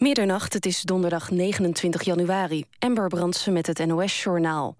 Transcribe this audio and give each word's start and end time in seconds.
Middernacht, 0.00 0.52
het 0.52 0.66
is 0.66 0.82
donderdag 0.82 1.30
29 1.30 2.02
januari. 2.02 2.64
Amber 2.78 3.08
Brandsen 3.08 3.52
met 3.52 3.66
het 3.66 3.86
NOS-journaal. 3.86 4.76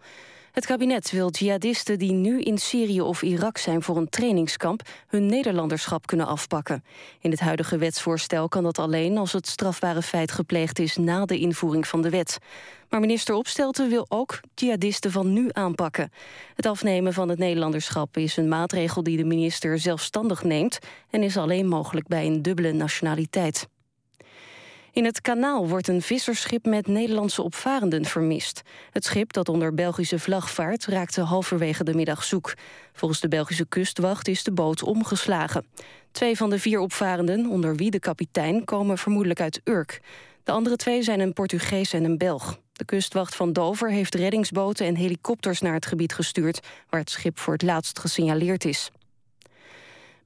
Het 0.52 0.66
kabinet 0.66 1.10
wil 1.10 1.30
jihadisten 1.30 1.98
die 1.98 2.12
nu 2.12 2.40
in 2.40 2.58
Syrië 2.58 3.00
of 3.00 3.22
Irak 3.22 3.58
zijn 3.58 3.82
voor 3.82 3.96
een 3.96 4.08
trainingskamp 4.08 4.82
hun 5.06 5.26
Nederlanderschap 5.26 6.06
kunnen 6.06 6.26
afpakken. 6.26 6.84
In 7.20 7.30
het 7.30 7.40
huidige 7.40 7.78
wetsvoorstel 7.78 8.48
kan 8.48 8.62
dat 8.62 8.78
alleen 8.78 9.18
als 9.18 9.32
het 9.32 9.46
strafbare 9.46 10.02
feit 10.02 10.32
gepleegd 10.32 10.78
is 10.78 10.96
na 10.96 11.24
de 11.24 11.38
invoering 11.38 11.86
van 11.86 12.02
de 12.02 12.10
wet. 12.10 12.38
Maar 12.88 13.00
minister 13.00 13.34
Opstelten 13.34 13.88
wil 13.88 14.06
ook 14.08 14.40
jihadisten 14.54 15.10
van 15.10 15.32
nu 15.32 15.48
aanpakken. 15.52 16.12
Het 16.54 16.66
afnemen 16.66 17.12
van 17.12 17.28
het 17.28 17.38
Nederlanderschap 17.38 18.16
is 18.16 18.36
een 18.36 18.48
maatregel 18.48 19.02
die 19.02 19.16
de 19.16 19.24
minister 19.24 19.78
zelfstandig 19.78 20.42
neemt 20.42 20.78
en 21.10 21.22
is 21.22 21.36
alleen 21.36 21.68
mogelijk 21.68 22.06
bij 22.06 22.26
een 22.26 22.42
dubbele 22.42 22.72
nationaliteit. 22.72 23.68
In 24.92 25.04
het 25.04 25.20
kanaal 25.20 25.68
wordt 25.68 25.88
een 25.88 26.02
visserschip 26.02 26.66
met 26.66 26.86
Nederlandse 26.86 27.42
opvarenden 27.42 28.04
vermist. 28.04 28.62
Het 28.90 29.04
schip 29.04 29.32
dat 29.32 29.48
onder 29.48 29.74
Belgische 29.74 30.18
vlag 30.18 30.50
vaart 30.50 30.86
raakte 30.86 31.20
halverwege 31.20 31.84
de 31.84 31.94
middag 31.94 32.24
zoek. 32.24 32.54
Volgens 32.92 33.20
de 33.20 33.28
Belgische 33.28 33.66
kustwacht 33.66 34.28
is 34.28 34.44
de 34.44 34.52
boot 34.52 34.82
omgeslagen. 34.82 35.66
Twee 36.10 36.36
van 36.36 36.50
de 36.50 36.58
vier 36.58 36.78
opvarenden, 36.78 37.46
onder 37.46 37.76
wie 37.76 37.90
de 37.90 37.98
kapitein, 37.98 38.64
komen 38.64 38.98
vermoedelijk 38.98 39.40
uit 39.40 39.60
Urk. 39.64 40.00
De 40.44 40.52
andere 40.52 40.76
twee 40.76 41.02
zijn 41.02 41.20
een 41.20 41.32
Portugees 41.32 41.92
en 41.92 42.04
een 42.04 42.18
Belg. 42.18 42.58
De 42.72 42.84
kustwacht 42.84 43.34
van 43.34 43.52
Dover 43.52 43.90
heeft 43.90 44.14
reddingsboten 44.14 44.86
en 44.86 44.96
helikopters 44.96 45.60
naar 45.60 45.74
het 45.74 45.86
gebied 45.86 46.12
gestuurd... 46.12 46.60
waar 46.88 47.00
het 47.00 47.10
schip 47.10 47.38
voor 47.38 47.52
het 47.52 47.62
laatst 47.62 47.98
gesignaleerd 47.98 48.64
is. 48.64 48.90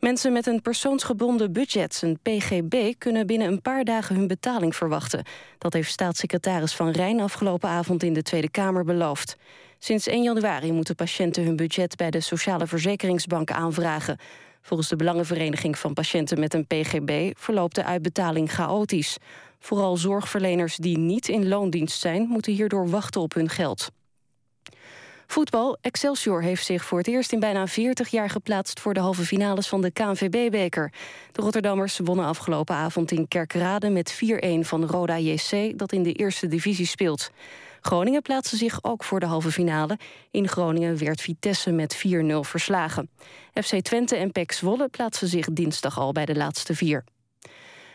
Mensen 0.04 0.32
met 0.32 0.46
een 0.46 0.62
persoonsgebonden 0.62 1.52
budget, 1.52 2.00
een 2.02 2.18
PGB... 2.22 2.94
kunnen 2.98 3.26
binnen 3.26 3.48
een 3.48 3.62
paar 3.62 3.84
dagen 3.84 4.16
hun 4.16 4.26
betaling 4.26 4.76
verwachten. 4.76 5.24
Dat 5.58 5.72
heeft 5.72 5.90
staatssecretaris 5.90 6.74
Van 6.74 6.90
Rijn 6.90 7.20
afgelopen 7.20 7.68
avond 7.68 8.02
in 8.02 8.12
de 8.12 8.22
Tweede 8.22 8.50
Kamer 8.50 8.84
beloofd. 8.84 9.36
Sinds 9.78 10.06
1 10.06 10.22
januari 10.22 10.72
moeten 10.72 10.94
patiënten 10.94 11.44
hun 11.44 11.56
budget... 11.56 11.96
bij 11.96 12.10
de 12.10 12.20
Sociale 12.20 12.66
Verzekeringsbank 12.66 13.50
aanvragen. 13.50 14.18
Volgens 14.62 14.88
de 14.88 14.96
Belangenvereniging 14.96 15.78
van 15.78 15.94
Patiënten 15.94 16.40
met 16.40 16.54
een 16.54 16.66
PGB... 16.66 17.30
verloopt 17.38 17.74
de 17.74 17.84
uitbetaling 17.84 18.52
chaotisch. 18.52 19.16
Vooral 19.58 19.96
zorgverleners 19.96 20.76
die 20.76 20.98
niet 20.98 21.28
in 21.28 21.48
loondienst 21.48 22.00
zijn... 22.00 22.26
moeten 22.28 22.52
hierdoor 22.52 22.88
wachten 22.88 23.20
op 23.20 23.34
hun 23.34 23.48
geld. 23.48 23.90
Voetbal. 25.26 25.78
Excelsior 25.80 26.42
heeft 26.42 26.64
zich 26.64 26.84
voor 26.84 26.98
het 26.98 27.06
eerst 27.06 27.32
in 27.32 27.40
bijna 27.40 27.66
40 27.66 28.08
jaar 28.08 28.30
geplaatst... 28.30 28.80
voor 28.80 28.94
de 28.94 29.00
halve 29.00 29.22
finales 29.22 29.68
van 29.68 29.80
de 29.80 29.90
KNVB-beker. 29.90 30.92
De 31.32 31.42
Rotterdammers 31.42 31.98
wonnen 31.98 32.26
afgelopen 32.26 32.74
avond 32.74 33.10
in 33.10 33.28
Kerkrade... 33.28 33.90
met 33.90 34.14
4-1 34.14 34.18
van 34.60 34.86
Roda 34.86 35.18
JC, 35.18 35.78
dat 35.78 35.92
in 35.92 36.02
de 36.02 36.12
eerste 36.12 36.46
divisie 36.46 36.86
speelt. 36.86 37.30
Groningen 37.80 38.22
plaatste 38.22 38.56
zich 38.56 38.78
ook 38.82 39.04
voor 39.04 39.20
de 39.20 39.26
halve 39.26 39.50
finale. 39.50 39.98
In 40.30 40.48
Groningen 40.48 40.98
werd 40.98 41.20
Vitesse 41.20 41.72
met 41.72 42.04
4-0 42.06 42.10
verslagen. 42.40 43.10
FC 43.54 43.80
Twente 43.80 44.16
en 44.16 44.32
PEC 44.32 44.52
Zwolle 44.52 44.88
plaatsen 44.88 45.28
zich 45.28 45.46
dinsdag 45.52 45.98
al 45.98 46.12
bij 46.12 46.24
de 46.24 46.34
laatste 46.34 46.74
vier. 46.74 47.04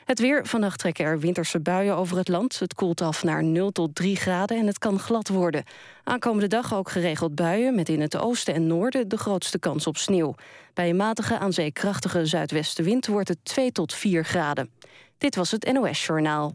Het 0.09 0.19
weer. 0.19 0.45
Vannacht 0.45 0.79
trekken 0.79 1.05
er 1.05 1.19
winterse 1.19 1.59
buien 1.59 1.95
over 1.95 2.17
het 2.17 2.27
land. 2.27 2.59
Het 2.59 2.73
koelt 2.73 3.01
af 3.01 3.23
naar 3.23 3.43
0 3.43 3.71
tot 3.71 3.95
3 3.95 4.15
graden 4.15 4.57
en 4.57 4.67
het 4.67 4.77
kan 4.77 4.99
glad 4.99 5.27
worden. 5.27 5.63
Aankomende 6.03 6.47
dag 6.47 6.73
ook 6.73 6.89
geregeld 6.89 7.35
buien... 7.35 7.75
met 7.75 7.89
in 7.89 8.01
het 8.01 8.17
oosten 8.17 8.53
en 8.53 8.67
noorden 8.67 9.07
de 9.07 9.17
grootste 9.17 9.59
kans 9.59 9.87
op 9.87 9.97
sneeuw. 9.97 10.35
Bij 10.73 10.89
een 10.89 10.95
matige, 10.95 11.37
aan 11.37 11.53
zee 11.53 11.71
krachtige 11.71 12.25
zuidwestenwind... 12.25 13.07
wordt 13.07 13.27
het 13.27 13.37
2 13.43 13.71
tot 13.71 13.93
4 13.93 14.25
graden. 14.25 14.69
Dit 15.17 15.35
was 15.35 15.51
het 15.51 15.71
NOS 15.73 16.05
Journaal. 16.05 16.51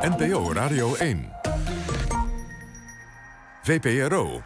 NPO 0.00 0.52
Radio 0.52 0.94
1. 0.94 1.32
VPRO. 3.62 4.42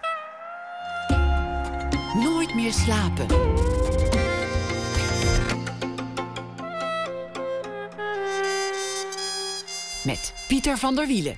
Nooit 2.15 2.55
meer 2.55 2.72
slapen. 2.72 3.26
Met 10.06 10.34
Pieter 10.49 10.78
van 10.78 10.94
der 10.94 11.06
Wielen. 11.06 11.37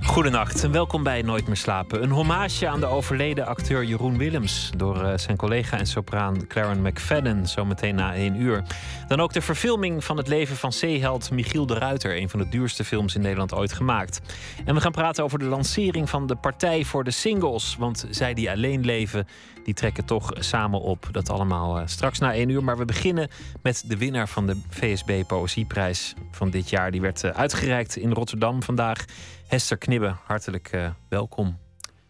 Goedenacht 0.00 0.64
en 0.64 0.72
welkom 0.72 1.02
bij 1.02 1.22
Nooit 1.22 1.46
meer 1.46 1.56
slapen. 1.56 2.02
Een 2.02 2.10
hommage 2.10 2.68
aan 2.68 2.80
de 2.80 2.86
overleden 2.86 3.46
acteur 3.46 3.84
Jeroen 3.84 4.18
Willems... 4.18 4.70
door 4.76 5.02
uh, 5.02 5.12
zijn 5.16 5.36
collega 5.36 5.78
en 5.78 5.86
sopraan 5.86 6.46
Claren 6.46 6.82
McFadden, 6.82 7.46
zometeen 7.46 7.94
na 7.94 8.14
één 8.14 8.40
uur. 8.40 8.62
Dan 9.08 9.20
ook 9.20 9.32
de 9.32 9.40
verfilming 9.40 10.04
van 10.04 10.16
het 10.16 10.28
leven 10.28 10.56
van 10.56 10.72
zeeheld 10.72 11.30
Michiel 11.30 11.66
de 11.66 11.74
Ruiter... 11.74 12.16
een 12.16 12.28
van 12.28 12.40
de 12.40 12.48
duurste 12.48 12.84
films 12.84 13.14
in 13.14 13.20
Nederland 13.20 13.54
ooit 13.54 13.72
gemaakt. 13.72 14.20
En 14.64 14.74
we 14.74 14.80
gaan 14.80 14.92
praten 14.92 15.24
over 15.24 15.38
de 15.38 15.44
lancering 15.44 16.10
van 16.10 16.26
de 16.26 16.36
Partij 16.36 16.84
voor 16.84 17.04
de 17.04 17.10
Singles. 17.10 17.76
Want 17.78 18.06
zij 18.10 18.34
die 18.34 18.50
alleen 18.50 18.84
leven, 18.84 19.26
die 19.70 19.78
trekken 19.78 20.04
toch 20.04 20.32
samen 20.38 20.80
op. 20.80 21.08
Dat 21.12 21.30
allemaal 21.30 21.80
uh, 21.80 21.86
straks 21.86 22.18
na 22.18 22.34
één 22.34 22.48
uur. 22.48 22.64
Maar 22.64 22.78
we 22.78 22.84
beginnen 22.84 23.28
met 23.62 23.84
de 23.86 23.96
winnaar 23.96 24.28
van 24.28 24.46
de 24.46 24.56
VSB 24.68 25.22
Poëzieprijs 25.26 26.14
van 26.30 26.50
dit 26.50 26.70
jaar. 26.70 26.90
Die 26.90 27.00
werd 27.00 27.22
uh, 27.22 27.30
uitgereikt 27.30 27.96
in 27.96 28.12
Rotterdam 28.12 28.62
vandaag... 28.62 29.04
Hester 29.46 29.78
Knibbe, 29.78 30.14
hartelijk 30.24 30.72
uh, 30.72 30.90
welkom. 31.08 31.58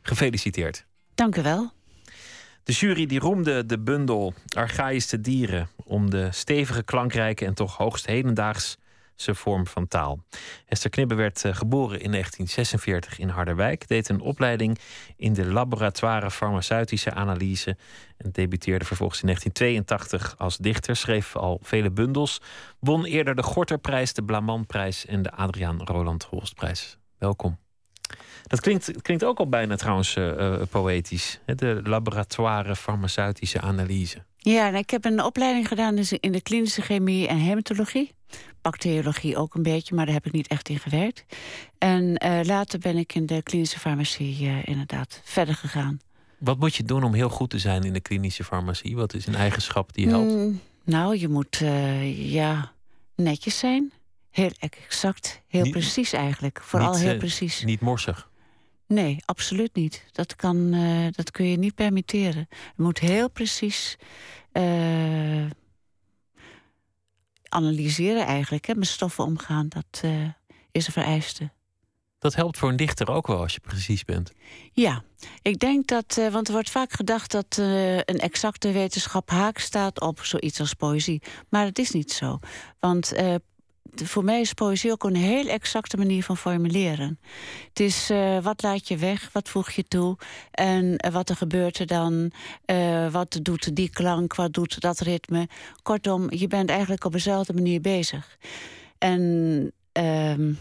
Gefeliciteerd. 0.03 0.87
Dank 1.15 1.37
u 1.37 1.43
wel. 1.43 1.71
De 2.65 2.73
jury 2.73 3.07
die 3.07 3.19
roemde 3.19 3.67
de 3.67 3.79
bundel 3.79 4.35
Archaïsche 4.57 5.21
dieren 5.21 5.69
om 5.85 6.11
de 6.11 6.29
stevige, 6.31 6.83
klankrijke 6.83 7.45
en 7.45 7.55
toch 7.55 7.77
hoogst 7.77 8.07
vorm 9.27 9.67
van 9.67 9.89
taal. 9.89 10.25
Hester 10.67 10.91
Knibbe 10.91 11.15
werd 11.15 11.45
uh, 11.45 11.55
geboren 11.55 12.01
in 12.01 12.11
1946 12.11 13.19
in 13.19 13.29
Harderwijk, 13.29 13.89
deed 13.89 14.09
een 14.09 14.21
opleiding 14.21 14.79
in 15.17 15.33
de 15.33 15.47
laboratoire 15.47 16.31
farmaceutische 16.31 17.13
analyse 17.13 17.77
en 18.17 18.31
debuteerde 18.33 18.85
vervolgens 18.85 19.21
in 19.21 19.27
1982 19.27 20.39
als 20.39 20.57
dichter, 20.57 20.97
schreef 20.97 21.37
al 21.37 21.59
vele 21.63 21.91
bundels, 21.91 22.41
won 22.79 23.05
eerder 23.05 23.35
de 23.35 23.43
Gorterprijs, 23.43 24.13
de 24.13 24.23
Blamantprijs 24.23 25.07
en 25.07 25.23
de 25.23 25.31
Adriaan 25.31 25.81
Roland 25.85 26.25
Holstprijs. 26.25 26.99
Welkom. 27.19 27.59
Dat 28.43 28.61
klinkt, 28.61 29.03
klinkt 29.03 29.25
ook 29.25 29.39
al 29.39 29.49
bijna 29.49 29.77
trouwens 29.77 30.17
uh, 30.17 30.63
poëtisch. 30.71 31.41
De 31.47 31.81
laboratoire 31.85 32.77
farmaceutische 32.77 33.61
analyse. 33.61 34.25
Ja, 34.37 34.69
ik 34.69 34.91
heb 34.91 35.05
een 35.05 35.23
opleiding 35.23 35.69
gedaan 35.69 35.99
in 36.21 36.33
de 36.33 36.41
klinische 36.41 36.83
chemie 36.83 37.29
en 37.29 37.37
hematologie. 37.37 38.13
Bacteriologie 38.63 39.37
ook 39.37 39.55
een 39.55 39.63
beetje, 39.63 39.95
maar 39.95 40.05
daar 40.05 40.15
heb 40.15 40.27
ik 40.27 40.33
niet 40.33 40.49
echt 40.49 40.69
in 40.69 40.79
gewerkt. 40.79 41.25
En 41.79 42.25
uh, 42.25 42.41
later 42.43 42.79
ben 42.79 42.97
ik 42.97 43.15
in 43.15 43.27
de 43.27 43.43
klinische 43.43 43.79
farmacie 43.79 44.47
uh, 44.47 44.67
inderdaad 44.67 45.21
verder 45.25 45.55
gegaan. 45.55 46.01
Wat 46.39 46.59
moet 46.59 46.75
je 46.75 46.83
doen 46.83 47.05
om 47.05 47.15
heel 47.15 47.29
goed 47.29 47.51
te 47.51 47.59
zijn 47.59 47.83
in 47.83 47.93
de 47.93 48.01
klinische 48.01 48.45
farmacie? 48.45 48.97
Wat 48.97 49.15
is 49.15 49.27
een 49.27 49.35
eigenschap 49.35 49.95
die 49.95 50.09
helpt? 50.09 50.33
Mm, 50.33 50.61
nou, 50.85 51.17
je 51.17 51.29
moet 51.29 51.63
ja, 52.15 52.73
netjes 53.15 53.59
zijn. 53.59 53.93
Heel 54.31 54.51
exact, 54.59 55.43
heel 55.47 55.71
precies 55.71 56.13
eigenlijk. 56.13 56.61
Vooral 56.63 56.97
heel 56.97 57.13
eh, 57.13 57.19
precies. 57.19 57.65
Niet 57.65 57.81
morsig? 57.81 58.29
Nee, 58.87 59.23
absoluut 59.25 59.75
niet. 59.75 60.05
Dat, 60.13 60.37
kan, 60.37 60.71
dat 61.11 61.31
kun 61.31 61.47
je 61.47 61.59
niet 61.59 61.75
permitteren. 61.75 62.49
Je 62.77 62.83
moet 62.83 62.99
heel 62.99 63.31
precies 63.31 63.97
analyseren 67.51 68.27
eigenlijk. 68.27 68.67
Hè, 68.67 68.75
met 68.75 68.89
stoffen 68.89 69.25
omgaan, 69.25 69.69
dat 69.69 70.03
uh, 70.05 70.29
is 70.73 70.87
een 70.87 70.93
vereiste. 70.93 71.51
Dat 72.19 72.35
helpt 72.35 72.59
voor 72.59 72.69
een 72.69 72.77
dichter 72.77 73.11
ook 73.11 73.27
wel 73.27 73.41
als 73.41 73.55
je 73.55 73.61
precies 73.61 74.05
bent. 74.05 74.33
Ja, 74.73 75.03
ik 75.43 75.59
denk 75.59 75.87
dat, 75.87 76.21
want 76.31 76.47
er 76.47 76.53
wordt 76.53 76.71
vaak 76.71 76.93
gedacht 76.93 77.31
dat 77.31 77.57
een 77.57 78.19
exacte 78.19 78.73
wetenschap 78.73 79.31
haak 79.31 79.59
staat 79.59 80.01
op 80.01 80.25
zoiets 80.25 80.61
als 80.61 80.75
poëzie. 80.75 81.23
Maar 81.49 81.65
het 81.65 81.79
is 81.79 81.91
niet 81.91 82.13
zo. 82.13 82.39
Want 82.81 83.13
voor 83.95 84.25
mij 84.25 84.41
is 84.41 84.53
poëzie 84.53 84.91
ook 84.91 85.05
een 85.05 85.17
heel 85.17 85.47
exacte 85.47 85.97
manier 85.97 86.25
van 86.25 86.37
formuleren. 86.37 87.19
Het 87.69 87.81
is 87.81 88.11
uh, 88.11 88.43
wat 88.43 88.63
laat 88.63 88.89
je 88.89 88.97
weg, 88.97 89.31
wat 89.33 89.49
voeg 89.49 89.71
je 89.71 89.85
toe 89.85 90.17
en 90.51 90.85
uh, 90.85 91.13
wat 91.13 91.29
er 91.29 91.37
gebeurt 91.37 91.79
er 91.79 91.87
dan, 91.87 92.31
uh, 92.67 93.11
wat 93.13 93.39
doet 93.43 93.77
die 93.77 93.91
klank, 93.91 94.35
wat 94.35 94.53
doet 94.53 94.81
dat 94.81 94.99
ritme. 94.99 95.49
Kortom, 95.83 96.33
je 96.33 96.47
bent 96.47 96.71
eigenlijk 96.71 97.05
op 97.05 97.13
dezelfde 97.13 97.53
manier 97.53 97.81
bezig. 97.81 98.37
En 98.99 99.21
um, 99.93 100.59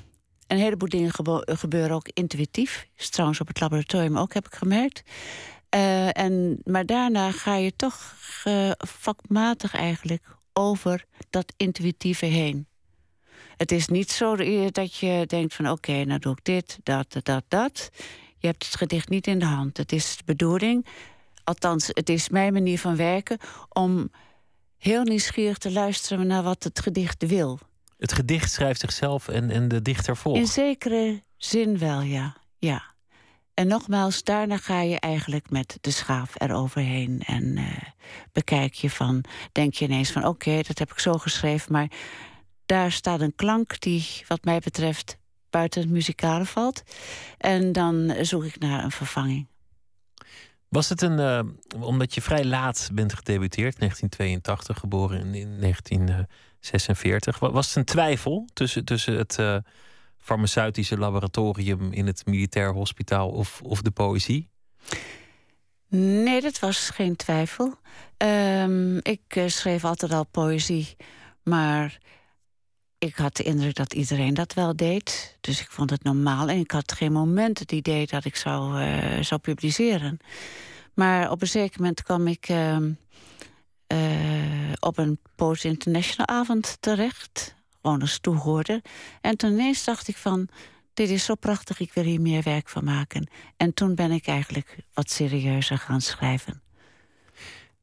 een 0.47 0.57
heleboel 0.57 0.89
dingen 0.89 1.11
gebeuren 1.45 1.95
ook 1.95 2.09
intuïtief. 2.13 2.87
Is 2.97 3.09
trouwens 3.09 3.39
op 3.39 3.47
het 3.47 3.59
laboratorium 3.59 4.17
ook, 4.17 4.33
heb 4.33 4.45
ik 4.45 4.55
gemerkt. 4.55 5.01
en, 5.69 6.59
maar 6.63 6.85
daarna 6.85 7.31
ga 7.31 7.55
je 7.55 7.75
toch 7.75 8.15
vakmatig 8.77 9.75
eigenlijk 9.75 10.23
over 10.53 11.05
dat 11.29 11.53
intuïtieve 11.57 12.25
heen. 12.25 12.68
Het 13.59 13.71
is 13.71 13.87
niet 13.87 14.11
zo 14.11 14.35
dat 14.71 14.95
je 14.95 15.23
denkt 15.27 15.53
van 15.53 15.69
oké, 15.69 16.03
nou 16.03 16.19
doe 16.19 16.31
ik 16.31 16.43
dit, 16.43 16.79
dat, 16.83 17.15
dat, 17.23 17.43
dat. 17.47 17.89
Je 18.37 18.47
hebt 18.47 18.65
het 18.65 18.75
gedicht 18.75 19.09
niet 19.09 19.27
in 19.27 19.39
de 19.39 19.45
hand. 19.45 19.77
Het 19.77 19.91
is 19.91 20.17
de 20.17 20.23
bedoeling, 20.25 20.85
althans 21.43 21.87
het 21.87 22.09
is 22.09 22.29
mijn 22.29 22.53
manier 22.53 22.79
van 22.79 22.95
werken... 22.95 23.37
om 23.69 24.11
heel 24.77 25.03
nieuwsgierig 25.03 25.57
te 25.57 25.71
luisteren 25.71 26.27
naar 26.27 26.43
wat 26.43 26.63
het 26.63 26.79
gedicht 26.79 27.25
wil. 27.27 27.59
Het 27.97 28.13
gedicht 28.13 28.51
schrijft 28.51 28.79
zichzelf 28.79 29.27
en, 29.27 29.49
en 29.49 29.67
de 29.67 29.81
dichter 29.81 30.17
volgt. 30.17 30.39
In 30.39 30.47
zekere 30.47 31.23
zin 31.37 31.77
wel, 31.77 32.01
ja. 32.01 32.35
ja. 32.57 32.83
En 33.53 33.67
nogmaals, 33.67 34.23
daarna 34.23 34.57
ga 34.57 34.81
je 34.81 34.99
eigenlijk 34.99 35.49
met 35.49 35.77
de 35.81 35.91
schaaf 35.91 36.39
eroverheen. 36.41 37.21
En 37.25 37.57
uh, 37.57 37.65
bekijk 38.31 38.73
je 38.73 38.89
van, 38.89 39.23
denk 39.51 39.73
je 39.73 39.85
ineens 39.85 40.11
van 40.11 40.25
oké, 40.25 40.61
dat 40.61 40.79
heb 40.79 40.91
ik 40.91 40.99
zo 40.99 41.13
geschreven. 41.13 41.71
Maar 41.71 41.91
daar 42.69 42.91
staat 42.91 43.21
een 43.21 43.35
klank 43.35 43.79
die, 43.79 44.05
wat 44.27 44.43
mij 44.43 44.59
betreft, 44.59 45.17
buiten 45.49 45.81
het 45.81 45.89
muzikale 45.89 46.45
valt. 46.45 46.83
En 47.37 47.71
dan 47.71 48.15
zoek 48.21 48.43
ik 48.43 48.59
naar 48.59 48.83
een 48.83 48.91
vervanging. 48.91 49.47
Was 50.67 50.89
het 50.89 51.01
een, 51.01 51.19
uh, 51.19 51.39
omdat 51.83 52.13
je 52.13 52.21
vrij 52.21 52.45
laat 52.45 52.89
bent 52.93 53.13
gedebuteerd, 53.13 53.79
1982, 53.79 54.79
geboren 54.79 55.19
in, 55.19 55.35
in 55.35 55.59
1946, 55.59 57.39
was 57.39 57.67
het 57.67 57.75
een 57.75 57.85
twijfel 57.85 58.47
tussen, 58.53 58.85
tussen 58.85 59.17
het 59.17 59.37
uh, 59.39 59.57
farmaceutische 60.17 60.97
laboratorium 60.97 61.91
in 61.91 62.07
het 62.07 62.25
militair 62.25 62.73
hospitaal 62.73 63.29
of, 63.29 63.61
of 63.61 63.81
de 63.81 63.91
poëzie? 63.91 64.49
Nee, 65.87 66.41
dat 66.41 66.59
was 66.59 66.89
geen 66.89 67.15
twijfel. 67.15 67.73
Um, 68.17 68.97
ik 68.97 69.35
uh, 69.35 69.47
schreef 69.47 69.85
altijd 69.85 70.11
al 70.11 70.25
poëzie, 70.25 70.95
maar 71.43 71.97
ik 72.99 73.15
had 73.15 73.35
de 73.35 73.43
indruk 73.43 73.75
dat 73.75 73.93
iedereen 73.93 74.33
dat 74.33 74.53
wel 74.53 74.75
deed. 74.75 75.37
Dus 75.41 75.61
ik 75.61 75.71
vond 75.71 75.89
het 75.89 76.03
normaal. 76.03 76.49
En 76.49 76.59
ik 76.59 76.71
had 76.71 76.91
geen 76.91 77.11
moment 77.11 77.59
het 77.59 77.71
idee 77.71 78.07
dat 78.07 78.25
ik 78.25 78.35
zou, 78.35 78.81
uh, 78.81 79.21
zou 79.21 79.41
publiceren. 79.41 80.19
Maar 80.93 81.31
op 81.31 81.41
een 81.41 81.47
zeker 81.47 81.79
moment 81.79 82.03
kwam 82.03 82.27
ik 82.27 82.49
uh, 82.49 82.77
uh, 83.93 84.73
op 84.79 84.97
een 84.97 85.19
Post 85.35 85.65
International 85.65 86.27
avond 86.27 86.77
terecht. 86.79 87.55
Gewoon 87.81 88.01
als 88.01 88.19
toehoorder. 88.19 88.81
En 89.21 89.37
toen 89.37 89.51
ineens 89.51 89.83
dacht 89.83 90.07
ik 90.07 90.17
van... 90.17 90.47
dit 90.93 91.09
is 91.09 91.25
zo 91.25 91.35
prachtig, 91.35 91.79
ik 91.79 91.93
wil 91.93 92.03
hier 92.03 92.21
meer 92.21 92.43
werk 92.43 92.69
van 92.69 92.83
maken. 92.83 93.29
En 93.57 93.73
toen 93.73 93.95
ben 93.95 94.11
ik 94.11 94.27
eigenlijk 94.27 94.77
wat 94.93 95.11
serieuzer 95.11 95.77
gaan 95.77 96.01
schrijven. 96.01 96.61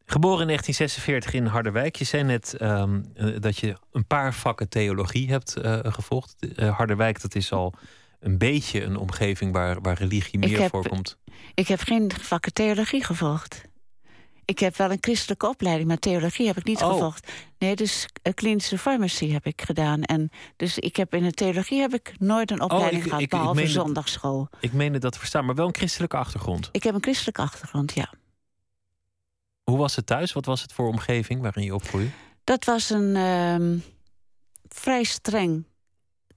Geboren 0.08 0.40
in 0.40 0.46
1946 0.46 1.32
in 1.32 1.46
Harderwijk. 1.46 1.96
Je 1.96 2.04
zei 2.04 2.22
net 2.22 2.56
um, 2.62 3.12
dat 3.40 3.58
je 3.58 3.76
een 3.92 4.06
paar 4.06 4.34
vakken 4.34 4.68
theologie 4.68 5.30
hebt 5.30 5.56
uh, 5.58 5.78
gevolgd. 5.82 6.36
Uh, 6.56 6.76
Harderwijk, 6.76 7.20
dat 7.20 7.34
is 7.34 7.52
al 7.52 7.74
een 8.20 8.38
beetje 8.38 8.82
een 8.82 8.96
omgeving 8.96 9.52
waar, 9.52 9.80
waar 9.80 9.98
religie 9.98 10.38
meer 10.38 10.60
heb, 10.60 10.70
voorkomt. 10.70 11.18
Ik 11.54 11.68
heb 11.68 11.80
geen 11.80 12.12
vakken 12.20 12.52
theologie 12.52 13.04
gevolgd. 13.04 13.64
Ik 14.44 14.58
heb 14.58 14.76
wel 14.76 14.90
een 14.90 14.98
christelijke 15.00 15.48
opleiding, 15.48 15.88
maar 15.88 15.98
theologie 15.98 16.46
heb 16.46 16.56
ik 16.56 16.64
niet 16.64 16.82
oh. 16.82 16.92
gevolgd. 16.92 17.32
Nee, 17.58 17.76
dus 17.76 18.08
klinische 18.34 18.78
farmacie 18.78 19.32
heb 19.32 19.46
ik 19.46 19.62
gedaan. 19.62 20.02
En 20.02 20.30
dus 20.56 20.78
ik 20.78 20.96
heb 20.96 21.14
in 21.14 21.22
de 21.22 21.32
theologie 21.32 21.80
heb 21.80 21.94
ik 21.94 22.14
nooit 22.18 22.50
een 22.50 22.60
opleiding 22.60 22.92
oh, 22.92 23.02
ik, 23.02 23.04
gehad, 23.04 23.20
ik, 23.20 23.30
behalve 23.30 23.62
ik 23.62 23.68
zondagsschool. 23.68 24.48
Ik 24.60 24.72
meende 24.72 24.98
dat 24.98 25.12
te 25.12 25.18
verstaan, 25.18 25.44
maar 25.44 25.54
wel 25.54 25.66
een 25.66 25.74
christelijke 25.74 26.16
achtergrond. 26.16 26.68
Ik 26.72 26.82
heb 26.82 26.94
een 26.94 27.02
christelijke 27.02 27.42
achtergrond, 27.42 27.94
ja. 27.94 28.12
Hoe 29.70 29.78
was 29.78 29.96
het 29.96 30.06
thuis? 30.06 30.32
Wat 30.32 30.44
was 30.44 30.62
het 30.62 30.72
voor 30.72 30.88
omgeving 30.88 31.40
waarin 31.40 31.64
je 31.64 31.74
opgroeide? 31.74 32.10
Dat 32.44 32.64
was 32.64 32.90
een 32.90 33.16
uh, 33.16 33.82
vrij 34.68 35.04
streng 35.04 35.64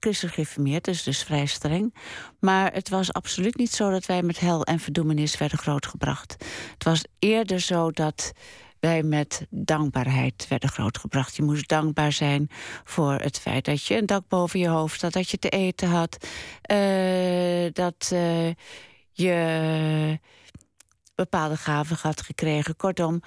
christelijk 0.00 0.84
dus, 0.84 1.02
dus 1.02 1.22
vrij 1.22 1.46
streng. 1.46 1.94
Maar 2.38 2.72
het 2.72 2.88
was 2.88 3.12
absoluut 3.12 3.56
niet 3.56 3.70
zo 3.70 3.90
dat 3.90 4.06
wij 4.06 4.22
met 4.22 4.40
hel 4.40 4.64
en 4.64 4.78
verdoemenis 4.78 5.38
werden 5.38 5.58
grootgebracht. 5.58 6.36
Het 6.72 6.84
was 6.84 7.04
eerder 7.18 7.60
zo 7.60 7.90
dat 7.90 8.32
wij 8.80 9.02
met 9.02 9.46
dankbaarheid 9.50 10.46
werden 10.48 10.68
grootgebracht. 10.68 11.36
Je 11.36 11.42
moest 11.42 11.68
dankbaar 11.68 12.12
zijn 12.12 12.48
voor 12.84 13.12
het 13.12 13.38
feit 13.38 13.64
dat 13.64 13.84
je 13.84 13.96
een 13.96 14.06
dak 14.06 14.28
boven 14.28 14.60
je 14.60 14.68
hoofd 14.68 15.02
had, 15.02 15.12
dat 15.12 15.30
je 15.30 15.38
te 15.38 15.48
eten 15.48 15.88
had, 15.88 16.26
uh, 16.72 17.70
dat 17.72 18.10
uh, 18.12 18.50
je 19.12 20.18
bepaalde 21.22 21.56
gaven 21.56 21.96
had 22.00 22.22
gekregen. 22.22 22.76
Kortom, 22.76 23.22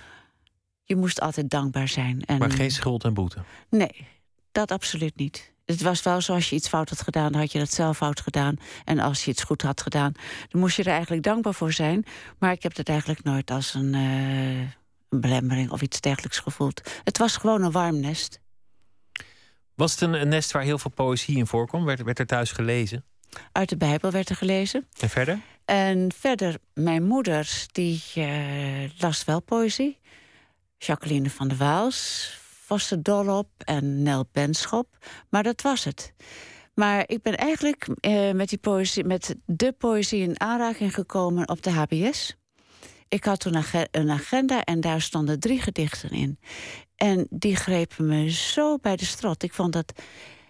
je 0.84 0.96
moest 0.96 1.22
altijd 1.22 1.50
dankbaar 1.50 1.88
zijn. 1.88 2.22
En... 2.26 2.38
Maar 2.38 2.52
geen 2.52 2.72
schuld 2.72 3.04
en 3.04 3.14
boete? 3.14 3.44
Nee, 3.70 4.08
dat 4.52 4.72
absoluut 4.72 5.16
niet. 5.16 5.54
Het 5.66 5.82
was 5.82 6.04
wel 6.04 6.22
zo, 6.22 6.34
als 6.34 6.50
je 6.50 6.56
iets 6.56 6.68
fout 6.68 6.90
had 6.90 7.02
gedaan, 7.02 7.32
dan 7.32 7.42
had 7.42 7.52
je 7.52 7.60
dat 7.60 7.74
zelf 7.74 7.98
fout 7.98 8.20
gedaan. 8.20 8.56
En 8.86 9.00
als 9.00 9.26
je 9.26 9.32
iets 9.32 9.44
goed 9.44 9.62
had 9.62 9.82
gedaan, 9.82 10.12
dan 10.50 10.62
moest 10.62 10.76
je 10.76 10.84
er 10.84 10.92
eigenlijk 10.92 11.24
dankbaar 11.24 11.54
voor 11.54 11.72
zijn. 11.72 12.06
Maar 12.40 12.52
ik 12.52 12.64
heb 12.64 12.76
het 12.76 12.90
eigenlijk 12.90 13.24
nooit 13.24 13.52
als 13.52 13.74
een, 13.74 13.94
uh, 13.94 14.60
een 14.60 15.20
belemmering 15.22 15.72
of 15.72 15.82
iets 15.82 16.02
dergelijks 16.02 16.40
gevoeld. 16.40 16.82
Het 17.04 17.18
was 17.18 17.38
gewoon 17.38 17.64
een 17.64 17.72
warm 17.72 18.00
nest. 18.00 18.40
Was 19.76 19.92
het 19.92 20.02
een, 20.02 20.22
een 20.22 20.28
nest 20.28 20.52
waar 20.52 20.64
heel 20.64 20.78
veel 20.78 20.92
poëzie 20.92 21.38
in 21.38 21.48
voorkwam? 21.48 21.86
Werd, 21.86 22.04
werd 22.04 22.20
er 22.20 22.26
thuis 22.26 22.52
gelezen? 22.52 23.06
Uit 23.52 23.70
de 23.70 23.78
Bijbel 23.78 24.12
werd 24.12 24.30
er 24.30 24.36
gelezen. 24.36 24.88
En 25.00 25.10
verder? 25.10 25.40
En 25.66 26.12
verder, 26.16 26.58
mijn 26.74 27.04
moeder, 27.04 27.66
die 27.72 28.04
uh, 28.16 28.90
las 28.98 29.26
wel 29.26 29.42
poëzie. 29.42 30.00
Jacqueline 30.78 31.30
van 31.30 31.48
der 31.48 31.58
Waals 31.58 32.32
was 32.68 32.92
er 32.92 33.04
dol 33.04 33.38
op 33.38 33.50
en 33.58 34.04
Nel 34.04 34.28
Benschop. 34.32 34.88
Maar 35.30 35.44
dat 35.44 35.62
was 35.62 35.84
het. 35.84 36.14
Maar 36.74 37.04
ik 37.08 37.22
ben 37.22 37.38
eigenlijk 37.38 37.88
uh, 38.02 38.32
met, 38.32 38.50
die 38.50 38.58
poëzie, 38.58 39.04
met 39.04 39.36
de 39.46 39.72
poëzie 39.72 40.22
in 40.22 40.40
aanraking 40.40 40.94
gekomen 40.94 41.50
op 41.50 41.62
de 41.62 41.72
HBS. 41.72 42.36
Ik 43.08 43.24
had 43.24 43.40
toen 43.40 43.64
een 43.92 44.10
agenda 44.10 44.64
en 44.64 44.82
daar 44.82 45.02
stonden 45.02 45.40
drie 45.40 45.62
gedichten 45.62 46.10
in. 46.10 46.40
En 46.96 47.28
die 47.30 47.56
grepen 47.56 48.08
me 48.08 48.30
zo 48.30 48.78
bij 48.78 48.96
de 48.96 49.06
strot. 49.06 49.44
Ik 49.44 49.54
vond 49.54 49.74
dat 49.74 49.94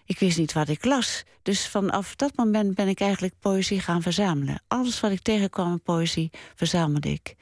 ik 0.04 0.18
wist 0.18 0.38
niet 0.38 0.52
wat 0.52 0.68
ik 0.68 0.84
las. 0.84 1.24
Dus 1.42 1.68
vanaf 1.68 2.16
dat 2.16 2.36
moment 2.36 2.74
ben 2.74 2.88
ik 2.88 3.00
eigenlijk 3.00 3.34
poëzie 3.40 3.80
gaan 3.80 4.02
verzamelen. 4.02 4.62
Alles 4.68 5.00
wat 5.00 5.10
ik 5.10 5.20
tegenkwam 5.22 5.72
in 5.72 5.82
poëzie 5.82 6.30
verzamelde 6.54 7.10
ik. 7.10 7.34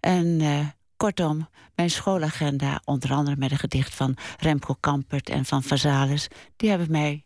En 0.00 0.26
uh, 0.40 0.66
kortom, 0.96 1.48
mijn 1.74 1.90
schoolagenda, 1.90 2.80
onder 2.84 3.12
andere 3.12 3.36
met 3.36 3.50
een 3.50 3.58
gedicht 3.58 3.94
van 3.94 4.16
Remco 4.38 4.74
Kampert 4.80 5.28
en 5.28 5.44
van 5.44 5.62
Vazalis, 5.62 6.28
die, 6.56 6.68
hebben 6.68 6.90
mij, 6.90 7.24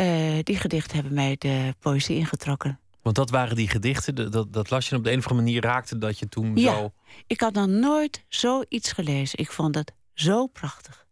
uh, 0.00 0.38
die 0.42 0.56
gedichten 0.56 0.94
hebben 0.94 1.14
mij 1.14 1.36
de 1.38 1.74
poëzie 1.78 2.16
ingetrokken. 2.16 2.80
Want 3.02 3.16
dat 3.16 3.30
waren 3.30 3.56
die 3.56 3.68
gedichten, 3.68 4.30
dat, 4.30 4.52
dat 4.52 4.70
las 4.70 4.88
je 4.88 4.96
op 4.96 5.04
de 5.04 5.12
een 5.12 5.18
of 5.18 5.26
andere 5.26 5.44
manier 5.44 5.62
raakte 5.62 5.98
dat 5.98 6.18
je 6.18 6.28
toen 6.28 6.56
ja, 6.56 6.74
zo. 6.74 6.92
Ik 7.26 7.40
had 7.40 7.52
nog 7.52 7.66
nooit 7.66 8.24
zoiets 8.28 8.92
gelezen. 8.92 9.38
Ik 9.38 9.52
vond 9.52 9.74
het 9.74 9.92
zo 10.14 10.46
prachtig. 10.46 11.06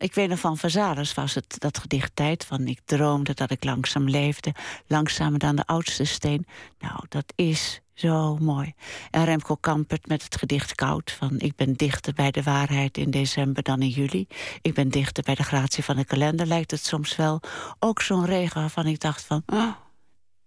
Ik 0.00 0.14
weet 0.14 0.28
nog 0.28 0.38
van 0.38 0.58
Vazalis 0.58 1.14
was 1.14 1.34
het 1.34 1.54
dat 1.58 1.78
gedicht 1.78 2.16
tijd 2.16 2.44
van 2.44 2.66
ik 2.66 2.80
droomde 2.84 3.34
dat 3.34 3.50
ik 3.50 3.64
langzaam 3.64 4.08
leefde, 4.08 4.54
langzamer 4.86 5.38
dan 5.38 5.56
de 5.56 5.66
oudste 5.66 6.04
steen. 6.04 6.46
Nou, 6.78 7.04
dat 7.08 7.32
is 7.36 7.80
zo 7.94 8.36
mooi. 8.36 8.74
En 9.10 9.24
Remco 9.24 9.54
Kampert 9.54 10.06
met 10.06 10.22
het 10.22 10.36
gedicht 10.36 10.74
Koud 10.74 11.10
van 11.10 11.38
ik 11.38 11.56
ben 11.56 11.74
dichter 11.74 12.14
bij 12.14 12.30
de 12.30 12.42
waarheid 12.42 12.98
in 12.98 13.10
december 13.10 13.62
dan 13.62 13.82
in 13.82 13.88
juli. 13.88 14.26
Ik 14.62 14.74
ben 14.74 14.88
dichter 14.88 15.22
bij 15.22 15.34
de 15.34 15.42
gratie 15.42 15.84
van 15.84 15.96
de 15.96 16.04
kalender, 16.04 16.46
lijkt 16.46 16.70
het 16.70 16.84
soms 16.84 17.16
wel. 17.16 17.40
Ook 17.78 18.02
zo'n 18.02 18.24
regen 18.24 18.60
waarvan 18.60 18.86
ik 18.86 19.00
dacht 19.00 19.24
van, 19.24 19.42
oh, 19.46 19.72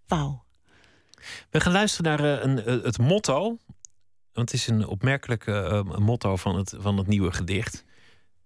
wauw. 0.06 0.44
We 1.50 1.60
gaan 1.60 1.72
luisteren 1.72 2.10
naar 2.10 2.36
uh, 2.36 2.44
een, 2.44 2.58
uh, 2.58 2.84
het 2.84 2.98
motto. 2.98 3.58
Want 4.32 4.50
het 4.50 4.52
is 4.52 4.66
een 4.66 4.86
opmerkelijk 4.86 5.46
uh, 5.46 5.82
motto 5.82 6.36
van 6.36 6.56
het, 6.56 6.74
van 6.78 6.96
het 6.96 7.06
nieuwe 7.06 7.32
gedicht. 7.32 7.84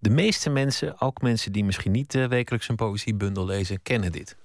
De 0.00 0.11
meeste 0.11 0.50
mensen, 0.50 1.00
ook 1.00 1.23
mensen 1.23 1.52
die 1.52 1.64
misschien 1.64 1.93
niet 1.93 2.14
uh, 2.14 2.26
wekelijks 2.26 2.69
een 2.69 2.76
poëziebundel 2.76 3.47
lezen, 3.47 3.83
kennen 3.83 4.12
dit. 4.12 4.37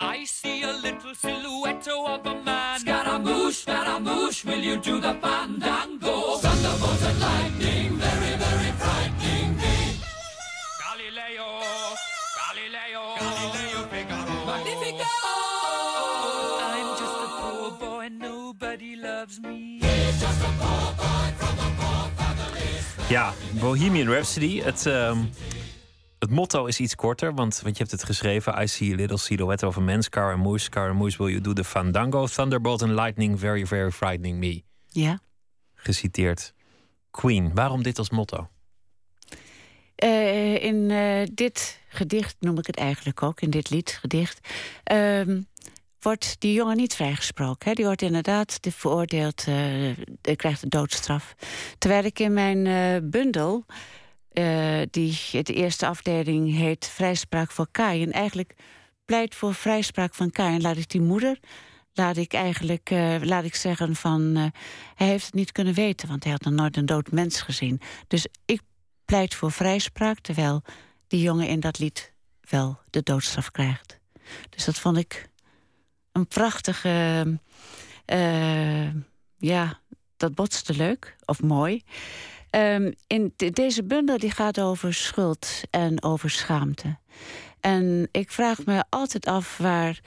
I 0.00 0.26
see 0.26 0.64
a 0.64 0.72
little 0.72 1.14
silhouette 1.14 1.96
of 1.96 2.26
a 2.26 2.34
man. 2.44 2.78
Scaramouche, 2.78 3.52
Scaramouche, 3.52 4.46
will 4.46 4.62
you 4.62 4.80
do 4.80 5.00
the 5.00 5.16
fandango? 5.20 6.38
Thunderbolt 6.38 7.02
and 7.04 7.18
lightning, 7.18 7.91
Ja, 23.12 23.34
Bohemian 23.60 24.08
Rhapsody. 24.08 24.60
Het, 24.60 24.86
uh, 24.86 25.18
het 26.18 26.30
motto 26.30 26.66
is 26.66 26.80
iets 26.80 26.94
korter, 26.94 27.34
want, 27.34 27.60
want 27.62 27.76
je 27.76 27.82
hebt 27.82 27.90
het 27.90 28.04
geschreven. 28.04 28.62
I 28.62 28.66
see 28.66 28.92
a 28.92 28.96
little 28.96 29.16
silhouette 29.16 29.66
of 29.66 29.76
a 29.76 29.80
man, 29.80 30.02
Scaramouche. 30.02 30.64
Scaramouche, 30.64 31.18
will 31.18 31.30
you 31.30 31.40
do 31.40 31.52
the 31.52 31.64
fandango? 31.64 32.26
Thunderbolt 32.26 32.82
and 32.82 32.92
lightning, 32.92 33.38
very, 33.38 33.66
very 33.66 33.90
frightening 33.90 34.38
me. 34.38 34.62
Ja. 34.88 35.20
Geciteerd. 35.74 36.54
Queen, 37.10 37.54
waarom 37.54 37.82
dit 37.82 37.98
als 37.98 38.10
motto? 38.10 38.48
Uh, 40.04 40.64
in 40.64 40.90
uh, 40.90 41.22
dit 41.32 41.80
gedicht 41.88 42.36
noem 42.40 42.58
ik 42.58 42.66
het 42.66 42.76
eigenlijk 42.76 43.22
ook, 43.22 43.40
in 43.40 43.50
dit 43.50 43.70
lied, 43.70 43.98
gedicht... 44.00 44.48
Uh, 44.92 45.38
wordt 46.02 46.36
die 46.38 46.52
jongen 46.52 46.76
niet 46.76 46.94
vrijgesproken. 46.94 47.68
Hè? 47.68 47.74
Die 47.74 47.84
wordt 47.84 48.02
inderdaad 48.02 48.58
veroordeeld, 48.60 49.46
uh, 49.48 49.94
krijgt 50.36 50.60
de 50.60 50.68
doodstraf. 50.68 51.34
Terwijl 51.78 52.04
ik 52.04 52.18
in 52.18 52.32
mijn 52.32 52.66
uh, 52.66 53.10
bundel 53.10 53.64
Uh, 54.38 54.82
die, 54.90 55.18
de 55.42 55.54
eerste 55.54 55.86
afdeling 55.86 56.54
heet 56.56 56.86
Vrijspraak 56.86 57.50
voor 57.50 57.66
Kai. 57.70 58.02
En 58.02 58.12
eigenlijk 58.12 58.54
pleit 59.04 59.34
voor 59.34 59.54
vrijspraak 59.54 60.14
van 60.14 60.30
Kai. 60.30 60.54
En 60.54 60.60
laat 60.60 60.76
ik 60.76 60.88
die 60.88 61.00
moeder, 61.00 61.38
laat 61.92 62.16
ik 62.16 62.32
eigenlijk 62.32 62.90
laat 63.22 63.44
ik 63.44 63.54
zeggen 63.54 63.96
van... 63.96 64.36
Hij 64.94 65.06
heeft 65.06 65.24
het 65.24 65.34
niet 65.34 65.52
kunnen 65.52 65.74
weten, 65.74 66.08
want 66.08 66.22
hij 66.22 66.32
had 66.32 66.42
nog 66.42 66.54
nooit 66.54 66.76
een 66.76 66.86
dood 66.86 67.10
mens 67.10 67.40
gezien. 67.40 67.80
Dus 68.06 68.26
ik 68.44 68.60
pleit 69.04 69.34
voor 69.34 69.52
vrijspraak, 69.52 70.20
terwijl 70.20 70.62
die 71.06 71.22
jongen 71.22 71.48
in 71.48 71.60
dat 71.60 71.78
lied 71.78 72.12
wel 72.40 72.78
de 72.90 73.02
doodstraf 73.02 73.50
krijgt. 73.50 74.00
Dus 74.50 74.64
dat 74.64 74.78
vond 74.78 74.96
ik 74.96 75.28
een 76.12 76.26
prachtige... 76.26 77.38
ja, 79.36 79.80
dat 80.16 80.34
botste 80.34 80.74
leuk, 80.74 81.16
of 81.24 81.42
mooi... 81.42 81.82
Um, 82.56 82.92
in 83.06 83.32
deze 83.36 83.84
bundel 83.84 84.18
die 84.18 84.30
gaat 84.30 84.60
over 84.60 84.94
schuld 84.94 85.60
en 85.70 86.02
over 86.02 86.30
schaamte. 86.30 86.98
En 87.60 88.08
ik 88.10 88.30
vraag 88.30 88.64
me 88.64 88.84
altijd 88.88 89.26
af 89.26 89.58
waar, 89.58 90.00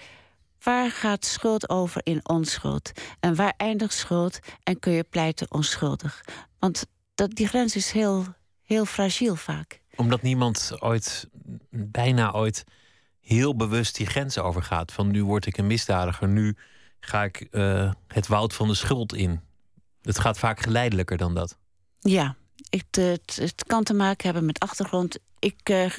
waar 0.62 0.92
gaat 0.92 1.26
schuld 1.26 1.70
over 1.70 2.02
in 2.04 2.20
onschuld? 2.24 2.92
En 3.20 3.36
waar 3.36 3.54
eindigt 3.58 3.94
schuld 3.94 4.40
en 4.64 4.80
kun 4.80 4.92
je 4.94 5.04
pleiten 5.04 5.52
onschuldig? 5.52 6.24
Want 6.60 6.86
dat, 7.16 7.32
die 7.32 7.48
grens 7.48 7.76
is 7.76 7.92
heel, 7.92 8.26
heel 8.62 8.86
fragiel 8.86 9.36
vaak. 9.36 9.82
Omdat 9.96 10.22
niemand 10.22 10.72
ooit, 10.80 11.30
bijna 11.70 12.34
ooit, 12.34 12.64
heel 13.26 13.56
bewust 13.56 13.96
die 13.96 14.06
grens 14.06 14.38
overgaat. 14.38 14.92
Van 14.92 15.12
nu 15.12 15.24
word 15.24 15.46
ik 15.46 15.58
een 15.58 15.68
misdadiger, 15.68 16.28
nu 16.28 16.56
ga 17.00 17.24
ik 17.24 17.48
uh, 17.52 17.92
het 18.08 18.28
woud 18.28 18.54
van 18.54 18.68
de 18.68 18.74
schuld 18.74 19.14
in. 19.14 19.42
Het 20.02 20.20
gaat 20.20 20.40
vaak 20.40 20.60
geleidelijker 20.60 21.18
dan 21.18 21.34
dat. 21.34 21.58
Ja, 22.00 22.36
het, 22.70 23.36
het 23.36 23.64
kan 23.64 23.84
te 23.84 23.94
maken 23.94 24.26
hebben 24.26 24.46
met 24.46 24.60
achtergrond. 24.60 25.18
Ik 25.40 25.70
uh, 25.70 25.92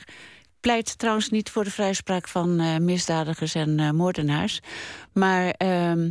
pleit 0.61 0.99
trouwens 0.99 1.31
niet 1.31 1.51
voor 1.51 1.65
de 1.65 1.71
vrijspraak 1.71 2.29
van 2.29 2.61
uh, 2.61 2.77
misdadigers 2.77 3.55
en 3.55 3.97
moordenaars. 3.97 4.61
Maar 5.13 5.51
ehm, 5.51 6.11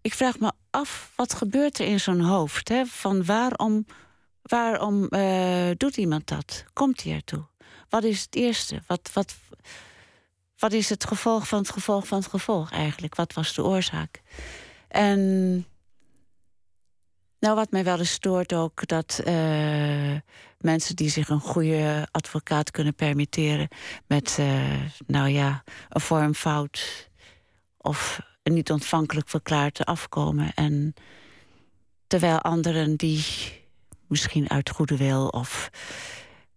ik 0.00 0.14
vraag 0.14 0.38
me 0.38 0.52
af, 0.70 1.12
wat 1.16 1.34
gebeurt 1.34 1.78
er 1.78 1.86
in 1.86 2.00
zo'n 2.00 2.20
hoofd? 2.20 2.68
Hè? 2.68 2.84
Van 2.86 3.24
waarom, 3.24 3.86
waarom 4.42 5.08
doet 5.76 5.96
iemand 5.96 6.26
dat? 6.26 6.64
Komt 6.72 7.02
hij 7.02 7.12
ertoe? 7.12 7.44
Wat 7.88 8.04
is 8.04 8.22
het 8.22 8.34
eerste? 8.34 8.82
Wat, 8.86 9.10
wat, 9.12 9.34
wat 10.62 10.72
is 10.72 10.88
het 10.88 11.04
gevolg 11.04 11.48
van 11.48 11.58
het 11.58 11.70
gevolg 11.70 12.06
van 12.06 12.18
het 12.18 12.26
gevolg 12.26 12.70
eigenlijk? 12.70 13.14
Wat 13.14 13.32
was 13.32 13.54
de 13.54 13.64
oorzaak? 13.64 14.22
En 14.88 15.20
nou, 17.38 17.54
wat 17.54 17.70
mij 17.70 17.84
wel 17.84 17.98
eens 17.98 18.12
stoort 18.12 18.52
ook, 18.52 18.86
dat 18.86 19.22
uh, 19.24 20.16
mensen 20.58 20.96
die 20.96 21.08
zich 21.08 21.28
een 21.28 21.40
goede 21.40 22.08
advocaat 22.10 22.70
kunnen 22.70 22.94
permitteren 22.94 23.68
met, 24.06 24.36
uh, 24.40 24.80
nou 25.06 25.28
ja, 25.28 25.64
een 25.88 26.00
vormfout 26.00 27.10
of 27.76 28.20
een 28.42 28.54
niet 28.54 28.70
ontvankelijk 28.70 29.28
verklaard 29.28 29.84
afkomen. 29.84 30.54
En 30.54 30.94
terwijl 32.06 32.40
anderen 32.40 32.96
die 32.96 33.24
misschien 34.06 34.50
uit 34.50 34.70
goede 34.70 34.96
wil 34.96 35.28
of 35.28 35.70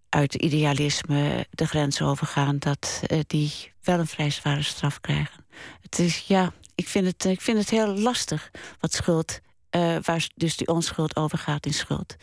uit 0.10 0.36
idealisme 0.36 1.48
de 1.52 1.68
grens 1.68 2.02
overgaan, 2.02 2.60
dat 2.60 3.02
uh, 3.08 3.20
die 3.28 3.74
wel 3.86 4.00
een 4.00 4.08
vrij 4.08 4.30
zware 4.30 4.64
straf 4.64 5.02
krijgen. 5.02 5.46
Het 5.82 6.00
is, 6.00 6.24
ja, 6.28 6.54
ik 6.76 6.88
vind 6.88 7.06
het, 7.06 7.26
ik 7.26 7.42
vind 7.42 7.58
het 7.58 7.70
heel 7.70 7.98
lastig 7.98 8.52
wat 8.80 8.94
schuld 8.94 9.40
uh, 9.76 9.96
waar 10.02 10.28
dus 10.36 10.58
die 10.58 10.68
onschuld 10.68 11.16
overgaat 11.16 11.66
in 11.66 11.74
schuld. 11.74 12.16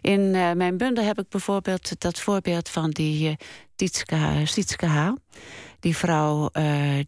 In 0.00 0.20
uh, 0.20 0.52
mijn 0.52 0.76
bundel 0.76 1.04
heb 1.04 1.18
ik 1.18 1.28
bijvoorbeeld 1.28 2.00
dat 2.00 2.20
voorbeeld 2.20 2.68
van 2.68 2.90
die 2.90 3.28
uh, 3.28 3.34
Tietske 3.76 4.86
H. 4.86 5.12
Die 5.80 5.96
vrouw 5.96 6.50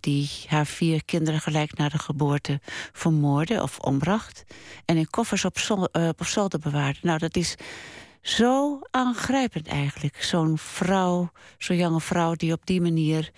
die 0.00 0.30
haar 0.46 0.66
vier 0.66 1.04
kinderen 1.04 1.40
gelijk 1.40 1.76
na 1.76 1.88
de 1.88 1.98
geboorte 1.98 2.60
vermoordde 2.92 3.62
of 3.62 3.78
ombracht. 3.78 4.44
En 4.84 4.96
in 4.96 5.10
koffers 5.10 5.44
op, 5.44 5.58
zol 5.58 5.88
op 5.92 6.24
zolder 6.24 6.58
bewaarde. 6.58 6.98
Nou, 7.02 7.18
dat 7.18 7.36
is 7.36 7.54
zo 8.22 8.80
aangrijpend 8.90 9.66
eigenlijk. 9.66 10.22
Zo'n 10.22 10.58
vrouw, 10.58 11.30
zo'n 11.58 11.76
jonge 11.76 12.00
vrouw 12.00 12.34
die 12.34 12.52
op 12.52 12.66
die 12.66 12.80
manier 12.80 13.30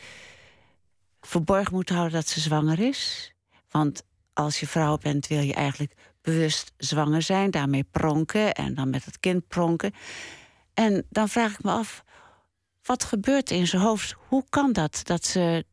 verborgen 1.28 1.74
moet 1.74 1.88
houden 1.88 2.12
dat 2.12 2.28
ze 2.28 2.40
zwanger 2.40 2.80
is. 2.80 3.32
Want 3.70 4.02
als 4.32 4.60
je 4.60 4.66
vrouw 4.66 4.98
bent, 4.98 5.26
wil 5.26 5.40
je 5.40 5.54
eigenlijk 5.54 5.94
bewust 6.20 6.72
zwanger 6.76 7.22
zijn, 7.22 7.50
daarmee 7.50 7.84
pronken 7.84 8.54
en 8.54 8.74
dan 8.74 8.90
met 8.90 9.04
het 9.04 9.20
kind 9.20 9.48
pronken. 9.48 9.92
En 10.74 11.06
dan 11.10 11.28
vraag 11.28 11.52
ik 11.52 11.62
me 11.62 11.70
af, 11.70 12.04
wat 12.82 13.04
gebeurt 13.04 13.50
in 13.50 13.66
zijn 13.66 13.82
hoofd? 13.82 14.14
Hoe 14.28 14.44
kan 14.48 14.72
dat? 14.72 15.00
Dat 15.04 15.24
ze 15.24 15.64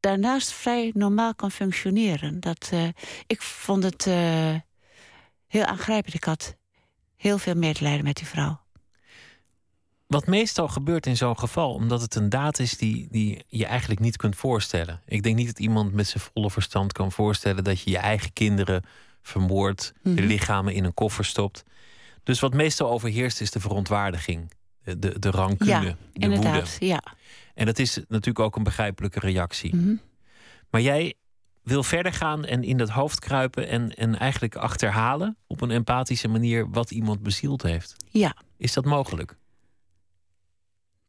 daarnaast 0.00 0.52
vrij 0.52 0.90
normaal 0.94 1.34
kan 1.34 1.50
functioneren. 1.50 2.40
Dat, 2.40 2.70
uh, 2.74 2.88
ik 3.26 3.42
vond 3.42 3.82
het 3.82 4.06
uh, 4.06 4.54
heel 5.46 5.64
aangrijpend. 5.64 6.14
Ik 6.14 6.24
had 6.24 6.56
heel 7.16 7.38
veel 7.38 7.54
medelijden 7.54 8.04
met 8.04 8.16
die 8.16 8.26
vrouw. 8.26 8.61
Wat 10.12 10.26
meestal 10.26 10.68
gebeurt 10.68 11.06
in 11.06 11.16
zo'n 11.16 11.38
geval, 11.38 11.72
omdat 11.72 12.00
het 12.00 12.14
een 12.14 12.28
daad 12.28 12.58
is 12.58 12.76
die, 12.76 13.08
die 13.10 13.44
je 13.48 13.66
eigenlijk 13.66 14.00
niet 14.00 14.16
kunt 14.16 14.36
voorstellen. 14.36 15.00
Ik 15.06 15.22
denk 15.22 15.36
niet 15.36 15.46
dat 15.46 15.58
iemand 15.58 15.92
met 15.92 16.06
zijn 16.06 16.24
volle 16.32 16.50
verstand 16.50 16.92
kan 16.92 17.12
voorstellen 17.12 17.64
dat 17.64 17.80
je 17.80 17.90
je 17.90 17.98
eigen 17.98 18.32
kinderen 18.32 18.84
vermoord, 19.22 19.92
de 20.02 20.10
mhm. 20.10 20.24
lichamen 20.24 20.74
in 20.74 20.84
een 20.84 20.94
koffer 20.94 21.24
stopt. 21.24 21.64
Dus 22.22 22.40
wat 22.40 22.54
meestal 22.54 22.90
overheerst 22.90 23.40
is 23.40 23.50
de 23.50 23.60
verontwaardiging, 23.60 24.52
de, 24.82 25.18
de 25.18 25.30
rancune, 25.30 25.70
ja, 25.70 25.80
de 25.80 25.96
inderdaad, 26.12 26.70
woede. 26.70 26.86
Ja. 26.86 27.02
En 27.54 27.66
dat 27.66 27.78
is 27.78 28.00
natuurlijk 28.08 28.38
ook 28.38 28.56
een 28.56 28.62
begrijpelijke 28.62 29.20
reactie. 29.20 29.76
Mhm. 29.76 29.94
Maar 30.70 30.80
jij 30.80 31.14
wil 31.62 31.82
verder 31.82 32.12
gaan 32.12 32.44
en 32.44 32.62
in 32.62 32.76
dat 32.76 32.88
hoofd 32.88 33.18
kruipen 33.18 33.68
en, 33.68 33.94
en 33.94 34.18
eigenlijk 34.18 34.56
achterhalen 34.56 35.36
op 35.46 35.60
een 35.60 35.70
empathische 35.70 36.28
manier 36.28 36.70
wat 36.70 36.90
iemand 36.90 37.22
bezield 37.22 37.62
heeft. 37.62 37.96
Ja. 38.10 38.36
Is 38.56 38.72
dat 38.72 38.84
mogelijk? 38.84 39.36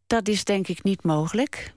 Dat 0.07 0.27
is 0.27 0.43
denk 0.43 0.67
ik 0.67 0.83
niet 0.83 1.03
mogelijk. 1.03 1.73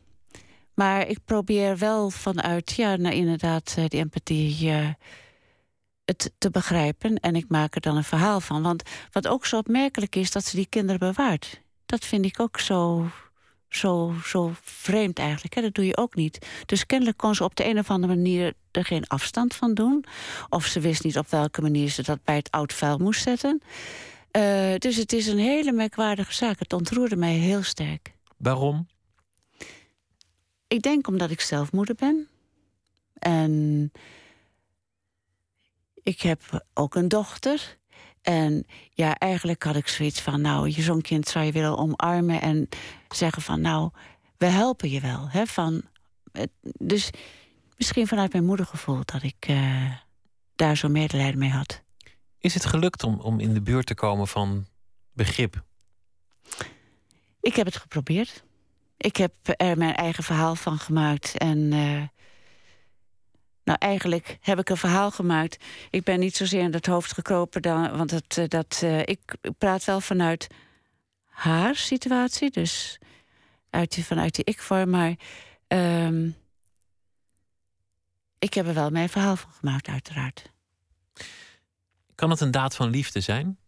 Maar 0.74 1.08
ik 1.08 1.18
probeer 1.24 1.78
wel 1.78 2.10
vanuit, 2.10 2.72
ja, 2.72 2.96
nou 2.96 3.14
inderdaad, 3.14 3.74
eh, 3.76 3.84
die 3.88 4.00
empathie. 4.00 4.66
Uh, 4.66 4.88
het 6.06 6.32
te 6.38 6.50
begrijpen 6.50 7.16
en 7.16 7.36
ik 7.36 7.44
maak 7.48 7.74
er 7.74 7.80
dan 7.80 7.96
een 7.96 8.04
verhaal 8.04 8.40
van. 8.40 8.62
Want 8.62 8.82
wat 9.10 9.28
ook 9.28 9.46
zo 9.46 9.56
opmerkelijk 9.56 10.16
is, 10.16 10.30
dat 10.30 10.44
ze 10.44 10.56
die 10.56 10.66
kinderen 10.68 10.98
bewaart. 10.98 11.60
Dat 11.86 12.04
vind 12.04 12.24
ik 12.24 12.40
ook 12.40 12.60
zo, 12.60 13.10
zo, 13.68 14.14
zo 14.24 14.52
vreemd 14.62 15.18
eigenlijk. 15.18 15.54
Hè? 15.54 15.62
Dat 15.62 15.74
doe 15.74 15.86
je 15.86 15.96
ook 15.96 16.14
niet. 16.14 16.46
Dus 16.66 16.86
kennelijk 16.86 17.16
kon 17.16 17.34
ze 17.34 17.44
op 17.44 17.56
de 17.56 17.64
een 17.64 17.78
of 17.78 17.90
andere 17.90 18.14
manier 18.14 18.52
er 18.70 18.84
geen 18.84 19.06
afstand 19.06 19.54
van 19.54 19.74
doen. 19.74 20.04
Of 20.48 20.64
ze 20.64 20.80
wist 20.80 21.04
niet 21.04 21.18
op 21.18 21.30
welke 21.30 21.62
manier 21.62 21.88
ze 21.88 22.02
dat 22.02 22.24
bij 22.24 22.36
het 22.36 22.50
oud 22.50 22.72
vuil 22.72 22.98
moest 22.98 23.22
zetten. 23.22 23.62
Uh, 24.32 24.74
dus 24.78 24.96
het 24.96 25.12
is 25.12 25.26
een 25.26 25.38
hele 25.38 25.72
merkwaardige 25.72 26.34
zaak. 26.34 26.58
Het 26.58 26.72
ontroerde 26.72 27.16
mij 27.16 27.34
heel 27.34 27.62
sterk. 27.62 28.15
Waarom? 28.36 28.88
Ik 30.68 30.82
denk 30.82 31.08
omdat 31.08 31.30
ik 31.30 31.40
zelf 31.40 31.72
moeder 31.72 31.94
ben. 31.94 32.28
En 33.18 33.92
ik 35.94 36.20
heb 36.20 36.66
ook 36.74 36.94
een 36.94 37.08
dochter. 37.08 37.78
En 38.22 38.66
ja, 38.90 39.18
eigenlijk 39.18 39.62
had 39.62 39.76
ik 39.76 39.88
zoiets 39.88 40.20
van, 40.20 40.40
nou, 40.40 40.70
je 40.70 40.82
zo'n 40.82 41.00
kind 41.00 41.28
zou 41.28 41.44
je 41.44 41.52
willen 41.52 41.78
omarmen 41.78 42.40
en 42.40 42.68
zeggen 43.08 43.42
van, 43.42 43.60
nou, 43.60 43.90
we 44.36 44.46
helpen 44.46 44.90
je 44.90 45.00
wel. 45.00 45.28
Hè? 45.28 45.46
Van, 45.46 45.82
dus 46.78 47.10
misschien 47.76 48.06
vanuit 48.06 48.32
mijn 48.32 48.44
moedergevoel 48.44 49.00
dat 49.04 49.22
ik 49.22 49.48
uh, 49.48 49.92
daar 50.56 50.76
zo 50.76 50.88
medelijden 50.88 51.38
mee 51.38 51.50
had. 51.50 51.82
Is 52.38 52.54
het 52.54 52.64
gelukt 52.64 53.02
om, 53.02 53.20
om 53.20 53.40
in 53.40 53.54
de 53.54 53.62
buurt 53.62 53.86
te 53.86 53.94
komen 53.94 54.28
van 54.28 54.66
begrip? 55.12 55.64
Ik 57.46 57.56
heb 57.56 57.66
het 57.66 57.76
geprobeerd. 57.76 58.44
Ik 58.96 59.16
heb 59.16 59.32
er 59.42 59.78
mijn 59.78 59.94
eigen 59.94 60.24
verhaal 60.24 60.54
van 60.54 60.78
gemaakt 60.78 61.38
en 61.38 61.58
uh, 61.58 62.02
nou, 63.64 63.78
eigenlijk 63.78 64.38
heb 64.40 64.58
ik 64.58 64.68
een 64.68 64.76
verhaal 64.76 65.10
gemaakt. 65.10 65.64
Ik 65.90 66.04
ben 66.04 66.20
niet 66.20 66.36
zozeer 66.36 66.60
in 66.60 66.72
het 66.72 66.86
hoofd 66.86 67.12
gekropen, 67.12 67.62
dan, 67.62 67.96
want 67.96 68.38
eh, 68.38 68.48
dat, 68.48 68.80
uh, 68.84 68.98
ik 68.98 69.20
praat 69.58 69.84
wel 69.84 70.00
vanuit 70.00 70.46
haar 71.26 71.76
situatie, 71.76 72.50
dus 72.50 72.98
uit 73.70 73.98
vanuit 74.02 74.34
die 74.34 74.44
ik-vorm. 74.44 74.90
Maar 74.90 75.14
um, 75.68 76.36
ik 78.38 78.54
heb 78.54 78.66
er 78.66 78.74
wel 78.74 78.90
mijn 78.90 79.08
verhaal 79.08 79.36
van 79.36 79.52
gemaakt, 79.52 79.88
uiteraard. 79.88 80.52
Kan 82.14 82.30
het 82.30 82.40
een 82.40 82.50
daad 82.50 82.76
van 82.76 82.90
liefde 82.90 83.20
zijn? 83.20 83.58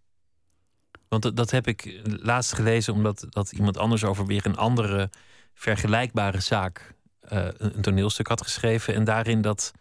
Want 1.09 1.37
dat 1.37 1.51
heb 1.51 1.67
ik 1.67 2.01
laatst 2.05 2.53
gelezen, 2.53 2.95
omdat 2.95 3.27
dat 3.29 3.53
iemand 3.53 3.79
anders 3.79 4.05
over 4.05 4.27
weer 4.27 4.47
een 4.47 4.57
andere 4.57 5.11
vergelijkbare 5.55 6.41
zaak 6.41 6.95
uh, 7.33 7.49
een 7.57 7.81
toneelstuk 7.81 8.27
had 8.27 8.43
geschreven. 8.43 8.95
En 8.95 9.05
daarin 9.05 9.41
dat 9.41 9.73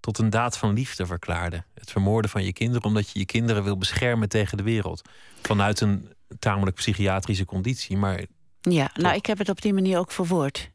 tot 0.00 0.18
een 0.18 0.30
daad 0.30 0.58
van 0.58 0.72
liefde 0.72 1.06
verklaarde. 1.06 1.64
Het 1.74 1.90
vermoorden 1.90 2.30
van 2.30 2.44
je 2.44 2.52
kinderen 2.52 2.84
omdat 2.84 3.10
je 3.10 3.18
je 3.18 3.24
kinderen 3.24 3.64
wil 3.64 3.78
beschermen 3.78 4.28
tegen 4.28 4.56
de 4.56 4.62
wereld. 4.62 5.08
Vanuit 5.42 5.80
een 5.80 6.12
tamelijk 6.38 6.76
psychiatrische 6.76 7.44
conditie. 7.44 7.96
Maar 7.96 8.24
Ja, 8.60 8.90
nou, 8.94 9.14
ik 9.14 9.26
heb 9.26 9.38
het 9.38 9.48
op 9.48 9.62
die 9.62 9.74
manier 9.74 9.98
ook 9.98 10.12
verwoord. 10.12 10.70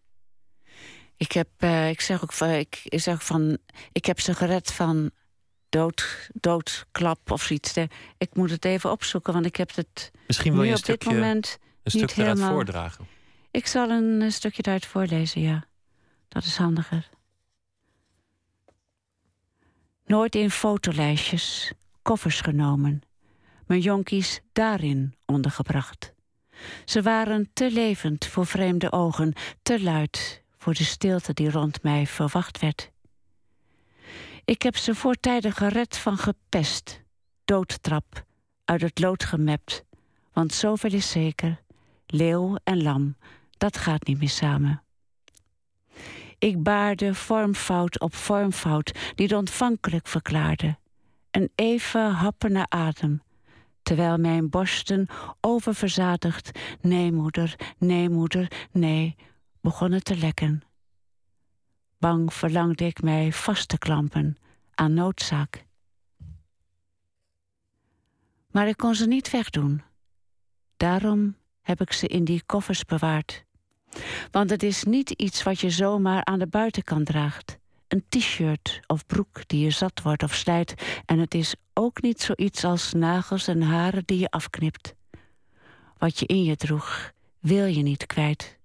Ik, 1.17 1.31
heb, 1.31 1.47
uh, 1.59 1.89
ik, 1.89 2.01
zeg 2.01 2.23
ook 2.23 2.33
ik 2.49 2.81
zeg 2.89 3.25
van, 3.25 3.57
ik 3.91 4.05
heb 4.05 4.19
ze 4.19 4.33
gered 4.33 4.73
van 4.73 5.11
dood, 5.75 6.29
doodklap 6.33 7.31
of 7.31 7.43
zoiets. 7.43 7.73
Ik 8.17 8.35
moet 8.35 8.49
het 8.49 8.65
even 8.65 8.91
opzoeken, 8.91 9.33
want 9.33 9.45
ik 9.45 9.55
heb 9.55 9.75
het 9.75 10.11
Misschien 10.27 10.53
wil 10.53 10.63
je 10.63 10.71
een 10.71 10.77
op 10.77 10.85
dit 10.85 10.95
stukje, 11.01 11.19
moment 11.19 11.57
een 11.83 11.91
stuk 11.91 12.01
niet 12.01 12.13
helemaal... 12.13 12.51
voordragen. 12.51 13.07
Ik 13.51 13.67
zal 13.67 13.89
een 13.89 14.21
eh, 14.21 14.29
stukje 14.29 14.63
eruit 14.65 14.85
voorlezen, 14.85 15.41
ja. 15.41 15.65
Dat 16.27 16.43
is 16.43 16.57
handiger. 16.57 17.09
Nooit 20.05 20.35
in 20.35 20.51
fotolijstjes, 20.51 21.71
koffers 22.01 22.41
genomen. 22.41 23.01
Mijn 23.67 23.81
jonkies 23.81 24.41
daarin 24.53 25.15
ondergebracht. 25.25 26.13
Ze 26.85 27.01
waren 27.01 27.49
te 27.53 27.71
levend 27.71 28.25
voor 28.25 28.45
vreemde 28.45 28.91
ogen, 28.91 29.33
te 29.61 29.83
luid 29.83 30.43
voor 30.57 30.73
de 30.73 30.83
stilte 30.83 31.33
die 31.33 31.51
rond 31.51 31.83
mij 31.83 32.07
verwacht 32.07 32.59
werd. 32.59 32.91
Ik 34.45 34.61
heb 34.61 34.75
ze 34.75 34.95
voortijdig 34.95 35.57
gered 35.57 35.97
van 35.97 36.17
gepest, 36.17 37.03
doodtrap, 37.45 38.25
uit 38.65 38.81
het 38.81 38.99
lood 38.99 39.23
gemept, 39.23 39.83
want 40.33 40.53
zoveel 40.53 40.91
is 40.91 41.09
zeker, 41.09 41.61
leeuw 42.05 42.57
en 42.63 42.83
lam, 42.83 43.15
dat 43.57 43.77
gaat 43.77 44.07
niet 44.07 44.19
meer 44.19 44.29
samen. 44.29 44.83
Ik 46.39 46.63
baarde 46.63 47.13
vormfout 47.13 47.99
op 47.99 48.15
vormfout 48.15 48.91
die 49.15 49.25
het 49.25 49.35
ontvankelijk 49.35 50.07
verklaarde. 50.07 50.77
Een 51.31 51.51
even 51.55 52.11
happen 52.11 52.51
naar 52.51 52.69
adem, 52.69 53.21
terwijl 53.83 54.17
mijn 54.17 54.49
borsten 54.49 55.07
oververzadigd 55.41 56.59
nee 56.81 57.11
moeder, 57.11 57.55
nee 57.77 58.09
moeder, 58.09 58.51
nee 58.71 59.15
begonnen 59.61 60.03
te 60.03 60.17
lekken. 60.17 60.63
Bang 62.05 62.33
verlangde 62.33 62.85
ik 62.85 63.01
mij 63.01 63.31
vast 63.31 63.67
te 63.67 63.77
klampen 63.77 64.37
aan 64.73 64.93
noodzaak. 64.93 65.65
Maar 68.51 68.67
ik 68.67 68.77
kon 68.77 68.95
ze 68.95 69.07
niet 69.07 69.31
wegdoen. 69.31 69.81
Daarom 70.77 71.35
heb 71.61 71.81
ik 71.81 71.91
ze 71.91 72.07
in 72.07 72.23
die 72.23 72.43
koffers 72.45 72.85
bewaard. 72.85 73.45
Want 74.31 74.49
het 74.49 74.63
is 74.63 74.83
niet 74.83 75.09
iets 75.09 75.43
wat 75.43 75.59
je 75.59 75.69
zomaar 75.69 76.25
aan 76.25 76.39
de 76.39 76.47
buitenkant 76.47 77.05
draagt. 77.05 77.57
Een 77.87 78.05
t-shirt 78.09 78.79
of 78.87 79.05
broek 79.05 79.47
die 79.47 79.63
je 79.63 79.71
zat 79.71 80.01
wordt 80.01 80.23
of 80.23 80.33
slijt. 80.33 81.01
En 81.05 81.19
het 81.19 81.33
is 81.33 81.55
ook 81.73 82.01
niet 82.01 82.21
zoiets 82.21 82.63
als 82.63 82.93
nagels 82.93 83.47
en 83.47 83.61
haren 83.61 84.03
die 84.05 84.19
je 84.19 84.29
afknipt. 84.29 84.95
Wat 85.97 86.19
je 86.19 86.25
in 86.25 86.43
je 86.43 86.55
droeg, 86.55 87.11
wil 87.39 87.65
je 87.65 87.81
niet 87.81 88.05
kwijt. 88.05 88.57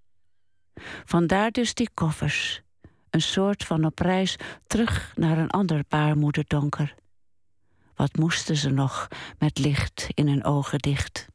Vandaar 1.05 1.51
dus 1.51 1.75
die 1.75 1.91
koffers. 1.95 2.63
Een 3.11 3.23
soort 3.23 3.65
van 3.65 3.85
op 3.85 3.99
reis 3.99 4.37
terug 4.67 5.13
naar 5.17 5.39
een 5.39 5.51
ander 5.51 5.85
baarmoederdonker. 5.89 6.95
Wat 7.95 8.17
moesten 8.17 8.57
ze 8.57 8.71
nog 8.71 9.09
met 9.39 9.59
licht 9.59 10.07
in 10.15 10.29
hun 10.29 10.45
ogen 10.45 10.79
dicht? 10.79 11.29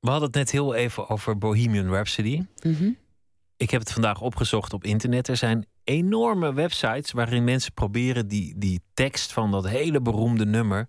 We 0.00 0.12
hadden 0.12 0.28
het 0.28 0.36
net 0.36 0.50
heel 0.50 0.74
even 0.74 1.08
over 1.08 1.38
Bohemian 1.38 1.88
Rhapsody. 1.88 2.46
Mhm. 2.62 2.90
Ik 3.56 3.70
heb 3.70 3.80
het 3.80 3.92
vandaag 3.92 4.20
opgezocht 4.20 4.72
op 4.72 4.84
internet. 4.84 5.28
Er 5.28 5.36
zijn 5.36 5.66
enorme 5.84 6.52
websites 6.52 7.12
waarin 7.12 7.44
mensen 7.44 7.72
proberen 7.72 8.28
die, 8.28 8.54
die 8.58 8.82
tekst 8.94 9.32
van 9.32 9.50
dat 9.50 9.68
hele 9.68 10.00
beroemde 10.00 10.46
nummer 10.46 10.88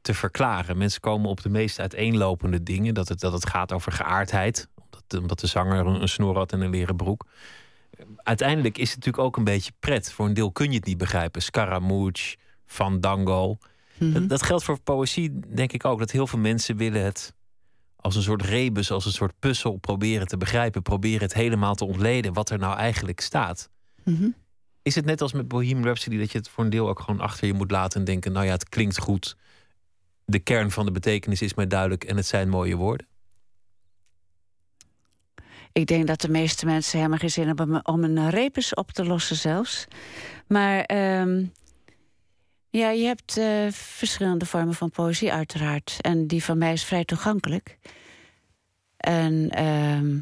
te 0.00 0.14
verklaren. 0.14 0.78
Mensen 0.78 1.00
komen 1.00 1.30
op 1.30 1.42
de 1.42 1.48
meest 1.48 1.80
uiteenlopende 1.80 2.62
dingen. 2.62 2.94
Dat 2.94 3.08
het, 3.08 3.20
dat 3.20 3.32
het 3.32 3.46
gaat 3.46 3.72
over 3.72 3.92
geaardheid. 3.92 4.68
Omdat, 4.92 5.22
omdat 5.22 5.40
de 5.40 5.46
zanger 5.46 5.86
een, 5.86 6.08
snor 6.08 6.36
had 6.36 6.52
en 6.52 6.60
een 6.60 6.70
leren 6.70 6.96
broek. 6.96 7.26
Uiteindelijk 8.16 8.78
is 8.78 8.88
het 8.88 8.96
natuurlijk 8.96 9.24
ook 9.24 9.36
een 9.36 9.44
beetje 9.44 9.72
pret. 9.78 10.12
Voor 10.12 10.26
een 10.26 10.34
deel 10.34 10.52
kun 10.52 10.70
je 10.70 10.76
het 10.76 10.86
niet 10.86 10.98
begrijpen. 10.98 11.42
Scaramouche, 11.42 12.36
Fandango. 12.66 13.58
Mhm. 13.98 14.12
Dat, 14.12 14.28
dat 14.28 14.42
geldt 14.42 14.64
voor 14.64 14.80
poëzie, 14.80 15.40
denk 15.54 15.72
ik 15.72 15.84
ook. 15.84 15.98
Dat 15.98 16.10
heel 16.10 16.26
veel 16.26 16.38
mensen 16.38 16.76
willen 16.76 17.04
het 17.04 17.34
als 17.96 18.16
een 18.16 18.22
soort 18.22 18.42
rebus, 18.42 18.90
als 18.90 19.04
een 19.04 19.12
soort 19.12 19.32
puzzel 19.38 19.76
proberen 19.76 20.26
te 20.26 20.36
begrijpen. 20.36 20.82
Proberen 20.82 21.20
het 21.20 21.34
helemaal 21.34 21.74
te 21.74 21.84
ontleden 21.84 22.32
wat 22.32 22.50
er 22.50 22.58
nou 22.58 22.76
eigenlijk 22.76 23.20
staat. 23.20 23.70
Mhm. 24.04 24.28
Is 24.82 24.94
het 24.94 25.04
net 25.04 25.20
als 25.20 25.32
met 25.32 25.48
Bohemian 25.48 25.84
Rhapsody 25.84 26.18
dat 26.18 26.32
je 26.32 26.38
het 26.38 26.48
voor 26.48 26.64
een 26.64 26.70
deel 26.70 26.88
ook 26.88 27.00
gewoon 27.00 27.20
achter 27.20 27.46
je 27.46 27.54
moet 27.54 27.70
laten 27.70 27.98
en 27.98 28.06
denken: 28.06 28.32
nou 28.32 28.46
ja, 28.46 28.52
het 28.52 28.68
klinkt 28.68 28.98
goed. 28.98 29.36
De 30.24 30.38
kern 30.38 30.70
van 30.70 30.84
de 30.84 30.92
betekenis 30.92 31.42
is 31.42 31.54
mij 31.54 31.66
duidelijk 31.66 32.04
en 32.04 32.16
het 32.16 32.26
zijn 32.26 32.48
mooie 32.48 32.76
woorden. 32.76 33.06
Ik 35.72 35.86
denk 35.86 36.06
dat 36.06 36.20
de 36.20 36.28
meeste 36.28 36.66
mensen 36.66 36.96
helemaal 36.98 37.18
geen 37.18 37.30
zin 37.30 37.46
hebben 37.46 37.86
om 37.86 38.04
een 38.04 38.30
rebus 38.30 38.74
op 38.74 38.90
te 38.90 39.04
lossen 39.04 39.36
zelfs. 39.36 39.86
Maar 40.46 40.80
ehm, 40.80 41.44
ja, 42.70 42.90
je 42.90 43.04
hebt 43.06 43.36
eh, 43.36 43.66
verschillende 43.70 44.46
vormen 44.46 44.74
van 44.74 44.90
poëzie 44.90 45.32
uiteraard. 45.32 45.96
En 46.00 46.26
die 46.26 46.44
van 46.44 46.58
mij 46.58 46.72
is 46.72 46.84
vrij 46.84 47.04
toegankelijk. 47.04 47.78
En 48.96 49.48
ehm, 49.50 50.18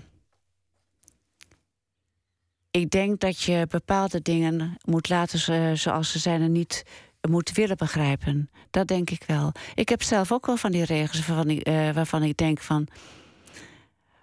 ik 2.71 2.91
denk 2.91 3.21
dat 3.21 3.41
je 3.43 3.67
bepaalde 3.69 4.23
dingen 4.23 4.77
moet 4.85 5.09
laten 5.09 5.39
zo- 5.39 5.75
zoals 5.75 6.13
ze 6.13 6.19
zijn 6.19 6.43
en 6.43 6.53
niet 6.53 6.85
moet 7.29 7.53
willen 7.53 7.77
begrijpen. 7.77 8.51
Dat 8.71 8.87
denk 8.87 9.11
ik 9.11 9.25
wel. 9.27 9.53
Ik 9.75 9.89
heb 9.89 10.03
zelf 10.03 10.33
ook 10.33 10.47
wel 10.47 10.57
van 10.57 10.73
die 10.73 10.85
regels 10.85 11.27
waarvan 11.27 11.51
ik, 11.51 11.61
eh, 11.63 11.91
waarvan 11.91 12.23
ik 12.23 12.37
denk 12.37 12.61
van 12.61 12.87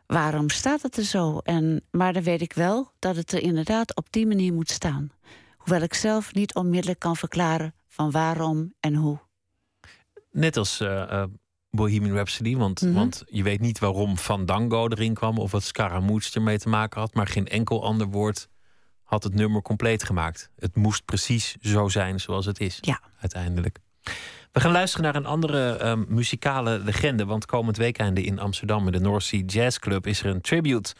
waarom 0.07 0.49
staat 0.49 0.81
het 0.81 0.97
er 0.97 1.03
zo? 1.03 1.37
En, 1.37 1.81
maar 1.91 2.13
dan 2.13 2.23
weet 2.23 2.41
ik 2.41 2.53
wel 2.53 2.91
dat 2.99 3.15
het 3.15 3.31
er 3.31 3.41
inderdaad 3.41 3.95
op 3.95 4.07
die 4.09 4.27
manier 4.27 4.53
moet 4.53 4.69
staan. 4.69 5.11
Hoewel 5.57 5.81
ik 5.81 5.93
zelf 5.93 6.33
niet 6.33 6.53
onmiddellijk 6.55 6.99
kan 6.99 7.15
verklaren 7.15 7.73
van 7.87 8.11
waarom 8.11 8.73
en 8.79 8.95
hoe. 8.95 9.19
Net 10.31 10.57
als 10.57 10.79
eh, 10.79 11.01
eh, 11.21 11.29
Bohemian 11.69 12.15
Rhapsody, 12.15 12.55
want, 12.55 12.81
Mhm. 12.81 12.93
want 12.93 13.23
je 13.25 13.43
weet 13.43 13.59
niet 13.59 13.79
waarom 13.79 14.17
Fandango 14.17 14.87
erin 14.87 15.13
kwam 15.13 15.37
of 15.37 15.51
wat 15.51 15.63
Scaramouche 15.63 16.33
ermee 16.35 16.57
te 16.57 16.69
maken 16.69 16.99
had, 16.99 17.13
maar 17.13 17.27
geen 17.27 17.47
enkel 17.47 17.83
ander 17.83 18.07
woord 18.07 18.47
had 19.03 19.23
het 19.23 19.33
nummer 19.33 19.61
compleet 19.61 20.03
gemaakt. 20.03 20.49
Het 20.55 20.75
moest 20.75 21.05
precies 21.05 21.55
zo 21.61 21.87
zijn 21.87 22.19
zoals 22.19 22.45
het 22.45 22.59
is, 22.59 22.77
Ja. 22.81 23.01
uiteindelijk. 23.19 23.79
We 24.55 24.61
gaan 24.61 24.71
luisteren 24.71 25.05
naar 25.05 25.15
een 25.15 25.25
andere 25.25 25.77
ehm, 25.77 26.03
muzikale 26.07 26.79
legende, 26.79 27.25
want 27.25 27.45
komend 27.45 27.77
weekende 27.77 28.23
in 28.23 28.39
Amsterdam 28.39 28.85
in 28.85 28.91
de 28.91 28.99
North 28.99 29.23
Sea 29.23 29.41
Jazz 29.45 29.77
Club 29.77 30.07
is 30.07 30.19
er 30.19 30.25
een 30.25 30.41
tribute 30.41 30.93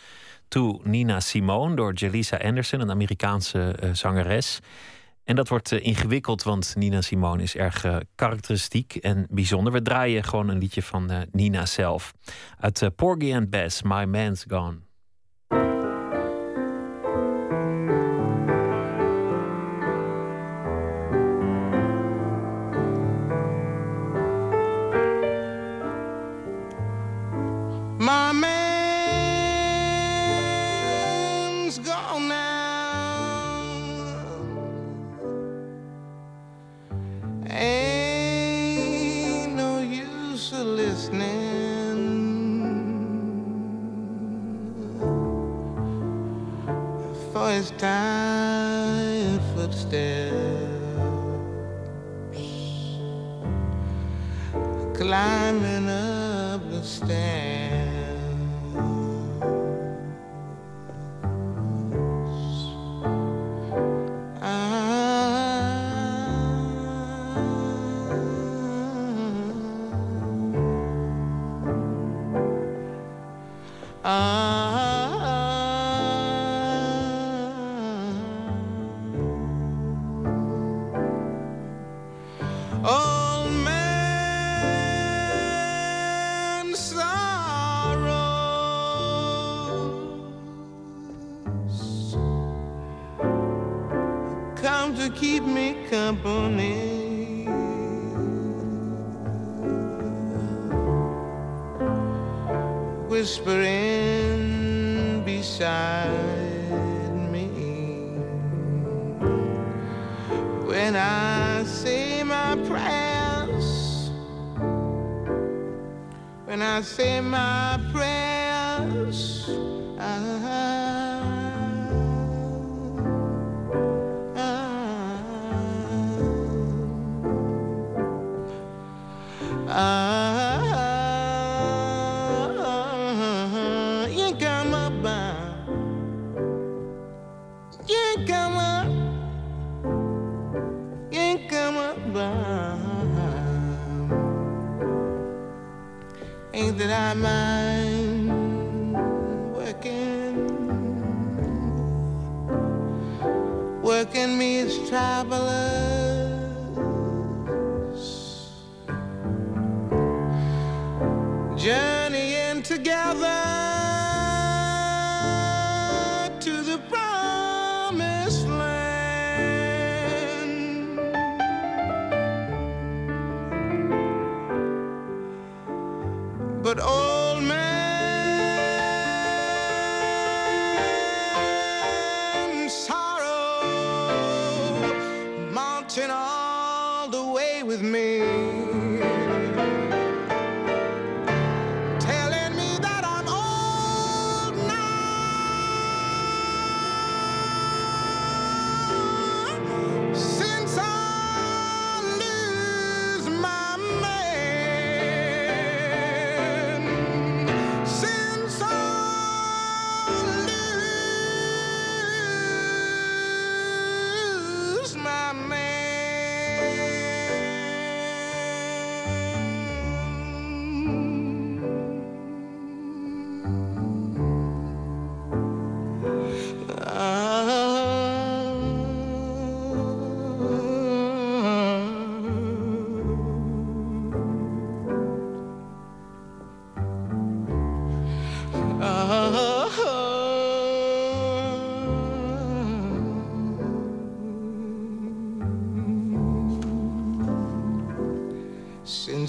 to 0.48 0.82
Nina 0.84 1.20
Simone 1.20 1.76
door 1.76 1.94
Jalisa 1.94 2.38
Anderson, 2.38 2.80
een 2.80 2.90
Amerikaanse 2.90 3.76
eh, 3.80 3.90
zangeres. 3.94 4.60
En 5.24 5.36
dat 5.36 5.48
wordt 5.48 5.72
eh, 5.72 5.86
ingewikkeld, 5.86 6.44
want 6.44 6.74
Nina 6.78 7.02
Simone 7.02 7.44
is 7.44 7.56
erg 7.56 7.84
eh, 7.84 7.98
karakteristiek 8.16 8.96
en 8.96 9.28
bijzonder. 9.30 9.74
We 9.74 9.82
draaien 9.82 10.24
gewoon 10.24 10.50
een 10.50 10.60
liedje 10.60 10.84
van 10.84 11.12
Nina 11.32 11.66
zelf. 11.66 12.14
Uit 12.60 12.90
Porgy 12.96 13.34
and 13.36 13.50
Bess, 13.50 13.82
My 13.82 14.04
Man's 14.04 14.46
Gone. 14.48 14.85
Whispering 103.36 103.75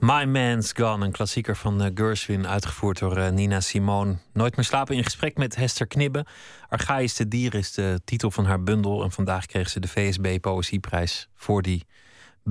My 0.00 0.24
Man's 0.24 0.72
Gone, 0.72 1.04
een 1.04 1.12
klassieker 1.12 1.56
van 1.56 1.82
eh, 1.82 1.90
Gershwin, 1.94 2.46
uitgevoerd 2.46 2.98
door 2.98 3.16
eh, 3.16 3.30
Nina 3.30 3.60
Simone. 3.60 4.16
Nooit 4.32 4.56
meer 4.56 4.64
slapen 4.64 4.96
in 4.96 5.04
gesprek 5.04 5.36
met 5.36 5.56
Hester 5.56 5.86
Knibbe. 5.86 6.26
Archaïs 6.68 7.16
de 7.16 7.28
dier 7.28 7.54
is 7.54 7.72
de 7.72 8.00
titel 8.04 8.30
van 8.30 8.44
haar 8.44 8.62
bundel. 8.62 9.02
En 9.02 9.10
vandaag 9.10 9.46
kreeg 9.46 9.68
ze 9.68 9.80
de 9.80 9.88
VSB 9.88 10.40
Poëzieprijs 10.40 11.28
voor 11.34 11.62
die 11.62 11.86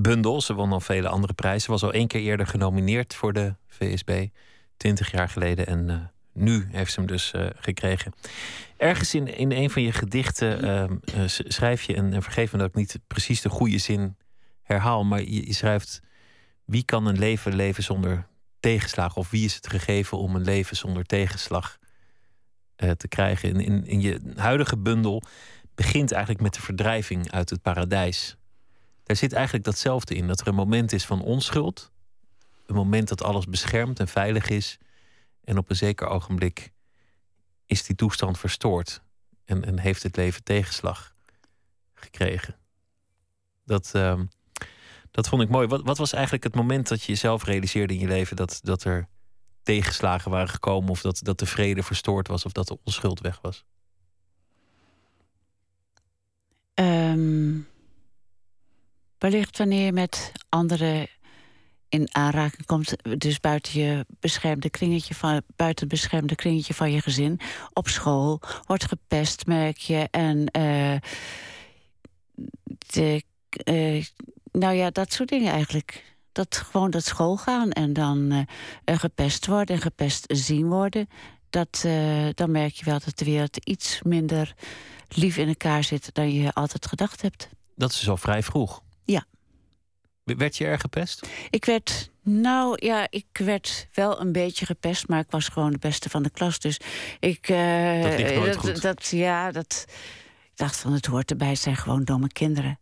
bundel. 0.00 0.40
Ze 0.40 0.54
won 0.54 0.72
al 0.72 0.80
vele 0.80 1.08
andere 1.08 1.32
prijzen. 1.32 1.60
Ze 1.60 1.70
was 1.70 1.82
al 1.82 1.92
één 1.92 2.06
keer 2.06 2.20
eerder 2.20 2.46
genomineerd 2.46 3.14
voor 3.14 3.32
de 3.32 3.54
VSB, 3.66 4.26
twintig 4.76 5.10
jaar 5.10 5.28
geleden. 5.28 5.66
En 5.66 5.90
eh, 5.90 5.96
nu 6.32 6.68
heeft 6.70 6.92
ze 6.92 6.98
hem 6.98 7.08
dus 7.08 7.32
eh, 7.32 7.46
gekregen. 7.54 8.12
Ergens 8.76 9.14
in, 9.14 9.36
in 9.36 9.52
een 9.52 9.70
van 9.70 9.82
je 9.82 9.92
gedichten 9.92 10.62
ehm, 10.62 10.96
eh, 11.14 11.22
schrijf 11.26 11.82
je, 11.82 11.94
en, 11.94 12.22
vergeef 12.22 12.52
me 12.52 12.58
dat 12.58 12.68
ik 12.68 12.74
niet 12.74 12.98
precies 13.06 13.40
de 13.40 13.48
goede 13.48 13.78
zin 13.78 14.16
herhaal, 14.62 15.04
maar 15.04 15.22
je, 15.22 15.52
schrijft: 15.54 16.00
Wie 16.64 16.84
kan 16.84 17.06
een 17.06 17.18
leven 17.18 17.54
leven 17.54 17.82
zonder 17.82 18.26
tegenslag? 18.60 19.16
Of 19.16 19.30
wie 19.30 19.44
is 19.44 19.54
het 19.54 19.68
gegeven 19.68 20.18
om 20.18 20.34
een 20.34 20.44
leven 20.44 20.76
zonder 20.76 21.04
tegenslag 21.04 21.78
te 22.96 23.08
krijgen? 23.08 23.48
In, 23.48 23.60
in, 23.60 23.86
in 23.86 24.00
je 24.00 24.20
huidige 24.36 24.76
bundel 24.76 25.22
begint 25.74 26.12
eigenlijk 26.12 26.42
met 26.42 26.54
de 26.54 26.60
verdrijving 26.60 27.30
uit 27.30 27.50
het 27.50 27.62
paradijs. 27.62 28.36
Daar 29.08 29.16
zit 29.16 29.32
eigenlijk 29.32 29.64
datzelfde 29.64 30.14
in: 30.14 30.26
dat 30.26 30.40
er 30.40 30.48
een 30.48 30.54
moment 30.54 30.92
is 30.92 31.04
van 31.04 31.22
onschuld, 31.22 31.92
een 32.66 32.74
moment 32.74 33.08
dat 33.08 33.22
alles 33.22 33.46
beschermd 33.46 34.00
en 34.00 34.08
veilig 34.08 34.48
is, 34.48 34.78
en 35.44 35.58
op 35.58 35.70
een 35.70 35.76
zeker 35.76 36.06
ogenblik 36.06 36.72
is 37.66 37.84
die 37.84 37.96
toestand 37.96 38.38
verstoord 38.38 39.02
en, 39.44 39.64
en 39.64 39.78
heeft 39.78 40.02
het 40.02 40.16
leven 40.16 40.42
tegenslag 40.44 41.12
gekregen. 41.94 42.56
Dat, 43.64 43.90
ehm, 43.94 44.24
dat 45.10 45.28
vond 45.28 45.42
ik 45.42 45.48
mooi. 45.48 45.66
Wat, 45.66 45.82
wat 45.82 45.98
was 45.98 46.12
eigenlijk 46.12 46.44
het 46.44 46.54
moment 46.54 46.88
dat 46.88 47.02
je 47.02 47.12
jezelf 47.12 47.44
realiseerde 47.44 47.94
in 47.94 48.00
je 48.00 48.06
leven 48.06 48.36
dat, 48.36 48.60
dat 48.62 48.84
er 48.84 49.08
tegenslagen 49.62 50.30
waren 50.30 50.48
gekomen, 50.48 50.90
of 50.90 51.00
dat, 51.00 51.20
dat 51.22 51.38
de 51.38 51.46
vrede 51.46 51.82
verstoord 51.82 52.28
was, 52.28 52.44
of 52.44 52.52
dat 52.52 52.66
de 52.66 52.78
onschuld 52.84 53.20
weg 53.20 53.40
was? 53.40 53.64
Ehm, 56.74 57.58
wellicht 59.18 59.58
wanneer 59.58 59.84
je 59.84 59.92
met 59.92 60.32
anderen 60.48 61.08
in 61.88 62.08
aanraking 62.14 62.66
komt, 62.66 63.20
dus 63.20 63.40
buiten 63.40 63.80
je 63.80 64.06
beschermde 64.20 64.70
kringetje 64.70 65.14
van 65.14 65.42
buiten 65.56 65.88
het 65.88 66.00
beschermde 66.00 66.34
kringetje 66.34 66.74
van 66.74 66.92
je 66.92 67.00
gezin, 67.00 67.40
op 67.72 67.88
school, 67.88 68.40
wordt 68.66 68.84
gepest, 68.84 69.46
merk 69.46 69.76
je. 69.76 70.08
En 70.10 70.46
eh, 70.46 70.96
de, 72.86 73.22
eh, 73.50 74.04
nou 74.52 74.74
ja, 74.74 74.90
dat 74.90 75.12
soort 75.12 75.28
dingen 75.28 75.52
eigenlijk. 75.52 76.16
Dat 76.32 76.56
gewoon 76.56 76.90
dat 76.90 77.04
school 77.04 77.36
gaan 77.36 77.70
en 77.70 77.92
dan 77.92 78.46
eh, 78.84 78.98
gepest 78.98 79.46
worden 79.46 79.74
en 79.74 79.82
gepest 79.82 80.24
zien 80.26 80.68
worden. 80.68 81.08
Dat, 81.50 81.86
dan 82.34 82.50
merk 82.50 82.74
je 82.74 82.84
wel 82.84 82.98
dat 83.04 83.18
de 83.18 83.24
wereld 83.24 83.56
iets 83.56 84.02
minder 84.02 84.54
lief 85.08 85.36
in 85.36 85.48
elkaar 85.48 85.84
zit 85.84 86.14
dan 86.14 86.32
je 86.32 86.52
altijd 86.52 86.86
gedacht 86.86 87.22
hebt. 87.22 87.48
Dat 87.74 87.90
is 87.90 88.08
al 88.08 88.16
vrij 88.16 88.42
vroeg. 88.42 88.82
Ja. 89.14 89.24
Werd 90.24 90.56
je 90.56 90.64
erg 90.66 90.80
gepest? 90.80 91.28
Ik 91.50 91.64
werd, 91.64 92.10
nou 92.22 92.86
ja, 92.86 93.06
ik 93.10 93.26
werd 93.32 93.88
wel 93.92 94.20
een 94.20 94.32
beetje 94.32 94.66
gepest, 94.66 95.08
maar 95.08 95.20
ik 95.20 95.30
was 95.30 95.48
gewoon 95.48 95.70
de 95.72 95.78
beste 95.78 96.08
van 96.10 96.22
de 96.22 96.30
klas. 96.30 96.58
Dus 96.58 96.80
ik. 97.20 97.48
eh, 97.48 98.02
Dat 98.02 98.18
ligt 98.18 98.34
nooit 98.34 98.52
dat, 98.52 98.56
goed. 98.56 98.82
dat- 98.82 99.06
ja, 99.08 99.50
dat. 99.50 99.84
Ik 100.42 100.56
dacht 100.56 100.76
van 100.76 100.92
het 100.92 101.06
hoort 101.06 101.30
erbij, 101.30 101.48
het 101.48 101.58
zijn 101.58 101.76
gewoon 101.76 102.04
domme 102.04 102.28
kinderen. 102.28 102.78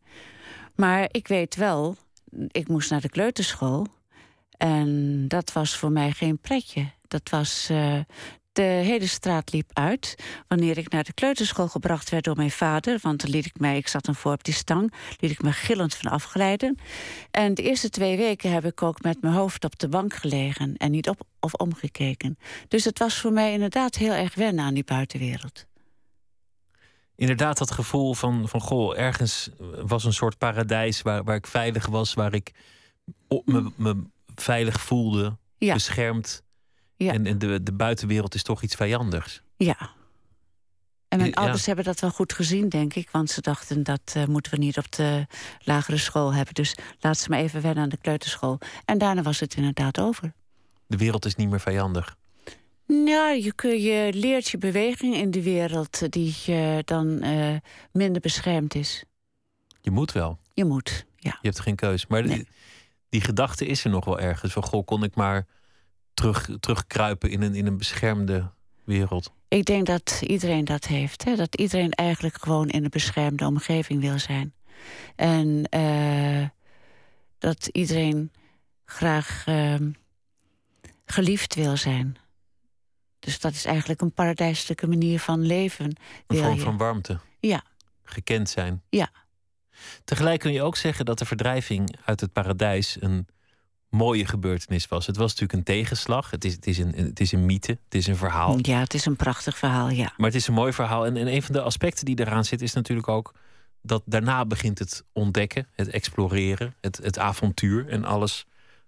Maar 0.75 1.09
ik 1.11 1.29
weet 1.29 1.55
wel, 1.57 1.97
ik 2.51 2.69
moest 2.69 2.91
naar 2.91 3.01
de 3.01 3.09
kleuterschool. 3.09 3.87
En 4.57 5.25
dat 5.29 5.53
was 5.53 5.77
voor 5.77 5.93
mij 5.93 6.11
geen 6.11 6.39
pretje. 6.39 6.91
Dat 7.09 7.29
was. 7.31 7.69
eh, 7.71 8.01
de 8.57 8.63
hele 8.63 9.07
straat 9.07 9.53
liep 9.53 9.71
uit. 9.73 10.15
Wanneer 10.49 10.79
ik 10.79 10.91
naar 10.91 11.05
de 11.05 11.13
kleuterschool 11.13 11.69
gebracht 11.69 12.11
werd 12.11 12.25
door 12.25 12.37
mijn 12.37 12.51
vader, 12.51 12.99
want 13.03 13.21
dan 13.21 13.31
liet 13.31 13.47
ik 13.47 13.59
mij, 13.59 13.77
ik 13.77 13.89
zat 13.89 14.05
dan 14.05 14.15
voor 14.15 14.33
op 14.33 14.45
die 14.45 14.55
stang, 14.55 14.93
liet 15.21 15.31
ik 15.31 15.43
me 15.43 15.53
gillend 15.53 15.95
van 15.95 16.11
afglijden. 16.11 16.79
En 17.31 17.55
de 17.55 17.63
eerste 17.63 17.89
twee 17.91 18.17
weken 18.17 18.53
heb 18.53 18.65
ik 18.65 18.83
ook 18.83 19.03
met 19.03 19.23
mijn 19.23 19.35
hoofd 19.35 19.65
op 19.65 19.79
de 19.79 19.89
bank 19.89 20.15
gelegen 20.15 20.77
en 20.77 20.91
niet 20.91 21.09
op 21.09 21.21
of 21.41 21.55
omgekeken. 21.55 22.39
Dus 22.69 22.85
het 22.85 22.99
was 22.99 23.21
voor 23.21 23.33
mij 23.33 23.53
inderdaad 23.53 23.95
heel 23.95 24.13
erg 24.13 24.35
wennen 24.35 24.65
aan 24.65 24.75
die 24.75 24.85
buitenwereld. 24.85 25.67
Inderdaad, 27.17 27.59
dat 27.59 27.71
gevoel 27.71 28.15
van, 28.15 28.49
van 28.49 28.61
goh, 28.61 28.99
ergens 28.99 29.51
was 29.87 30.05
een 30.05 30.13
soort 30.13 30.39
paradijs 30.39 31.03
waar, 31.03 31.25
waar 31.25 31.37
ik 31.37 31.47
veilig 31.47 31.87
was, 31.87 32.15
waar 32.15 32.35
ik 32.35 32.53
op 33.29 33.47
me, 33.47 33.71
me 33.77 34.03
veilig 34.35 34.81
voelde, 34.81 35.37
Ja. 35.59 35.75
beschermd. 35.75 36.45
Ja. 36.97 37.13
En, 37.13 37.27
en 37.27 37.39
de, 37.39 37.63
de 37.63 37.73
buitenwereld 37.73 38.35
is 38.35 38.43
toch 38.43 38.63
iets 38.63 38.75
vijandigs. 38.75 39.43
Ja. 39.57 39.91
En 41.09 41.19
mijn 41.19 41.31
Ja. 41.31 41.37
ouders 41.37 41.67
hebben 41.67 41.85
dat 41.85 42.01
wel 42.01 42.11
goed 42.11 42.33
gezien, 42.33 42.69
denk 42.69 42.95
ik. 42.95 43.11
Want 43.11 43.31
ze 43.31 43.41
dachten, 43.41 43.83
dat 43.83 44.01
eh, 44.15 44.25
moeten 44.25 44.53
we 44.53 44.59
niet 44.59 44.79
op 44.79 44.93
de 44.93 45.27
lagere 45.61 45.97
school 45.97 46.35
hebben. 46.35 46.55
Dus 46.55 46.77
laat 47.01 47.19
ze 47.19 47.31
maar 47.31 47.39
even 47.39 47.63
wennen 47.63 47.83
aan 47.83 47.89
de 47.89 47.97
kleuterschool. 47.97 48.59
En 48.85 48.99
daarna 48.99 49.23
was 49.23 49.41
het 49.41 49.55
inderdaad 49.55 50.01
over. 50.01 50.33
De 50.87 50.97
wereld 50.97 51.25
is 51.25 51.35
niet 51.35 51.51
meer 51.51 51.61
vijandig. 51.61 52.17
Nou, 52.87 53.43
je, 53.43 53.53
kun, 53.55 53.81
je 53.81 54.13
leert 54.15 54.49
je 54.49 54.59
beweging 54.59 55.15
in 55.15 55.31
de 55.31 55.43
wereld 55.43 56.13
die 56.13 56.37
eh, 56.47 56.79
dan 56.85 57.21
eh, 57.21 57.57
minder 57.93 58.21
beschermd 58.21 58.75
is. 58.75 59.05
Je 59.81 59.91
moet 59.91 60.13
wel. 60.13 60.39
Je 60.55 60.65
moet, 60.65 61.07
ja. 61.17 61.39
Je 61.41 61.49
hebt 61.49 61.61
geen 61.61 61.77
keus. 61.77 62.07
Maar 62.07 62.23
die, 62.23 62.49
die 63.09 63.21
gedachte 63.21 63.67
is 63.67 63.85
er 63.85 63.91
nog 63.91 64.05
wel 64.05 64.21
ergens. 64.21 64.53
Van 64.53 64.63
goh, 64.63 64.85
kon 64.85 65.03
ik 65.05 65.15
maar 65.15 65.47
terug, 66.17 66.49
terugkruipen 66.61 67.31
in 67.31 67.43
een, 67.43 67.55
in 67.55 67.67
een 67.67 67.77
beschermde 67.77 68.51
wereld. 68.85 69.33
Ik 69.49 69.65
denk 69.65 69.87
dat 69.87 70.23
iedereen 70.27 70.65
dat 70.65 70.87
heeft. 70.87 71.25
Hè? 71.25 71.37
Dat 71.37 71.57
iedereen 71.57 71.91
eigenlijk 71.91 72.43
gewoon 72.43 72.69
in 72.69 72.85
een 72.85 72.91
beschermde 72.91 73.47
omgeving 73.47 74.01
wil 74.01 74.19
zijn. 74.19 74.55
En 75.17 75.65
eh, 75.69 76.49
dat 77.39 77.67
iedereen 77.67 78.33
graag 78.85 79.43
ehm, 79.47 79.91
geliefd 81.05 81.55
wil 81.55 81.77
zijn. 81.77 82.17
Dus 83.19 83.41
dat 83.41 83.53
is 83.53 83.65
eigenlijk 83.65 84.01
een 84.01 84.13
paradijselijke 84.13 84.87
manier 84.87 85.21
van 85.21 85.47
leven. 85.47 85.97
Een 86.27 86.37
vorm 86.37 86.55
je. 86.55 86.61
van 86.61 86.77
warmte. 86.77 87.19
Ja. 87.41 87.63
Gekend 88.03 88.49
zijn. 88.49 88.83
Ja. 88.89 89.11
Tegelijk 90.05 90.41
kun 90.41 90.53
je 90.53 90.63
ook 90.63 90.77
zeggen 90.77 91.05
dat 91.05 91.19
de 91.19 91.25
verdrijving 91.25 91.97
uit 92.05 92.21
het 92.21 92.33
paradijs 92.33 92.97
een 93.01 93.27
mooie 93.91 94.27
gebeurtenis 94.27 94.89
was. 94.89 95.07
Het 95.07 95.17
was 95.17 95.31
natuurlijk 95.31 95.59
een 95.59 95.75
tegenslag. 95.75 96.31
Het 96.31 96.45
is, 96.45 96.53
het 96.53 96.67
is, 96.67 96.79
een, 96.79 96.95
het 96.95 97.21
is 97.21 97.33
een 97.33 97.47
mythe. 97.47 97.79
Het 97.85 97.95
is 97.95 98.07
een 98.07 98.17
verhaal. 98.17 98.59
Ja, 98.61 98.79
het 98.79 98.95
is 98.95 99.07
een 99.07 99.17
prachtig 99.17 99.59
verhaal, 99.59 99.89
ja. 99.91 100.13
Maar 100.17 100.27
het 100.27 100.35
is 100.35 100.47
een 100.47 100.55
mooi 100.55 100.73
verhaal. 100.73 101.07
En, 101.07 101.17
en 101.17 101.27
een 101.27 101.43
van 101.43 101.55
de 101.55 101.61
aspecten 101.61 102.05
die 102.05 102.21
eraan 102.21 102.45
zit, 102.45 102.63
is 102.63 102.73
natuurlijk 102.73 103.09
ook 103.09 103.35
dat 103.83 104.03
daarna 104.05 104.45
begint 104.45 104.79
het 104.79 105.05
ontdekken, 105.13 105.69
het 105.73 105.89
exploreren, 105.89 106.75
het, 106.81 107.01
het 107.03 107.19
avontuur. 107.19 107.89
En 107.89 108.05
alles 108.05 108.47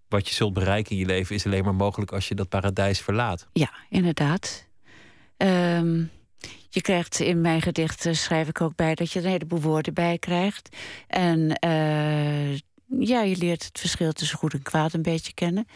wat 0.08 0.28
je 0.28 0.34
zult 0.34 0.52
bereiken 0.52 0.92
in 0.92 0.98
je 0.98 1.06
leven 1.06 1.34
is 1.34 1.46
alleen 1.46 1.64
maar 1.64 1.74
mogelijk 1.74 2.12
als 2.12 2.28
je 2.28 2.34
dat 2.34 2.48
paradijs 2.48 3.00
verlaat. 3.00 3.48
Ja, 3.52 3.70
inderdaad. 3.88 4.66
Ehm, 5.36 6.04
je 6.68 6.80
krijgt 6.80 7.20
in 7.20 7.40
mijn 7.40 7.62
gedichten, 7.62 8.16
schrijf 8.16 8.48
ik 8.48 8.60
ook 8.60 8.74
bij, 8.76 8.94
dat 8.94 9.12
je 9.12 9.18
een 9.18 9.30
heleboel 9.30 9.60
woorden 9.60 9.94
bij 9.94 10.18
krijgt. 10.18 10.76
En 11.06 11.52
eh, 11.52 12.58
ja, 12.88 13.20
je 13.20 13.36
leert 13.36 13.64
het 13.64 13.78
verschil 13.78 14.12
tussen 14.12 14.38
goed 14.38 14.52
en 14.52 14.62
kwaad 14.62 14.92
een 14.92 15.02
beetje 15.02 15.34
kennen. 15.34 15.66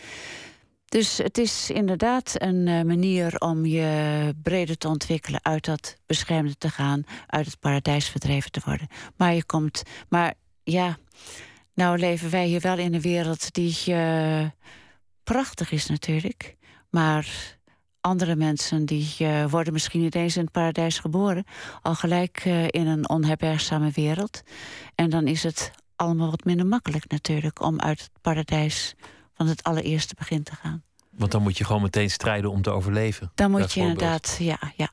Dus 0.92 1.18
het 1.18 1.38
is 1.38 1.70
inderdaad 1.70 2.34
een 2.34 2.68
eh, 2.68 2.82
manier 2.82 3.38
om 3.38 3.66
je 3.66 4.34
breder 4.42 4.78
te 4.78 4.88
ontwikkelen, 4.88 5.44
uit 5.44 5.64
dat 5.64 5.96
beschermde 6.06 6.56
te 6.58 6.68
gaan, 6.68 7.04
uit 7.26 7.46
het 7.46 7.58
paradijs 7.60 8.08
verdreven 8.08 8.50
te 8.50 8.60
worden. 8.64 8.88
Maar 9.16 9.34
je 9.34 9.44
komt, 9.44 9.82
maar 10.08 10.34
ja, 10.62 10.98
nou 11.74 11.98
leven 11.98 12.30
wij 12.30 12.46
hier 12.46 12.60
wel 12.60 12.78
in 12.78 12.94
een 12.94 13.00
wereld 13.00 13.54
die 13.54 13.76
eh, 13.86 14.46
prachtig 15.24 15.70
is 15.70 15.86
natuurlijk. 15.86 16.56
Maar 16.90 17.56
andere 18.00 18.36
mensen 18.36 18.86
die 18.86 19.14
eh, 19.18 19.50
worden 19.50 19.72
misschien 19.72 20.00
niet 20.00 20.14
eens 20.14 20.36
in 20.36 20.42
het 20.42 20.52
paradijs 20.52 20.98
geboren, 20.98 21.44
al 21.82 21.94
gelijk 21.94 22.44
in 22.68 22.86
een 22.86 23.08
onherbergzame 23.08 23.90
wereld. 23.90 24.42
En 24.94 25.10
dan 25.10 25.26
is 25.26 25.42
het 25.42 25.70
allemaal 25.96 26.30
wat 26.30 26.44
minder 26.44 26.66
makkelijk 26.66 27.10
natuurlijk 27.10 27.62
om 27.62 27.80
uit 27.80 28.00
het 28.00 28.10
paradijs 28.20 28.94
van 29.34 29.46
het 29.46 29.62
allereerste 29.62 30.14
begin 30.18 30.42
te 30.42 30.54
gaan. 30.54 30.82
Want 31.10 31.32
dan 31.32 31.42
moet 31.42 31.58
je 31.58 31.64
gewoon 31.64 31.82
meteen 31.82 32.10
strijden 32.10 32.50
om 32.50 32.62
te 32.62 32.70
overleven. 32.70 33.32
Dan 33.34 33.50
moet 33.50 33.72
je 33.72 33.80
inderdaad, 33.80 34.36
ja, 34.38 34.58
ja. 34.76 34.90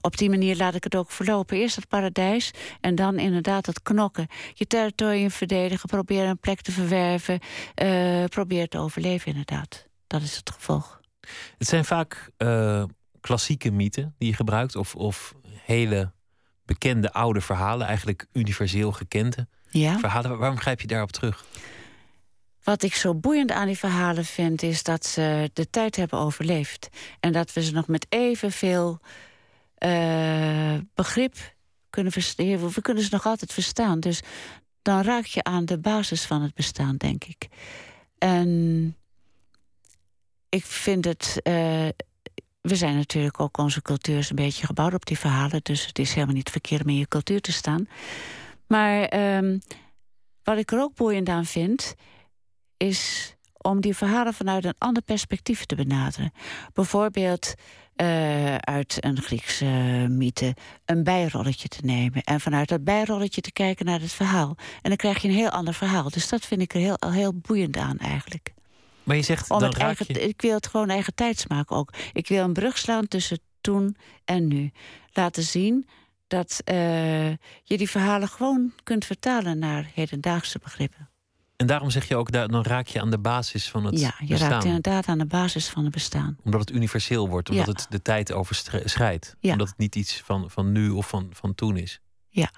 Op 0.00 0.16
die 0.16 0.30
manier 0.30 0.56
laat 0.56 0.74
ik 0.74 0.84
het 0.84 0.96
ook 0.96 1.10
verlopen. 1.10 1.56
Eerst 1.56 1.76
het 1.76 1.88
paradijs 1.88 2.50
en 2.80 2.94
dan 2.94 3.18
inderdaad 3.18 3.66
het 3.66 3.82
knokken. 3.82 4.26
Je 4.54 4.66
territorium 4.66 5.30
verdedigen, 5.30 5.88
proberen 5.88 6.28
een 6.28 6.38
plek 6.38 6.60
te 6.60 6.72
verwerven. 6.72 7.40
eh 7.74 8.24
probeer 8.24 8.68
te 8.68 8.78
overleven 8.78 9.26
inderdaad. 9.30 9.86
Dat 10.06 10.22
is 10.22 10.36
het 10.36 10.50
gevolg. 10.50 11.00
Het 11.58 11.68
zijn 11.68 11.84
vaak 11.84 12.30
eh, 12.36 12.84
klassieke 13.20 13.70
mythen 13.70 14.14
die 14.18 14.28
je 14.28 14.34
gebruikt, 14.34 14.76
of, 14.76 14.94
of 14.94 15.34
hele 15.64 16.12
bekende 16.70 17.12
oude 17.12 17.40
verhalen, 17.40 17.86
eigenlijk 17.86 18.26
universeel 18.32 18.92
gekende 18.92 19.46
Ja? 19.70 19.98
verhalen. 19.98 20.38
Waarom 20.38 20.58
grijp 20.58 20.80
je 20.80 20.86
daarop 20.86 21.12
terug? 21.12 21.44
Wat 22.62 22.82
ik 22.82 22.94
zo 22.94 23.14
boeiend 23.14 23.50
aan 23.50 23.66
die 23.66 23.78
verhalen 23.78 24.24
vind, 24.24 24.62
is 24.62 24.82
dat 24.82 25.06
ze 25.06 25.50
de 25.52 25.70
tijd 25.70 25.96
hebben 25.96 26.18
overleefd. 26.18 26.88
En 27.20 27.32
dat 27.32 27.52
we 27.52 27.62
ze 27.62 27.72
nog 27.72 27.86
met 27.88 28.06
evenveel 28.08 29.00
eh 29.74 30.74
begrip 30.94 31.36
kunnen 31.90 32.12
verstaan. 32.12 32.70
We 32.70 32.80
kunnen 32.82 33.02
ze 33.02 33.08
nog 33.12 33.26
altijd 33.26 33.52
verstaan. 33.52 34.00
Dus 34.00 34.20
dan 34.82 35.02
raak 35.02 35.24
je 35.24 35.42
aan 35.42 35.64
de 35.64 35.78
basis 35.78 36.24
van 36.24 36.42
het 36.42 36.54
bestaan, 36.54 36.96
denk 36.96 37.24
ik. 37.24 37.48
En 38.18 38.96
ik 40.48 40.64
vind 40.64 41.04
het. 41.04 41.40
eh, 41.42 41.88
we 42.60 42.76
zijn 42.76 42.96
natuurlijk 42.96 43.40
ook 43.40 43.58
onze 43.58 43.82
cultuur 43.82 44.26
een 44.30 44.36
beetje 44.36 44.66
gebouwd 44.66 44.94
op 44.94 45.06
die 45.06 45.18
verhalen. 45.18 45.60
Dus 45.62 45.86
het 45.86 45.98
is 45.98 46.14
helemaal 46.14 46.34
niet 46.34 46.50
verkeerd 46.50 46.82
om 46.82 46.88
in 46.88 46.96
je 46.96 47.08
cultuur 47.08 47.40
te 47.40 47.52
staan. 47.52 47.88
Maar 48.66 49.04
ehm, 49.04 49.58
wat 50.42 50.58
ik 50.58 50.72
er 50.72 50.80
ook 50.80 50.94
boeiend 50.94 51.28
aan 51.28 51.44
vind, 51.44 51.94
is 52.76 53.34
om 53.56 53.80
die 53.80 53.96
verhalen 53.96 54.34
vanuit 54.34 54.64
een 54.64 54.74
ander 54.78 55.02
perspectief 55.02 55.64
te 55.64 55.74
benaderen. 55.74 56.32
Bijvoorbeeld 56.72 57.54
eh, 57.96 58.56
uit 58.56 58.96
een 59.00 59.22
Griekse 59.22 59.64
mythe 60.08 60.56
een 60.84 61.04
bijrolletje 61.04 61.68
te 61.68 61.80
nemen. 61.82 62.22
En 62.22 62.40
vanuit 62.40 62.68
dat 62.68 62.84
bijrolletje 62.84 63.40
te 63.40 63.52
kijken 63.52 63.86
naar 63.86 64.00
het 64.00 64.12
verhaal. 64.12 64.56
En 64.82 64.88
dan 64.88 64.96
krijg 64.96 65.22
je 65.22 65.28
een 65.28 65.34
heel 65.34 65.50
ander 65.50 65.74
verhaal. 65.74 66.10
Dus 66.10 66.28
dat 66.28 66.46
vind 66.46 66.60
ik 66.60 66.74
er 66.74 66.80
heel, 66.80 66.96
heel 67.06 67.34
boeiend 67.34 67.76
aan 67.76 67.98
eigenlijk. 67.98 68.52
Maar 69.02 69.16
je 69.16 69.22
zegt, 69.22 69.50
Om 69.50 69.58
dan 69.60 69.68
het 69.68 69.78
eigen, 69.78 70.06
je... 70.08 70.20
Ik 70.28 70.40
wil 70.40 70.54
het 70.54 70.66
gewoon 70.66 70.88
eigen 70.88 71.14
tijds 71.14 71.46
maken 71.46 71.76
ook. 71.76 71.92
Ik 72.12 72.28
wil 72.28 72.44
een 72.44 72.52
brug 72.52 72.78
slaan 72.78 73.08
tussen 73.08 73.38
toen 73.60 73.96
en 74.24 74.48
nu. 74.48 74.70
Laten 75.12 75.42
zien 75.42 75.88
dat 76.26 76.60
eh, 76.64 77.28
je 77.30 77.36
die 77.76 77.90
verhalen 77.90 78.28
gewoon 78.28 78.72
kunt 78.82 79.04
vertalen 79.04 79.58
naar 79.58 79.90
hedendaagse 79.94 80.58
begrippen. 80.62 81.08
En 81.56 81.66
daarom 81.66 81.90
zeg 81.90 82.08
je 82.08 82.16
ook, 82.16 82.32
da- 82.32 82.46
dan 82.46 82.62
raak 82.62 82.86
je 82.86 83.00
aan 83.00 83.10
de 83.10 83.18
basis 83.18 83.68
van 83.70 83.84
het 83.84 84.00
ja, 84.00 84.14
je 84.18 84.26
bestaan. 84.26 84.50
raakt 84.50 84.64
inderdaad 84.64 85.06
aan 85.06 85.18
de 85.18 85.26
basis 85.26 85.68
van 85.68 85.84
het 85.84 85.92
bestaan. 85.92 86.36
Omdat 86.44 86.60
het 86.60 86.70
universeel 86.70 87.28
wordt, 87.28 87.50
omdat 87.50 87.66
Ja. 87.66 87.72
het 87.72 87.86
de 87.90 88.02
tijd 88.02 88.32
overschrijdt. 88.32 89.36
Ja. 89.40 89.52
Omdat 89.52 89.68
het 89.68 89.78
niet 89.78 89.96
iets 89.96 90.20
van, 90.24 90.50
van 90.50 90.72
nu 90.72 90.90
of 90.90 91.08
van, 91.08 91.28
van 91.32 91.54
toen 91.54 91.76
is. 91.76 92.00
Ja. 92.28 92.50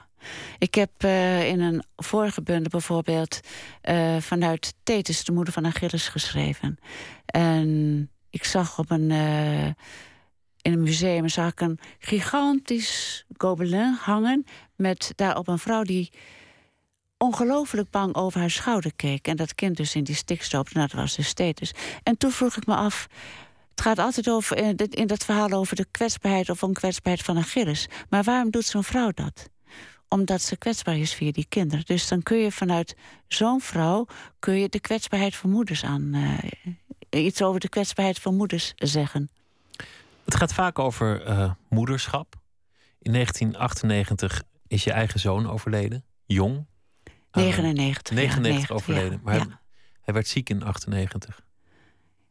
Ik 0.59 0.75
heb 0.75 0.91
eh, 0.97 1.49
in 1.49 1.61
een 1.61 1.83
vorige 1.97 2.43
bundel 2.43 2.71
bijvoorbeeld 2.71 3.41
eh, 3.81 4.17
vanuit 4.17 4.75
Thetis, 4.83 5.25
de 5.25 5.33
moeder 5.33 5.53
van 5.53 5.67
Achilles, 5.67 6.09
geschreven. 6.09 6.79
En 7.27 8.11
ik 8.31 8.45
zag 8.45 8.79
op 8.79 8.91
een, 8.91 9.11
eh, 9.11 9.67
in 10.63 10.73
een 10.73 10.83
museum 10.83 11.29
zag 11.29 11.51
ik 11.51 11.61
een 11.61 11.79
gigantisch 11.99 13.25
gobelin 13.37 13.99
hangen 14.01 14.45
met 14.77 15.13
daarop 15.15 15.49
een 15.49 15.59
vrouw 15.59 15.83
die 15.83 16.11
ongelooflijk 17.19 17.91
bang 17.91 18.15
over 18.15 18.41
haar 18.41 18.51
schouder 18.51 18.95
keek. 18.97 19.29
En 19.29 19.37
dat 19.37 19.55
kind 19.55 19.77
dus 19.77 19.95
in 19.95 20.05
die 20.05 20.15
stik 20.15 20.43
stoopte. 20.43 20.77
Nou, 20.77 20.89
dat 20.89 21.01
was 21.01 21.17
dus 21.17 21.33
Thetis. 21.33 21.73
En 22.03 22.17
toen 22.17 22.31
vroeg 22.31 22.57
ik 22.57 22.67
me 22.67 22.75
af, 22.75 23.07
het 23.71 23.81
gaat 23.81 23.99
altijd 23.99 24.29
over, 24.29 24.57
in 24.95 25.07
dat 25.07 25.25
verhaal 25.25 25.51
over 25.51 25.77
de 25.77 25.87
kwetsbaarheid 25.91 26.51
of 26.51 26.63
onkwetsbaarheid 26.63 27.27
van 27.27 27.39
Achilles. 27.39 27.89
Maar 28.09 28.23
waarom 28.23 28.51
doet 28.51 28.65
zo'n 28.65 28.85
vrouw 28.85 29.11
dat? 29.11 29.51
Omdat 30.13 30.43
ze 30.43 30.57
kwetsbaar 30.57 30.97
is 30.99 31.15
via 31.15 31.33
die 31.33 31.47
kinderen. 31.49 31.85
Dus 31.85 32.09
dan 32.09 32.23
kun 32.23 32.37
je 32.39 32.53
vanuit 32.53 32.97
zo'n 33.29 33.61
vrouw 33.61 34.07
kun 34.39 34.55
je 34.55 34.69
de 34.69 34.81
kwetsbaarheid 34.81 35.37
van 35.37 35.51
moeders 35.51 35.85
aan. 35.85 36.15
eh, 37.11 37.25
iets 37.25 37.43
over 37.43 37.61
de 37.61 37.69
kwetsbaarheid 37.69 38.19
van 38.19 38.37
moeders 38.37 38.73
zeggen. 38.77 39.31
Het 40.25 40.35
gaat 40.35 40.53
vaak 40.55 40.79
over 40.79 41.25
eh, 41.25 41.51
moederschap. 41.69 42.35
In 42.99 43.13
1998 43.13 44.43
is 44.67 44.85
je 44.85 44.93
eigen 44.93 45.21
zoon 45.21 45.51
overleden. 45.51 46.05
Jong. 46.27 46.67
Ah, 47.31 47.43
99. 47.43 48.09
ja, 48.17 48.23
99 48.23 48.43
90, 48.43 48.71
overleden. 48.71 49.13
ja, 49.13 49.19
Maar 49.25 49.35
ja. 49.35 49.41
hij 49.41 49.57
Hij 50.01 50.15
werd 50.15 50.29
ziek 50.29 50.49
in 50.51 50.63
98. 50.63 51.41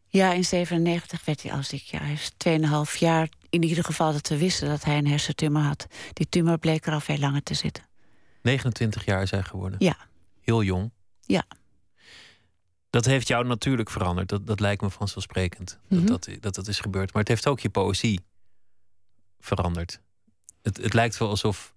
Ja, 0.07 0.33
in 0.33 0.45
97 0.45 1.25
werd 1.25 1.41
hij 1.41 1.51
al 1.51 1.63
ziek. 1.63 1.83
Ja, 1.83 1.99
hij 1.99 2.13
is 2.13 2.31
2,5 2.91 2.97
jaar 2.99 3.29
in 3.51 3.63
ieder 3.63 3.83
geval 3.83 4.11
dat 4.11 4.27
we 4.27 4.37
wisten 4.37 4.69
dat 4.69 4.83
hij 4.83 4.97
een 4.97 5.07
hersentumor 5.07 5.61
had. 5.61 5.87
Die 6.13 6.29
tumor 6.29 6.57
bleek 6.57 6.85
er 6.85 6.93
al 6.93 6.99
veel 6.99 7.17
langer 7.17 7.43
te 7.43 7.53
zitten. 7.53 7.83
29 8.41 9.05
jaar 9.05 9.29
hij 9.29 9.43
geworden. 9.43 9.79
Ja. 9.79 9.97
Heel 10.41 10.63
jong. 10.63 10.91
Ja. 11.21 11.43
Dat 12.89 13.05
heeft 13.05 13.27
jou 13.27 13.45
natuurlijk 13.45 13.89
veranderd. 13.89 14.29
Dat, 14.29 14.47
dat 14.47 14.59
lijkt 14.59 14.81
me 14.81 14.89
vanzelfsprekend. 14.89 15.79
Mhm. 15.87 16.05
dat, 16.05 16.25
dat, 16.25 16.41
dat 16.41 16.55
dat 16.55 16.67
is 16.67 16.79
gebeurd. 16.79 17.13
Maar 17.13 17.21
het 17.21 17.31
heeft 17.31 17.47
ook 17.47 17.59
je 17.59 17.69
poëzie 17.69 18.19
veranderd. 19.39 20.01
Het, 20.61 20.77
het 20.77 20.93
lijkt 20.93 21.17
wel 21.17 21.29
alsof, 21.29 21.73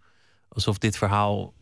alsof 0.48 0.78
dit 0.78 0.96
verhaal 0.96 1.54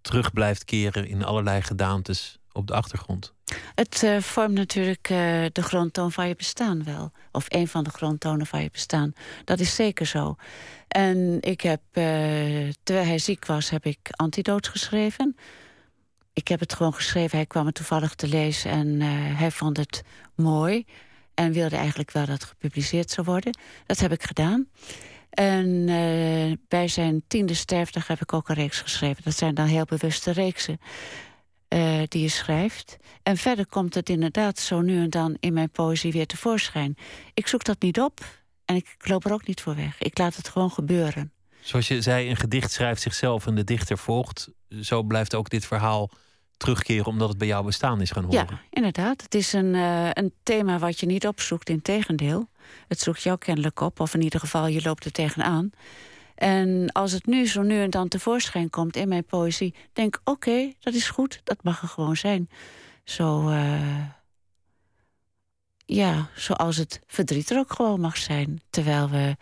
terug 0.00 0.32
blijft 0.32 0.64
keren 0.64 1.06
in 1.06 1.24
allerlei 1.24 1.62
gedaantes 1.62 2.38
op 2.52 2.66
de 2.66 2.74
achtergrond. 2.74 3.32
Het 3.74 4.02
eh, 4.02 4.18
vormt 4.18 4.54
natuurlijk 4.54 5.08
eh, 5.10 5.44
de 5.52 5.62
grondtoon 5.62 6.12
van 6.12 6.28
je 6.28 6.34
bestaan 6.34 6.84
wel. 6.84 7.12
Of 7.32 7.44
een 7.48 7.68
van 7.68 7.84
de 7.84 7.90
grondtonen 7.90 8.46
van 8.46 8.62
je 8.62 8.70
bestaan. 8.72 9.12
Dat 9.44 9.60
is 9.60 9.74
zeker 9.74 10.06
zo. 10.06 10.36
En 10.88 11.38
ik 11.40 11.60
heb, 11.60 11.80
eh, 11.92 12.04
terwijl 12.82 13.06
hij 13.06 13.18
ziek 13.18 13.46
was, 13.46 13.70
heb 13.70 13.84
ik 13.84 13.98
antidood 14.10 14.68
geschreven. 14.68 15.36
Ik 16.32 16.48
heb 16.48 16.60
het 16.60 16.74
gewoon 16.74 16.94
geschreven. 16.94 17.36
Hij 17.36 17.46
kwam 17.46 17.66
het 17.66 17.74
toevallig 17.74 18.14
te 18.14 18.28
lezen 18.28 18.70
en 18.70 19.00
hij 19.36 19.50
vond 19.50 19.76
het 19.76 20.02
mooi. 20.34 20.84
En 21.34 21.52
wilde 21.52 21.76
eigenlijk 21.76 22.10
wel 22.10 22.26
dat 22.26 22.34
het 22.34 22.44
gepubliceerd 22.44 23.10
zou 23.10 23.26
worden. 23.26 23.58
Dat 23.86 23.98
heb 23.98 24.12
ik 24.12 24.22
gedaan. 24.22 24.68
En 25.30 25.84
bij 26.68 26.88
zijn 26.88 27.22
tiende 27.26 27.54
sterfdag 27.54 28.06
heb 28.06 28.20
ik 28.20 28.32
ook 28.32 28.48
een 28.48 28.54
reeks 28.54 28.80
geschreven. 28.80 29.22
Dat 29.22 29.36
zijn 29.36 29.54
dan 29.54 29.66
heel 29.66 29.84
bewuste 29.84 30.30
reeksen 30.30 30.78
eh, 31.72 32.02
die 32.08 32.22
je 32.22 32.28
schrijft. 32.28 32.96
En 33.22 33.36
verder 33.36 33.66
komt 33.66 33.94
het 33.94 34.08
inderdaad 34.08 34.58
zo 34.58 34.80
nu 34.80 35.02
en 35.02 35.10
dan 35.10 35.36
in 35.40 35.52
mijn 35.52 35.70
poëzie 35.70 36.12
weer 36.12 36.26
tevoorschijn. 36.26 36.96
Ik 37.34 37.46
zoek 37.46 37.64
dat 37.64 37.82
niet 37.82 38.00
op 38.00 38.20
en 38.64 38.76
ik 38.76 38.96
loop 38.98 39.24
er 39.24 39.32
ook 39.32 39.46
niet 39.46 39.60
voor 39.60 39.76
weg. 39.76 39.98
Ik 39.98 40.18
laat 40.18 40.36
het 40.36 40.48
gewoon 40.48 40.70
gebeuren. 40.70 41.32
Zoals 41.60 41.88
je 41.88 42.02
zei, 42.02 42.30
een 42.30 42.36
gedicht 42.36 42.72
schrijft 42.72 43.02
zichzelf 43.02 43.46
en 43.46 43.54
de 43.54 43.64
dichter 43.64 43.98
volgt. 43.98 44.48
Zo 44.80 45.02
blijft 45.02 45.34
ook 45.34 45.50
dit 45.50 45.66
verhaal 45.66 46.10
terugkeren 46.56 47.06
omdat 47.06 47.28
het 47.28 47.38
bij 47.38 47.48
jouw 47.48 47.62
bestaan 47.62 48.00
is 48.00 48.10
gaan 48.10 48.24
horen. 48.24 48.46
Ja, 48.50 48.60
inderdaad. 48.70 49.22
Het 49.22 49.34
is 49.34 49.52
een, 49.52 49.74
eh, 49.74 50.08
een 50.12 50.32
thema 50.42 50.78
wat 50.78 51.00
je 51.00 51.06
niet 51.06 51.26
opzoekt, 51.26 51.68
in 51.68 51.82
tegendeel. 51.82 52.48
Het 52.88 53.00
zoekt 53.00 53.22
jou 53.22 53.38
kennelijk 53.38 53.80
op, 53.80 54.00
of 54.00 54.14
in 54.14 54.22
ieder 54.22 54.40
geval 54.40 54.66
je 54.66 54.82
loopt 54.82 55.04
er 55.04 55.12
tegenaan. 55.12 55.70
En 56.34 56.92
als 56.92 57.12
het 57.12 57.26
nu 57.26 57.46
zo 57.46 57.62
nu 57.62 57.80
en 57.82 57.90
dan 57.90 58.08
tevoorschijn 58.08 58.70
komt 58.70 58.96
in 58.96 59.08
mijn 59.08 59.24
poëzie, 59.24 59.74
denk 59.92 60.16
ik: 60.16 60.20
oké, 60.28 60.72
dat 60.80 60.94
is 60.94 61.08
goed, 61.10 61.40
dat 61.44 61.62
mag 61.62 61.82
er 61.82 61.88
gewoon 61.88 62.16
zijn. 62.16 62.48
Zo, 63.04 63.48
eh, 63.48 64.06
ja, 65.84 66.28
zoals 66.36 66.76
het 66.76 67.00
verdriet 67.06 67.50
er 67.50 67.58
ook 67.58 67.72
gewoon 67.72 68.00
mag 68.00 68.16
zijn. 68.16 68.60
Terwijl 68.70 69.10
we 69.10 69.36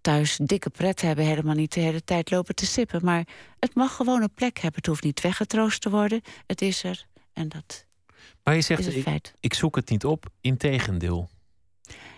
thuis 0.00 0.36
dikke 0.36 0.70
pret 0.70 1.00
hebben, 1.00 1.24
helemaal 1.24 1.54
niet 1.54 1.72
de 1.72 1.80
hele 1.80 2.04
tijd 2.04 2.30
lopen 2.30 2.54
te 2.54 2.66
sippen. 2.66 3.04
Maar 3.04 3.26
het 3.58 3.74
mag 3.74 3.94
gewoon 3.96 4.22
een 4.22 4.34
plek 4.34 4.54
hebben. 4.58 4.76
Het 4.78 4.86
hoeft 4.86 5.02
niet 5.04 5.20
weggetroost 5.20 5.80
te 5.80 5.90
worden. 5.90 6.20
Het 6.46 6.62
is 6.62 6.84
er 6.84 7.06
en 7.32 7.48
dat 7.48 7.86
Maar 8.42 8.54
je 8.54 8.60
is 8.60 8.66
zegt, 8.66 8.84
het 8.84 8.94
ik, 8.94 9.02
feit. 9.02 9.34
ik 9.40 9.54
zoek 9.54 9.76
het 9.76 9.90
niet 9.90 10.04
op, 10.04 10.26
integendeel. 10.40 11.28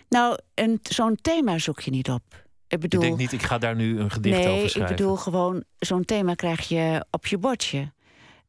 Nou, 0.09 0.39
een- 0.53 0.79
zo'n 0.81 1.15
thema 1.21 1.57
zoek 1.57 1.79
je 1.79 1.91
niet 1.91 2.09
op. 2.09 2.45
Ik 2.67 2.79
bedoel, 2.79 3.01
Ik 3.01 3.07
denk 3.07 3.19
niet, 3.19 3.31
ik 3.31 3.43
ga 3.47 3.57
daar 3.57 3.75
nu 3.75 3.99
een 3.99 4.11
gedicht 4.11 4.37
nee, 4.37 4.47
over 4.47 4.63
ik 4.63 4.69
schrijven. 4.69 4.95
bedoel 4.95 5.15
gewoon, 5.15 5.63
zo'n 5.77 6.05
thema 6.05 6.33
krijg 6.33 6.67
je 6.67 7.05
op 7.11 7.25
je 7.27 7.37
bordje. 7.37 7.91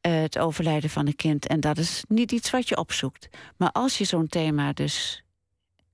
Eh, 0.00 0.20
het 0.20 0.38
overlijden 0.38 0.90
van 0.90 1.06
een 1.06 1.16
kind. 1.16 1.46
En 1.46 1.60
dat 1.60 1.78
is 1.78 2.04
niet 2.08 2.32
iets 2.32 2.50
wat 2.50 2.68
je 2.68 2.76
opzoekt. 2.76 3.28
Maar 3.56 3.70
als 3.72 3.98
je 3.98 4.04
zo'n 4.04 4.26
thema 4.28 4.72
dus 4.72 5.22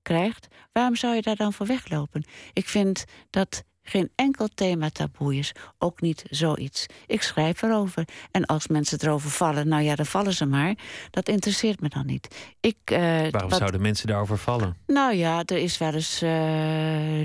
krijgt, 0.01 0.47
waarom 0.71 0.95
zou 0.95 1.15
je 1.15 1.21
daar 1.21 1.35
dan 1.35 1.53
voor 1.53 1.65
weglopen? 1.65 2.23
Ik 2.53 2.67
vind 2.67 3.05
dat 3.29 3.63
geen 3.87 4.09
enkel 4.15 4.47
thema 4.55 4.89
taboe 4.89 5.35
is. 5.35 5.51
Ook 5.77 6.01
niet 6.01 6.23
zoiets. 6.29 6.85
Ik 7.07 7.21
schrijf 7.21 7.61
erover. 7.61 8.07
En 8.31 8.45
als 8.45 8.67
mensen 8.67 8.99
erover 9.01 9.29
vallen, 9.29 9.67
nou 9.67 9.83
ja, 9.83 9.95
dan 9.95 10.05
vallen 10.05 10.33
ze 10.33 10.45
maar. 10.45 10.75
Dat 11.11 11.29
interesseert 11.29 11.81
me 11.81 11.89
dan 11.89 12.05
niet. 12.05 12.53
Ik, 12.59 12.77
eh, 12.83 12.99
Waarom 12.99 13.49
wat- 13.49 13.57
zouden 13.59 13.81
mensen 13.81 14.07
daarover 14.07 14.37
vallen? 14.37 14.75
nou 14.87 15.13
ja, 15.13 15.43
er 15.45 15.57
is 15.57 15.77
wel 15.77 15.93
eens 15.93 16.21
eh, 16.21 16.29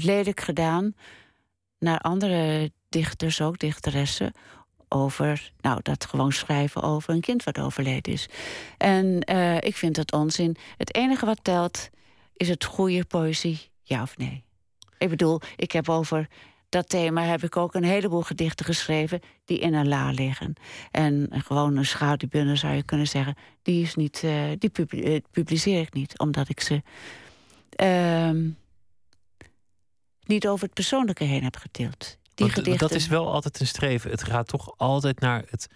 lelijk 0.05 0.41
gedaan 0.41 0.95
naar 1.79 1.99
andere 1.99 2.73
dichters, 2.89 3.41
ook 3.41 3.59
dichteressen, 3.59 4.33
over 4.89 5.53
nou, 5.61 5.79
dat 5.83 6.05
gewoon 6.07 6.33
schrijven 6.33 6.83
over 6.83 7.15
een 7.15 7.21
kind 7.21 7.45
wat 7.45 7.59
overleden 7.59 8.13
is. 8.13 8.27
En 8.79 9.21
eh, 9.21 9.57
ik 9.57 9.77
vind 9.77 9.95
dat 9.95 10.13
onzin. 10.13 10.57
Het 10.77 10.95
enige 10.95 11.27
wat 11.27 11.39
telt 11.43 11.89
is 12.35 12.49
het 12.49 12.65
goede 12.65 13.05
poëzie, 13.05 13.61
ja 13.83 14.03
of 14.03 14.17
nee. 14.17 14.45
Ik 15.01 15.09
bedoel, 15.09 15.41
ik 15.57 15.73
heb 15.73 15.89
over 15.89 16.29
dat 16.69 16.89
thema 16.89 17.23
heb 17.23 17.43
ik 17.43 17.57
ook 17.57 17.75
een 17.75 17.85
heleboel 17.85 18.23
gedichten 18.23 18.67
geschreven 18.67 19.21
die 19.45 19.59
in 19.59 19.75
een 19.75 19.89
la 19.89 20.11
liggen. 20.11 20.55
En 20.91 21.29
gewoon 21.31 21.77
een 21.77 21.87
schaduwbundel 21.87 22.57
zou 22.57 22.75
je 22.75 22.83
kunnen 22.83 23.07
zeggen, 23.07 23.35
die 23.63 23.83
is 23.83 23.95
niet, 23.95 24.23
eh, 24.25 24.45
die 24.59 24.71
eh, 24.87 25.21
publiceer 25.31 25.81
ik 25.81 25.93
niet, 25.93 26.19
omdat 26.19 26.49
ik 26.49 26.61
ze 26.61 26.83
ehm, 27.71 28.49
niet 30.27 30.49
over 30.49 30.65
het 30.65 30.75
persoonlijke 30.75 31.25
heen 31.25 31.43
heb 31.43 31.57
getild. 31.57 31.99
Die 31.99 32.47
Want 32.47 32.53
gedichten. 32.53 32.89
Dat 32.89 32.97
is 32.97 33.07
wel 33.07 33.33
altijd 33.33 33.61
een 33.61 33.67
streven. 33.67 34.11
Het 34.11 34.25
gaat 34.25 34.49
toch 34.49 34.75
altijd 34.77 35.21
naar 35.21 35.45
het 35.49 35.67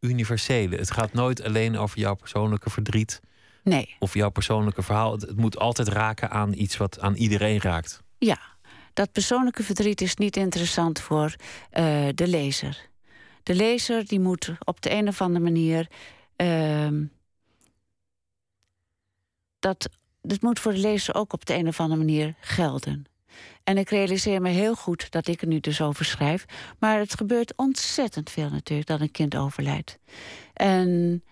universele. 0.00 0.76
Het 0.76 0.90
gaat 0.90 1.12
nooit 1.12 1.42
alleen 1.42 1.78
over 1.78 1.98
jouw 1.98 2.14
persoonlijke 2.14 2.70
verdriet 2.70 3.20
Nee, 3.62 3.96
of 3.98 4.14
jouw 4.14 4.30
persoonlijke 4.30 4.82
verhaal. 4.82 5.12
Het 5.12 5.36
moet 5.36 5.58
altijd 5.58 5.88
raken 5.88 6.30
aan 6.30 6.52
iets 6.52 6.76
wat 6.76 7.00
aan 7.00 7.14
iedereen 7.14 7.60
raakt. 7.60 8.02
ja. 8.18 8.49
Dat 8.92 9.12
persoonlijke 9.12 9.62
verdriet 9.62 10.00
is 10.00 10.16
niet 10.16 10.36
interessant 10.36 11.00
voor 11.00 11.34
eh, 11.70 12.08
de 12.14 12.26
lezer. 12.26 12.88
De 13.42 13.54
lezer 13.54 14.06
die 14.06 14.20
moet 14.20 14.50
op 14.64 14.80
de 14.80 14.90
een 14.90 15.08
of 15.08 15.20
andere 15.20 15.44
manier. 15.44 15.88
ehm, 16.36 17.04
dat, 19.58 19.88
dit 20.22 20.42
moet 20.42 20.58
voor 20.58 20.72
de 20.72 20.78
lezer 20.78 21.14
ook 21.14 21.32
op 21.32 21.46
de 21.46 21.54
een 21.54 21.68
of 21.68 21.80
andere 21.80 22.00
manier 22.00 22.34
gelden. 22.40 23.04
En 23.64 23.78
ik 23.78 23.90
realiseer 23.90 24.40
me 24.40 24.48
heel 24.48 24.74
goed 24.74 25.10
dat 25.10 25.26
ik 25.26 25.40
er 25.40 25.46
nu 25.46 25.60
dus 25.60 25.80
over 25.80 26.04
schrijf. 26.04 26.44
Maar 26.78 26.98
het 26.98 27.14
gebeurt 27.16 27.56
ontzettend 27.56 28.30
veel 28.30 28.50
natuurlijk 28.50 28.88
dat 28.88 29.00
een 29.00 29.10
kind 29.10 29.36
overlijdt. 29.36 29.98
En 30.52 31.22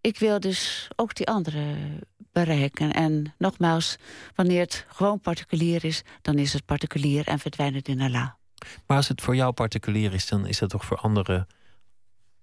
ik 0.00 0.18
wil 0.18 0.40
dus 0.40 0.88
ook 0.96 1.14
die 1.14 1.26
anderen 1.26 2.00
En 2.48 3.34
nogmaals, 3.38 3.96
wanneer 4.34 4.60
het 4.60 4.86
gewoon 4.88 5.20
particulier 5.20 5.84
is, 5.84 6.02
dan 6.22 6.38
is 6.38 6.52
het 6.52 6.64
particulier 6.64 7.26
en 7.26 7.38
verdwijnt 7.38 7.74
het 7.74 7.88
in 7.88 8.00
Allah. 8.00 8.28
Maar 8.86 8.96
als 8.96 9.08
het 9.08 9.20
voor 9.20 9.36
jou 9.36 9.52
particulier 9.52 10.12
is, 10.12 10.28
dan 10.28 10.46
is 10.46 10.58
dat 10.58 10.70
toch 10.70 10.84
voor 10.84 10.96
anderen 10.96 11.46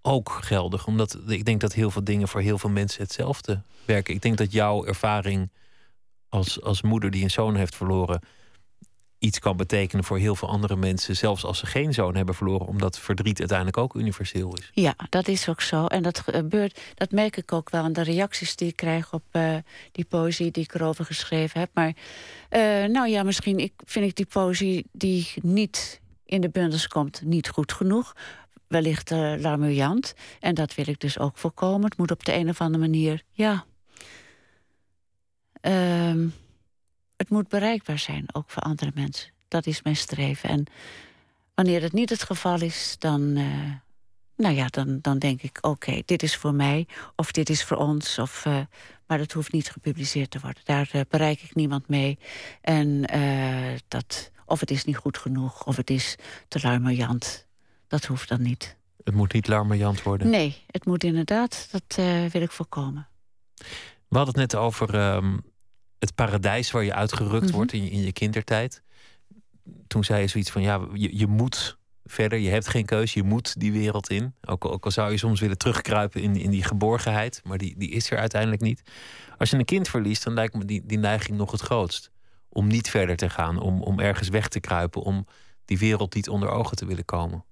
ook 0.01 0.29
geldig. 0.41 0.87
Omdat 0.87 1.17
ik 1.27 1.45
denk 1.45 1.61
dat 1.61 1.73
heel 1.73 1.91
veel 1.91 2.03
dingen 2.03 2.27
voor 2.27 2.41
heel 2.41 2.57
veel 2.57 2.69
mensen 2.69 3.01
hetzelfde 3.01 3.61
werken. 3.85 4.13
Ik 4.13 4.21
denk 4.21 4.37
dat 4.37 4.51
jouw 4.51 4.85
ervaring 4.85 5.49
als, 6.29 6.61
als 6.61 6.81
moeder 6.81 7.11
die 7.11 7.23
een 7.23 7.31
zoon 7.31 7.55
heeft 7.55 7.75
verloren. 7.75 8.21
Iets 9.19 9.39
kan 9.39 9.57
betekenen 9.57 10.03
voor 10.03 10.17
heel 10.17 10.35
veel 10.35 10.49
andere 10.49 10.75
mensen. 10.75 11.15
Zelfs 11.15 11.45
als 11.45 11.59
ze 11.59 11.65
geen 11.65 11.93
zoon 11.93 12.15
hebben 12.15 12.35
verloren, 12.35 12.67
omdat 12.67 12.99
verdriet 12.99 13.39
uiteindelijk 13.39 13.77
ook 13.77 13.95
universeel 13.95 14.55
is. 14.55 14.69
Ja, 14.73 14.95
dat 15.09 15.27
is 15.27 15.49
ook 15.49 15.61
zo. 15.61 15.85
En 15.85 16.03
dat 16.03 16.19
gebeurt, 16.19 16.79
dat 16.95 17.11
merk 17.11 17.37
ik 17.37 17.53
ook 17.53 17.69
wel 17.69 17.83
aan 17.83 17.93
de 17.93 18.03
reacties 18.03 18.55
die 18.55 18.67
ik 18.67 18.75
krijg 18.75 19.13
op 19.13 19.23
eh, 19.31 19.55
die 19.91 20.05
poëzie 20.05 20.51
die 20.51 20.63
ik 20.63 20.73
erover 20.73 21.05
geschreven 21.05 21.59
heb. 21.59 21.69
Maar 21.73 21.93
eh, 22.49 22.61
nou 22.85 23.07
ja, 23.07 23.23
misschien 23.23 23.57
ik, 23.57 23.73
vind 23.85 24.05
ik 24.05 24.15
die 24.15 24.25
poëzie 24.25 24.85
die 24.91 25.33
niet 25.41 26.01
in 26.25 26.41
de 26.41 26.49
bundels 26.49 26.87
komt 26.87 27.21
niet 27.21 27.49
goed 27.49 27.71
genoeg. 27.71 28.15
Wellicht 28.67 29.11
uh, 29.11 29.33
larmoyant. 29.37 30.13
En 30.39 30.55
dat 30.55 30.75
wil 30.75 30.87
ik 30.87 30.99
dus 30.99 31.19
ook 31.19 31.37
voorkomen. 31.37 31.85
Het 31.85 31.97
moet 31.97 32.11
op 32.11 32.25
de 32.25 32.33
een 32.33 32.49
of 32.49 32.61
andere 32.61 32.83
manier, 32.83 33.23
ja. 33.31 33.65
Ehm, 35.61 36.27
het 37.17 37.29
moet 37.29 37.47
bereikbaar 37.47 37.99
zijn, 37.99 38.25
ook 38.31 38.49
voor 38.49 38.63
andere 38.63 38.91
mensen. 38.93 39.31
Dat 39.47 39.65
is 39.65 39.81
mijn 39.81 39.95
streven. 39.95 40.49
En 40.49 40.65
wanneer 41.53 41.81
het 41.81 41.93
niet 41.93 42.09
het 42.09 42.23
geval 42.23 42.61
is, 42.61 42.95
dan, 42.99 43.21
uh, 43.21 43.71
nou 44.35 44.55
ja, 44.55 44.67
dan, 44.67 44.99
dan 45.01 45.19
denk 45.19 45.41
ik: 45.41 45.57
oké, 45.61 46.01
dit 46.05 46.23
is 46.23 46.35
voor 46.35 46.53
mij, 46.53 46.87
of 47.15 47.31
dit 47.31 47.49
is 47.49 47.63
voor 47.63 47.77
ons. 47.77 48.19
Of, 48.19 48.45
uh, 48.45 48.59
maar 49.07 49.17
dat 49.17 49.31
hoeft 49.31 49.51
niet 49.51 49.71
gepubliceerd 49.71 50.31
te 50.31 50.39
worden. 50.39 50.61
Daar 50.65 50.89
uh, 50.93 51.01
bereik 51.09 51.41
ik 51.41 51.55
niemand 51.55 51.87
mee. 51.87 52.19
En 52.61 53.01
dat, 53.87 54.31
of 54.45 54.59
het 54.59 54.71
is 54.71 54.83
niet 54.83 54.97
goed 54.97 55.17
genoeg, 55.17 55.65
of 55.65 55.75
het 55.75 55.89
is 55.89 56.15
te 56.47 56.59
larmoyant. 56.61 57.47
Dat 57.87 58.05
hoeft 58.05 58.29
dan 58.29 58.41
niet. 58.41 58.75
Het 59.03 59.15
moet 59.15 59.33
niet 59.33 59.47
larmoyant 59.47 60.03
worden? 60.03 60.29
Nee, 60.29 60.63
het 60.67 60.85
moet 60.85 61.03
inderdaad. 61.03 61.67
Dat 61.71 61.95
wil 62.31 62.41
ik 62.41 62.51
voorkomen. 62.51 63.07
We 64.07 64.17
hadden 64.17 64.39
het 64.39 64.51
net 64.51 64.61
over 64.61 65.15
um, 65.15 65.43
het 65.99 66.15
paradijs 66.15 66.71
waar 66.71 66.83
je 66.83 66.93
uitgerukt 66.93 67.33
mm 67.33 67.47
-hmm. 67.47 67.51
wordt 67.51 67.73
in 67.73 67.83
je, 67.83 67.89
in 67.89 68.01
je 68.01 68.13
kindertijd. 68.13 68.81
Toen 69.87 70.03
zei 70.03 70.21
je 70.21 70.27
zoiets 70.27 70.51
van, 70.51 70.61
ja, 70.61 70.87
je, 70.93 71.17
je 71.17 71.27
moet 71.27 71.77
verder. 72.05 72.39
Je 72.39 72.49
hebt 72.49 72.67
geen 72.67 72.85
keus, 72.85 73.13
je 73.13 73.23
moet 73.23 73.59
die 73.59 73.71
wereld 73.71 74.09
in. 74.09 74.35
Ook, 74.45 74.65
al- 74.65 74.71
ook 74.71 74.85
al 74.85 74.91
zou 74.91 75.11
je 75.11 75.17
soms 75.17 75.39
willen 75.39 75.57
terugkruipen 75.57 76.21
in, 76.21 76.35
in 76.35 76.49
die 76.49 76.63
geborgenheid, 76.63 77.41
maar 77.43 77.57
die, 77.57 77.75
die 77.77 77.89
is 77.89 78.11
er 78.11 78.17
uiteindelijk 78.17 78.61
niet. 78.61 78.81
Als 79.37 79.49
je 79.49 79.57
een 79.57 79.65
kind 79.65 79.89
verliest, 79.89 80.23
dan 80.23 80.33
lijkt 80.33 80.53
me 80.53 80.65
die, 80.65 80.85
die 80.85 80.97
neiging 80.97 81.37
nog 81.37 81.51
het 81.51 81.61
grootst. 81.61 82.11
Om 82.49 82.67
niet 82.67 82.89
verder 82.89 83.15
te 83.15 83.29
gaan, 83.29 83.59
om, 83.59 83.81
om 83.81 83.99
ergens 83.99 84.29
weg 84.29 84.47
te 84.47 84.59
kruipen, 84.59 85.01
om 85.01 85.27
die 85.65 85.77
wereld 85.77 86.15
niet 86.15 86.29
onder 86.29 86.49
ogen 86.49 86.77
te 86.77 86.85
willen 86.85 87.05
komen. 87.05 87.45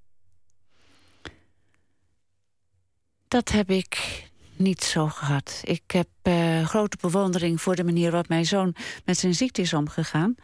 Dat 3.27 3.49
heb 3.49 3.69
ik 3.69 4.23
niet 4.57 4.83
zo 4.83 5.07
gehad. 5.07 5.61
Ik 5.63 5.83
heb 5.87 6.07
eh, 6.21 6.65
grote 6.65 6.97
bewondering 7.01 7.61
voor 7.61 7.75
de 7.75 7.83
manier 7.83 8.11
waarop 8.11 8.29
mijn 8.29 8.45
zoon 8.45 8.75
met 9.05 9.17
zijn 9.17 9.35
ziekte 9.35 9.61
is 9.61 9.73
omgegaan. 9.73 10.35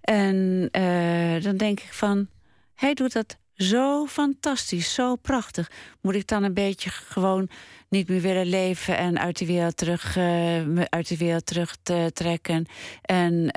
En 0.00 0.68
eh, 0.70 1.42
dan 1.42 1.56
denk 1.56 1.80
ik 1.80 1.92
van, 1.92 2.28
hij 2.74 2.94
doet 2.94 3.12
dat 3.12 3.36
zo 3.54 4.06
fantastisch, 4.06 4.94
zo 4.94 5.16
prachtig. 5.16 5.70
Moet 6.00 6.14
ik 6.14 6.26
dan 6.26 6.42
een 6.42 6.54
beetje 6.54 6.90
gewoon 6.90 7.48
niet 7.88 8.08
meer 8.08 8.20
willen 8.20 8.46
leven 8.46 8.96
en 8.96 9.18
uit 9.18 9.38
die 9.38 9.46
wereld 9.46 9.76
terug, 9.76 10.16
eh, 10.16 10.80
uit 10.82 11.08
die 11.08 11.18
wereld 11.18 11.46
terug 11.46 11.76
te 11.82 12.10
trekken? 12.12 12.66
En 13.02 13.50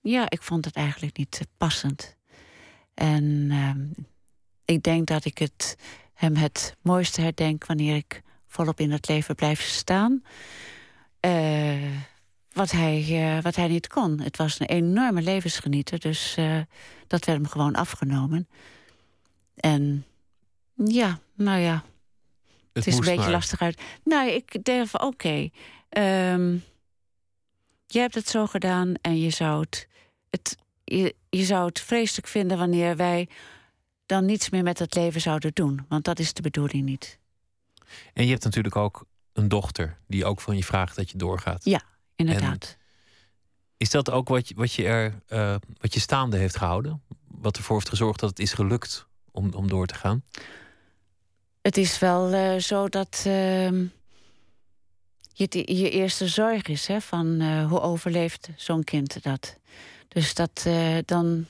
ja, 0.00 0.30
ik 0.30 0.42
vond 0.42 0.64
het 0.64 0.74
eigenlijk 0.74 1.16
niet 1.16 1.40
passend. 1.56 2.16
En 2.94 3.48
ehm, 3.50 4.04
ik 4.64 4.82
denk 4.82 5.06
dat 5.06 5.24
ik 5.24 5.38
het 5.38 5.76
hem 6.16 6.36
het 6.36 6.76
mooiste 6.82 7.20
herdenk 7.20 7.66
wanneer 7.66 7.96
ik 7.96 8.22
volop 8.56 8.80
in 8.80 8.90
het 8.90 9.08
leven 9.08 9.34
blijf 9.34 9.60
staan. 9.60 10.22
Eh, 11.20 11.90
wat, 12.52 12.70
hij, 12.70 13.04
eh, 13.08 13.42
wat 13.42 13.56
hij 13.56 13.68
niet 13.68 13.86
kon. 13.86 14.20
Het 14.20 14.36
was 14.36 14.60
een 14.60 14.66
enorme 14.66 15.22
levensgenieter, 15.22 15.98
dus 15.98 16.34
eh, 16.36 16.60
dat 17.06 17.24
werd 17.24 17.38
hem 17.38 17.48
gewoon 17.48 17.74
afgenomen. 17.74 18.48
En 19.54 20.04
ja, 20.74 21.18
nou 21.34 21.60
ja, 21.60 21.84
het, 22.72 22.86
is 22.86 22.94
een 22.94 23.00
beetje 23.00 23.16
maar. 23.16 23.30
lastig 23.30 23.60
uit. 23.60 23.80
Nou, 24.04 24.30
ik 24.30 24.64
denk 24.64 24.86
van 24.86 25.00
oké, 25.02 25.48
ehm, 25.88 26.56
je 27.86 27.98
hebt 27.98 28.14
het 28.14 28.28
zo 28.28 28.46
gedaan 28.46 28.94
en 29.00 29.20
je 29.20 29.30
zou 29.30 29.60
het, 29.60 29.88
het, 30.30 30.56
je, 30.84 31.14
je 31.30 31.44
zou 31.44 31.66
het 31.66 31.80
vreselijk 31.80 32.26
vinden 32.28 32.58
wanneer 32.58 32.96
wij 32.96 33.28
dan 34.06 34.24
niets 34.24 34.50
meer 34.50 34.62
met 34.62 34.78
het 34.78 34.94
leven 34.94 35.20
zouden 35.20 35.50
doen. 35.54 35.84
Want 35.88 36.04
dat 36.04 36.18
is 36.18 36.32
de 36.32 36.42
bedoeling 36.42 36.84
niet. 36.84 37.18
En 38.12 38.24
je 38.24 38.30
hebt 38.30 38.44
natuurlijk 38.44 38.76
ook 38.76 39.04
een 39.32 39.48
dochter 39.48 39.98
die 40.06 40.24
ook 40.24 40.40
van 40.40 40.56
je 40.56 40.64
vraagt 40.64 40.96
dat 40.96 41.10
je 41.10 41.18
doorgaat. 41.18 41.64
Ja, 41.64 41.82
inderdaad. 42.14 42.76
Is 43.76 43.90
dat 43.90 44.10
ook 44.10 44.28
wat 44.28 44.48
je, 44.48 44.54
wat 44.54 44.72
je 44.72 44.84
er 44.84 45.22
eh, 45.26 45.54
wat 45.80 45.94
je 45.94 46.00
staande 46.00 46.36
heeft 46.36 46.56
gehouden? 46.56 47.02
Wat 47.28 47.56
ervoor 47.56 47.76
heeft 47.76 47.88
gezorgd 47.88 48.20
dat 48.20 48.30
het 48.30 48.38
is 48.38 48.52
gelukt 48.52 49.06
om, 49.30 49.52
om 49.54 49.68
door 49.68 49.86
te 49.86 49.94
gaan? 49.94 50.24
Het 51.60 51.76
is 51.76 51.98
wel 51.98 52.32
eh, 52.32 52.56
zo 52.56 52.88
dat 52.88 53.22
ehm, 53.26 53.84
je, 55.32 55.46
je 55.76 55.90
eerste 55.90 56.28
zorg 56.28 56.62
is 56.62 56.86
hè, 56.86 57.00
van 57.00 57.40
eh, 57.40 57.68
hoe 57.68 57.80
overleeft 57.80 58.48
zo'n 58.56 58.84
kind 58.84 59.22
dat. 59.22 59.58
Dus 60.08 60.34
dat 60.34 60.66
dan 61.04 61.46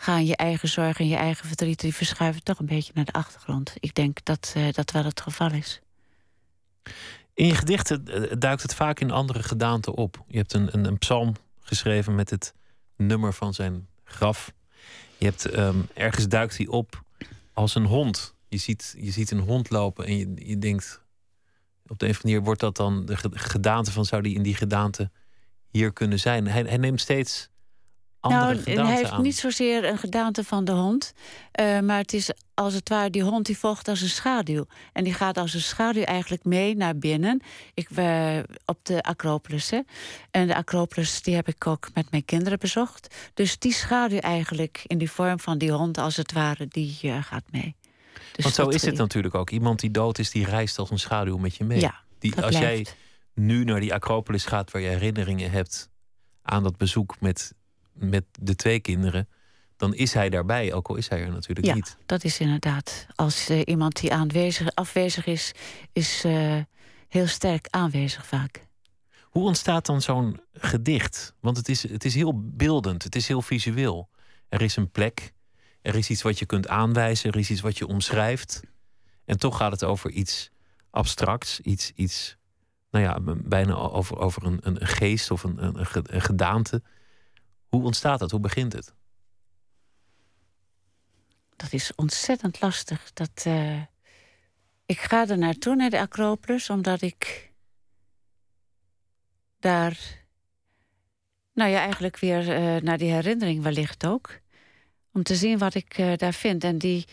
gaan 0.00 0.26
je 0.26 0.36
eigen 0.36 0.68
zorgen 0.68 1.04
en 1.04 1.10
je 1.10 1.16
eigen 1.16 1.46
verdriet... 1.46 1.80
die 1.80 1.94
verschuiven 1.94 2.42
toch 2.42 2.58
een 2.58 2.66
beetje 2.66 2.92
naar 2.94 3.04
de 3.04 3.12
achtergrond. 3.12 3.72
Ik 3.78 3.94
denk 3.94 4.24
dat 4.24 4.52
eh, 4.56 4.72
dat 4.72 4.90
wel 4.90 5.04
het 5.04 5.20
geval 5.20 5.52
is. 5.52 5.80
In 7.34 7.46
je 7.46 7.54
gedichten 7.54 8.06
eh, 8.06 8.36
duikt 8.38 8.62
het 8.62 8.74
vaak 8.74 9.00
in 9.00 9.10
andere 9.10 9.42
gedaanten 9.42 9.94
op. 9.94 10.24
Je 10.26 10.36
hebt 10.36 10.52
een, 10.52 10.68
een, 10.72 10.84
een 10.84 10.98
psalm 10.98 11.34
geschreven 11.60 12.14
met 12.14 12.30
het 12.30 12.54
nummer 12.96 13.32
van 13.34 13.54
zijn 13.54 13.86
graf. 14.04 14.52
Je 15.16 15.24
hebt 15.24 15.44
ehm, 15.44 15.78
ergens 15.94 16.28
duikt 16.28 16.56
hij 16.56 16.66
op 16.66 17.02
als 17.52 17.74
een 17.74 17.86
hond. 17.86 18.34
Je 18.48 18.58
ziet, 18.58 18.94
je 18.98 19.10
ziet 19.10 19.30
een 19.30 19.38
hond 19.38 19.70
lopen 19.70 20.06
en 20.06 20.16
je, 20.16 20.32
je 20.34 20.58
denkt... 20.58 21.02
op 21.86 21.98
de 21.98 22.04
een 22.04 22.10
of 22.10 22.16
andere 22.16 22.22
manier 22.22 22.42
wordt 22.42 22.60
dat 22.60 22.76
dan 22.76 23.06
de 23.06 23.16
ge- 23.16 23.30
gedaante 23.32 23.92
van... 23.92 24.04
zou 24.04 24.22
die 24.22 24.34
in 24.34 24.42
die 24.42 24.54
gedaante 24.56 25.10
hier 25.68 25.92
kunnen 25.92 26.18
zijn? 26.18 26.46
Hij, 26.46 26.62
hij 26.62 26.76
neemt 26.76 27.00
steeds 27.00 27.50
nou, 28.20 28.56
hij 28.64 28.96
heeft 28.96 29.10
aan. 29.10 29.22
niet 29.22 29.36
zozeer 29.36 29.84
een 29.84 29.98
gedaante 29.98 30.44
van 30.44 30.64
de 30.64 30.72
hond. 30.72 31.12
eh, 31.52 31.80
maar 31.80 31.98
het 31.98 32.12
is 32.12 32.30
als 32.54 32.74
het 32.74 32.88
ware, 32.88 33.10
die 33.10 33.22
hond 33.22 33.46
die 33.46 33.58
volgt 33.58 33.88
als 33.88 34.00
een 34.00 34.08
schaduw. 34.08 34.64
En 34.92 35.04
die 35.04 35.14
gaat 35.14 35.38
als 35.38 35.54
een 35.54 35.60
schaduw 35.60 36.02
eigenlijk 36.02 36.44
mee 36.44 36.76
naar 36.76 36.96
binnen. 36.98 37.40
Ik, 37.74 37.88
eh, 37.90 38.38
op 38.64 38.78
de 38.82 39.02
Acropolis. 39.02 39.70
Hè. 39.70 39.80
En 40.30 40.46
de 40.46 40.54
Acropolis 40.54 41.22
die 41.22 41.34
heb 41.34 41.48
ik 41.48 41.66
ook 41.66 41.88
met 41.94 42.10
mijn 42.10 42.24
kinderen 42.24 42.58
bezocht. 42.58 43.14
Dus 43.34 43.58
die 43.58 43.72
schaduw 43.72 44.18
eigenlijk 44.18 44.82
in 44.86 44.98
die 44.98 45.10
vorm 45.10 45.40
van 45.40 45.58
die 45.58 45.72
hond 45.72 45.98
als 45.98 46.16
het 46.16 46.32
ware, 46.32 46.66
die 46.68 46.98
eh, 47.02 47.22
gaat 47.22 47.44
mee. 47.50 47.76
Dus 48.32 48.44
Want 48.44 48.56
zo 48.56 48.68
is 48.68 48.84
het 48.84 48.96
natuurlijk 48.96 49.34
ook. 49.34 49.50
Iemand 49.50 49.80
die 49.80 49.90
dood 49.90 50.18
is, 50.18 50.30
die 50.30 50.44
reist 50.44 50.78
als 50.78 50.90
een 50.90 50.98
schaduw 50.98 51.36
met 51.36 51.56
je 51.56 51.64
mee. 51.64 51.80
Ja, 51.80 51.94
die, 52.18 52.42
als 52.42 52.58
jij 52.58 52.86
nu 53.34 53.64
naar 53.64 53.80
die 53.80 53.94
Acropolis 53.94 54.44
gaat 54.44 54.70
waar 54.70 54.82
je 54.82 54.88
herinneringen 54.88 55.50
hebt 55.50 55.90
aan 56.42 56.62
dat 56.62 56.76
bezoek 56.76 57.20
met, 57.20 57.54
met 57.98 58.24
de 58.40 58.54
twee 58.54 58.80
kinderen, 58.80 59.28
dan 59.76 59.94
is 59.94 60.12
hij 60.12 60.28
daarbij, 60.28 60.72
ook 60.72 60.88
al 60.88 60.96
is 60.96 61.08
hij 61.08 61.20
er 61.20 61.30
natuurlijk 61.30 61.66
Ja, 61.66 61.74
niet. 61.74 61.96
dat 62.06 62.24
is 62.24 62.40
inderdaad. 62.40 63.06
Als 63.14 63.48
eh, 63.48 63.60
iemand 63.64 64.00
die 64.00 64.12
aanwezig, 64.12 64.74
afwezig 64.74 65.26
is, 65.26 65.52
is 65.92 66.24
eh, 66.24 66.56
heel 67.08 67.26
sterk 67.26 67.66
aanwezig 67.70 68.26
vaak. 68.26 68.66
Hoe 69.22 69.44
ontstaat 69.44 69.86
dan 69.86 70.02
zo'n 70.02 70.40
gedicht? 70.52 71.34
Want 71.40 71.56
het 71.56 71.68
is, 71.68 71.88
het 71.88 72.04
is 72.04 72.14
heel 72.14 72.32
beeldend, 72.44 73.02
het 73.02 73.16
is 73.16 73.28
heel 73.28 73.42
visueel. 73.42 74.08
Er 74.48 74.62
is 74.62 74.76
een 74.76 74.90
plek, 74.90 75.32
er 75.82 75.94
is 75.94 76.10
iets 76.10 76.22
wat 76.22 76.38
je 76.38 76.46
kunt 76.46 76.68
aanwijzen, 76.68 77.30
er 77.30 77.38
is 77.38 77.50
iets 77.50 77.60
wat 77.60 77.78
je 77.78 77.86
omschrijft. 77.86 78.60
En 79.24 79.38
toch 79.38 79.56
gaat 79.56 79.72
het 79.72 79.84
over 79.84 80.10
iets 80.10 80.50
abstracts, 80.90 81.60
iets, 81.60 81.92
iets 81.94 82.36
nou 82.90 83.04
ja, 83.04 83.34
bijna 83.44 83.74
over, 83.74 84.18
over 84.18 84.44
een, 84.44 84.58
een 84.62 84.86
geest 84.86 85.30
of 85.30 85.42
een, 85.42 85.64
een, 85.64 85.86
een 86.02 86.20
gedaante. 86.22 86.82
Hoe 87.68 87.82
ontstaat 87.82 88.18
dat? 88.18 88.30
Hoe 88.30 88.40
begint 88.40 88.72
het? 88.72 88.94
Dat 91.56 91.72
is 91.72 91.94
ontzettend 91.94 92.60
lastig. 92.60 93.12
Dat, 93.12 93.42
eh, 93.44 93.82
ik 94.86 94.98
ga 94.98 95.28
er 95.28 95.38
naartoe, 95.38 95.76
naar 95.76 95.90
de 95.90 96.00
Acropolis, 96.00 96.70
omdat 96.70 97.02
ik 97.02 97.52
daar... 99.58 99.98
Nou 101.52 101.70
ja, 101.70 101.78
eigenlijk 101.78 102.18
weer 102.18 102.52
eh, 102.52 102.82
naar 102.82 102.98
die 102.98 103.12
herinnering 103.12 103.62
wellicht 103.62 104.06
ook. 104.06 104.40
Om 105.12 105.22
te 105.22 105.34
zien 105.34 105.58
wat 105.58 105.74
ik 105.74 105.98
eh, 105.98 106.16
daar 106.16 106.32
vind. 106.32 106.64
En 106.64 106.78
die, 106.78 107.04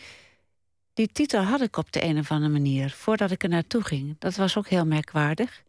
die 0.94 1.12
titel 1.12 1.42
had 1.42 1.60
ik 1.60 1.76
op 1.76 1.92
de 1.92 2.04
een 2.04 2.18
of 2.18 2.30
andere 2.30 2.52
manier, 2.52 2.90
voordat 2.90 3.30
ik 3.30 3.42
er 3.42 3.48
naartoe 3.48 3.82
ging. 3.82 4.16
Dat 4.18 4.36
was 4.36 4.56
ook 4.56 4.68
heel 4.68 4.86
merkwaardig. 4.86 5.62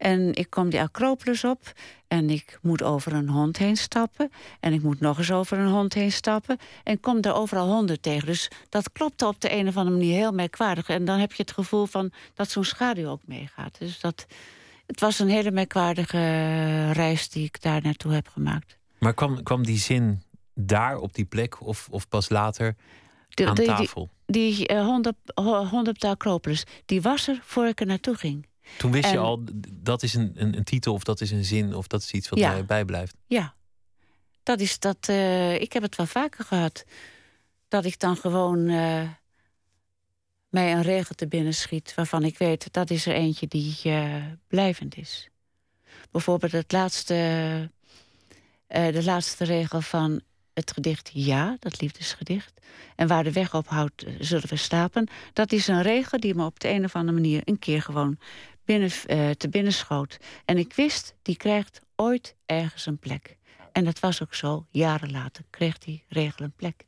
En 0.00 0.34
ik 0.34 0.50
kom 0.50 0.70
die 0.70 0.80
Acropolis 0.80 1.44
op 1.44 1.72
en 2.08 2.30
ik 2.30 2.58
moet 2.62 2.82
over 2.82 3.12
een 3.12 3.28
hond 3.28 3.56
heen 3.56 3.76
stappen. 3.76 4.30
En 4.60 4.72
ik 4.72 4.82
moet 4.82 5.00
nog 5.00 5.18
eens 5.18 5.30
over 5.32 5.58
een 5.58 5.68
hond 5.70 5.94
heen 5.94 6.12
stappen. 6.12 6.58
En 6.84 7.00
kom 7.00 7.20
daar 7.20 7.34
overal 7.34 7.68
honden 7.68 8.00
tegen. 8.00 8.26
Dus 8.26 8.50
dat 8.68 8.92
klopte 8.92 9.26
op 9.26 9.40
de 9.40 9.52
een 9.52 9.68
of 9.68 9.76
andere 9.76 9.96
manier 9.96 10.14
heel 10.14 10.32
merkwaardig. 10.32 10.88
En 10.88 11.04
dan 11.04 11.18
heb 11.18 11.32
je 11.32 11.42
het 11.42 11.52
gevoel 11.52 11.86
van 11.86 12.10
dat 12.34 12.50
zo'n 12.50 12.64
schaduw 12.64 13.08
ook 13.08 13.20
meegaat. 13.24 13.78
Dus 13.78 14.00
dat, 14.00 14.26
het 14.86 15.00
was 15.00 15.18
een 15.18 15.28
hele 15.28 15.50
merkwaardige 15.50 16.16
eh, 16.16 16.92
reis 16.92 17.28
die 17.28 17.44
ik 17.44 17.62
daar 17.62 17.82
naartoe 17.82 18.12
heb 18.12 18.28
gemaakt. 18.28 18.78
Maar 18.98 19.14
kwam, 19.14 19.42
kwam 19.42 19.64
die 19.64 19.78
zin 19.78 20.22
daar 20.54 20.98
op 20.98 21.14
die 21.14 21.24
plek 21.24 21.60
of, 21.66 21.88
of 21.90 22.08
pas 22.08 22.28
later 22.28 22.76
De- 23.28 23.46
aan 23.46 23.54
die- 23.54 23.66
die- 23.66 23.74
tafel? 23.74 24.08
Die 24.26 24.66
eh, 24.66 24.84
hond, 24.84 25.06
op, 25.06 25.16
ho- 25.34 25.64
hond 25.66 25.88
op 25.88 25.98
de 25.98 26.08
Acropolis, 26.08 26.64
die 26.86 27.02
was 27.02 27.28
er 27.28 27.38
voor 27.42 27.66
ik 27.66 27.80
er 27.80 27.86
naartoe 27.86 28.14
ging. 28.14 28.48
Toen 28.78 28.90
wist 28.92 29.10
je 29.10 29.18
al, 29.18 29.44
dat 29.72 30.02
is 30.02 30.14
een, 30.14 30.32
een, 30.34 30.56
een 30.56 30.64
titel 30.64 30.92
of 30.94 31.02
dat 31.04 31.20
is 31.20 31.30
een 31.30 31.44
zin 31.44 31.74
of 31.74 31.86
dat 31.86 32.02
is 32.02 32.12
iets 32.12 32.28
wat 32.28 32.38
Ja. 32.38 32.50
mij 32.52 32.64
bijblijft. 32.64 33.14
Ja, 33.26 33.54
dat 34.42 34.60
is 34.60 34.78
dat. 34.78 35.08
eh, 35.08 35.54
ik 35.60 35.72
heb 35.72 35.82
het 35.82 35.96
wel 35.96 36.06
vaker 36.06 36.44
gehad. 36.44 36.84
Dat 37.68 37.84
ik 37.84 37.98
dan 37.98 38.16
gewoon 38.16 38.68
eh, 38.68 39.08
mij 40.48 40.72
een 40.72 40.82
regel 40.82 41.14
te 41.14 41.26
binnen 41.28 41.54
schiet 41.54 41.94
waarvan 41.94 42.24
ik 42.24 42.38
weet 42.38 42.72
dat 42.72 42.90
is 42.90 43.06
er 43.06 43.14
eentje 43.14 43.46
die 43.48 43.76
eh, 43.82 44.14
blijvend 44.48 44.96
is. 44.96 45.28
Bijvoorbeeld 46.10 46.52
het 46.52 46.72
laatste, 46.72 47.14
de 48.66 49.02
laatste 49.04 49.44
regel 49.44 49.80
van 49.80 50.20
het 50.54 50.72
gedicht 50.72 51.10
Ja, 51.12 51.56
dat 51.58 51.80
liefdesgedicht. 51.80 52.52
En 52.96 53.06
waar 53.08 53.24
de 53.24 53.32
weg 53.32 53.54
ophoudt, 53.54 54.02
eh, 54.04 54.12
zullen 54.18 54.48
we 54.48 54.56
slapen. 54.56 55.08
Dat 55.32 55.52
is 55.52 55.66
een 55.68 55.82
regel 55.82 56.20
die 56.20 56.34
me 56.34 56.44
op 56.44 56.60
de 56.60 56.68
een 56.68 56.84
of 56.84 56.94
andere 56.94 57.16
manier 57.20 57.42
een 57.44 57.58
keer 57.58 57.82
gewoon 57.82 58.18
binnen, 58.64 58.90
eh, 59.06 59.30
te 59.30 59.48
binnen 59.48 59.72
schoot. 59.72 60.16
En 60.44 60.58
ik 60.58 60.72
wist, 60.72 61.14
die 61.22 61.36
krijgt 61.36 61.80
ooit 61.96 62.34
ergens 62.46 62.86
een 62.86 62.98
plek. 62.98 63.36
En 63.72 63.84
dat 63.84 64.00
was 64.00 64.22
ook 64.22 64.34
zo. 64.34 64.66
Jaren 64.70 65.10
later 65.10 65.44
kreeg 65.50 65.78
die 65.78 66.04
regel 66.08 66.44
een 66.44 66.52
plek. 66.56 66.84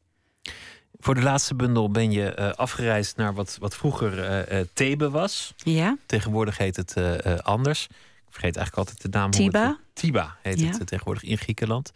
Voor 0.99 1.15
de 1.15 1.23
laatste 1.23 1.55
bundel 1.55 1.91
ben 1.91 2.11
je 2.13 2.35
eh, 2.35 2.51
afgereisd 2.53 3.17
naar 3.17 3.35
wat, 3.35 3.57
wat 3.61 3.77
vroeger 3.77 4.23
eh, 4.25 4.61
Thebe 4.73 5.11
was. 5.11 5.53
Ja? 5.57 5.97
Tegenwoordig 6.07 6.59
heet 6.59 6.77
het 6.77 6.97
anders. 7.43 7.85
Ik 8.27 8.39
vergeet 8.39 8.57
eigenlijk 8.57 8.77
altijd 8.89 9.13
de 9.13 9.19
naam. 9.19 9.27
het- 9.27 9.37
Tiba? 9.37 9.79
Tiba 9.93 10.37
heet 10.43 10.61
Ja. 10.61 10.67
het 10.71 10.87
tegenwoordig 10.87 11.23
in 11.23 11.39
Griekenland. 11.39 11.93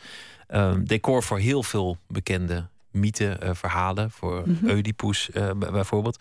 Ehm, 0.46 0.84
decor 0.84 1.22
voor 1.22 1.38
heel 1.38 1.62
veel 1.62 1.98
bekende 2.08 2.66
mytheverhalen, 2.90 4.10
voor 4.10 4.42
Mhm. 4.48 4.70
Oedipus 4.70 5.30
eh, 5.30 5.50
b- 5.50 5.70
bijvoorbeeld. 5.72 6.18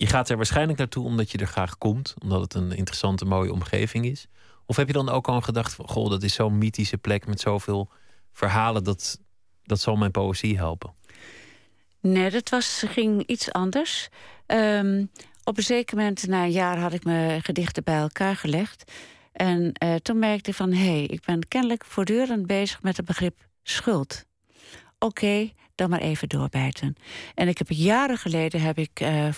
Je 0.00 0.06
gaat 0.06 0.28
er 0.28 0.36
waarschijnlijk 0.36 0.78
naartoe 0.78 1.04
omdat 1.04 1.30
je 1.30 1.38
er 1.38 1.46
graag 1.46 1.78
komt, 1.78 2.14
omdat 2.22 2.40
het 2.40 2.54
een 2.54 2.72
interessante, 2.72 3.24
mooie 3.24 3.52
omgeving 3.52 4.04
is. 4.04 4.26
Of 4.66 4.76
heb 4.76 4.86
je 4.86 4.92
dan 4.92 5.08
ook 5.08 5.28
al 5.28 5.40
gedacht 5.40 5.74
van, 5.74 5.88
goh, 5.88 6.10
dat 6.10 6.22
is 6.22 6.34
zo'n 6.34 6.58
mythische 6.58 6.98
plek 6.98 7.26
met 7.26 7.40
zoveel 7.40 7.90
verhalen, 8.32 8.84
dat, 8.84 9.20
dat 9.62 9.80
zal 9.80 9.96
mijn 9.96 10.10
poëzie 10.10 10.56
helpen? 10.56 10.92
Nee, 12.00 12.30
dat 12.30 12.48
was, 12.48 12.82
ging 12.86 13.26
iets 13.26 13.52
anders. 13.52 14.08
Ehm, 14.46 15.04
op 15.44 15.56
een 15.56 15.62
zeker 15.62 15.96
moment, 15.96 16.26
na 16.26 16.44
een 16.44 16.50
jaar, 16.50 16.78
had 16.78 16.92
ik 16.92 17.04
mijn 17.04 17.42
gedichten 17.42 17.84
bij 17.84 17.98
elkaar 17.98 18.36
gelegd. 18.36 18.92
En 19.32 19.72
eh, 19.72 19.94
toen 19.94 20.18
merkte 20.18 20.50
ik 20.50 20.56
van, 20.56 20.72
hé, 20.72 20.96
hey, 20.96 21.04
ik 21.04 21.24
ben 21.24 21.48
kennelijk 21.48 21.84
voortdurend 21.84 22.46
bezig 22.46 22.82
met 22.82 22.96
het 22.96 23.06
begrip 23.06 23.48
schuld. 23.62 24.24
Oké, 24.98 25.50
dan 25.74 25.90
maar 25.90 26.00
even 26.00 26.28
doorbijten. 26.28 26.94
En 27.34 27.48
ik 27.48 27.58
heb 27.58 27.68
jaren 27.70 28.16
geleden 28.16 28.60
heb 28.60 28.78
ik 28.78 29.00
eh, 29.00 29.28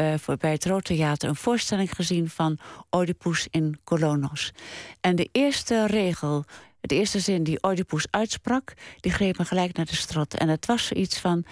eh, 0.00 0.14
voor, 0.18 0.36
bij 0.36 0.52
het 0.52 0.64
Rood 0.64 0.84
Theater 0.84 1.28
een 1.28 1.36
voorstelling 1.36 1.94
gezien 1.94 2.28
van 2.30 2.58
Oedipus 2.90 3.46
in 3.50 3.80
Kolonos. 3.84 4.52
En 5.00 5.16
de 5.16 5.28
eerste 5.32 5.86
regel, 5.86 6.44
de 6.80 6.94
eerste 6.94 7.20
zin 7.20 7.42
die 7.42 7.58
Oedipus 7.64 8.06
uitsprak, 8.10 8.72
die 9.00 9.12
greep 9.12 9.38
me 9.38 9.44
gelijk 9.44 9.76
naar 9.76 9.86
de 9.86 9.96
strot. 9.96 10.34
En 10.34 10.48
het 10.48 10.66
was 10.66 10.86
zoiets 10.86 11.18
van: 11.18 11.44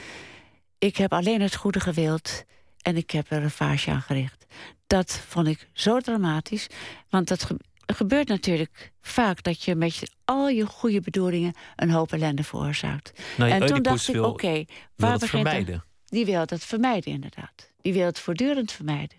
ik 0.79 0.97
heb 0.97 1.13
alleen 1.13 1.41
het 1.41 1.55
goede 1.55 1.81
gewild 1.81 2.45
en 2.83 2.97
ik 2.97 3.11
heb 3.11 3.31
er 3.31 3.43
een 3.43 3.51
vaasje 3.51 3.91
aan 3.91 4.03
gericht. 4.03 4.47
Dat 4.87 5.21
vond 5.29 5.47
ik 5.47 5.69
zo 5.73 6.01
dramatisch, 6.01 6.67
want 7.09 7.29
dat 7.29 7.43
ge- 7.45 7.61
gebeurt 7.87 8.29
natuurlijk 8.29 8.93
vaak 9.01 9.43
dat 9.43 9.63
je 9.63 9.75
met 9.75 9.97
je, 9.97 10.09
al 10.25 10.49
je 10.49 10.67
goede 10.67 11.01
bedoelingen 11.01 11.55
een 11.77 11.91
hoop 11.91 12.13
ellende 12.13 12.43
veroorzaakt. 12.45 13.21
Nou, 13.37 13.51
en 13.51 13.59
toen 13.67 13.77
Oedipus 13.77 14.07
dacht 14.07 14.19
ik: 14.19 14.25
oké, 14.25 14.65
waar 14.97 15.19
begint 15.19 15.23
er- 15.23 15.29
vermijden. 15.51 15.85
die 16.07 16.25
wil 16.25 16.47
dat 16.47 16.65
vermijden, 16.65 17.13
inderdaad. 17.13 17.68
Die 17.89 17.97
wil 17.97 18.07
het 18.07 18.19
voortdurend 18.19 18.73
vermijden. 18.73 19.19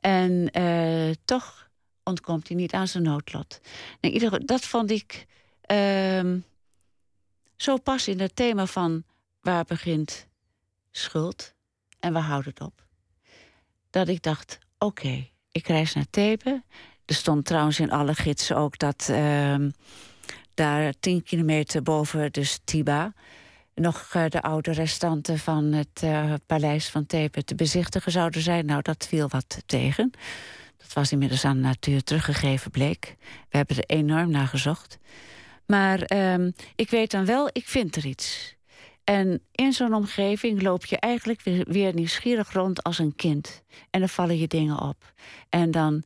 En 0.00 0.50
eh, 0.50 1.10
toch 1.24 1.70
ontkomt 2.02 2.48
hij 2.48 2.56
niet 2.56 2.72
aan 2.72 2.88
zijn 2.88 3.02
noodlot. 3.02 3.60
Geval, 4.00 4.46
dat 4.46 4.64
vond 4.64 4.90
ik 4.90 5.26
ehm, 5.60 6.38
zo 7.56 7.76
pas 7.76 8.08
in 8.08 8.20
het 8.20 8.36
thema 8.36 8.66
van 8.66 9.04
waar 9.40 9.64
begint 9.64 10.26
schuld 10.90 11.54
en 12.00 12.12
waar 12.12 12.22
houdt 12.22 12.46
het 12.46 12.60
op. 12.60 12.86
Dat 13.90 14.08
ik 14.08 14.22
dacht, 14.22 14.58
oké, 14.78 15.28
ik 15.50 15.66
reis 15.66 15.94
naar 15.94 16.10
Thebe. 16.10 16.62
Er 17.04 17.14
stond 17.14 17.44
trouwens 17.44 17.80
in 17.80 17.90
alle 17.90 18.14
gidsen 18.14 18.56
ook 18.56 18.78
dat 18.78 19.08
ehm, 19.10 19.70
daar 20.54 20.94
tien 21.00 21.22
kilometer 21.22 21.82
boven, 21.82 22.32
dus 22.32 22.60
Tiba, 22.64 23.12
nog 23.74 24.10
eh, 24.12 24.24
de 24.28 24.42
oude 24.42 24.72
restanten 24.72 25.38
van 25.38 25.64
het 25.64 26.02
eh, 26.02 26.34
paleis 26.46 26.88
van 26.88 27.06
Thebe 27.06 27.44
te 27.44 27.54
bezichtigen 27.54 28.12
zouden 28.12 28.42
zijn. 28.42 28.66
Nou, 28.66 28.82
dat 28.82 29.06
viel 29.06 29.28
wat 29.28 29.62
tegen. 29.66 30.10
Dat 30.76 30.92
was 30.92 31.12
inmiddels 31.12 31.44
aan 31.44 31.56
de 31.56 31.62
natuur 31.62 32.02
teruggegeven, 32.02 32.70
bleek. 32.70 33.16
We 33.48 33.56
hebben 33.56 33.76
er 33.76 33.84
enorm 33.86 34.30
naar 34.30 34.46
gezocht. 34.46 34.98
Maar 35.66 36.02
ehm, 36.02 36.50
ik 36.74 36.90
weet 36.90 37.10
dan 37.10 37.24
wel, 37.24 37.48
ik 37.52 37.68
vind 37.68 37.96
er 37.96 38.06
iets. 38.06 38.56
En 39.04 39.42
in 39.52 39.72
zo'n 39.72 39.94
omgeving 39.94 40.62
loop 40.62 40.84
je 40.84 40.98
eigenlijk 40.98 41.40
weer 41.68 41.94
nieuwsgierig 41.94 42.52
rond 42.52 42.82
als 42.82 42.98
een 42.98 43.14
kind. 43.14 43.62
En 43.90 44.00
dan 44.00 44.08
vallen 44.08 44.38
je 44.38 44.46
dingen 44.48 44.80
op. 44.80 45.12
En 45.48 45.70
dan, 45.70 46.02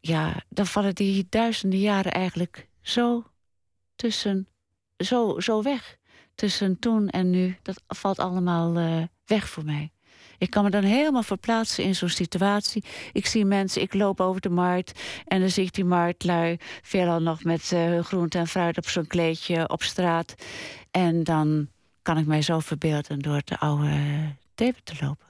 ja, 0.00 0.42
dan 0.48 0.66
vallen 0.66 0.94
die 0.94 1.26
duizenden 1.28 1.78
jaren 1.78 2.12
eigenlijk 2.12 2.68
zo 2.82 3.24
tussen, 3.96 4.48
zo, 4.96 5.40
zo 5.40 5.62
weg 5.62 5.98
tussen 6.40 6.78
toen 6.78 7.08
en 7.08 7.30
nu, 7.30 7.56
dat 7.62 7.82
valt 7.86 8.18
allemaal 8.18 8.76
eh, 8.76 9.02
weg 9.26 9.48
voor 9.48 9.64
mij. 9.64 9.92
Ik 10.38 10.50
kan 10.50 10.64
me 10.64 10.70
dan 10.70 10.82
helemaal 10.82 11.22
verplaatsen 11.22 11.84
in 11.84 11.94
zo'n 11.94 12.08
situatie. 12.08 12.84
Ik 13.12 13.26
zie 13.26 13.44
mensen, 13.44 13.82
ik 13.82 13.94
loop 13.94 14.20
over 14.20 14.40
de 14.40 14.50
markt 14.50 15.00
en 15.24 15.40
dan 15.40 15.50
zie 15.50 15.64
ik 15.64 15.74
die 15.74 15.84
marktlui 15.84 16.56
veelal 16.82 17.20
nog 17.20 17.44
met 17.44 17.72
eh 17.72 17.98
groente 17.98 18.38
en 18.38 18.46
fruit 18.46 18.78
op 18.78 18.88
zo'n 18.88 19.06
kleedje 19.06 19.68
op 19.68 19.82
straat. 19.82 20.34
En 20.90 21.24
dan 21.24 21.68
kan 22.02 22.18
ik 22.18 22.26
mij 22.26 22.42
zo 22.42 22.58
verbeelden 22.58 23.18
door 23.18 23.42
de 23.44 23.58
oude 23.58 24.34
Thebe 24.54 24.82
te 24.82 24.94
lopen. 25.00 25.29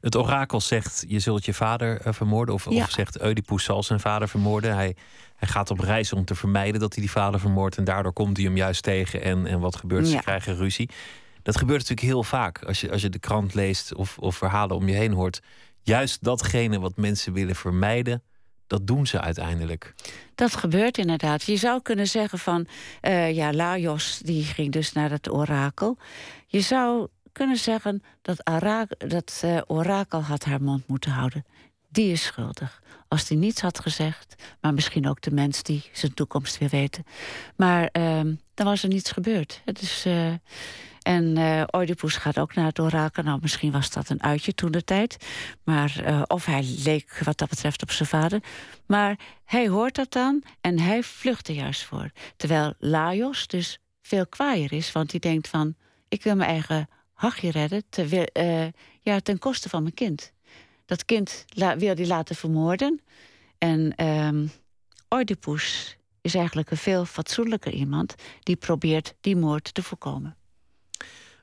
Het 0.00 0.16
orakel 0.16 0.60
zegt: 0.60 1.04
Je 1.08 1.18
zult 1.18 1.44
je 1.44 1.54
vader 1.54 2.00
eh, 2.00 2.12
vermoorden. 2.12 2.54
Of, 2.54 2.70
Ja. 2.70 2.82
of 2.84 2.90
zegt 2.90 3.22
Oedipus 3.24 3.64
zal 3.64 3.82
zijn 3.82 4.00
vader 4.00 4.28
vermoorden. 4.28 4.74
Hij, 4.74 4.96
hij 5.36 5.48
gaat 5.48 5.70
op 5.70 5.78
reis 5.78 6.12
om 6.12 6.24
te 6.24 6.34
vermijden 6.34 6.80
dat 6.80 6.92
hij 6.94 7.02
die 7.02 7.12
vader 7.12 7.40
vermoordt. 7.40 7.76
En 7.76 7.84
daardoor 7.84 8.12
komt 8.12 8.36
hij 8.36 8.46
hem 8.46 8.56
juist 8.56 8.82
tegen. 8.82 9.22
En, 9.22 9.46
en 9.46 9.60
wat 9.60 9.76
gebeurt? 9.76 10.06
Ze 10.06 10.12
Ja. 10.12 10.20
krijgen 10.20 10.56
ruzie. 10.56 10.88
Dat 11.42 11.56
gebeurt 11.56 11.80
natuurlijk 11.80 12.08
heel 12.08 12.22
vaak. 12.22 12.62
Als 12.64 12.80
je, 12.80 12.90
als 12.90 13.02
je 13.02 13.08
de 13.08 13.18
krant 13.18 13.54
leest 13.54 13.94
of, 13.94 14.18
of 14.18 14.36
verhalen 14.36 14.76
om 14.76 14.88
je 14.88 14.94
heen 14.94 15.12
hoort. 15.12 15.40
Juist 15.82 16.22
datgene 16.24 16.78
wat 16.80 16.96
mensen 16.96 17.32
willen 17.32 17.54
vermijden, 17.56 18.22
dat 18.66 18.86
doen 18.86 19.06
ze 19.06 19.20
uiteindelijk. 19.20 19.94
Dat 20.34 20.56
gebeurt 20.56 20.98
inderdaad. 20.98 21.42
Je 21.42 21.56
zou 21.56 21.82
kunnen 21.82 22.06
zeggen 22.06 22.38
van, 22.38 22.66
eh, 23.00 23.34
ja, 23.34 23.52
Laios 23.52 24.18
die 24.22 24.44
ging 24.44 24.72
dus 24.72 24.92
naar 24.92 25.10
het 25.10 25.30
orakel. 25.30 25.98
Je 26.46 26.60
zou 26.60 27.06
kunnen 27.34 27.56
zeggen 27.56 28.02
dat, 28.22 28.42
dat 28.98 29.40
eh, 29.44 29.60
orakel 29.66 30.22
had 30.22 30.44
haar 30.44 30.62
mond 30.62 30.86
moeten 30.86 31.10
houden. 31.10 31.44
Die 31.88 32.12
is 32.12 32.22
schuldig. 32.22 32.82
Als 33.08 33.26
die 33.26 33.36
niets 33.38 33.60
had 33.60 33.80
gezegd, 33.80 34.34
maar 34.60 34.74
misschien 34.74 35.08
ook 35.08 35.20
de 35.20 35.30
mens 35.30 35.62
die 35.62 35.90
zijn 35.92 36.14
toekomst 36.14 36.58
wil 36.58 36.68
weten. 36.68 37.04
Maar 37.56 37.88
ehm, 37.92 38.34
dan 38.54 38.66
was 38.66 38.82
er 38.82 38.88
niets 38.88 39.10
gebeurd. 39.10 39.62
Eh, 40.04 40.32
en 41.02 41.36
eh 41.36 41.62
Oedipus 41.72 42.16
gaat 42.16 42.38
ook 42.38 42.54
naar 42.54 42.66
het 42.66 42.78
orakel. 42.78 43.22
Nou, 43.22 43.38
misschien 43.42 43.72
was 43.72 43.90
dat 43.90 44.08
een 44.08 44.22
uitje 44.22 44.54
toen 44.54 44.70
de 44.70 44.84
tijd. 44.84 45.26
Maar, 45.64 46.24
of 46.26 46.44
hij 46.44 46.62
leek 46.84 47.18
wat 47.24 47.38
dat 47.38 47.48
betreft 47.48 47.82
op 47.82 47.90
zijn 47.90 48.08
vader. 48.08 48.42
Maar 48.86 49.18
hij 49.44 49.68
hoort 49.68 49.94
dat 49.94 50.12
dan 50.12 50.42
en 50.60 50.78
hij 50.78 51.02
vlucht 51.02 51.48
er 51.48 51.54
juist 51.54 51.82
voor. 51.82 52.10
Terwijl 52.36 52.74
Laios 52.78 53.46
dus 53.46 53.78
veel 54.02 54.26
kwaaier 54.26 54.72
is, 54.72 54.92
want 54.92 55.10
hij 55.10 55.20
denkt 55.20 55.48
van... 55.48 55.74
ik 56.08 56.22
wil 56.22 56.36
mijn 56.36 56.50
eigen 56.50 56.88
hachje 57.14 57.50
redden 57.50 57.84
eh, 58.32 58.66
ja, 59.00 59.20
ten 59.20 59.38
koste 59.38 59.68
van 59.68 59.82
mijn 59.82 59.94
kind. 59.94 60.32
Dat 60.86 61.04
kind 61.04 61.44
wil 61.54 61.94
hij 61.94 62.06
laten 62.06 62.36
vermoorden. 62.36 63.00
En 63.58 63.94
ehm 63.94 64.46
Oedipus 65.08 65.96
is 66.20 66.34
eigenlijk 66.34 66.70
een 66.70 66.76
veel 66.76 67.04
fatsoenlijker 67.04 67.72
iemand... 67.72 68.14
die 68.42 68.56
probeert 68.56 69.14
die 69.20 69.36
moord 69.36 69.74
te 69.74 69.82
voorkomen. 69.82 70.36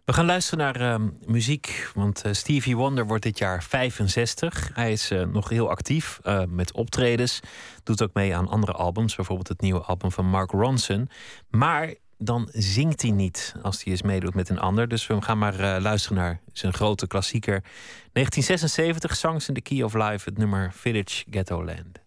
We 0.05 0.13
gaan 0.13 0.26
luisteren 0.26 0.65
naar 0.65 0.93
ehm, 0.93 1.09
muziek, 1.26 1.91
want 1.93 2.22
eh, 2.22 2.34
Stevie 2.34 2.76
Wonder 2.76 3.07
wordt 3.07 3.24
dit 3.24 3.38
jaar 3.38 3.63
65. 3.63 4.69
Hij 4.74 4.91
is 4.91 5.11
eh, 5.11 5.26
nog 5.26 5.49
heel 5.49 5.69
actief 5.69 6.19
met 6.47 6.74
optredens. 6.74 7.39
Doet 7.84 8.03
ook 8.03 8.13
mee 8.13 8.36
aan 8.36 8.47
andere 8.47 8.72
albums, 8.72 9.15
bijvoorbeeld 9.15 9.47
het 9.47 9.61
nieuwe 9.61 9.82
album 9.82 10.11
van 10.11 10.26
Mark 10.26 10.51
Ronson. 10.51 11.09
Maar 11.49 11.93
dan 12.24 12.49
zingt 12.51 13.01
hij 13.01 13.11
niet 13.11 13.55
als 13.61 13.84
hij 13.84 13.91
eens 13.93 14.01
meedoet 14.01 14.34
met 14.34 14.49
een 14.49 14.59
ander. 14.59 14.88
Dus 14.88 15.07
we 15.07 15.22
gaan 15.22 15.38
maar 15.38 15.59
eh, 15.59 15.82
luisteren 15.82 16.17
naar 16.17 16.39
zijn 16.53 16.74
grote 16.74 17.07
klassieker. 17.07 17.63
1976, 18.11 19.15
Songs 19.15 19.47
in 19.47 19.53
the 19.53 19.61
Key 19.61 19.84
of 19.84 19.93
Life, 19.93 20.30
het 20.30 20.38
nummer 20.38 20.72
Village 20.74 21.24
Ghetto 21.30 21.65
Land. 21.65 21.99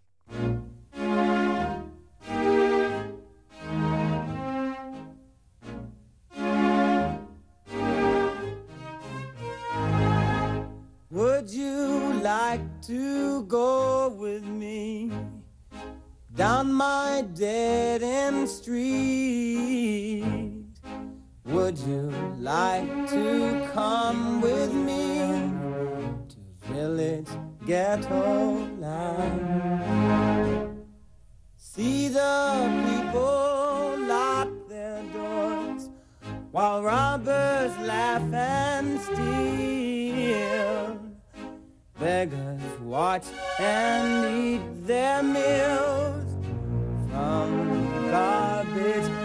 Would 11.07 11.53
you 11.53 12.13
like 12.13 12.63
to 12.79 13.45
go 13.47 14.09
with 14.19 14.43
me 14.43 15.09
down 16.35 16.71
my 16.73 17.25
dead 17.33 18.03
end 18.03 18.49
street? 18.49 20.25
Would 21.45 21.77
you 21.79 22.11
like 22.39 23.09
to 23.09 23.69
come 23.73 24.41
with 24.41 24.73
me 24.73 25.17
to 26.27 26.35
village 26.73 27.29
ghetto 27.65 28.67
land? 28.79 30.85
See 31.55 32.09
the 32.09 32.83
people 32.89 33.95
lock 33.99 34.49
their 34.67 35.01
doors 35.13 35.89
while 36.51 36.83
robbers 36.83 37.77
laugh 37.77 38.33
and 38.33 38.99
steal. 38.99 40.99
Beggars 41.97 42.79
watch 42.81 43.23
and 43.57 44.25
eat 44.35 44.85
their 44.85 45.23
meals 45.23 46.24
arrancada. 47.15 49.24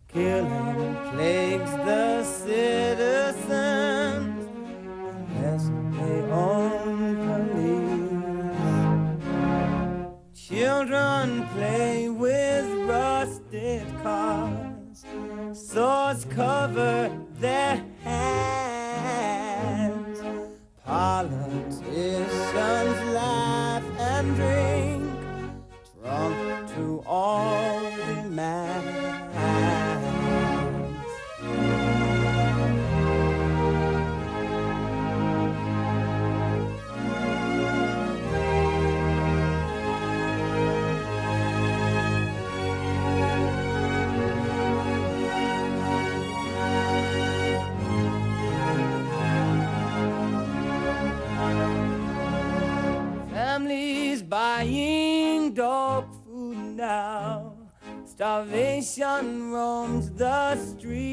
Killing 0.07 0.95
plagues 1.11 1.71
the 1.71 2.23
citizens 2.23 3.49
unless 5.13 5.69
they 5.97 6.21
own 6.31 7.15
police. 7.27 8.07
Children 10.47 11.47
play 11.53 12.09
with 12.09 12.65
rusted 12.89 13.85
cars. 14.03 15.05
Swords 15.53 16.25
cover 16.25 17.09
their 17.39 17.92
Politicians 21.23 22.99
laugh 23.13 23.83
and 23.97 24.35
drink, 24.35 25.03
drunk 26.01 26.69
to 26.75 27.01
all 27.07 27.72
Starvation 58.23 59.51
roams 59.51 60.09
the 60.11 60.55
street. 60.55 61.03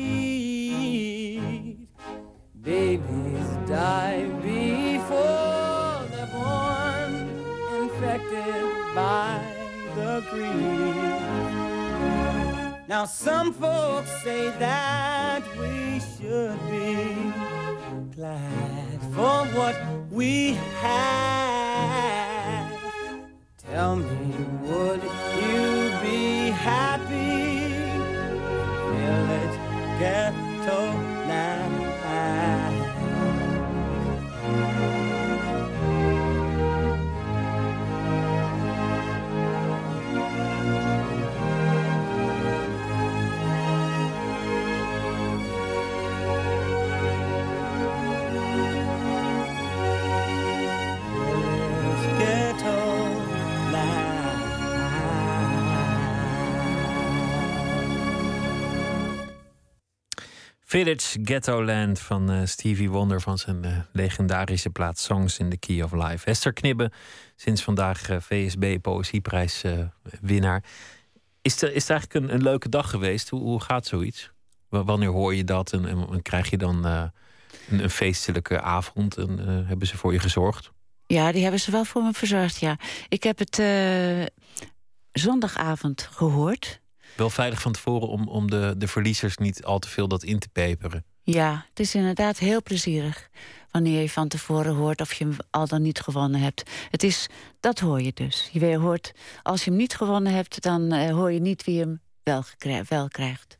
Babies 2.62 3.48
die 3.66 4.26
before 4.40 6.06
they're 6.12 6.30
born, 6.32 7.12
infected 7.82 8.62
by 8.94 9.42
the 9.96 10.22
greed. 10.30 11.10
Now, 12.86 13.06
some 13.06 13.54
folks 13.54 14.12
say 14.22 14.50
that 14.60 15.42
we 15.58 15.98
should 15.98 16.60
be 16.70 17.32
glad 18.14 19.00
for 19.16 19.46
what 19.58 19.76
we 20.12 20.52
have. 20.80 21.90
Tell 23.58 23.96
me, 23.96 24.34
would 24.62 25.02
be 26.60 26.66
happy? 26.66 27.72
Village 28.92 29.58
ghetto 29.98 31.09
Village 60.70 61.18
Ghettoland 61.22 62.00
van 62.00 62.30
eh, 62.30 62.40
Stevie 62.44 62.90
Wonder 62.90 63.20
van 63.20 63.38
zijn 63.38 63.64
eh, 63.64 63.78
legendarische 63.92 64.70
plaat 64.70 64.98
Songs 64.98 65.38
in 65.38 65.50
the 65.50 65.56
Key 65.56 65.82
of 65.82 65.92
Life. 65.92 66.26
Esther 66.26 66.52
Knibbe, 66.52 66.90
sinds 67.36 67.62
vandaag 67.62 68.08
eh, 68.08 68.16
VSB 68.20 68.78
Poëzieprijs 68.80 69.64
winnaar. 70.20 70.64
Is, 71.42 71.62
is 71.62 71.82
het 71.82 71.90
eigenlijk 71.90 72.14
een, 72.14 72.34
een 72.34 72.42
leuke 72.42 72.68
dag 72.68 72.90
geweest? 72.90 73.28
Hoe, 73.28 73.40
hoe 73.40 73.60
gaat 73.60 73.86
zoiets? 73.86 74.30
Wanneer 74.68 75.08
hoor 75.08 75.34
je 75.34 75.44
dat 75.44 75.72
en, 75.72 75.86
en, 75.86 76.22
krijg 76.22 76.50
je 76.50 76.58
dan 76.58 76.84
een, 76.84 77.12
een 77.68 77.90
feestelijke 77.90 78.60
avond? 78.60 79.16
En 79.16 79.38
hebben 79.66 79.86
ze 79.86 79.96
voor 79.96 80.12
je 80.12 80.18
gezorgd? 80.18 80.70
Ja, 81.06 81.32
die 81.32 81.42
hebben 81.42 81.60
ze 81.60 81.70
wel 81.70 81.84
voor 81.84 82.02
me 82.02 82.12
verzorgd, 82.12 82.60
ja. 82.60 82.78
Ik 83.08 83.22
heb 83.22 83.38
het 83.38 83.62
zondagavond 85.12 86.08
gehoord. 86.12 86.79
Wel 87.16 87.30
veilig 87.30 87.60
van 87.60 87.72
tevoren 87.72 88.08
om, 88.08 88.28
om 88.28 88.50
de, 88.50 88.74
de 88.78 88.88
verliezers 88.88 89.36
niet 89.36 89.64
al 89.64 89.78
te 89.78 89.88
veel 89.88 90.08
dat 90.08 90.22
in 90.22 90.38
te 90.38 90.48
peperen. 90.48 91.04
Ja, 91.22 91.66
het 91.68 91.80
is 91.80 91.94
inderdaad 91.94 92.38
heel 92.38 92.62
plezierig 92.62 93.28
wanneer 93.70 94.00
je 94.00 94.10
van 94.10 94.28
tevoren 94.28 94.74
hoort 94.74 95.00
of 95.00 95.12
je 95.12 95.24
hem 95.24 95.36
al 95.50 95.66
dan 95.66 95.82
niet 95.82 96.00
gewonnen 96.00 96.40
hebt. 96.40 96.70
Het 96.90 97.02
is, 97.02 97.28
dat 97.60 97.78
hoor 97.78 98.02
je 98.02 98.12
dus. 98.14 98.48
Je 98.52 98.76
hoort, 98.76 99.12
als 99.42 99.64
je 99.64 99.70
hem 99.70 99.78
niet 99.78 99.94
gewonnen 99.94 100.32
hebt, 100.34 100.62
dan 100.62 100.92
eh, 100.92 101.10
hoor 101.10 101.32
je 101.32 101.40
niet 101.40 101.64
wie 101.64 101.78
hem 101.78 102.00
wel, 102.22 102.44
wel 102.88 103.08
krijgt. 103.08 103.58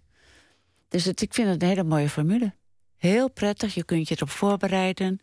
Dus 0.88 1.04
het, 1.04 1.22
ik 1.22 1.34
vind 1.34 1.48
het 1.48 1.62
een 1.62 1.68
hele 1.68 1.84
mooie 1.84 2.08
formule. 2.08 2.54
Heel 2.96 3.30
prettig, 3.30 3.74
je 3.74 3.84
kunt 3.84 4.08
je 4.08 4.14
erop 4.14 4.30
voorbereiden. 4.30 5.20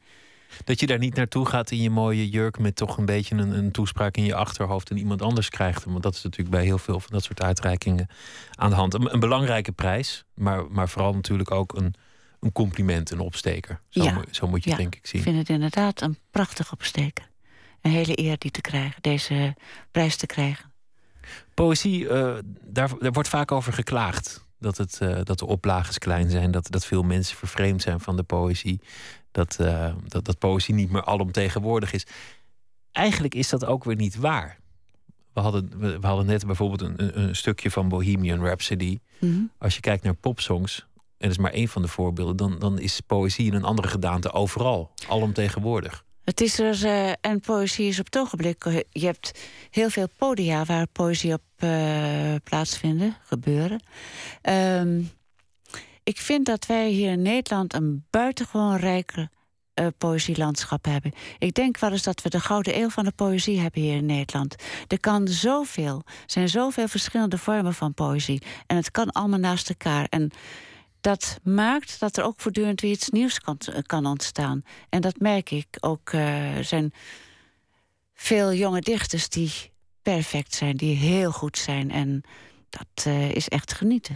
Dat 0.64 0.80
je 0.80 0.86
daar 0.88 0.98
niet 0.98 1.16
naartoe 1.16 1.46
gaat 1.46 1.72
in 1.72 1.82
je 1.82 1.90
mooie 1.90 2.30
jurk 2.30 2.60
met 2.60 2.76
toch 2.76 2.98
een 2.98 3.06
beetje 3.06 3.36
een, 3.36 3.58
een 3.58 3.72
toespraak 3.72 4.18
in 4.18 4.24
je 4.24 4.36
achterhoofd 4.36 4.90
en 4.90 4.98
iemand 4.98 5.22
anders 5.22 5.50
krijgt. 5.50 5.84
Want 5.84 6.04
dat 6.04 6.14
is 6.16 6.24
natuurlijk 6.24 6.56
bij 6.56 6.64
heel 6.66 6.78
veel 6.78 7.00
van 7.00 7.10
dat 7.12 7.24
soort 7.24 7.42
uitreikingen 7.42 8.08
aan 8.52 8.70
de 8.70 8.76
hand. 8.76 8.94
Een, 8.94 9.14
een 9.14 9.20
belangrijke 9.20 9.72
prijs, 9.72 10.24
maar, 10.34 10.72
maar 10.72 10.90
vooral 10.90 11.14
natuurlijk 11.14 11.52
ook 11.52 11.76
een, 11.76 11.94
een 12.40 12.52
compliment, 12.52 13.12
een 13.12 13.20
opsteker. 13.20 13.82
Zo, 13.90 14.04
Ja. 14.04 14.14
moet- 14.14 14.28
zo 14.36 14.48
moet 14.48 14.64
je 14.64 14.70
Ja, 14.70 14.76
het 14.76 14.84
denk 14.84 14.96
ik 14.96 15.06
zien. 15.08 15.20
Ik 15.22 15.28
vind 15.28 15.38
het 15.40 15.50
inderdaad 15.50 16.02
een 16.02 16.18
prachtig 16.32 16.72
opsteker. 16.72 17.30
Een 17.82 17.92
hele 17.92 18.20
eer 18.20 18.38
die 18.38 18.52
te 18.52 18.62
krijgen, 18.62 19.02
deze 19.02 19.56
prijs 19.92 20.16
te 20.16 20.26
krijgen. 20.26 20.72
Poëzie, 21.54 22.08
eh, 22.10 22.38
daar, 22.66 22.90
daar 23.00 23.12
wordt 23.12 23.30
vaak 23.30 23.52
over 23.52 23.74
geklaagd. 23.74 24.46
Dat, 24.60 24.78
het, 24.78 24.98
eh, 25.02 25.20
dat 25.24 25.40
de 25.40 25.46
oplages 25.46 25.98
klein 25.98 26.30
zijn, 26.30 26.52
dat, 26.52 26.72
dat 26.72 26.86
veel 26.86 27.04
mensen 27.04 27.38
vervreemd 27.38 27.82
zijn 27.82 28.00
van 28.00 28.16
de 28.16 28.24
poëzie. 28.24 28.82
Dat, 29.38 29.58
eh, 29.60 29.94
dat, 30.08 30.26
dat 30.26 30.38
poëzie 30.40 30.74
niet 30.74 30.92
meer 30.92 31.06
alomtegenwoordig 31.06 31.94
is. 31.94 32.06
Eigenlijk 32.92 33.36
is 33.36 33.50
dat 33.50 33.66
ook 33.66 33.84
weer 33.84 33.96
niet 33.96 34.16
waar. 34.16 34.58
We 35.34 35.40
hadden, 35.40 35.72
we, 35.80 36.00
we 36.00 36.08
hadden 36.08 36.26
net 36.26 36.46
bijvoorbeeld 36.46 36.82
een, 36.82 37.22
een, 37.22 37.36
stukje 37.36 37.72
van 37.72 37.90
Bohemian 37.90 38.44
Rhapsody. 38.46 39.00
Mhm. 39.20 39.42
Als 39.58 39.76
je 39.76 39.82
kijkt 39.82 40.04
naar 40.04 40.14
popsongs, 40.14 40.80
en 40.96 41.06
dat 41.18 41.30
is 41.30 41.38
maar 41.38 41.52
één 41.52 41.68
van 41.68 41.82
de 41.82 41.88
voorbeelden, 41.88 42.36
dan, 42.36 42.60
dan 42.60 42.80
is 42.80 43.00
poëzie 43.00 43.46
in 43.46 43.54
een 43.54 43.64
andere 43.64 43.88
gedaante 43.88 44.32
overal, 44.32 44.92
alomtegenwoordig. 45.08 46.06
Het 46.24 46.42
is 46.42 46.60
er, 46.60 46.86
eh, 46.86 47.12
en 47.22 47.40
poëzie 47.40 47.88
is 47.88 48.00
op 48.00 48.06
het 48.06 48.18
ogenblik. 48.18 48.66
eh, 48.66 48.80
Je 48.90 49.06
hebt 49.06 49.40
heel 49.70 49.90
veel 49.90 50.08
podia 50.18 50.66
waar 50.66 50.88
poëzie 50.88 51.34
op 51.34 51.42
eh, 51.56 52.36
plaatsvinden, 52.44 53.18
gebeuren. 53.24 53.82
Ehm, 54.42 55.02
ik 56.08 56.18
vind 56.18 56.46
dat 56.46 56.66
wij 56.66 56.90
hier 56.90 57.12
in 57.12 57.22
Nederland 57.22 57.74
een 57.74 58.06
buitengewoon 58.10 58.76
rijke 58.76 59.30
eh, 59.74 59.88
poëzielandschap 59.98 60.86
hebben. 60.86 61.12
Ik 61.38 61.54
denk 61.54 61.78
wel 61.80 61.92
eens 61.92 62.04
dat 62.04 62.22
we 62.22 62.30
de 62.30 62.40
gouden 62.40 62.78
eeuw 62.80 62.90
van 62.90 63.04
de 63.04 63.12
poëzie 63.12 63.60
hebben 63.60 63.82
hier 63.82 63.96
in 63.96 64.06
Nederland. 64.06 64.56
Er 64.88 65.00
kan 65.00 65.28
zoveel, 65.28 66.02
er 66.06 66.14
zijn 66.26 66.50
zoveel 66.50 66.88
verschillende 66.88 67.38
vormen 67.38 67.74
van 67.74 67.94
poëzie. 67.94 68.42
En 68.68 68.76
het 68.76 68.92
kan 68.92 69.12
allemaal 69.12 69.40
naast 69.40 69.70
elkaar. 69.70 70.06
En 70.10 70.32
dat 71.02 71.40
maakt 71.44 72.00
dat 72.00 72.18
er 72.18 72.24
ook 72.24 72.40
voortdurend 72.42 72.82
weer 72.82 72.92
iets 72.92 73.10
nieuws 73.10 73.40
kan, 73.40 73.58
kan 73.86 74.06
ontstaan. 74.06 74.62
En 74.90 75.02
dat 75.02 75.20
merk 75.20 75.52
ik 75.52 75.68
ook. 75.80 76.10
eh, 76.10 76.58
Er 76.58 76.64
zijn 76.64 76.92
veel 78.14 78.54
jonge 78.54 78.82
dichters 78.82 79.30
die 79.30 79.52
perfect 80.02 80.54
zijn, 80.54 80.76
die 80.78 80.96
heel 80.96 81.32
goed 81.32 81.58
zijn. 81.58 81.92
En 81.92 82.22
dat 82.70 83.06
eh, 83.06 83.32
is 83.32 83.48
echt 83.48 83.74
genieten. 83.74 84.16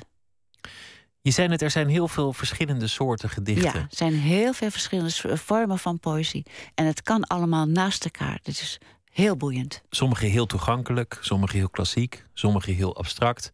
Je 1.24 1.32
zei 1.32 1.48
net, 1.48 1.62
er 1.62 1.72
zijn 1.72 1.88
heel 1.88 2.08
veel 2.08 2.34
verschillende 2.34 2.88
soorten 2.88 3.30
gedichten. 3.30 3.64
Ja, 3.74 3.80
er 3.80 3.88
zijn 3.90 4.14
heel 4.14 4.54
veel 4.54 4.72
verschillende 4.72 5.10
s- 5.10 5.26
vormen 5.28 5.80
van 5.80 6.00
poëzie. 6.00 6.46
En 6.76 6.86
het 6.86 7.02
kan 7.02 7.24
allemaal 7.24 7.66
naast 7.66 8.04
elkaar. 8.04 8.40
Dit 8.44 8.62
is 8.62 8.80
heel 9.12 9.36
boeiend. 9.38 9.82
Sommige 9.90 10.26
heel 10.26 10.46
toegankelijk, 10.46 11.18
sommige 11.22 11.58
heel 11.58 11.70
klassiek, 11.70 12.26
sommige 12.34 12.72
heel 12.72 12.96
abstract. 12.98 13.52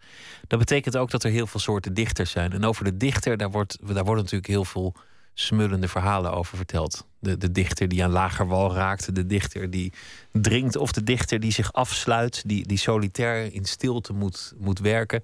Dat 0.47 0.59
betekent 0.59 0.97
ook 0.97 1.11
dat 1.11 1.23
er 1.23 1.31
heel 1.31 1.47
veel 1.47 1.59
soorten 1.59 1.93
dichters 1.93 2.31
zijn. 2.31 2.51
En 2.51 2.65
over 2.65 2.83
de 2.83 2.97
dichter, 2.97 3.37
daar, 3.37 3.51
wordt, 3.51 3.77
daar 3.81 4.03
worden 4.05 4.23
natuurlijk 4.23 4.47
heel 4.51 4.65
veel 4.65 4.93
smullende 5.33 5.87
verhalen 5.87 6.31
over 6.31 6.57
verteld. 6.57 7.05
De, 7.19 7.37
de 7.37 7.51
dichter 7.51 7.87
die 7.87 8.03
aan 8.03 8.11
lager 8.11 8.47
wal 8.47 8.73
raakt, 8.73 9.15
de 9.15 9.25
dichter 9.25 9.69
die 9.69 9.93
drinkt... 10.31 10.75
of 10.75 10.91
de 10.91 11.03
dichter 11.03 11.39
die 11.39 11.51
zich 11.51 11.73
afsluit, 11.73 12.43
die, 12.45 12.67
die 12.67 12.77
solitair 12.77 13.53
in 13.53 13.65
stilte 13.65 14.13
moet, 14.13 14.53
moet 14.57 14.79
werken. 14.79 15.23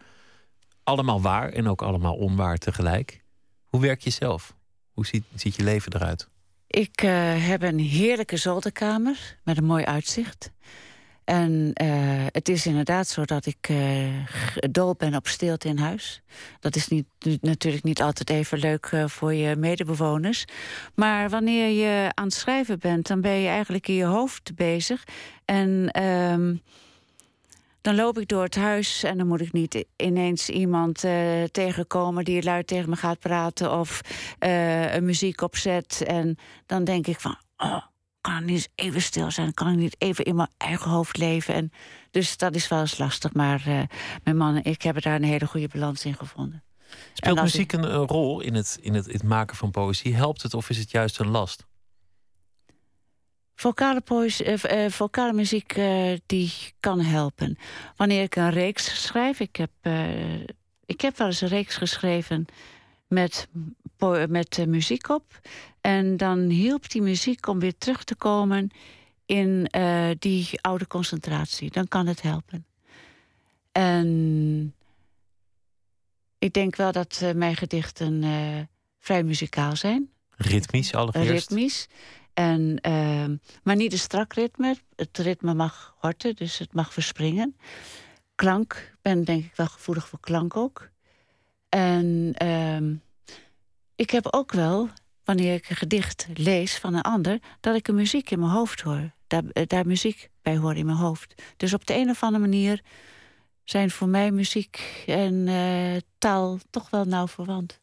Allemaal 0.84 1.22
waar 1.22 1.50
en 1.50 1.68
ook 1.68 1.82
allemaal 1.82 2.16
onwaar 2.16 2.58
tegelijk. 2.58 3.24
Hoe 3.66 3.82
werk 3.82 4.02
je 4.02 4.10
zelf? 4.10 4.56
Hoe 4.92 5.06
ziet, 5.06 5.24
ziet 5.36 5.56
je 5.56 5.64
leven 5.64 5.94
eruit? 5.96 6.28
Ik 6.68 7.02
uh, 7.04 7.12
heb 7.48 7.62
een 7.62 7.80
heerlijke 7.80 8.38
zolderkamer 8.38 9.38
met 9.44 9.58
een 9.58 9.66
mooi 9.66 9.84
uitzicht. 9.84 10.52
En 11.24 11.72
uh, 11.84 12.26
het 12.28 12.50
is 12.50 12.66
inderdaad 12.66 13.08
zo 13.08 13.26
dat 13.26 13.46
ik 13.46 13.70
uh, 13.70 14.26
dol 14.54 14.96
ben 14.96 15.16
op 15.16 15.28
stilte 15.28 15.68
in 15.68 15.78
huis. 15.78 16.22
Dat 16.60 16.76
is 16.76 16.88
niet, 16.88 17.06
natuurlijk 17.42 17.84
niet 17.84 18.02
altijd 18.02 18.30
even 18.30 18.58
leuk 18.58 18.92
voor 19.06 19.34
je 19.34 19.56
medebewoners. 19.56 20.46
Maar 20.96 21.30
wanneer 21.30 21.68
je 21.68 22.12
aan 22.14 22.26
het 22.26 22.34
schrijven 22.34 22.80
bent, 22.80 23.08
dan 23.08 23.22
ben 23.22 23.40
je 23.40 23.48
eigenlijk 23.48 23.88
in 23.88 23.96
je 23.96 24.06
hoofd 24.06 24.56
bezig. 24.56 25.04
En 25.46 25.90
ehm, 25.92 26.56
dan 27.84 27.96
loop 27.96 28.18
ik 28.18 28.28
door 28.28 28.44
het 28.44 28.56
huis 28.56 29.04
en 29.04 29.18
dan 29.18 29.28
moet 29.28 29.42
ik 29.42 29.52
niet 29.52 29.86
ineens 29.96 30.50
iemand 30.50 31.04
uh, 31.04 31.44
tegenkomen 31.44 32.26
die 32.26 32.44
luid 32.44 32.68
tegen 32.68 32.90
me 32.90 32.96
gaat 32.96 33.20
praten 33.20 33.80
of 33.80 34.02
uh, 34.40 34.94
een 34.94 35.06
muziek 35.06 35.42
opzet. 35.42 36.04
En 36.08 36.38
dan 36.66 36.84
denk 36.84 37.08
ik 37.08 37.20
van, 37.20 37.36
oh, 37.58 37.82
kan 38.22 38.38
ik 38.38 38.46
niet 38.46 38.70
even 38.76 39.02
stil 39.02 39.32
zijn? 39.32 39.54
Kan 39.54 39.72
ik 39.72 39.78
niet 39.78 39.96
even 39.98 40.26
in 40.26 40.36
mijn 40.36 40.50
eigen 40.58 40.92
hoofd 40.92 41.18
leven? 41.18 41.54
En 41.54 41.72
dus 42.12 42.38
dat 42.38 42.56
is 42.56 42.68
wel 42.68 42.80
eens 42.80 42.98
lastig. 42.98 43.34
Maar 43.34 43.64
uh, 43.68 43.82
mijn 44.24 44.38
man 44.38 44.56
en 44.56 44.64
ik 44.64 44.82
hebben 44.82 45.04
daar 45.04 45.16
een 45.16 45.24
hele 45.24 45.48
goede 45.48 45.68
balans 45.68 46.06
in 46.06 46.16
gevonden. 46.16 46.64
Speelt 47.14 47.42
muziek 47.42 47.74
ik... 47.74 47.80
een, 47.80 47.94
een, 47.94 48.08
rol 48.08 48.40
in 48.40 48.54
het, 48.54 48.78
in, 48.82 48.94
het, 48.94 49.08
in 49.08 49.14
het 49.14 49.24
maken 49.24 49.56
van 49.56 49.72
poëzie? 49.72 50.16
Helpt 50.16 50.42
het 50.42 50.54
of 50.54 50.70
is 50.70 50.78
het 50.78 50.92
juist 50.92 51.20
een 51.20 51.30
last? 51.30 51.66
Vocale, 53.56 54.02
poëzie, 54.02 54.46
uh, 54.48 54.90
vocale 54.90 55.34
muziek 55.34 55.78
uh, 55.78 56.14
die 56.26 56.52
kan 56.80 57.02
helpen. 57.02 57.58
Wanneer 57.96 58.24
ik 58.24 58.36
een 58.36 58.50
reeks 58.50 59.04
schrijf, 59.04 59.40
ik 59.40 59.56
heb, 59.56 59.72
uh, 59.82 60.40
ik 60.86 61.02
heb 61.02 61.18
wel 61.18 61.28
eens 61.28 61.42
een 61.42 61.48
reeks 61.48 61.76
geschreven 61.76 62.46
met, 63.08 63.48
met 64.28 64.66
muziek 64.68 65.10
op. 65.10 65.40
En 65.82 66.18
dan 66.18 66.40
hielp 66.40 66.90
die 66.90 67.02
muziek 67.02 67.48
om 67.48 67.60
weer 67.60 67.78
terug 67.78 68.04
te 68.04 68.16
komen 68.16 68.70
in 69.26 69.68
die 70.20 70.62
oude 70.62 70.88
concentratie. 70.88 71.72
Dan 71.72 71.88
kan 71.88 72.08
het 72.08 72.22
helpen. 72.22 72.66
En 73.72 74.76
ik 76.38 76.54
denk 76.54 76.76
wel 76.76 76.92
dat 76.92 77.22
mijn 77.36 77.56
gedichten 77.56 78.24
vrij 79.00 79.24
muzikaal 79.24 79.76
zijn. 79.76 80.10
Ritmisch 80.36 80.94
allereerst? 80.94 81.50
Ritmisch. 81.50 81.88
En, 82.34 82.80
uh, 82.88 83.26
maar 83.64 83.76
niet 83.76 83.92
een 83.92 84.00
strak 84.00 84.34
ritme. 84.34 84.76
Het 84.96 85.18
ritme 85.18 85.54
mag 85.54 85.96
horten, 86.00 86.36
dus 86.36 86.58
het 86.58 86.74
mag 86.74 86.94
verspringen. 86.94 87.58
Klank, 88.36 88.74
ik 88.94 89.02
ben 89.02 89.24
denk 89.24 89.44
ik 89.44 89.56
wel 89.56 89.68
gevoelig 89.68 90.08
voor 90.08 90.20
klank 90.20 90.56
ook. 90.56 90.90
En 91.70 92.36
uh, 92.44 92.98
ik 93.96 94.10
heb 94.10 94.28
ook 94.34 94.52
wel, 94.52 94.90
wanneer 95.24 95.54
ik 95.54 95.70
een 95.70 95.76
gedicht 95.76 96.28
lees 96.34 96.78
van 96.78 96.94
een 96.94 97.02
ander... 97.02 97.40
dat 97.60 97.76
ik 97.76 97.88
een 97.88 97.96
muziek 97.96 98.32
in 98.32 98.40
mijn 98.40 98.52
hoofd 98.52 98.82
hoor. 98.82 99.12
Daar, 99.28 99.44
daar 99.68 99.86
muziek 99.86 100.30
bij 100.42 100.58
hoor 100.58 100.76
in 100.76 100.86
mijn 100.86 100.98
hoofd. 100.98 101.42
Dus 101.58 101.74
op 101.74 101.86
de 101.86 101.94
een 101.96 102.10
of 102.10 102.24
andere 102.24 102.44
manier 102.44 102.82
zijn 103.64 103.92
voor 103.92 104.08
mij 104.08 104.32
muziek 104.32 105.04
en 105.06 105.48
uh, 105.48 105.98
taal 106.18 106.60
toch 106.70 106.90
wel 106.90 107.06
nauw 107.06 107.28
verwant. 107.28 107.83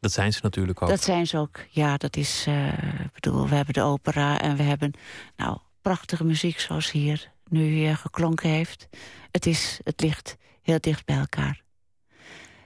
Dat 0.00 0.12
zijn 0.12 0.32
ze 0.32 0.40
natuurlijk 0.42 0.82
ook. 0.82 0.88
Dat 0.88 1.02
zijn 1.02 1.26
ze 1.26 1.38
ook. 1.38 1.58
Ja, 1.70 1.96
dat 1.96 2.16
is. 2.16 2.44
Uh, 2.48 2.68
ik 3.04 3.12
bedoel, 3.12 3.48
we 3.48 3.54
hebben 3.54 3.74
de 3.74 3.82
opera 3.82 4.40
en 4.40 4.56
we 4.56 4.62
hebben. 4.62 4.92
Nou, 5.36 5.58
prachtige 5.82 6.24
muziek 6.24 6.60
zoals 6.60 6.90
hier 6.90 7.32
nu 7.48 7.94
geklonken 7.94 8.48
heeft. 8.48 8.88
Het, 9.30 9.46
is, 9.46 9.80
het 9.84 10.00
ligt 10.00 10.36
heel 10.62 10.80
dicht 10.80 11.04
bij 11.04 11.16
elkaar. 11.16 11.62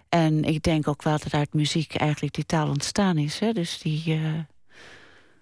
En 0.08 0.44
ik 0.44 0.62
denk 0.62 0.88
ook 0.88 1.02
wel 1.02 1.18
dat 1.18 1.34
uit 1.34 1.54
muziek 1.54 1.94
eigenlijk 1.94 2.34
die 2.34 2.46
taal 2.46 2.68
ontstaan 2.68 3.18
is. 3.18 3.38
Hè? 3.38 3.52
Dus 3.52 3.78
die 3.78 4.18
uh, 4.18 4.38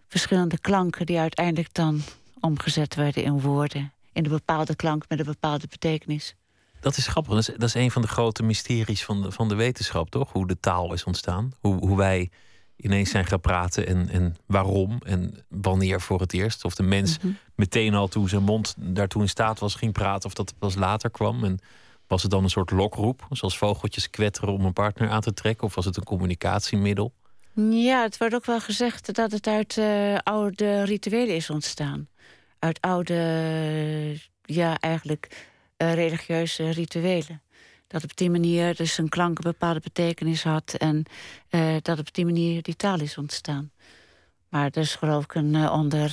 verschillende 0.09 0.59
klanken 0.59 1.07
die 1.07 1.19
uiteindelijk 1.19 1.75
dan 1.75 2.03
omgezet 2.41 2.95
werden 2.95 3.23
in 3.23 3.41
woorden. 3.41 3.93
In 4.13 4.25
een 4.25 4.31
bepaalde 4.31 4.77
klank 4.77 5.05
met 5.09 5.19
een 5.19 5.25
bepaalde 5.25 5.67
betekenis. 5.67 6.35
Dat 6.81 6.97
is 6.97 7.07
grappig. 7.07 7.33
Dat 7.35 7.49
is, 7.49 7.55
dat 7.57 7.63
is 7.69 7.75
een 7.75 7.91
van 7.91 8.03
de 8.03 8.09
grote 8.09 8.43
mysteries 8.43 9.05
van 9.05 9.23
de, 9.23 9.33
van 9.33 9.49
de 9.49 9.55
wetenschap, 9.55 10.11
toch? 10.11 10.33
Hoe 10.33 10.47
de 10.47 10.61
taal 10.61 10.93
is 10.93 11.05
ontstaan. 11.05 11.53
Hoe, 11.61 11.79
hoe 11.79 11.97
wij 11.97 12.31
ineens 12.77 13.11
zijn 13.11 13.27
gaan 13.27 13.41
praten 13.41 13.87
en, 13.87 14.09
en 14.09 14.37
waarom 14.47 14.99
en 15.05 15.45
wanneer 15.49 16.01
voor 16.01 16.21
het 16.21 16.33
eerst. 16.33 16.65
Of 16.65 16.75
de 16.75 16.83
mens 16.83 17.19
mm 17.19 17.23
-hmm. 17.23 17.39
meteen 17.55 17.95
al 17.95 18.09
toen 18.09 18.29
zijn 18.29 18.43
mond 18.43 18.75
daartoe 18.79 19.23
in 19.23 19.29
staat 19.29 19.59
was 19.59 19.75
ging 19.75 19.93
praten, 19.93 20.29
of 20.29 20.35
dat 20.35 20.49
het 20.49 20.59
pas 20.59 20.75
later 20.75 21.11
kwam. 21.11 21.45
En 21.45 21.59
was 22.07 22.23
het 22.23 22.31
dan 22.31 22.43
een 22.43 22.51
soort 22.51 22.71
lokroep, 22.71 23.27
zoals 23.31 23.59
vogeltjes 23.59 24.11
kwetteren 24.11 24.53
om 24.53 24.65
een 24.65 24.73
partner 24.73 25.11
aan 25.11 25.21
te 25.21 25.33
trekken, 25.33 25.67
of 25.67 25.75
was 25.75 25.85
het 25.85 25.97
een 25.97 26.05
communicatiemiddel? 26.05 27.13
Ja, 27.71 28.03
het 28.03 28.19
wordt 28.19 28.35
ook 28.35 28.45
wel 28.45 28.61
gezegd 28.61 29.15
dat 29.15 29.33
het 29.33 29.47
uit 29.47 29.77
uh, 29.77 30.19
oude 30.23 30.83
rituelen 30.83 31.35
is 31.35 31.51
ontstaan. 31.51 32.09
Uit 32.59 32.81
oude, 32.81 33.15
ja, 34.43 34.79
eigenlijk 34.79 35.49
uh, 35.83 35.95
religieuze 35.95 36.71
rituelen. 36.71 37.43
Dat 37.87 38.05
op 38.05 38.17
die 38.17 38.31
manier 38.31 38.77
dus 38.77 38.99
een 38.99 39.09
klank 39.09 39.39
een 39.39 39.51
bepaalde 39.51 39.81
betekenis 39.81 40.43
had... 40.43 40.75
en 40.79 41.05
uh, 41.51 41.77
dat 41.83 41.99
op 41.99 42.15
die 42.15 42.25
manier 42.25 42.63
die 42.63 42.77
taal 42.77 43.01
is 43.01 43.19
ontstaan. 43.19 43.71
Maar 44.49 44.65
er 44.65 44.77
is 44.77 44.95
geloof 44.95 45.25
ik 45.25 45.35
een 45.35 45.55
uh, 45.55 45.73
onder 45.73 46.13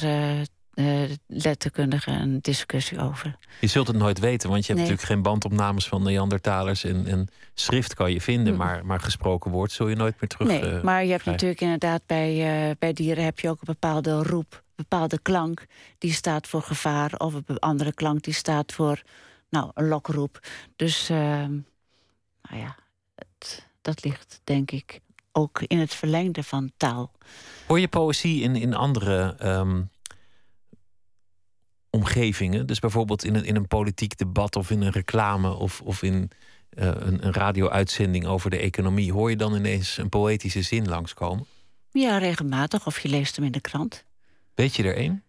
letterkundige 1.28 2.11
een 2.11 2.39
discussie 2.41 2.99
over. 2.99 3.38
Je 3.59 3.68
zult 3.68 3.88
het 3.88 3.95
nooit 3.95 4.20
weten, 4.20 4.49
want 4.49 4.65
je 4.65 4.74
hebt 4.74 4.86
nee. 4.86 4.95
natuurlijk 4.95 5.13
geen 5.13 5.22
bandopnames 5.22 5.88
van 5.88 6.03
Neandertalers... 6.03 6.84
en, 6.84 7.05
en 7.05 7.28
schrift 7.53 7.93
kan 7.93 8.11
je 8.11 8.22
vinden, 8.22 8.53
mm. 8.53 8.59
maar, 8.59 8.86
maar 8.86 8.99
gesproken 8.99 9.51
woord 9.51 9.72
zul 9.72 9.88
je 9.88 9.95
nooit 9.95 10.15
meer 10.20 10.30
terug 10.30 10.47
Nee, 10.47 10.84
maar 10.84 11.03
je 11.03 11.11
hebt 11.11 11.22
krijgen. 11.22 11.32
natuurlijk 11.32 11.61
inderdaad 11.61 12.01
bij, 12.05 12.76
bij 12.80 12.93
dieren 12.93 13.24
heb 13.24 13.39
je 13.39 13.49
ook 13.49 13.59
een 13.59 13.74
bepaalde 13.74 14.24
roep... 14.24 14.63
bepaalde 14.76 15.20
klank 15.20 15.65
die 15.97 16.13
staat 16.13 16.47
voor 16.47 16.61
gevaar... 16.61 17.13
of 17.18 17.34
een 17.34 17.59
andere 17.59 17.93
klank 17.93 18.24
die 18.24 18.34
staat 18.34 18.74
voor 18.74 19.01
nou, 19.50 19.72
een 19.74 19.88
lokroep. 19.88 20.39
Dus, 20.76 21.10
uh, 21.10 21.18
nou 21.18 21.62
ja, 22.41 22.76
het, 23.16 23.68
dat 23.82 24.04
ligt 24.04 24.41
denk 24.43 24.72
ik 24.72 25.02
ook 25.32 25.62
in 25.62 25.80
het 25.80 25.93
verlengde 25.93 26.43
van 26.43 26.72
taal. 26.78 27.12
Hoor 27.68 27.80
je 27.80 27.88
poëzie 27.88 28.41
in, 28.41 28.56
in 28.56 28.74
andere 28.74 29.36
um, 29.43 29.89
omgevingen? 31.89 32.66
Dus 32.66 32.80
bijvoorbeeld 32.80 33.24
in 33.24 33.36
een, 33.36 33.45
in 33.45 33.56
een 33.56 33.68
politiek 33.68 34.18
debat 34.18 34.56
of 34.56 34.70
in 34.70 34.82
een 34.82 34.91
reclame 34.91 35.54
of, 35.54 35.82
of 35.82 36.04
in 36.04 36.32
uh, 36.74 36.86
een, 36.86 37.26
een 37.26 37.34
radio-uitzending 37.34 38.26
over 38.26 38.50
de 38.50 38.58
economie. 38.58 39.14
Hoor 39.14 39.30
je 39.30 39.36
dan 39.36 39.56
ineens 39.56 39.98
een 39.98 40.10
poëtische 40.10 40.62
zin 40.62 40.88
langskomen? 40.88 41.45
Ja, 41.91 42.18
regelmatig. 42.18 42.86
Of 42.86 43.00
je 43.00 43.10
leest 43.10 43.36
hem 43.36 43.45
in 43.45 43.52
de 43.52 43.62
krant. 43.62 44.06
Weet 44.56 44.76
je 44.76 44.84
er 44.84 44.98
een? 44.98 45.24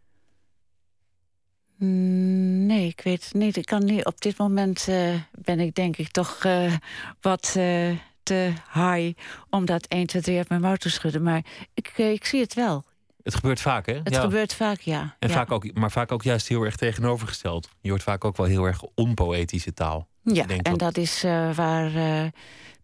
Nee, 1.79 2.87
ik 2.87 3.01
weet 3.01 3.25
het 3.25 3.35
niet. 3.35 3.57
Ik 3.57 3.67
kan 3.67 3.85
niet. 3.85 4.05
Op 4.05 4.21
dit 4.21 4.39
moment 4.39 4.87
uh, 4.89 5.15
ben 5.31 5.61
ik 5.61 5.75
denk 5.75 5.97
ik 5.97 6.09
toch 6.09 6.45
uh, 6.45 6.73
wat 7.21 7.55
uh, 7.57 7.91
te 8.23 8.53
high 8.73 9.19
om 9.51 9.65
dat 9.65 9.87
1, 9.87 10.07
2, 10.07 10.23
3 10.23 10.37
uit 10.37 10.49
mijn 10.49 10.61
mouw 10.61 10.77
te 10.77 10.91
schudden. 10.91 11.23
Maar 11.23 11.45
ik, 11.75 11.99
ik 11.99 12.25
zie 12.25 12.41
het 12.41 12.55
wel. 12.55 12.85
Het 13.23 13.35
gebeurt 13.35 13.61
vaak, 13.61 13.87
hè? 13.87 13.95
Het 13.95 14.15
ja. 14.15 14.21
gebeurt 14.21 14.55
vaak, 14.55 14.81
ja. 14.81 15.17
En 15.19 15.29
ja. 15.29 15.35
Vaak 15.35 15.51
ook, 15.51 15.75
maar 15.75 15.91
vaak 15.91 16.13
ook 16.13 16.23
juist 16.23 16.49
heel 16.49 16.63
erg 16.63 16.77
tegenovergesteld. 16.77 17.69
Je 17.81 17.91
hoort 17.91 18.03
vaak 18.03 18.25
ook 18.25 18.37
wel 18.37 18.47
heel 18.47 18.65
erg 18.65 18.83
onpoëtische 18.95 19.75
taal. 19.75 20.09
Ja, 20.23 20.47
en 20.47 20.63
dat, 20.63 20.79
dat 20.79 20.97
is 20.97 21.23
waar 21.55 21.91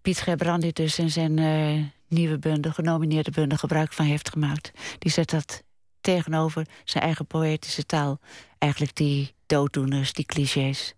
Piet 0.02 0.20
Gebrandi 0.20 0.72
dus 0.72 0.98
in 0.98 1.10
zijn 1.10 1.34
nieuwe 2.08 2.38
bundel, 2.38 2.72
genomineerde 2.72 3.30
bundel, 3.30 3.58
gebruik 3.58 3.92
van 3.92 4.04
heeft 4.04 4.30
gemaakt. 4.30 4.70
Die 4.98 5.10
zet 5.10 5.30
dat 5.30 5.62
tegenover 6.04 6.66
zijn 6.84 7.04
eigen 7.04 7.26
poëtische 7.26 7.86
taal. 7.86 8.20
Eigenlijk 8.64 8.94
die 8.96 9.34
dooddoeners, 9.46 10.12
die 10.12 10.24
clichés. 10.24 10.94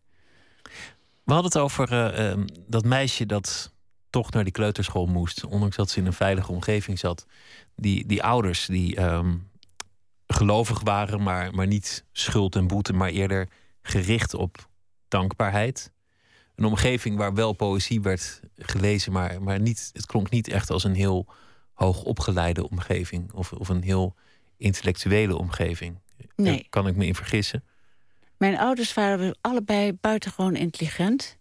We 1.23 1.33
hadden 1.33 1.53
het 1.53 1.59
over 1.59 1.93
uh, 1.93 2.31
uh, 2.31 2.45
dat 2.67 2.85
meisje 2.85 3.27
dat 3.27 3.73
toch 4.11 4.31
naar 4.31 4.45
die 4.45 4.53
kleuterschool 4.53 5.07
moest, 5.07 5.45
ondanks 5.45 5.77
dat 5.77 5.91
ze 5.91 5.99
in 5.99 6.07
een 6.07 6.13
veilige 6.13 6.53
omgeving 6.53 6.99
zat. 6.99 7.27
Die, 7.77 8.07
die 8.07 8.23
ouders 8.23 8.67
die 8.67 9.01
um, 9.01 9.51
gelovig 10.27 10.81
waren, 10.81 11.23
maar, 11.23 11.55
maar 11.55 11.67
niet 11.67 12.05
schuld 12.13 12.57
en 12.57 12.67
boete, 12.67 12.93
maar 12.93 13.11
eerder 13.11 13.49
gericht 13.83 14.35
op 14.35 14.69
dankbaarheid. 15.09 15.93
Een 16.55 16.65
omgeving 16.65 17.17
waar 17.17 17.35
wel 17.35 17.53
poëzie 17.53 18.01
werd 18.01 18.41
gelezen, 18.57 19.13
maar, 19.13 19.43
maar 19.43 19.61
niet, 19.61 19.91
het 19.93 20.07
klonk 20.07 20.31
niet 20.31 20.49
echt 20.49 20.71
als 20.71 20.85
een 20.85 20.95
heel 20.95 21.27
hoog 21.73 22.03
opgeleide 22.03 22.69
omgeving 22.69 23.33
of, 23.33 23.53
of 23.53 23.69
een 23.69 23.83
heel 23.83 24.15
intellectuele 24.57 25.37
omgeving. 25.37 25.99
Nee. 26.37 26.55
Daar 26.55 26.67
kan 26.69 26.87
ik 26.87 26.97
me 26.97 27.07
in 27.07 27.15
vergissen. 27.15 27.65
Mijn 28.37 28.59
ouders 28.59 28.95
waren 28.95 29.39
allebei 29.41 29.93
buitengewoon 29.93 30.57
intelligent. 30.57 31.37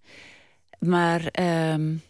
Maar 0.80 1.22
um, 1.74 2.02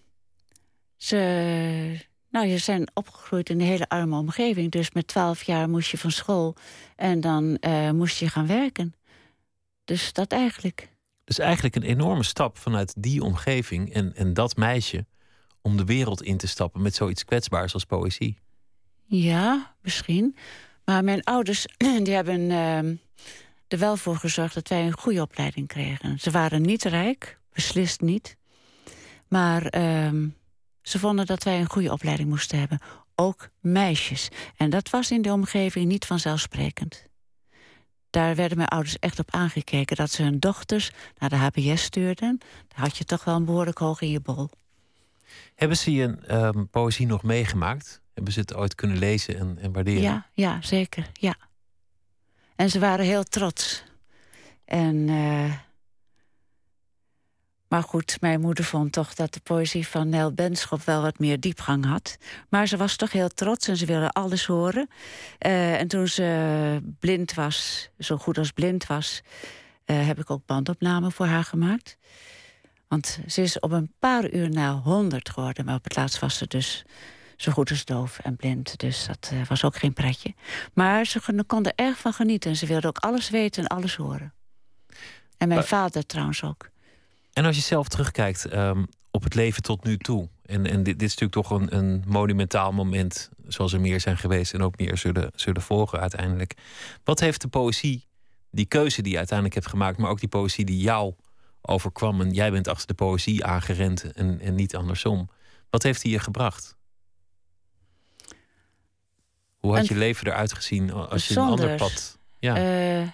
ze, 0.97 2.05
nou, 2.30 2.49
ze 2.49 2.57
zijn 2.57 2.88
opgegroeid 2.93 3.49
in 3.49 3.59
een 3.59 3.68
hele 3.68 3.89
arme 3.89 4.18
omgeving. 4.18 4.72
Dus 4.72 4.91
met 4.91 5.07
twaalf 5.07 5.43
jaar 5.43 5.70
moest 5.70 5.89
je 5.89 5.97
van 5.97 6.11
school 6.11 6.55
en 6.95 7.22
dan 7.22 7.57
uh, 7.61 7.91
moest 7.91 8.18
je 8.18 8.30
gaan 8.30 8.47
werken. 8.47 8.95
Dus 9.86 10.13
dat 10.13 10.32
eigenlijk. 10.32 10.89
Dus 11.24 11.39
eigenlijk 11.39 11.76
een 11.76 11.84
enorme 11.84 12.24
stap 12.24 12.57
vanuit 12.57 12.93
die 12.97 13.24
omgeving 13.24 13.93
en, 13.93 14.16
en 14.16 14.34
dat 14.34 14.55
meisje 14.55 15.05
om 15.61 15.78
de 15.78 15.86
wereld 15.86 16.24
in 16.24 16.38
te 16.38 16.47
stappen 16.47 16.82
met 16.82 16.95
zoiets 16.95 17.26
kwetsbaars 17.26 17.74
als 17.74 17.86
poëzie. 17.86 18.38
Ja, 19.05 19.76
misschien. 19.82 20.36
Maar 20.86 21.04
mijn 21.04 21.24
ouders 21.24 21.66
die 22.04 22.14
hebben 22.14 22.52
ehm, 22.52 22.96
er 23.68 23.78
wel 23.78 23.98
voor 23.98 24.16
gezorgd 24.16 24.54
dat 24.54 24.68
wij 24.68 24.86
een 24.86 24.98
goede 24.98 25.22
opleiding 25.22 25.68
kregen. 25.68 26.20
Ze 26.20 26.32
waren 26.32 26.62
niet 26.62 26.84
rijk, 26.84 27.40
beslist 27.54 28.02
niet. 28.02 28.38
Maar 29.28 29.66
ehm, 29.66 30.28
ze 30.82 31.00
vonden 31.00 31.26
dat 31.26 31.44
wij 31.44 31.60
een 31.60 31.70
goede 31.70 31.92
opleiding 31.92 32.30
moesten 32.30 32.60
hebben. 32.60 32.80
Ook 33.16 33.50
meisjes. 33.60 34.30
En 34.58 34.70
dat 34.70 34.90
was 34.90 35.12
in 35.12 35.22
de 35.22 35.32
omgeving 35.32 35.86
niet 35.86 36.06
vanzelfsprekend. 36.06 37.06
Daar 38.10 38.36
werden 38.36 38.58
mijn 38.58 38.70
ouders 38.70 39.00
echt 39.00 39.20
op 39.20 39.32
aangekeken 39.32 39.96
dat 39.96 40.12
ze 40.12 40.24
hun 40.24 40.40
dochters 40.40 40.92
naar 41.18 41.30
de 41.30 41.36
HBS 41.36 41.84
stuurden. 41.84 42.38
Daar 42.68 42.80
had 42.80 42.98
je 42.98 43.04
toch 43.04 43.24
wel 43.24 43.36
een 43.36 43.46
behoorlijk 43.46 43.78
hoog 43.78 44.02
in 44.02 44.10
je 44.10 44.20
bol. 44.20 44.50
Hebben 45.56 45.78
ze 45.78 45.92
je 45.92 46.18
ehm, 46.28 46.66
poëzie 46.66 47.06
nog 47.06 47.24
meegemaakt? 47.24 48.02
Hebben 48.16 48.34
ze 48.34 48.39
het 48.39 48.53
ooit 48.55 48.76
kunnen 48.76 48.97
lezen 48.97 49.38
en, 49.38 49.57
en 49.61 49.72
waarderen? 49.72 50.01
Ja, 50.01 50.26
ja, 50.34 50.61
zeker. 50.61 51.09
Ja. 51.13 51.36
En 52.55 52.70
ze 52.70 52.80
waren 52.80 53.05
heel 53.05 53.24
trots. 53.24 53.84
En, 54.66 55.09
eh, 55.09 55.53
maar 57.68 57.84
goed, 57.84 58.18
mijn 58.22 58.41
moeder 58.41 58.63
vond 58.63 58.91
toch 58.91 59.13
dat 59.13 59.34
de 59.34 59.39
poëzie 59.39 59.88
van 59.88 60.09
Nel 60.09 60.34
Benschop 60.34 60.82
wel 60.82 61.01
wat 61.01 61.20
meer 61.20 61.39
diepgang 61.39 61.86
had. 61.86 62.18
Maar 62.49 62.68
ze 62.68 62.78
was 62.78 62.95
toch 62.95 63.11
heel 63.11 63.30
trots 63.30 63.68
en 63.68 63.78
ze 63.78 63.86
wilde 63.86 64.09
alles 64.09 64.45
horen. 64.45 64.88
Eh, 65.38 65.80
en 65.80 65.88
toen 65.88 66.07
ze 66.07 66.80
blind 66.99 67.34
was, 67.34 67.89
zo 67.99 68.18
goed 68.18 68.38
als 68.38 68.51
blind 68.51 68.86
was, 68.86 69.22
eh, 69.86 70.07
heb 70.07 70.20
ik 70.20 70.30
ook 70.30 70.45
bandopnamen 70.45 71.11
voor 71.11 71.26
haar 71.26 71.43
gemaakt. 71.43 71.97
Want 72.88 73.20
ze 73.28 73.41
is 73.41 73.59
op 73.59 73.72
een 73.72 73.91
paar 73.99 74.32
uur 74.32 74.49
na 74.49 74.74
honderd 74.74 75.30
geworden, 75.30 75.66
maar 75.66 75.76
op 75.76 75.84
het 75.84 75.95
laatst 75.95 76.20
was 76.20 76.38
ze 76.38 76.47
dus 76.47 76.86
zo 77.38 77.52
goed 77.52 77.70
als 77.70 77.86
doof 77.86 78.20
en 78.20 78.36
blind. 78.36 78.80
Dus 78.80 79.06
dat 79.06 79.30
uh, 79.34 79.46
was 79.48 79.64
ook 79.64 79.76
geen 79.76 79.94
pretje. 79.94 80.34
Maar 80.74 81.06
ze 81.06 81.44
kon 81.48 81.66
er 81.66 81.74
erg 81.76 81.98
van 81.98 82.14
genieten. 82.14 82.56
Ze 82.56 82.66
wilde 82.66 82.88
ook 82.88 82.98
alles 82.98 83.30
weten 83.30 83.64
en 83.64 83.70
alles 83.70 83.96
horen. 83.96 84.34
En 85.38 85.48
mijn 85.48 85.64
vader 85.64 86.06
trouwens 86.06 86.44
ook. 86.44 86.70
En 87.34 87.46
als 87.46 87.56
je 87.56 87.62
zelf 87.62 87.88
terugkijkt 87.88 88.54
um, 88.54 88.88
op 89.12 89.24
het 89.24 89.36
leven 89.36 89.62
tot 89.62 89.84
nu 89.84 89.98
toe. 89.98 90.30
En, 90.46 90.66
en 90.66 90.84
dit, 90.84 91.00
dit 91.00 91.10
is 91.10 91.16
natuurlijk 91.18 91.48
toch 91.48 91.60
een, 91.60 91.76
een, 91.78 92.04
monumentaal 92.08 92.72
moment. 92.72 93.30
Zoals 93.48 93.74
er 93.74 93.82
meer 93.82 94.00
zijn 94.00 94.18
geweest 94.18 94.54
en 94.54 94.62
ook 94.62 94.78
meer 94.78 94.98
zullen, 94.98 95.32
zullen 95.36 95.62
volgen 95.62 96.00
uiteindelijk. 96.00 96.54
Wat 97.04 97.20
heeft 97.20 97.42
de 97.42 97.48
poëzie, 97.48 98.08
die 98.52 98.66
keuze 98.66 99.02
die 99.02 99.12
je 99.12 99.18
uiteindelijk 99.18 99.58
hebt 99.58 99.70
gemaakt, 99.70 99.98
maar 99.98 100.10
ook 100.10 100.20
die 100.20 100.30
poëzie 100.30 100.66
die 100.66 100.80
jou 100.80 101.14
overkwam. 101.62 102.22
En 102.22 102.32
jij 102.32 102.52
bent 102.52 102.68
achter 102.68 102.88
de 102.88 102.94
poëzie 102.94 103.46
aangerend 103.46 104.12
en, 104.14 104.40
en 104.40 104.56
niet 104.56 104.76
andersom. 104.76 105.30
Wat 105.70 105.84
heeft 105.84 106.02
die 106.02 106.12
je 106.12 106.20
gebracht? 106.20 106.76
Hoe 109.66 109.76
had 109.76 109.88
je 109.88 109.95
leven 109.95 110.28
eruit 110.28 110.53
gezien 110.53 110.91
als 110.91 111.28
je 111.28 111.36
een 111.36 111.45
ander 111.45 111.76
pad... 111.76 112.18
Ja. 112.39 113.01
Uh, 113.01 113.09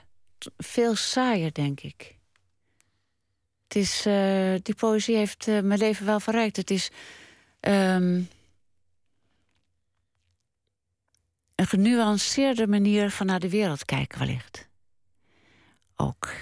veel 0.58 0.96
saaier, 0.96 1.54
denk 1.54 1.80
ik. 1.80 2.18
Het 3.64 3.76
is, 3.76 4.06
uh, 4.06 4.56
die 4.62 4.76
poëzie 4.76 5.16
heeft 5.16 5.48
uh, 5.48 5.60
mijn 5.60 5.80
leven 5.80 6.06
wel 6.06 6.20
verrijkt. 6.20 6.56
Het 6.56 6.72
is 6.72 6.92
um, 7.60 8.30
een 11.56 11.68
genuanceerde 11.68 12.68
manier 12.68 13.12
van 13.12 13.26
naar 13.26 13.40
de 13.40 13.50
wereld 13.50 13.86
kijken, 13.86 14.20
wellicht. 14.20 14.68
Ook. 15.96 16.34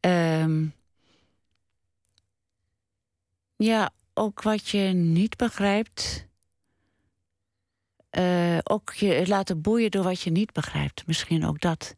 Um, 0.00 0.74
ja, 3.56 3.90
ook 4.14 4.42
wat 4.42 4.68
je 4.68 4.78
niet 4.92 5.36
begrijpt 5.36 6.26
uh, 8.18 8.58
ook 8.62 8.92
je 8.92 9.24
laten 9.26 9.60
boeien 9.60 9.90
door 9.90 10.04
wat 10.04 10.20
je 10.20 10.30
niet 10.30 10.52
begrijpt. 10.52 11.06
Misschien 11.06 11.46
ook 11.46 11.60
dat. 11.60 11.94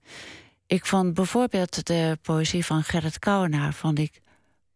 Ik 0.67 0.87
vond 0.87 1.15
bijvoorbeeld 1.15 1.87
de 1.87 2.19
poëzie 2.23 2.65
van 2.65 2.83
Gerrit 2.83 3.19
Kouwenaar... 3.19 3.75
vond 3.75 3.99
ik 3.99 4.21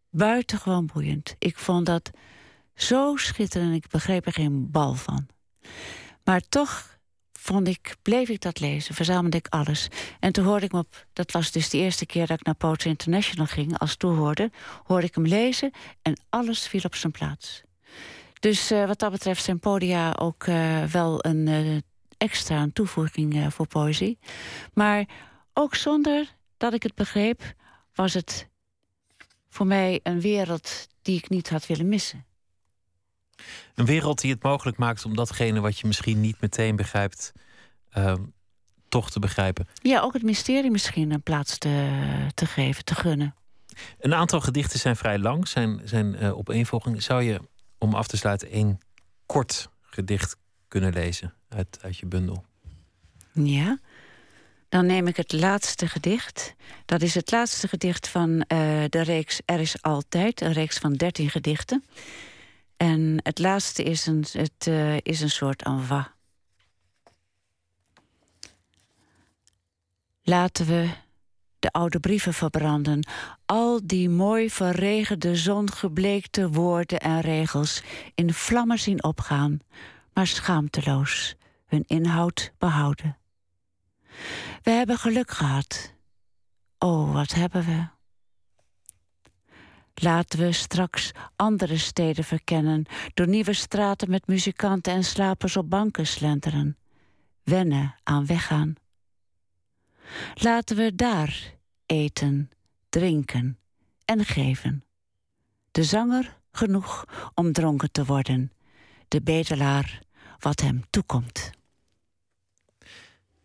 buitengewoon 0.09 0.89
boeiend. 0.93 1.35
Ik 1.39 1.57
vond 1.57 1.85
dat 1.85 2.11
zo 2.75 3.15
schitterend. 3.15 3.75
Ik 3.75 3.87
begreep 3.87 4.25
er 4.25 4.33
geen 4.33 4.71
bal 4.71 4.93
van. 4.93 5.27
Maar 6.23 6.41
toch 6.49 6.99
vond 7.33 7.67
ik, 7.67 7.95
bleef 8.01 8.29
ik 8.29 8.41
dat 8.41 8.59
lezen, 8.59 8.95
verzamelde 8.95 9.37
ik 9.37 9.47
alles. 9.47 9.87
En 10.19 10.31
toen 10.31 10.45
hoorde 10.45 10.65
ik 10.65 10.71
hem 10.71 10.79
op, 10.79 11.05
dat 11.13 11.31
was 11.31 11.51
dus 11.51 11.69
de 11.69 11.77
eerste 11.77 12.05
keer 12.05 12.27
dat 12.27 12.39
ik 12.39 12.45
naar 12.45 12.55
Poetry 12.55 12.89
International 12.89 13.45
ging, 13.45 13.77
als 13.77 13.95
toehoorde, 13.95 14.51
hoorde 14.83 15.07
ik 15.07 15.15
hem 15.15 15.25
lezen 15.25 15.71
en 16.01 16.19
alles 16.29 16.67
viel 16.67 16.81
op 16.83 16.95
zijn 16.95 17.11
plaats. 17.11 17.63
Dus 18.39 18.71
uh, 18.71 18.85
wat 18.85 18.99
dat 18.99 19.11
betreft 19.11 19.43
zijn 19.43 19.59
podia 19.59 20.15
ook 20.19 20.47
uh, 20.47 20.83
wel 20.83 21.25
een 21.25 21.47
uh, 21.47 21.77
extra 22.17 22.61
een 22.61 22.73
toevoeging 22.73 23.53
voor 23.53 23.67
poëzie. 23.67 24.19
Maar 24.73 25.05
ook 25.53 25.75
zonder 25.75 26.35
dat 26.57 26.73
ik 26.73 26.83
het 26.83 26.95
begreep, 26.95 27.53
was 27.93 28.13
het 28.13 28.49
voor 29.49 29.67
mij 29.67 29.99
een 30.03 30.21
wereld 30.21 30.87
die 31.01 31.17
ik 31.17 31.29
niet 31.29 31.49
had 31.49 31.67
willen 31.67 31.89
missen. 31.89 32.25
Een 33.75 33.85
wereld 33.85 34.21
die 34.21 34.31
het 34.31 34.43
mogelijk 34.43 34.77
maakt 34.77 35.05
om 35.05 35.15
datgene 35.15 35.59
wat 35.59 35.79
je 35.79 35.87
misschien 35.87 36.21
niet 36.21 36.41
meteen 36.41 36.75
begrijpt, 36.75 37.31
ehm, 37.89 38.23
toch 38.89 39.11
te 39.11 39.19
begrijpen. 39.19 39.67
Ja, 39.73 40.01
ook 40.01 40.13
het 40.13 40.23
mysterie 40.23 40.71
misschien 40.71 41.11
een 41.11 41.23
plaats 41.23 41.57
te, 41.57 41.89
te 42.33 42.45
geven, 42.45 42.85
te 42.85 42.95
gunnen. 42.95 43.35
Een 43.99 44.13
aantal 44.13 44.41
gedichten 44.41 44.79
zijn 44.79 44.95
vrij 44.95 45.19
lang, 45.19 45.47
zijn, 45.47 45.81
zijn 45.83 46.33
opeenvolging. 46.33 47.03
Zou 47.03 47.23
je 47.23 47.39
om 47.79 47.93
af 47.93 48.07
te 48.07 48.17
sluiten 48.17 48.49
één 48.49 48.79
kort 49.25 49.69
gedicht 49.81 50.35
kunnen 50.67 50.93
lezen 50.93 51.33
uit, 51.47 51.79
uit 51.81 51.97
je 51.97 52.05
bundel. 52.05 52.45
Ja, 53.33 53.79
dan 54.69 54.85
neem 54.85 55.07
ik 55.07 55.17
het 55.17 55.31
laatste 55.31 55.87
gedicht. 55.87 56.55
Dat 56.85 57.01
is 57.01 57.15
het 57.15 57.31
laatste 57.31 57.67
gedicht 57.67 58.07
van 58.07 58.29
uh, 58.29 58.43
de 58.89 59.01
reeks 59.01 59.41
Er 59.45 59.59
is 59.59 59.81
altijd, 59.81 60.41
een 60.41 60.53
reeks 60.53 60.77
van 60.77 60.93
dertien 60.93 61.29
gedichten. 61.29 61.83
En 62.77 63.19
het 63.23 63.39
laatste 63.39 63.83
is 63.83 64.05
een, 64.05 64.25
het, 64.31 64.67
uh, 64.67 64.97
is 64.97 65.21
een 65.21 65.29
soort 65.29 65.63
envoi. 65.63 66.05
Laten 70.21 70.65
we 70.65 70.89
de 71.59 71.71
oude 71.71 71.99
brieven 71.99 72.33
verbranden. 72.33 73.07
Al 73.45 73.79
die 73.83 74.09
mooi 74.09 74.49
verregende 74.49 75.35
zongebleekte 75.35 76.49
woorden 76.49 76.99
en 76.99 77.21
regels 77.21 77.83
in 78.15 78.33
vlammen 78.33 78.79
zien 78.79 79.03
opgaan, 79.03 79.59
maar 80.13 80.27
schaamteloos 80.27 81.35
hun 81.65 81.83
inhoud 81.87 82.53
behouden. 82.57 83.17
We 84.61 84.71
hebben 84.71 84.97
geluk 84.97 85.31
gehad. 85.31 85.93
Oh, 86.77 87.13
wat 87.13 87.33
hebben 87.33 87.65
we? 87.65 87.87
Laten 89.93 90.39
we 90.39 90.51
straks 90.51 91.11
andere 91.35 91.77
steden 91.77 92.23
verkennen, 92.23 92.85
door 93.13 93.27
nieuwe 93.27 93.53
straten 93.53 94.09
met 94.09 94.27
muzikanten 94.27 94.93
en 94.93 95.03
slapers 95.03 95.57
op 95.57 95.69
banken 95.69 96.07
slenteren, 96.07 96.77
wennen 97.43 97.95
aan 98.03 98.25
weggaan. 98.25 98.75
Laten 100.33 100.75
we 100.75 100.95
daar 100.95 101.53
eten, 101.85 102.51
drinken 102.89 103.57
en 104.05 104.25
geven. 104.25 104.83
De 105.71 105.83
zanger 105.83 106.37
genoeg 106.51 107.05
om 107.33 107.53
dronken 107.53 107.91
te 107.91 108.05
worden, 108.05 108.51
de 109.07 109.21
bedelaar 109.21 110.01
wat 110.39 110.61
hem 110.61 110.83
toekomt. 110.89 111.51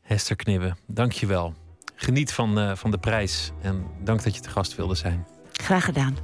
Hester 0.00 0.36
Knibbe, 0.36 0.76
dank 0.86 1.12
je 1.12 1.26
wel. 1.26 1.54
Geniet 1.94 2.32
van, 2.32 2.58
uh, 2.58 2.76
van 2.76 2.90
de 2.90 2.98
prijs 2.98 3.50
en 3.62 3.86
dank 4.02 4.22
dat 4.22 4.34
je 4.34 4.40
te 4.40 4.50
gast 4.50 4.74
wilde 4.74 4.94
zijn. 4.94 5.26
Graag 5.64 5.84
gedaan. 5.84 6.16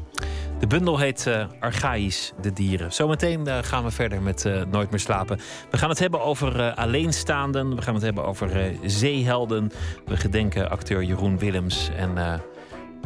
De 0.58 0.66
bundel 0.66 0.98
heet 0.98 1.24
uh, 1.28 1.44
Archaïs, 1.60 2.32
de 2.40 2.52
dieren. 2.52 2.92
Zometeen 2.92 3.46
uh, 3.46 3.58
gaan 3.62 3.84
we 3.84 3.90
verder 3.90 4.22
met 4.22 4.44
uh, 4.44 4.62
Nooit 4.70 4.90
meer 4.90 5.00
slapen. 5.00 5.40
We 5.70 5.78
gaan 5.78 5.88
het 5.88 5.98
hebben 5.98 6.22
over 6.22 6.74
alleenstaanden. 6.74 7.76
We 7.76 7.82
gaan 7.82 7.94
het 7.94 8.02
hebben 8.02 8.24
over 8.24 8.74
zeehelden. 8.84 9.70
We 10.06 10.16
gedenken 10.16 10.70
acteur 10.70 11.02
Jeroen 11.02 11.38
Willems 11.38 11.90
en 11.96 12.42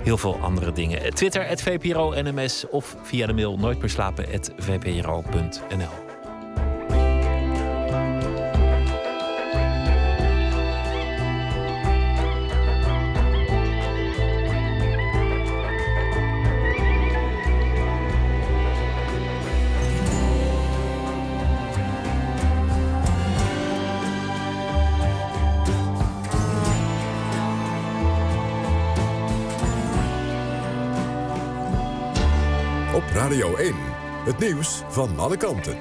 heel 0.02 0.16
veel 0.16 0.38
andere 0.40 0.72
dingen. 0.72 1.14
Twitter, 1.14 1.46
het 1.46 1.62
VPRO 1.62 2.14
NMS 2.22 2.64
of 2.70 2.96
via 3.02 3.26
de 3.26 3.32
mail 3.32 3.58
nooitmeerslapen.vpro.nl. 3.58 6.03
Radio 33.24 33.56
1. 33.56 33.74
Het 34.24 34.38
nieuws 34.38 34.82
van 34.88 35.18
alle 35.18 35.36
kanten. 35.36 35.78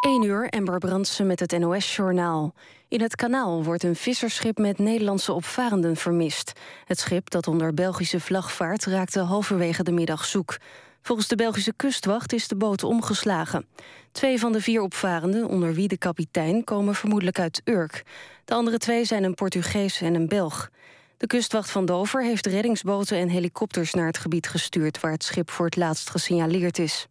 1 0.00 0.22
uur, 0.22 0.48
Ember 0.48 0.78
Brandsen 0.78 1.26
met 1.26 1.40
het 1.40 1.58
NOS-journaal. 1.58 2.54
In 2.88 3.00
het 3.00 3.16
kanaal 3.16 3.64
wordt 3.64 3.82
een 3.82 3.96
visserschip 3.96 4.58
met 4.58 4.78
Nederlandse 4.78 5.32
opvarenden 5.32 5.96
vermist. 5.96 6.52
Het 6.84 6.98
schip 6.98 7.30
dat 7.30 7.46
onder 7.46 7.74
Belgische 7.74 8.20
vlag 8.20 8.52
vaart 8.52 8.84
raakte 8.84 9.20
halverwege 9.20 9.82
de 9.82 9.92
middag 9.92 10.24
zoek. 10.24 10.56
Volgens 11.02 11.28
de 11.28 11.36
Belgische 11.36 11.72
kustwacht 11.76 12.32
is 12.32 12.48
de 12.48 12.56
boot 12.56 12.84
omgeslagen. 12.84 13.66
Twee 14.12 14.38
van 14.38 14.52
de 14.52 14.60
vier 14.60 14.80
opvarenden, 14.80 15.48
onder 15.48 15.74
wie 15.74 15.88
de 15.88 15.98
kapitein, 15.98 16.64
komen 16.64 16.94
vermoedelijk 16.94 17.38
uit 17.38 17.60
Urk. 17.64 18.02
De 18.44 18.54
andere 18.54 18.78
twee 18.78 19.04
zijn 19.04 19.24
een 19.24 19.34
Portugees 19.34 20.00
en 20.00 20.14
een 20.14 20.28
Belg. 20.28 20.70
De 21.16 21.26
kustwacht 21.26 21.70
van 21.70 21.84
Dover 21.84 22.24
heeft 22.24 22.46
reddingsboten 22.46 23.16
en 23.16 23.28
helikopters 23.28 23.94
naar 23.94 24.06
het 24.06 24.18
gebied 24.18 24.48
gestuurd... 24.48 25.00
waar 25.00 25.12
het 25.12 25.24
schip 25.24 25.50
voor 25.50 25.64
het 25.64 25.76
laatst 25.76 26.10
gesignaleerd 26.10 26.78
is. 26.78 27.06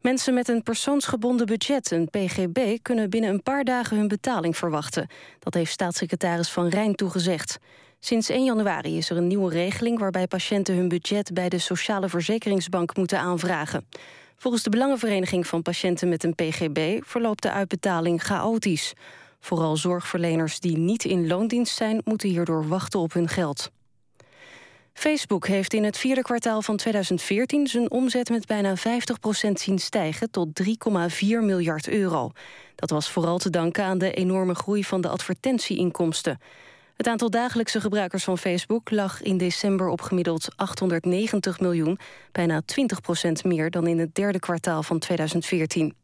Mensen 0.00 0.34
met 0.34 0.48
een 0.48 0.62
persoonsgebonden 0.62 1.46
budget, 1.46 1.90
een 1.90 2.10
PGB, 2.10 2.78
kunnen 2.82 3.10
binnen 3.10 3.30
een 3.30 3.42
paar 3.42 3.64
dagen 3.64 3.96
hun 3.96 4.08
betaling 4.08 4.56
verwachten. 4.56 5.08
Dat 5.38 5.54
heeft 5.54 5.72
staatssecretaris 5.72 6.50
Van 6.50 6.68
Rijn 6.68 6.94
toegezegd. 6.94 7.58
Sinds 8.02 8.28
1 8.28 8.44
januari 8.44 8.96
is 8.96 9.10
er 9.10 9.16
een 9.16 9.26
nieuwe 9.26 9.52
regeling 9.52 9.98
waarbij 9.98 10.26
patiënten 10.26 10.74
hun 10.74 10.88
budget 10.88 11.32
bij 11.34 11.48
de 11.48 11.58
Sociale 11.58 12.08
Verzekeringsbank 12.08 12.96
moeten 12.96 13.18
aanvragen. 13.18 13.86
Volgens 14.36 14.62
de 14.62 14.70
Belangenvereniging 14.70 15.46
van 15.46 15.62
Patiënten 15.62 16.08
met 16.08 16.24
een 16.24 16.34
PGB 16.34 17.00
verloopt 17.04 17.42
de 17.42 17.50
uitbetaling 17.50 18.22
chaotisch. 18.22 18.92
Vooral 19.40 19.76
zorgverleners 19.76 20.60
die 20.60 20.76
niet 20.76 21.04
in 21.04 21.26
loondienst 21.26 21.76
zijn, 21.76 22.00
moeten 22.04 22.28
hierdoor 22.28 22.68
wachten 22.68 23.00
op 23.00 23.12
hun 23.12 23.28
geld. 23.28 23.70
Facebook 24.92 25.46
heeft 25.46 25.74
in 25.74 25.84
het 25.84 25.96
vierde 25.96 26.22
kwartaal 26.22 26.62
van 26.62 26.76
2014 26.76 27.66
zijn 27.66 27.90
omzet 27.90 28.28
met 28.30 28.46
bijna 28.46 28.76
50% 28.76 28.80
zien 29.52 29.78
stijgen 29.78 30.30
tot 30.30 30.62
3,4 30.62 30.68
miljard 31.20 31.88
euro. 31.88 32.30
Dat 32.74 32.90
was 32.90 33.10
vooral 33.10 33.38
te 33.38 33.50
danken 33.50 33.84
aan 33.84 33.98
de 33.98 34.12
enorme 34.12 34.54
groei 34.54 34.84
van 34.84 35.00
de 35.00 35.08
advertentieinkomsten. 35.08 36.38
Het 37.00 37.08
aantal 37.08 37.30
dagelijkse 37.30 37.80
gebruikers 37.80 38.24
van 38.24 38.38
Facebook 38.38 38.90
lag 38.90 39.22
in 39.22 39.36
december 39.36 39.88
op 39.88 40.00
gemiddeld 40.00 40.48
890 40.56 41.60
miljoen, 41.60 41.98
bijna 42.32 42.62
20% 42.62 43.32
meer 43.42 43.70
dan 43.70 43.86
in 43.86 43.98
het 43.98 44.14
derde 44.14 44.38
kwartaal 44.38 44.82
van 44.82 44.98
2014. 44.98 45.94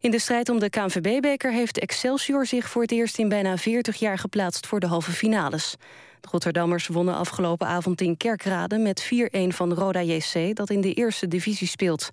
In 0.00 0.10
de 0.10 0.18
strijd 0.18 0.48
om 0.48 0.58
de 0.58 0.70
KNVB-beker 0.70 1.52
heeft 1.52 1.78
Excelsior 1.78 2.46
zich 2.46 2.68
voor 2.68 2.82
het 2.82 2.92
eerst 2.92 3.18
in 3.18 3.28
bijna 3.28 3.56
40 3.56 3.96
jaar 3.96 4.18
geplaatst 4.18 4.66
voor 4.66 4.80
de 4.80 4.86
halve 4.86 5.10
finales. 5.10 5.76
De 6.20 6.28
Rotterdammers 6.30 6.86
wonnen 6.86 7.14
afgelopen 7.14 7.66
avond 7.66 8.00
in 8.00 8.16
Kerkrade 8.16 8.78
met 8.78 9.04
4-1 9.04 9.08
van 9.48 9.72
Roda 9.72 10.02
JC, 10.02 10.56
dat 10.56 10.70
in 10.70 10.80
de 10.80 10.92
eerste 10.92 11.28
divisie 11.28 11.68
speelt. 11.68 12.10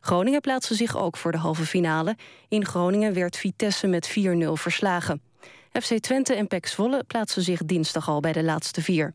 Groningen 0.00 0.40
plaatste 0.40 0.74
zich 0.74 0.96
ook 0.96 1.16
voor 1.16 1.32
de 1.32 1.38
halve 1.38 1.66
finale. 1.66 2.16
In 2.48 2.66
Groningen 2.66 3.14
werd 3.14 3.36
Vitesse 3.36 3.86
met 3.86 4.08
4-0 4.08 4.12
verslagen. 4.52 5.20
FC 5.82 5.98
Twente 5.98 6.34
en 6.34 6.46
PEC 6.46 6.66
Zwolle 6.66 7.04
plaatsen 7.06 7.42
zich 7.42 7.64
dinsdag 7.64 8.08
al 8.08 8.20
bij 8.20 8.32
de 8.32 8.42
laatste 8.42 8.82
vier. 8.82 9.14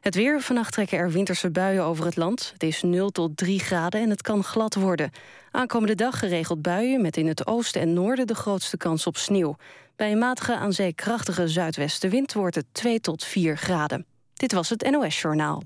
Het 0.00 0.14
weer. 0.14 0.40
Vannacht 0.40 0.72
trekken 0.72 0.98
er 0.98 1.10
winterse 1.10 1.50
buien 1.50 1.84
over 1.84 2.04
het 2.04 2.16
land. 2.16 2.50
Het 2.52 2.62
is 2.62 2.82
0 2.82 3.10
tot 3.10 3.36
3 3.36 3.60
graden 3.60 4.00
en 4.00 4.10
het 4.10 4.22
kan 4.22 4.44
glad 4.44 4.74
worden. 4.74 5.10
Aankomende 5.50 5.94
dag 5.94 6.18
geregeld 6.18 6.62
buien 6.62 7.02
met 7.02 7.16
in 7.16 7.26
het 7.26 7.46
oosten 7.46 7.80
en 7.80 7.92
noorden 7.92 8.26
de 8.26 8.34
grootste 8.34 8.76
kans 8.76 9.06
op 9.06 9.16
sneeuw. 9.16 9.56
Bij 9.96 10.12
een 10.12 10.18
matige 10.18 10.56
aan 10.56 10.72
zee 10.72 10.92
krachtige 10.92 11.48
zuidwestenwind 11.48 12.32
wordt 12.32 12.54
het 12.54 12.66
2 12.72 13.00
tot 13.00 13.24
4 13.24 13.56
graden. 13.56 14.06
Dit 14.34 14.52
was 14.52 14.68
het 14.68 14.90
NOS 14.90 15.20
Journaal. 15.20 15.62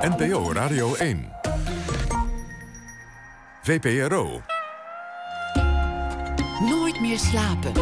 NPO 0.00 0.52
Radio 0.52 0.94
1. 0.94 1.32
VPRO. 3.62 4.40
Nooit 6.60 7.00
meer 7.00 7.18
slapen. 7.18 7.72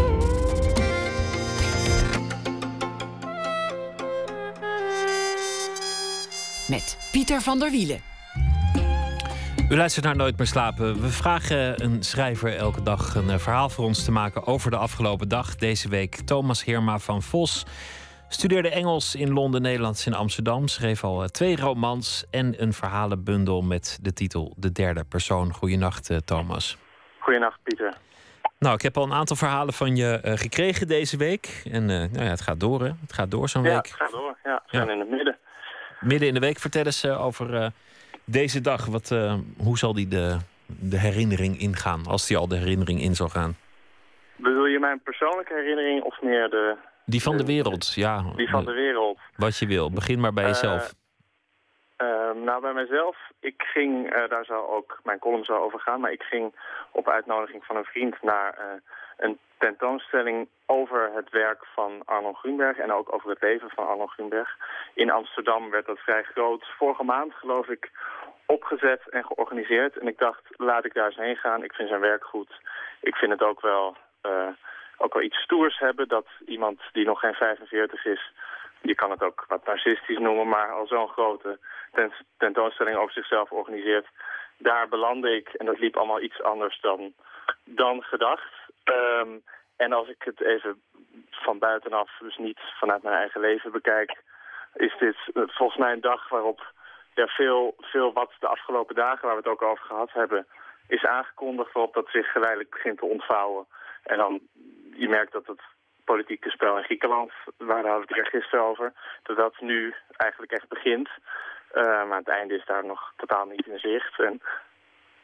Met 6.68 7.08
Pieter 7.12 7.40
van 7.40 7.58
der 7.58 7.70
Wielen. 7.70 8.00
U 9.68 9.76
luistert 9.76 10.04
naar 10.04 10.16
Nooit 10.16 10.38
meer 10.38 10.46
slapen. 10.46 11.00
We 11.00 11.08
vragen 11.08 11.82
een 11.82 12.02
schrijver 12.02 12.56
elke 12.56 12.82
dag 12.82 13.14
een 13.14 13.30
eh, 13.30 13.38
verhaal 13.38 13.68
voor 13.68 13.84
ons 13.84 14.04
te 14.04 14.12
maken 14.12 14.46
over 14.46 14.70
de 14.70 14.76
afgelopen 14.76 15.28
dag. 15.28 15.56
Deze 15.56 15.88
week 15.88 16.14
Thomas 16.14 16.64
Heerma 16.64 16.98
van 16.98 17.22
Vos. 17.22 17.66
Studeerde 18.28 18.68
Engels 18.68 19.14
in 19.14 19.32
Londen, 19.32 19.62
Nederlands 19.62 20.06
in 20.06 20.14
Amsterdam. 20.14 20.68
Schreef 20.68 21.04
al 21.04 21.22
eh, 21.22 21.28
twee 21.28 21.56
romans 21.56 22.24
en 22.30 22.62
een 22.62 22.72
verhalenbundel 22.72 23.62
met 23.62 23.98
de 24.02 24.12
titel 24.12 24.54
De 24.56 24.72
Derde 24.72 25.04
Persoon. 25.04 25.52
Goedenacht, 25.52 26.10
eh, 26.10 26.16
Thomas. 26.16 26.78
Goedenacht, 27.18 27.58
Pieter. 27.62 27.94
Nou, 28.58 28.74
ik 28.74 28.82
heb 28.82 28.96
al 28.96 29.04
een 29.04 29.12
aantal 29.12 29.36
verhalen 29.36 29.74
van 29.74 29.96
je 29.96 30.20
gekregen 30.22 30.86
deze 30.86 31.16
week. 31.16 31.62
En 31.70 31.86
nou 31.86 32.08
ja, 32.12 32.22
het 32.22 32.40
gaat 32.40 32.60
door, 32.60 32.80
hè? 32.80 32.90
Het 33.00 33.12
gaat 33.12 33.30
door 33.30 33.48
zo'n 33.48 33.62
ja, 33.62 33.74
week. 33.74 33.86
het 33.86 33.94
gaat 33.94 34.10
door. 34.10 34.38
Ja, 34.44 34.62
we 34.66 34.76
zijn 34.76 34.90
in 34.90 34.98
het 34.98 35.10
midden. 35.10 35.38
Midden 36.03 36.28
in 36.28 36.34
de 36.34 36.40
week. 36.40 36.59
Vertel 36.59 36.84
eens 36.84 37.07
over 37.07 37.72
deze 38.24 38.61
dag, 38.61 38.86
wat, 38.86 39.11
uh, 39.11 39.34
hoe 39.59 39.78
zal 39.78 39.94
die 39.94 40.09
de, 40.09 40.36
de 40.66 40.98
herinnering 40.98 41.59
ingaan? 41.59 42.07
Als 42.07 42.26
die 42.26 42.36
al 42.36 42.48
de 42.48 42.57
herinnering 42.57 43.00
in 43.00 43.14
zal 43.14 43.28
gaan. 43.28 43.57
Bedoel 44.36 44.66
je 44.66 44.78
mijn 44.78 45.00
persoonlijke 45.00 45.55
herinnering 45.55 46.03
of 46.03 46.22
meer 46.22 46.50
de... 46.50 46.76
Die 47.07 47.22
van 47.22 47.36
de, 47.36 47.44
wereld, 47.44 47.94
ja. 47.94 48.22
Die 48.36 48.50
van 48.50 48.64
de 48.64 48.72
wereld. 48.72 49.18
Wat 49.36 49.59
je 49.59 49.66
wil. 49.66 49.90
Begin 49.90 50.20
maar 50.20 50.32
bij 50.32 50.44
jezelf. 50.44 50.94
Uh, 51.98 52.09
uh, 52.09 52.44
nou, 52.44 52.61
bij 52.61 52.72
mezelf, 52.72 53.16
ik 53.40 53.62
ging, 53.62 54.07
uh, 54.07 54.28
daar 54.28 54.44
zou 54.44 54.68
ook 54.68 55.00
mijn 55.05 55.18
column 55.18 55.44
zo 55.44 55.57
over 55.57 55.80
gaan, 55.80 56.00
maar 56.00 56.12
ik 56.12 56.22
ging 56.22 56.55
op 56.92 57.09
uitnodiging 57.09 57.64
van 57.64 57.76
een 57.76 57.84
vriend 57.84 58.22
naar 58.22 58.80
een 59.16 59.38
tentoonstelling 59.66 60.48
over 60.66 61.10
het 61.14 61.30
werk 61.30 61.66
van 61.74 62.02
Arno 62.04 62.32
Grunberg 62.32 62.76
en 62.78 62.92
ook 62.92 63.12
over 63.14 63.30
het 63.30 63.42
leven 63.42 63.70
van 63.70 63.86
Arno 63.86 64.06
Grunberg. 64.06 64.56
In 64.94 65.10
Amsterdam 65.10 65.70
werd 65.70 65.86
dat 65.86 65.98
vrij 65.98 66.22
groot. 66.22 66.64
Vorige 66.78 67.02
maand, 67.02 67.34
geloof 67.34 67.68
ik, 67.68 67.90
opgezet 68.46 69.02
en 69.08 69.24
georganiseerd. 69.24 69.98
En 69.98 70.06
ik 70.06 70.18
dacht, 70.18 70.42
laat 70.56 70.84
ik 70.84 70.94
daar 70.94 71.06
eens 71.06 71.16
heen 71.16 71.36
gaan. 71.36 71.64
Ik 71.64 71.72
vind 71.72 71.88
zijn 71.88 72.00
werk 72.00 72.24
goed. 72.24 72.52
Ik 73.00 73.14
vind 73.14 73.32
het 73.32 73.42
ook 73.42 73.60
wel, 73.60 73.96
uh, 74.26 74.48
ook 74.96 75.14
wel 75.14 75.22
iets 75.22 75.42
stoers 75.42 75.78
hebben 75.78 76.08
dat 76.08 76.26
iemand 76.46 76.80
die 76.92 77.06
nog 77.06 77.20
geen 77.20 77.34
45 77.34 78.04
is... 78.04 78.32
je 78.80 78.94
kan 78.94 79.10
het 79.10 79.22
ook 79.22 79.44
wat 79.48 79.66
narcistisch 79.66 80.18
noemen, 80.18 80.48
maar 80.48 80.70
al 80.72 80.86
zo'n 80.86 81.08
grote 81.08 81.58
tentoonstelling 82.38 82.96
over 82.96 83.12
zichzelf 83.12 83.50
organiseert. 83.50 84.06
Daar 84.58 84.88
belandde 84.88 85.36
ik 85.36 85.48
en 85.48 85.66
dat 85.66 85.78
liep 85.78 85.96
allemaal 85.96 86.20
iets 86.20 86.42
anders 86.42 86.80
dan, 86.80 87.12
dan 87.64 88.02
gedacht. 88.02 88.61
Um, 88.85 89.43
en 89.76 89.93
als 89.93 90.09
ik 90.09 90.22
het 90.22 90.41
even 90.41 90.83
van 91.30 91.59
buitenaf, 91.59 92.11
dus 92.20 92.37
niet 92.37 92.61
vanuit 92.78 93.03
mijn 93.03 93.16
eigen 93.16 93.41
leven 93.41 93.72
bekijk... 93.72 94.22
is 94.74 94.95
dit 94.99 95.16
volgens 95.35 95.78
mij 95.78 95.93
een 95.93 96.01
dag 96.01 96.28
waarop 96.28 96.72
ja, 97.14 97.26
veel, 97.26 97.74
veel 97.78 98.12
wat 98.12 98.33
de 98.39 98.47
afgelopen 98.47 98.95
dagen, 98.95 99.26
waar 99.26 99.37
we 99.37 99.43
het 99.43 99.53
ook 99.53 99.62
over 99.62 99.85
gehad 99.85 100.12
hebben... 100.12 100.47
is 100.89 101.05
aangekondigd 101.05 101.72
waarop 101.72 101.95
dat 101.95 102.09
zich 102.09 102.33
geleidelijk 102.33 102.70
begint 102.70 102.99
te 102.99 103.07
ontvouwen. 103.07 103.66
En 104.03 104.16
dan, 104.16 104.41
je 104.95 105.09
merkt 105.09 105.33
dat 105.33 105.47
het 105.47 105.61
politieke 106.05 106.51
spel 106.51 106.76
in 106.76 106.85
Griekenland, 106.85 107.33
waar 107.57 107.87
hadden 107.87 108.09
we 108.09 108.14
het 108.14 108.28
gisteren 108.28 108.64
over... 108.64 108.93
dat 109.22 109.37
dat 109.37 109.61
nu 109.61 109.95
eigenlijk 110.16 110.53
echt 110.53 110.68
begint. 110.68 111.09
Uh, 111.74 111.83
maar 111.83 112.18
het 112.18 112.28
einde 112.28 112.55
is 112.55 112.64
daar 112.64 112.85
nog 112.85 113.12
totaal 113.16 113.47
niet 113.47 113.66
in 113.66 113.78
zicht. 113.78 114.20
En 114.20 114.43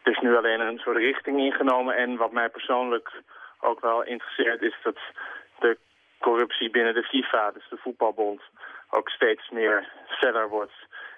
er 0.03 0.13
is 0.13 0.19
nu 0.19 0.37
alleen 0.37 0.61
een 0.61 0.79
soort 0.79 0.97
richting 0.97 1.39
ingenomen. 1.39 1.97
En 1.97 2.17
wat 2.17 2.33
mij 2.33 2.49
persoonlijk 2.49 3.23
ook 3.61 3.81
wel 3.81 4.03
interesseert 4.05 4.63
is 4.63 4.77
dat 4.83 4.99
de 5.59 5.79
corruptie 6.21 6.71
binnen 6.71 6.95
de 6.95 7.03
FIFA, 7.03 7.51
dus 7.51 7.69
de 7.71 7.77
voetbalbond, 7.77 8.41
ook 8.91 9.09
steeds 9.09 9.51
meer 9.51 9.89
verder 10.07 10.49
wordt. 10.49 10.73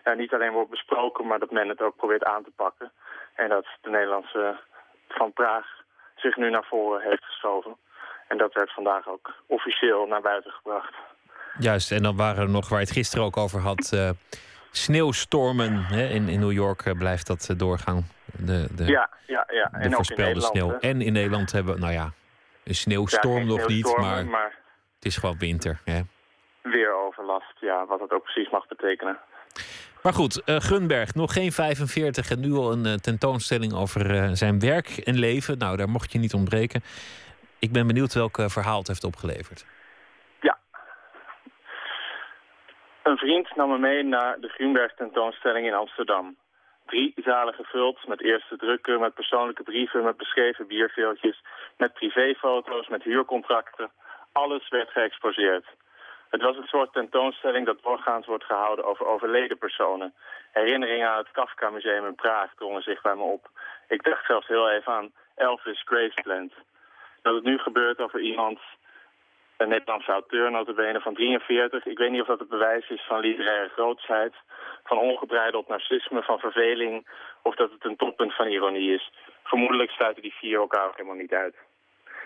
Ja, 0.05 0.13
niet 0.13 0.35
alleen 0.35 0.53
wordt 0.53 0.71
besproken, 0.71 1.27
maar 1.27 1.39
dat 1.39 1.51
men 1.51 1.69
het 1.69 1.83
ook 1.83 1.97
probeert 1.97 2.25
aan 2.25 2.45
te 2.45 2.53
pakken. 2.57 2.93
En 3.35 3.49
dat 3.49 3.67
de 3.81 3.91
Nederlandse 3.91 4.59
van 5.09 5.33
Praag 5.33 5.67
zich 6.17 6.37
nu 6.37 6.51
naar 6.51 6.65
voren 6.65 7.01
heeft 7.09 7.25
geschoven. 7.25 7.77
En 8.29 8.39
dat 8.39 8.53
werd 8.53 8.73
vandaag 8.73 9.09
ook 9.09 9.35
officieel 9.47 10.07
naar 10.07 10.21
buiten 10.21 10.51
gebracht. 10.51 10.95
Juist, 11.59 11.93
en 11.93 12.03
dan 12.03 12.17
waren 12.17 12.43
er 12.43 12.51
nog, 12.51 12.69
waar 12.69 12.79
je 12.79 12.85
het 12.85 12.95
gisteren 12.95 13.25
ook 13.25 13.37
over 13.37 13.61
had, 13.61 13.91
uh, 13.95 14.11
sneeuwstormen. 14.71 15.85
Hè? 15.85 16.07
In, 16.07 16.29
in 16.29 16.41
New 16.41 16.53
York 16.53 16.85
uh, 16.87 16.93
blijft 16.99 17.27
dat 17.27 17.49
uh, 17.51 17.59
doorgaan. 17.59 18.07
De, 18.25 18.75
de, 18.77 18.85
ja, 18.85 19.11
ja, 19.27 19.47
ja. 19.49 19.69
De 19.73 19.79
en 19.79 19.93
voorspelde 19.93 20.41
sneeuw. 20.41 20.69
Hè? 20.69 20.77
En 20.77 21.01
in 21.01 21.13
Nederland 21.13 21.53
hebben 21.53 21.75
we, 21.75 21.81
nou 21.81 21.93
ja, 21.93 22.13
een 22.65 22.75
sneeuwstorm 22.75 23.39
ja, 23.39 23.45
nog 23.45 23.69
niet, 23.69 23.97
maar, 23.97 24.27
maar, 24.27 24.59
het 24.95 25.05
is 25.05 25.17
gewoon 25.17 25.39
winter. 25.39 25.81
Hè? 25.85 26.01
Weer 26.63 26.95
overlast, 26.95 27.55
ja, 27.61 27.87
wat 27.87 28.01
het 28.01 28.13
ook 28.13 28.23
precies 28.23 28.51
mag 28.51 28.67
betekenen. 28.67 29.19
Maar 30.03 30.13
goed, 30.13 30.43
uh, 30.47 30.57
Gunberg, 30.57 31.15
nog 31.15 31.33
geen 31.33 31.53
45 31.53 32.31
en 32.31 32.41
nu 32.41 32.53
al 32.53 32.73
een 32.73 32.87
uh, 32.87 32.93
tentoonstelling 32.93 33.75
over 33.75 34.15
uh, 34.15 34.29
zijn 34.33 34.61
werk 34.61 34.89
en 34.89 35.19
leven. 35.19 35.59
Nou, 35.59 35.77
daar 35.77 35.89
mocht 35.89 36.13
je 36.13 36.19
niet 36.19 36.35
ontbreken. 36.35 36.81
Ik 37.59 37.73
ben 37.73 37.87
benieuwd 37.87 38.15
welk 38.15 38.37
verhaal 38.47 38.79
het 38.79 38.87
heeft 38.87 39.05
opgeleverd. 39.05 39.67
Ja. 40.41 40.59
Een 43.03 43.17
vriend 43.17 43.57
nam 43.57 43.71
me 43.71 43.79
mee 43.79 44.03
naar 44.03 44.41
de 44.41 44.49
Grunberg 44.49 44.95
tentoonstelling 44.95 45.67
in 45.67 45.75
Amsterdam. 45.75 46.37
Drie 46.91 47.15
zalen 47.25 47.55
gevuld 47.55 48.07
met 48.07 48.23
eerste 48.23 48.57
drukken, 48.57 49.01
met 49.01 49.15
persoonlijke 49.15 49.63
brieven, 49.63 50.05
met 50.05 50.17
beschreven 50.17 50.67
bierveeltjes, 50.67 51.43
met 51.77 51.93
privéfoto's, 51.93 52.89
met 52.89 53.03
huurcontracten. 53.03 53.91
Alles 54.33 54.69
werd 54.69 54.91
geëxposeerd. 54.91 55.67
Het 56.31 56.43
was 56.43 56.57
een 56.57 56.73
soort 56.75 56.93
tentoonstelling 56.93 57.67
dat 57.67 57.83
doorgaans 57.83 58.27
wordt 58.27 58.45
gehouden 58.45 58.85
over 58.85 59.07
overleden 59.07 59.59
personen. 59.59 60.15
Herinneringen 60.53 61.09
aan 61.09 61.19
het 61.19 61.31
Kafka 61.31 61.71
Museum 61.71 62.07
in 62.07 62.15
Praag 62.15 62.55
drongen 62.55 62.83
zich 62.83 63.01
bij 63.03 63.15
me 63.15 63.23
op. 63.23 63.51
Ik 63.89 64.03
dacht 64.03 64.27
zelfs 64.27 64.47
heel 64.47 64.71
even 64.71 64.93
aan 64.93 65.13
Elvis 65.35 65.83
Graceland. 65.85 66.53
Dat 67.23 67.35
het 67.35 67.45
nu 67.45 67.59
gebeurt 67.59 68.01
over 68.01 68.21
iemand, 68.21 68.61
een 69.61 69.69
Nederlandse 69.69 70.13
auteur 70.13 70.51
notabene 70.51 71.01
van 71.01 71.15
43. 71.15 71.87
Ik 71.87 71.99
weet 71.99 72.11
niet 72.11 72.21
of 72.21 72.27
dat 72.27 72.39
het 72.39 72.49
bewijs 72.49 72.89
is 72.89 73.05
van 73.07 73.21
literaire 73.21 73.69
grootsheid, 73.69 74.35
van 74.85 74.99
ongebreideld 74.99 75.69
narcisme, 75.69 76.23
van 76.23 76.39
verveling, 76.39 77.07
of 77.43 77.55
dat 77.55 77.71
het 77.71 77.85
een 77.85 77.97
toppunt 77.97 78.35
van 78.35 78.47
ironie 78.47 78.95
is. 78.95 79.11
Vermoedelijk 79.45 79.91
sluiten 79.91 80.23
die 80.23 80.35
vier 80.35 80.59
elkaar 80.59 80.87
ook 80.87 80.97
helemaal 80.97 81.17
niet 81.17 81.33
uit. 81.33 81.55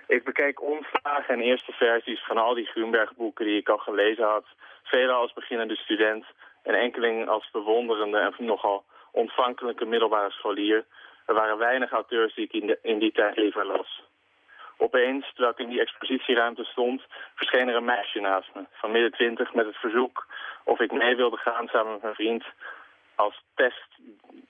Ik 0.06 0.24
bekeek 0.24 0.62
omslagen 0.62 1.34
en 1.34 1.40
eerste 1.40 1.72
versies 1.72 2.24
van 2.24 2.38
al 2.38 2.54
die 2.54 2.66
Grunberg-boeken 2.66 3.44
die 3.44 3.58
ik 3.58 3.68
al 3.68 3.78
gelezen 3.78 4.24
had. 4.24 4.44
Vele 4.82 5.12
als 5.12 5.32
beginnende 5.32 5.76
student 5.76 6.24
en 6.62 6.74
enkeling 6.74 7.28
als 7.28 7.50
bewonderende 7.50 8.18
en 8.18 8.44
nogal 8.44 8.84
ontvankelijke 9.12 9.84
middelbare 9.84 10.30
scholier. 10.30 10.84
Er 11.26 11.34
waren 11.34 11.58
weinig 11.58 11.90
auteurs 11.90 12.34
die 12.34 12.44
ik 12.44 12.52
in, 12.52 12.76
in 12.82 12.98
die 12.98 13.12
tijd 13.12 13.36
liever 13.36 13.66
las. 13.66 14.02
Opeens, 14.76 15.26
terwijl 15.26 15.52
ik 15.52 15.58
in 15.58 15.68
die 15.68 15.80
expositieruimte 15.80 16.64
stond, 16.64 17.02
verscheen 17.34 17.68
er 17.68 17.76
een 17.76 17.84
meisje 17.84 18.20
naast 18.20 18.54
me, 18.54 18.64
van 18.72 18.90
midden 18.90 19.12
twintig, 19.12 19.54
met 19.54 19.66
het 19.66 19.76
verzoek 19.76 20.26
of 20.64 20.80
ik 20.80 20.92
mee 20.92 21.16
wilde 21.16 21.36
gaan 21.36 21.68
samen 21.68 21.92
met 21.92 22.02
mijn 22.02 22.14
vriend 22.14 22.44
als 23.14 23.42
test, 23.54 23.88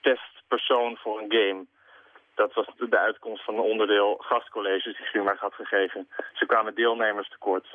testpersoon 0.01 0.97
voor 0.97 1.19
een 1.19 1.31
game. 1.31 1.65
Dat 2.35 2.53
was 2.53 2.65
de 2.77 2.97
uitkomst 2.97 3.43
van 3.43 3.53
een 3.53 3.59
onderdeel 3.59 4.15
gastcolleges 4.19 4.97
die 4.97 5.05
Grunberg 5.05 5.39
had 5.39 5.53
gegeven. 5.53 6.07
Ze 6.33 6.45
kwamen 6.45 6.75
deelnemers 6.75 7.29
tekort. 7.29 7.67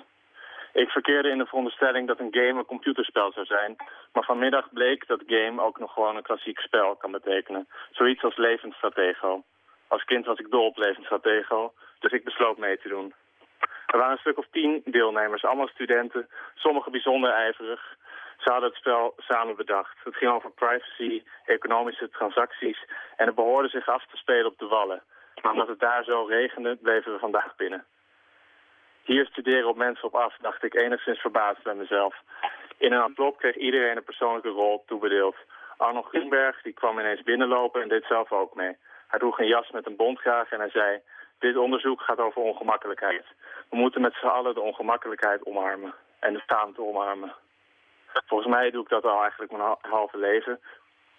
Ik 0.72 0.90
verkeerde 0.90 1.28
in 1.28 1.38
de 1.38 1.46
veronderstelling 1.46 2.06
dat 2.06 2.20
een 2.20 2.34
game 2.34 2.58
een 2.58 2.64
computerspel 2.64 3.32
zou 3.32 3.46
zijn. 3.46 3.76
Maar 4.12 4.24
vanmiddag 4.24 4.72
bleek 4.72 5.06
dat 5.06 5.22
game 5.26 5.62
ook 5.62 5.78
nog 5.78 5.92
gewoon 5.92 6.16
een 6.16 6.22
klassiek 6.22 6.58
spel 6.58 6.96
kan 6.96 7.10
betekenen. 7.10 7.68
Zoiets 7.90 8.22
als 8.22 8.36
levensstratego. 8.36 9.42
Als 9.88 10.04
kind 10.04 10.26
was 10.26 10.38
ik 10.38 10.50
dol 10.50 10.66
op 10.66 10.76
levensstratego, 10.76 11.72
dus 12.00 12.12
ik 12.12 12.24
besloot 12.24 12.58
mee 12.58 12.78
te 12.78 12.88
doen. 12.88 13.14
Er 13.86 13.98
waren 13.98 14.12
een 14.12 14.18
stuk 14.18 14.38
of 14.38 14.46
tien 14.50 14.82
deelnemers, 14.84 15.44
allemaal 15.44 15.68
studenten, 15.68 16.28
sommigen 16.54 16.92
bijzonder 16.92 17.30
ijverig. 17.30 17.96
Ze 18.38 18.50
hadden 18.50 18.68
het 18.68 18.78
spel 18.78 19.14
samen 19.16 19.56
bedacht. 19.56 19.96
Het 20.04 20.16
ging 20.16 20.32
over 20.32 20.50
privacy, 20.50 21.22
economische 21.44 22.10
transacties 22.10 22.84
en 23.16 23.26
het 23.26 23.34
behoorde 23.34 23.68
zich 23.68 23.88
af 23.88 24.06
te 24.06 24.16
spelen 24.16 24.46
op 24.46 24.58
de 24.58 24.66
Wallen. 24.66 25.02
Maar 25.42 25.52
omdat 25.52 25.68
het 25.68 25.80
daar 25.80 26.04
zo 26.04 26.24
regende, 26.24 26.76
bleven 26.76 27.12
we 27.12 27.18
vandaag 27.18 27.56
binnen. 27.56 27.84
Hier 29.04 29.26
studeren 29.26 29.68
op 29.68 29.76
mensen 29.76 30.04
op 30.04 30.14
af, 30.14 30.36
dacht 30.40 30.64
ik 30.64 30.74
enigszins 30.74 31.20
verbaasd 31.20 31.62
bij 31.62 31.74
mezelf. 31.74 32.14
In 32.78 32.92
een 32.92 33.02
envelop 33.02 33.38
kreeg 33.38 33.56
iedereen 33.56 33.96
een 33.96 34.04
persoonlijke 34.04 34.48
rol 34.48 34.82
toebedeeld. 34.86 35.36
Arnold 35.76 36.06
Grunberg 36.06 36.62
die 36.62 36.72
kwam 36.72 36.98
ineens 36.98 37.22
binnenlopen 37.22 37.82
en 37.82 37.88
deed 37.88 38.04
zelf 38.04 38.32
ook 38.32 38.54
mee. 38.54 38.76
Hij 39.08 39.18
droeg 39.18 39.38
een 39.38 39.46
jas 39.46 39.70
met 39.70 39.86
een 39.86 39.96
bondkraag 39.96 40.50
en 40.50 40.58
hij 40.58 40.70
zei... 40.70 41.00
Dit 41.40 41.56
onderzoek 41.56 42.00
gaat 42.00 42.18
over 42.18 42.42
ongemakkelijkheid. 42.42 43.24
We 43.70 43.76
moeten 43.76 44.00
met 44.00 44.14
z'n 44.14 44.26
allen 44.26 44.54
de 44.54 44.60
ongemakkelijkheid 44.60 45.46
omarmen. 45.46 45.94
En 46.18 46.32
de 46.32 46.40
schaamte 46.40 46.82
omarmen. 46.82 47.32
Volgens 48.26 48.50
mij 48.50 48.70
doe 48.70 48.82
ik 48.82 48.88
dat 48.88 49.04
al 49.04 49.22
eigenlijk 49.22 49.52
mijn 49.52 49.76
halve 49.80 50.18
leven. 50.18 50.60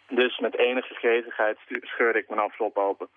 Dus 0.08 0.40
met 0.40 0.58
enige 0.58 0.94
gretigheid 0.94 1.58
scheurde 1.82 2.20
ik 2.20 2.30
mijn 2.30 2.42
envelop 2.42 2.78
open. 2.78 3.08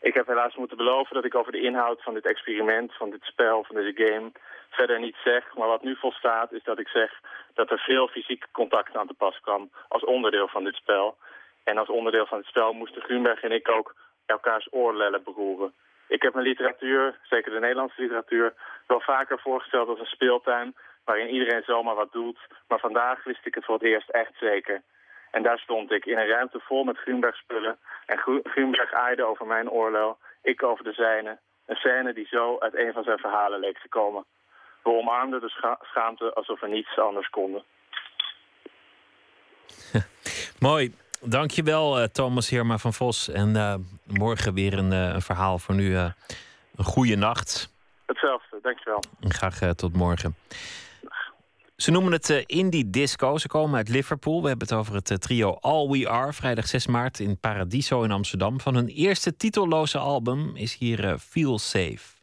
Ik 0.00 0.14
heb 0.14 0.26
helaas 0.26 0.54
moeten 0.54 0.76
beloven 0.76 1.14
dat 1.14 1.24
ik 1.24 1.34
over 1.34 1.52
de 1.52 1.60
inhoud 1.60 2.02
van 2.02 2.14
dit 2.14 2.26
experiment, 2.26 2.94
van 2.94 3.10
dit 3.10 3.22
spel, 3.22 3.64
van 3.64 3.76
deze 3.76 4.04
game, 4.04 4.32
verder 4.70 5.00
niet 5.00 5.16
zeg. 5.24 5.54
Maar 5.54 5.68
wat 5.68 5.82
nu 5.82 5.96
volstaat 5.96 6.52
is 6.52 6.62
dat 6.62 6.78
ik 6.78 6.88
zeg 6.88 7.20
dat 7.54 7.70
er 7.70 7.78
veel 7.78 8.08
fysiek 8.08 8.46
contact 8.52 8.96
aan 8.96 9.06
te 9.06 9.14
pas 9.14 9.40
kwam 9.40 9.70
als 9.88 10.04
onderdeel 10.04 10.48
van 10.48 10.64
dit 10.64 10.74
spel. 10.74 11.16
En 11.64 11.78
als 11.78 11.88
onderdeel 11.88 12.26
van 12.26 12.38
het 12.38 12.46
spel 12.46 12.72
moesten 12.72 13.02
Grunberg 13.02 13.42
en 13.42 13.52
ik 13.52 13.68
ook 13.68 13.94
elkaars 14.26 14.68
oorlellen 14.70 15.22
beroeren. 15.22 15.72
Ik 16.12 16.22
heb 16.22 16.34
mijn 16.34 16.46
literatuur, 16.46 17.18
zeker 17.22 17.52
de 17.52 17.58
Nederlandse 17.58 18.00
literatuur, 18.00 18.54
wel 18.86 19.00
vaker 19.00 19.38
voorgesteld 19.38 19.88
als 19.88 19.98
een 19.98 20.16
speeltuin 20.16 20.74
waarin 21.04 21.28
iedereen 21.28 21.62
zomaar 21.62 21.94
wat 21.94 22.12
doet. 22.12 22.38
Maar 22.68 22.78
vandaag 22.78 23.24
wist 23.24 23.46
ik 23.46 23.54
het 23.54 23.64
voor 23.64 23.74
het 23.74 23.84
eerst 23.84 24.08
echt 24.08 24.32
zeker. 24.40 24.82
En 25.30 25.42
daar 25.42 25.58
stond 25.58 25.92
ik 25.92 26.06
in 26.06 26.18
een 26.18 26.26
ruimte 26.26 26.60
vol 26.60 26.84
met 26.84 26.98
Grunberg-spullen. 26.98 27.78
En 28.06 28.18
Grunberg 28.44 28.92
aaide 28.92 29.24
over 29.24 29.46
mijn 29.46 29.70
oorlel, 29.70 30.18
ik 30.42 30.62
over 30.62 30.84
de 30.84 30.92
zijne. 30.92 31.38
Een 31.66 31.76
scène 31.76 32.12
die 32.12 32.26
zo 32.26 32.58
uit 32.58 32.74
een 32.74 32.92
van 32.92 33.04
zijn 33.04 33.18
verhalen 33.18 33.60
leek 33.60 33.78
te 33.78 33.88
komen. 33.88 34.24
We 34.82 34.90
omarmden 34.90 35.40
de 35.40 35.48
scha 35.48 35.78
schaamte 35.82 36.32
alsof 36.32 36.60
we 36.60 36.68
niets 36.68 36.98
anders 36.98 37.28
konden. 37.28 37.62
Mooi. 40.68 41.01
Dankjewel, 41.24 42.00
uh, 42.00 42.04
Thomas 42.04 42.48
Heerma 42.48 42.78
van 42.78 42.92
Vos. 42.92 43.28
En 43.28 43.48
uh, 43.48 43.74
morgen 44.06 44.54
weer 44.54 44.78
een, 44.78 44.92
uh, 44.92 45.12
een, 45.14 45.22
verhaal 45.22 45.58
voor 45.58 45.74
nu. 45.74 45.96
een 45.96 46.14
goede 46.76 47.16
nacht. 47.16 47.74
Hetzelfde, 48.06 48.58
dankjewel. 48.62 49.02
En 49.20 49.32
graag 49.32 49.74
tot 49.74 49.96
morgen. 49.96 50.36
Ze 51.76 51.90
noemen 51.90 52.12
het 52.12 52.44
Indie 52.46 52.90
Disco. 52.90 53.38
Ze 53.38 53.48
komen 53.48 53.76
uit 53.76 53.88
Liverpool. 53.88 54.42
We 54.42 54.48
hebben 54.48 54.68
het 54.68 54.76
over 54.76 54.94
het 54.94 55.20
trio 55.20 55.58
All 55.60 55.88
We 55.88 56.08
Are. 56.08 56.32
Vrijdag 56.32 56.66
6 56.66 56.86
maart 56.86 57.20
in 57.20 57.38
Paradiso 57.38 58.02
in 58.02 58.10
Amsterdam. 58.10 58.60
Van 58.60 58.74
hun 58.74 58.88
eerste 58.88 59.36
titelloze 59.36 59.98
album 59.98 60.56
is 60.56 60.74
hier 60.74 61.18
Feel 61.18 61.58
Safe. 61.58 62.20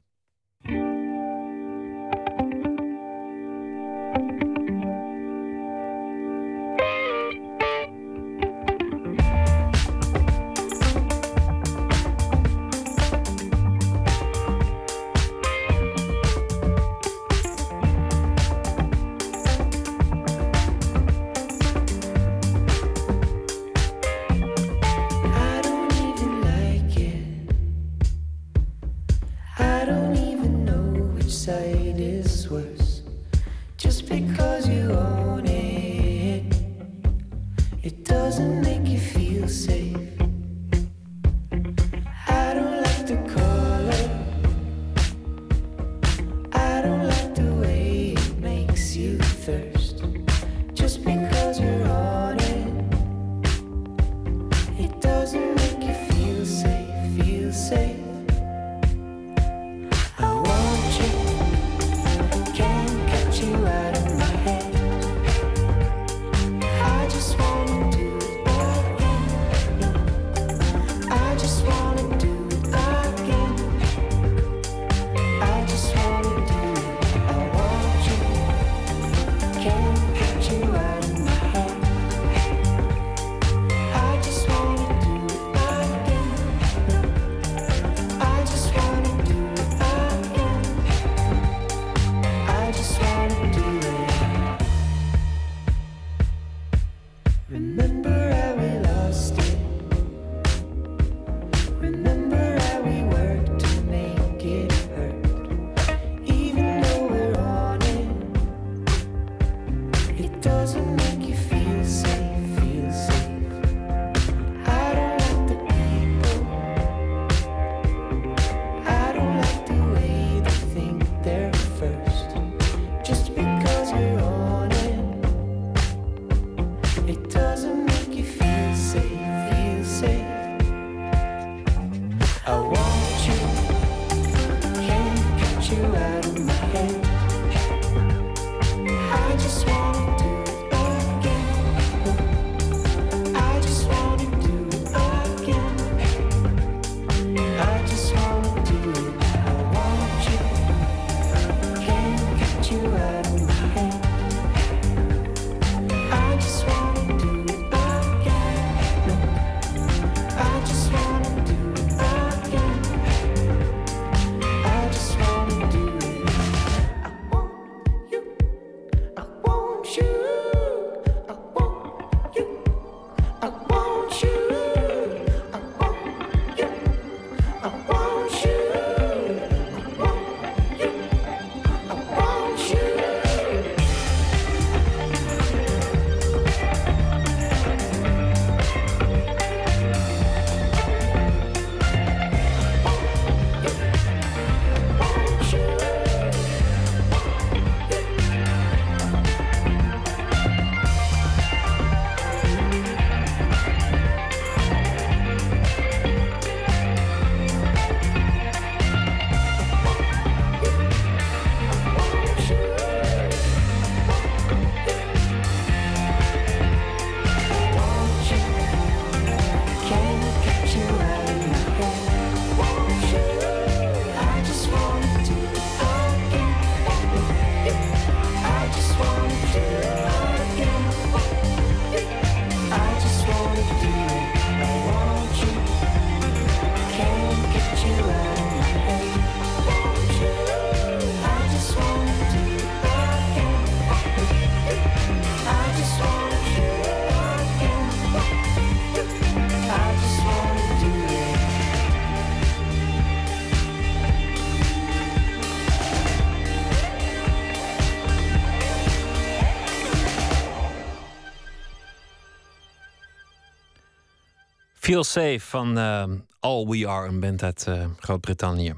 Feel 264.89 265.03
Safe 265.03 265.39
van 265.39 265.77
eh, 265.77 266.03
All 266.39 266.65
We 266.65 266.87
Are, 266.87 267.07
een 267.07 267.19
band 267.19 267.43
uit 267.43 267.67
eh, 267.67 267.85
Groot-Brittannië. 267.99 268.73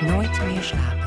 Nooit 0.00 0.44
meer 0.44 0.62
slapen. 0.62 1.04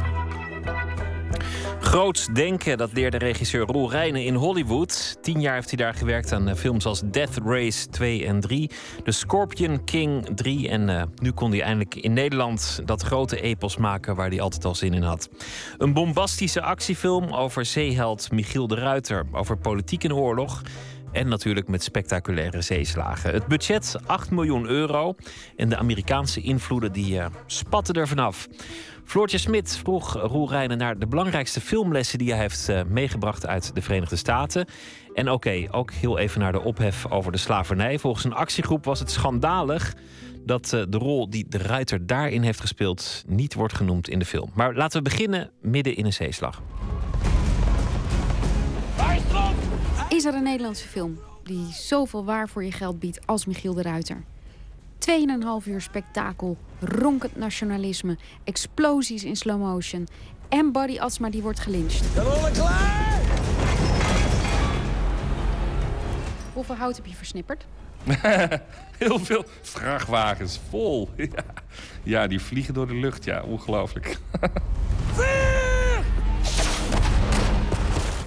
Groots 1.87 2.27
denken, 2.33 2.77
dat 2.77 2.93
leerde 2.93 3.17
regisseur 3.17 3.65
Roel 3.65 3.91
Reijnen 3.91 4.23
in 4.23 4.35
Hollywood. 4.35 5.17
Tien 5.21 5.41
jaar 5.41 5.53
heeft 5.53 5.69
hij 5.69 5.77
daar 5.77 5.93
gewerkt 5.93 6.31
aan 6.31 6.47
eh, 6.47 6.55
films 6.55 6.85
als 6.85 7.01
Death 7.05 7.37
Race 7.45 7.87
2 7.87 8.25
en 8.25 8.39
3. 8.39 8.69
The 9.03 9.11
Scorpion 9.11 9.83
King 9.83 10.29
3. 10.35 10.69
En 10.69 10.89
eh, 10.89 11.03
nu 11.15 11.31
kon 11.31 11.51
hij 11.51 11.61
eindelijk 11.61 11.95
in 11.95 12.13
Nederland 12.13 12.81
dat 12.85 13.01
grote 13.01 13.41
epos 13.41 13.77
maken 13.77 14.15
waar 14.15 14.29
hij 14.29 14.41
altijd 14.41 14.65
al 14.65 14.75
zin 14.75 14.93
in 14.93 15.01
had. 15.01 15.29
Een 15.77 15.93
bombastische 15.93 16.61
actiefilm 16.61 17.33
over 17.33 17.65
zeeheld 17.65 18.31
Michiel 18.31 18.67
de 18.67 18.75
Ruiter. 18.75 19.25
Over 19.31 19.57
politiek 19.57 20.03
en 20.03 20.13
oorlog. 20.13 20.61
En 21.17 21.27
natuurlijk 21.27 21.67
met 21.67 21.83
spectaculaire 21.83 22.61
zeeslagen. 22.61 23.33
Het 23.33 23.47
budget 23.47 23.95
8 24.05 24.31
miljoen 24.31 24.67
euro. 24.67 25.15
En 25.55 25.69
de 25.69 25.77
Amerikaanse 25.77 26.41
invloeden 26.41 26.91
die 26.91 27.19
eh, 27.19 27.25
spatten 27.45 27.95
er 27.95 28.07
vanaf. 28.07 28.47
Floortje 29.03 29.37
Smit 29.37 29.77
vroeg 29.77 30.13
Roel 30.13 30.49
Reijnen 30.49 30.77
naar 30.77 30.99
de 30.99 31.07
belangrijkste 31.07 31.61
filmlessen 31.61 32.17
die 32.17 32.31
hij 32.31 32.39
heeft 32.39 32.69
eh, 32.69 32.81
meegebracht 32.87 33.47
uit 33.47 33.75
de 33.75 33.81
Verenigde 33.81 34.15
Staten. 34.15 34.67
En 35.13 35.31
oké, 35.31 35.67
ook 35.71 35.91
heel 35.91 36.17
even 36.17 36.39
naar 36.39 36.51
de 36.51 36.61
ophef 36.61 37.11
over 37.11 37.31
de 37.31 37.37
slavernij. 37.37 37.99
Volgens 37.99 38.23
een 38.23 38.33
actiegroep 38.33 38.85
was 38.85 38.99
het 38.99 39.11
schandalig 39.11 39.95
dat 40.45 40.73
eh, 40.73 40.81
de 40.89 40.97
rol 40.97 41.29
die 41.29 41.45
de 41.49 41.57
ruiter 41.57 42.05
daarin 42.05 42.41
heeft 42.41 42.59
gespeeld 42.59 43.23
niet 43.27 43.53
wordt 43.53 43.75
genoemd 43.75 44.09
in 44.09 44.19
de 44.19 44.25
film. 44.25 44.49
Maar 44.53 44.75
laten 44.75 45.03
we 45.03 45.09
beginnen 45.09 45.51
midden 45.61 45.95
in 45.95 46.05
een 46.05 46.13
zeeslag. 46.13 46.61
Is 49.17 49.76
er 50.09 50.33
een 50.33 50.43
Nederlandse 50.43 50.87
film 50.87 51.19
die 51.43 51.73
zoveel 51.73 52.25
waar 52.25 52.49
voor 52.49 52.63
je 52.63 52.71
geld 52.71 52.99
biedt 52.99 53.19
als 53.25 53.45
Michiel 53.45 53.73
de 53.73 53.81
Ruiter? 53.81 54.23
2,5 55.63 55.67
uur 55.67 55.81
spektakel, 55.81 56.57
ronkend 56.79 57.35
nationalisme, 57.35 58.17
explosies 58.43 59.23
in 59.23 59.35
slow 59.35 59.61
motion 59.61 60.07
en 60.49 60.71
Buddy 60.71 60.99
Atsma 60.99 61.29
die 61.29 61.41
wordt 61.41 61.59
gelyncht. 61.59 62.05
Hoeveel 66.53 66.75
hout 66.75 66.95
heb 66.95 67.05
je 67.05 67.15
versnipperd? 67.15 67.65
Heel 68.97 69.19
veel 69.19 69.45
vrachtwagens 69.61 70.59
vol. 70.69 71.09
Ja. 71.15 71.43
ja, 72.03 72.27
die 72.27 72.39
vliegen 72.39 72.73
door 72.73 72.87
de 72.87 72.95
lucht. 72.95 73.23
Ja, 73.23 73.43
ongelooflijk. 73.43 74.17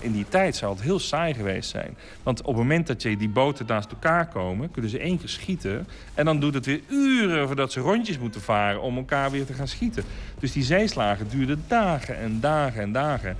In 0.00 0.12
die 0.12 0.26
tijd 0.28 0.56
zou 0.56 0.72
het 0.72 0.82
heel 0.82 0.98
saai 0.98 1.34
geweest 1.34 1.70
zijn. 1.70 1.96
Want 2.22 2.40
op 2.40 2.46
het 2.46 2.56
moment 2.56 2.86
dat 2.86 3.02
je 3.02 3.16
die 3.16 3.28
boten 3.28 3.66
naast 3.66 3.90
elkaar 3.90 4.28
komen, 4.28 4.70
kunnen 4.70 4.90
ze 4.90 4.98
één 4.98 5.18
keer 5.18 5.28
schieten. 5.28 5.86
En 6.14 6.24
dan 6.24 6.40
doet 6.40 6.54
het 6.54 6.66
weer 6.66 6.80
uren 6.88 7.46
voordat 7.46 7.72
ze 7.72 7.80
rondjes 7.80 8.18
moeten 8.18 8.40
varen 8.40 8.82
om 8.82 8.96
elkaar 8.96 9.30
weer 9.30 9.46
te 9.46 9.52
gaan 9.52 9.68
schieten. 9.68 10.04
Dus 10.38 10.52
die 10.52 10.62
zeeslagen 10.62 11.28
duurden 11.28 11.64
dagen 11.68 12.16
en 12.16 12.40
dagen 12.40 12.82
en 12.82 12.92
dagen. 12.92 13.36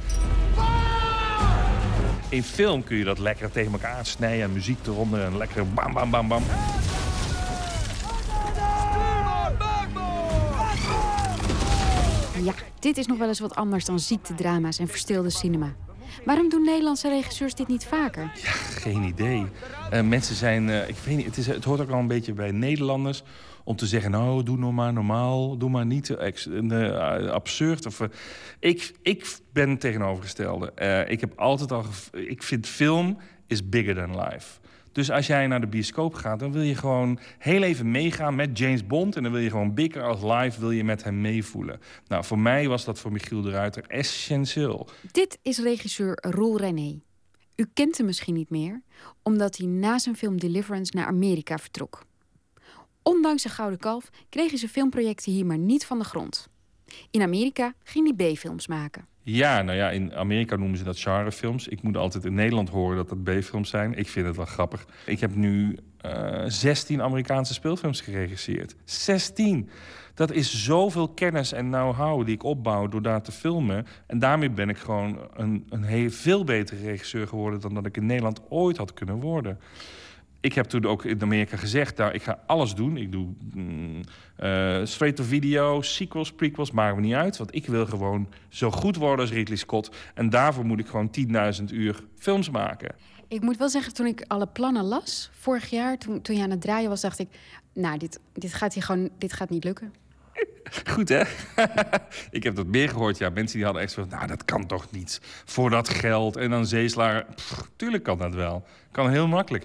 In 2.28 2.42
film 2.42 2.84
kun 2.84 2.96
je 2.96 3.04
dat 3.04 3.18
lekker 3.18 3.50
tegen 3.50 3.72
elkaar 3.72 4.06
snijden 4.06 4.44
en 4.44 4.52
muziek 4.52 4.86
eronder 4.86 5.24
en 5.24 5.36
lekker 5.36 5.68
bam 5.68 5.92
bam 5.92 6.10
bam 6.10 6.28
bam. 6.28 6.42
Ja, 12.42 12.54
dit 12.78 12.96
is 12.96 13.06
nog 13.06 13.18
wel 13.18 13.28
eens 13.28 13.40
wat 13.40 13.54
anders 13.54 13.84
dan 13.84 13.98
ziektedrama's 13.98 14.78
en 14.78 14.88
verstilde 14.88 15.30
cinema. 15.30 15.74
Waarom 16.24 16.48
doen 16.48 16.64
Nederlandse 16.64 17.08
regisseurs 17.08 17.54
dit 17.54 17.68
niet 17.68 17.84
vaker? 17.84 18.30
Geen 18.34 19.02
idee. 19.02 19.46
Eh, 19.90 20.02
mensen 20.02 20.34
zijn, 20.34 20.70
eh, 20.70 20.88
ik 20.88 20.96
weet 21.04 21.16
niet, 21.16 21.26
het, 21.26 21.36
is, 21.36 21.46
het 21.46 21.64
hoort 21.64 21.80
ook 21.80 21.90
al 21.90 21.98
een 21.98 22.06
beetje 22.06 22.32
bij 22.32 22.50
Nederlanders 22.50 23.22
om 23.64 23.76
te 23.76 23.86
zeggen, 23.86 24.10
nou, 24.10 24.42
doe 24.42 24.56
nog 24.56 24.72
maar 24.72 24.92
normaal, 24.92 25.58
doe 25.58 25.70
maar 25.70 25.86
niet 25.86 26.10
eh, 26.10 27.30
absurd. 27.30 27.86
Of, 27.86 28.00
ik, 28.58 28.94
ik 29.02 29.38
ben 29.52 29.78
tegenovergestelde. 29.78 30.72
Ik 31.08 31.20
heb 31.20 31.38
altijd 31.38 31.72
al, 31.72 31.84
ik 32.12 32.42
vind 32.42 32.66
film 32.66 33.18
is 33.46 33.68
bigger 33.68 33.94
than 33.94 34.20
life. 34.20 34.59
Dus 34.92 35.10
als 35.10 35.26
jij 35.26 35.46
naar 35.46 35.60
de 35.60 35.66
bioscoop 35.66 36.14
gaat, 36.14 36.38
dan 36.38 36.52
wil 36.52 36.62
je 36.62 36.74
gewoon 36.74 37.18
heel 37.38 37.62
even 37.62 37.90
meegaan 37.90 38.34
met 38.34 38.58
James 38.58 38.86
Bond. 38.86 39.16
En 39.16 39.22
dan 39.22 39.32
wil 39.32 39.40
je 39.40 39.50
gewoon 39.50 39.74
bigger 39.74 40.02
als 40.02 40.22
live, 40.22 40.60
wil 40.60 40.70
je 40.70 40.84
met 40.84 41.04
hem 41.04 41.20
meevoelen. 41.20 41.80
Nou, 42.06 42.24
voor 42.24 42.38
mij 42.38 42.68
was 42.68 42.84
dat 42.84 42.98
voor 42.98 43.12
Michiel 43.12 43.42
de 43.42 43.50
Ruiter 43.50 43.84
essentieel. 43.86 44.88
Dit 45.12 45.38
is 45.42 45.58
regisseur 45.58 46.18
Roel 46.20 46.58
René. 46.58 47.00
U 47.56 47.66
kent 47.74 47.96
hem 47.96 48.06
misschien 48.06 48.34
niet 48.34 48.50
meer, 48.50 48.82
omdat 49.22 49.56
hij 49.56 49.66
na 49.66 49.98
zijn 49.98 50.16
film 50.16 50.38
Deliverance 50.38 50.96
naar 50.96 51.06
Amerika 51.06 51.58
vertrok. 51.58 52.02
Ondanks 53.02 53.42
zijn 53.42 53.54
gouden 53.54 53.78
kalf 53.78 54.10
kreeg 54.28 54.48
hij 54.48 54.58
zijn 54.58 54.70
filmprojecten 54.70 55.32
hier 55.32 55.46
maar 55.46 55.58
niet 55.58 55.86
van 55.86 55.98
de 55.98 56.04
grond. 56.04 56.48
In 57.10 57.22
Amerika 57.22 57.74
ging 57.82 58.16
hij 58.16 58.32
B-films 58.32 58.66
maken. 58.66 59.06
Ja, 59.32 59.62
nou 59.62 59.76
ja, 59.76 59.90
in 59.90 60.14
Amerika 60.14 60.56
noemen 60.56 60.78
ze 60.78 60.84
dat 60.84 60.98
genrefilms. 60.98 61.68
Ik 61.68 61.82
moet 61.82 61.96
altijd 61.96 62.24
in 62.24 62.34
Nederland 62.34 62.68
horen 62.68 62.96
dat 62.96 63.08
dat 63.08 63.22
B-films 63.22 63.70
zijn. 63.70 63.94
Ik 63.94 64.08
vind 64.08 64.26
het 64.26 64.36
wel 64.36 64.44
grappig. 64.44 64.86
Ik 65.04 65.20
heb 65.20 65.34
nu 65.34 65.76
eh 66.00 66.44
16 66.46 67.02
Amerikaanse 67.02 67.54
speelfilms 67.54 68.00
geregisseerd. 68.00 68.74
16! 68.84 69.70
Dat 70.14 70.30
is 70.30 70.64
zoveel 70.64 71.08
kennis 71.08 71.52
en 71.52 71.66
know-how 71.66 72.24
die 72.24 72.34
ik 72.34 72.42
opbouw 72.42 72.88
door 72.88 73.02
daar 73.02 73.22
te 73.22 73.32
filmen. 73.32 73.86
En 74.06 74.18
daarmee 74.18 74.50
ben 74.50 74.68
ik 74.68 74.78
gewoon 74.78 75.18
een, 75.34 75.66
een 75.68 75.82
heel 75.82 76.10
veel 76.10 76.44
betere 76.44 76.82
regisseur 76.82 77.28
geworden... 77.28 77.60
dan 77.60 77.74
dat 77.74 77.86
ik 77.86 77.96
in 77.96 78.06
Nederland 78.06 78.40
ooit 78.48 78.76
had 78.76 78.94
kunnen 78.94 79.20
worden 79.20 79.58
ik 80.40 80.54
heb 80.54 80.66
toen 80.66 80.84
ook 80.84 81.04
in 81.04 81.22
Amerika 81.22 81.56
gezegd, 81.56 81.96
nou, 81.96 82.12
ik 82.12 82.22
ga 82.22 82.42
alles 82.46 82.74
doen. 82.74 82.96
Ik 82.96 83.12
doe 83.12 83.28
mm, 83.54 84.00
eh, 84.36 84.80
straight-to-video, 84.84 85.82
sequels, 85.82 86.32
prequels, 86.32 86.70
maakt 86.70 86.96
me 86.96 87.02
niet 87.02 87.14
uit. 87.14 87.36
Want 87.36 87.54
ik 87.54 87.66
wil 87.66 87.86
gewoon 87.86 88.28
zo 88.48 88.70
goed 88.70 88.96
worden 88.96 89.24
als 89.24 89.34
Ridley 89.34 89.56
Scott. 89.56 89.90
En 90.14 90.30
daarvoor 90.30 90.64
moet 90.64 90.78
ik 90.80 90.86
gewoon 90.86 91.10
10.000 91.58 91.64
uur 91.72 92.04
films 92.18 92.50
maken. 92.50 92.94
Ik 93.28 93.40
moet 93.40 93.56
wel 93.56 93.68
zeggen, 93.68 93.94
toen 93.94 94.06
ik 94.06 94.24
alle 94.26 94.46
plannen 94.46 94.84
las, 94.84 95.30
vorig 95.32 95.70
jaar, 95.70 95.98
toen, 95.98 96.22
toen 96.22 96.36
je 96.36 96.42
aan 96.42 96.50
het 96.50 96.60
draaien 96.60 96.88
was, 96.88 97.00
dacht 97.00 97.18
ik, 97.18 97.28
nou, 97.72 97.98
dit, 97.98 98.20
dit 98.32 98.54
gaat 98.54 98.74
hier 98.74 98.82
gewoon, 98.82 99.10
dit 99.18 99.32
gaat 99.32 99.50
niet 99.50 99.64
lukken. 99.64 99.92
Goed, 100.92 101.08
hè? 101.08 101.22
ik 102.30 102.42
heb 102.42 102.56
dat 102.56 102.66
meer 102.66 102.88
gehoord. 102.88 103.18
Ja, 103.18 103.30
mensen 103.30 103.56
die 103.56 103.64
hadden 103.64 103.82
echt 103.82 103.92
zo... 103.92 104.06
Nou, 104.08 104.26
dat 104.26 104.44
kan 104.44 104.66
toch 104.66 104.90
niet. 104.90 105.20
Voor 105.44 105.70
dat 105.70 105.88
geld 105.88 106.36
en 106.36 106.50
dan 106.50 106.66
zeeslager. 106.66 107.26
Pff, 107.34 107.70
tuurlijk 107.76 108.02
kan 108.02 108.18
dat 108.18 108.34
wel. 108.34 108.64
Kan 108.90 109.10
heel 109.10 109.26
makkelijk. 109.26 109.64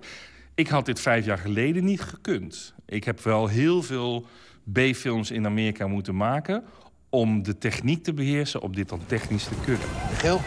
Ik 0.56 0.68
had 0.68 0.86
dit 0.86 1.00
vijf 1.00 1.26
jaar 1.26 1.38
geleden 1.38 1.84
niet 1.84 2.02
gekund. 2.02 2.74
Ik 2.86 3.04
heb 3.04 3.22
wel 3.22 3.48
heel 3.48 3.84
veel 3.84 4.26
B-films 4.72 5.32
in 5.32 5.46
Amerika 5.46 5.88
moeten 5.88 6.16
maken... 6.16 6.64
om 7.10 7.44
de 7.44 7.58
techniek 7.58 8.04
te 8.04 8.14
beheersen, 8.14 8.62
om 8.62 8.76
dit 8.76 8.90
dan 8.90 9.02
technisch 9.06 9.44
te 9.44 9.56
kunnen. 9.64 9.88
Michiel? 10.10 10.42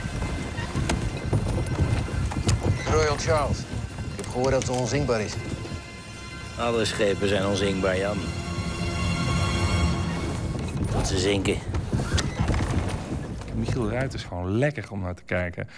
Royal 2.90 3.16
Charles. 3.16 3.58
Ik 3.58 4.16
heb 4.16 4.26
gehoord 4.26 4.50
dat 4.50 4.62
het 4.62 4.76
onzinkbaar 4.76 5.20
is. 5.20 5.34
Alle 6.58 6.84
schepen 6.84 7.28
zijn 7.28 7.46
onzinkbaar, 7.46 7.98
Jan. 7.98 8.16
Tot 10.92 11.06
ze 11.06 11.18
zinken. 11.18 11.56
Michiel 13.58 13.90
Ruit 13.90 14.14
is 14.14 14.24
gewoon 14.24 14.58
lekker 14.58 14.90
om 14.90 15.00
naar 15.00 15.14
te 15.14 15.24
kijken. 15.24 15.68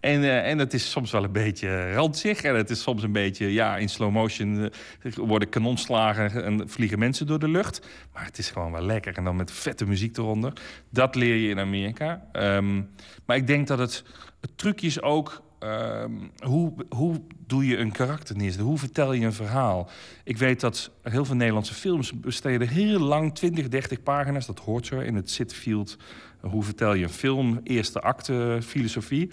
En, 0.00 0.22
eh, 0.22 0.50
en 0.50 0.58
het 0.58 0.74
is 0.74 0.90
soms 0.90 1.10
wel 1.10 1.24
een 1.24 1.32
beetje 1.32 1.92
ranzig. 1.92 2.42
En 2.42 2.54
het 2.54 2.70
is 2.70 2.82
soms 2.82 3.02
een 3.02 3.12
beetje, 3.12 3.52
ja, 3.52 3.76
in 3.76 3.88
slow 3.88 4.12
motion 4.12 4.70
eh, 5.02 5.12
worden 5.12 5.48
kanonslagen 5.48 6.44
en 6.44 6.68
vliegen 6.68 6.98
mensen 6.98 7.26
door 7.26 7.38
de 7.38 7.48
lucht. 7.48 7.86
Maar 8.12 8.24
het 8.24 8.38
is 8.38 8.50
gewoon 8.50 8.72
wel 8.72 8.82
lekker. 8.82 9.16
En 9.16 9.24
dan 9.24 9.36
met 9.36 9.52
vette 9.52 9.86
muziek 9.86 10.16
eronder. 10.16 10.52
Dat 10.90 11.14
leer 11.14 11.34
je 11.34 11.48
in 11.48 11.58
Amerika. 11.58 12.26
Ehm, 12.32 12.82
maar 13.24 13.36
ik 13.36 13.46
denk 13.46 13.66
dat 13.66 13.78
het, 13.78 14.04
het 14.40 14.58
trucje 14.58 14.86
is 14.86 15.02
ook 15.02 15.42
ehm, 15.58 16.12
hoe, 16.38 16.72
hoe 16.88 17.20
doe 17.46 17.66
je 17.66 17.76
een 17.76 17.92
karakter 17.92 18.36
neerzetten? 18.36 18.66
Hoe 18.66 18.78
vertel 18.78 19.12
je 19.12 19.24
een 19.24 19.32
verhaal? 19.32 19.90
Ik 20.24 20.38
weet 20.38 20.60
dat 20.60 20.90
heel 21.02 21.24
veel 21.24 21.36
Nederlandse 21.36 21.74
films 21.74 22.20
besteden 22.20 22.68
heel 22.68 22.98
lang 22.98 23.34
20, 23.34 23.68
30 23.68 24.02
pagina's. 24.02 24.46
Dat 24.46 24.58
hoort 24.58 24.86
zo 24.86 24.98
in 24.98 25.14
het 25.14 25.30
Sitfield. 25.30 25.96
Hoe 26.40 26.62
vertel 26.62 26.94
je 26.94 27.02
een 27.04 27.10
film? 27.10 27.60
Eerste 27.64 28.00
acte 28.00 28.58
filosofie. 28.62 29.30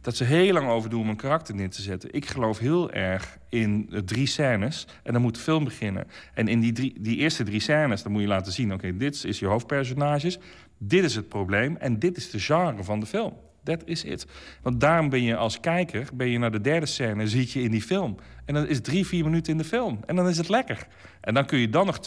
Dat 0.00 0.16
ze 0.16 0.24
heel 0.24 0.52
lang 0.52 0.68
over 0.68 0.90
doen 0.90 1.00
om 1.00 1.08
een 1.08 1.16
karakter 1.16 1.54
neer 1.54 1.70
te 1.70 1.82
zetten. 1.82 2.12
Ik 2.12 2.26
geloof 2.26 2.58
heel 2.58 2.90
erg 2.92 3.38
in 3.48 3.90
drie 4.04 4.26
scènes 4.26 4.86
en 5.02 5.12
dan 5.12 5.22
moet 5.22 5.34
de 5.34 5.40
film 5.40 5.64
beginnen. 5.64 6.06
En 6.34 6.48
in 6.48 6.60
die, 6.60 6.72
drie, 6.72 6.94
die 7.00 7.16
eerste 7.16 7.44
drie 7.44 7.60
scènes 7.60 8.02
dan 8.02 8.12
moet 8.12 8.20
je 8.20 8.26
laten 8.26 8.52
zien... 8.52 8.72
oké, 8.72 8.96
dit 8.96 9.24
is 9.24 9.38
je 9.38 9.46
hoofdpersonages, 9.46 10.38
dit 10.78 11.04
is 11.04 11.14
het 11.14 11.28
probleem... 11.28 11.76
en 11.76 11.98
dit 11.98 12.16
is 12.16 12.30
de 12.30 12.38
genre 12.38 12.84
van 12.84 13.00
de 13.00 13.06
film. 13.06 13.32
Dat 13.62 13.82
is 13.84 14.04
it. 14.04 14.26
Want 14.62 14.80
daarom 14.80 15.08
ben 15.08 15.22
je 15.22 15.36
als 15.36 15.60
kijker, 15.60 16.08
ben 16.14 16.28
je 16.28 16.38
naar 16.38 16.52
de 16.52 16.60
derde 16.60 16.86
scène, 16.86 17.28
ziet 17.28 17.50
je 17.50 17.62
in 17.62 17.70
die 17.70 17.82
film. 17.82 18.16
En 18.44 18.54
dan 18.54 18.66
is 18.66 18.80
drie, 18.80 19.06
vier 19.06 19.24
minuten 19.24 19.52
in 19.52 19.58
de 19.58 19.64
film. 19.64 20.00
En 20.06 20.16
dan 20.16 20.28
is 20.28 20.36
het 20.36 20.48
lekker. 20.48 20.86
En 21.20 21.34
dan 21.34 21.46
kun 21.46 21.58
je 21.58 21.68
dan 21.68 21.86
nog 21.86 21.98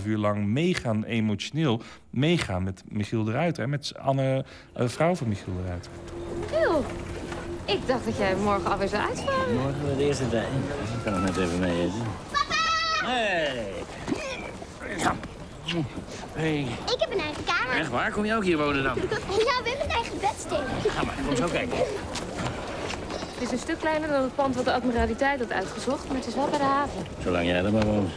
2,5 0.00 0.06
uur 0.06 0.18
lang 0.18 0.46
meegaan, 0.46 1.04
emotioneel, 1.04 1.82
meegaan 2.10 2.62
met 2.62 2.82
Michiel 2.88 3.24
de 3.24 3.32
Ruiter. 3.32 3.62
En 3.62 3.70
met 3.70 3.92
Anne, 3.98 4.44
uh, 4.76 4.88
vrouw 4.88 5.14
van 5.14 5.28
Michiel 5.28 5.56
de 5.56 5.68
Ruiter. 5.68 5.90
Heel. 6.50 6.84
Ik 7.64 7.86
dacht 7.86 8.04
dat 8.04 8.16
jij 8.16 8.36
morgen 8.36 8.70
alweer 8.70 8.88
zou 8.88 9.08
uitvaren. 9.08 9.54
Morgen 9.54 9.96
de 9.96 10.04
eerste 10.04 10.28
tijd. 10.28 10.46
Ik 10.46 11.04
kan 11.04 11.12
nog 11.12 11.22
net 11.22 11.36
even 11.36 11.58
mee 11.60 11.80
eten. 11.80 12.02
Hey. 13.04 13.72
Ja. 14.98 15.14
Hey. 16.32 16.60
Ik 16.60 16.96
heb 16.98 17.12
een 17.12 17.20
eigen 17.20 17.44
kamer. 17.44 17.76
Echt 17.76 17.90
waar? 17.90 18.10
Kom 18.10 18.24
je 18.24 18.34
ook 18.34 18.44
hier 18.44 18.58
wonen 18.58 18.82
dan? 18.82 18.96
Ja, 19.02 19.62
we 19.62 19.68
hebben 19.68 19.84
een 19.84 19.90
eigen 19.90 20.18
bedstee. 20.20 20.90
Ga 20.90 21.04
maar, 21.04 21.14
kom 21.26 21.36
zo 21.36 21.46
kijken. 21.48 21.76
Het 23.32 23.50
is 23.50 23.50
een 23.50 23.58
stuk 23.58 23.78
kleiner 23.78 24.08
dan 24.08 24.22
het 24.22 24.34
pand 24.34 24.54
wat 24.54 24.64
de 24.64 24.72
admiraliteit 24.72 25.40
had 25.40 25.52
uitgezocht, 25.52 26.06
maar 26.08 26.16
het 26.16 26.26
is 26.26 26.34
wel 26.34 26.48
bij 26.48 26.58
de 26.58 26.64
haven. 26.64 27.06
Zolang 27.22 27.46
jij 27.46 27.64
er 27.64 27.72
maar 27.72 27.86
woont. 27.86 28.10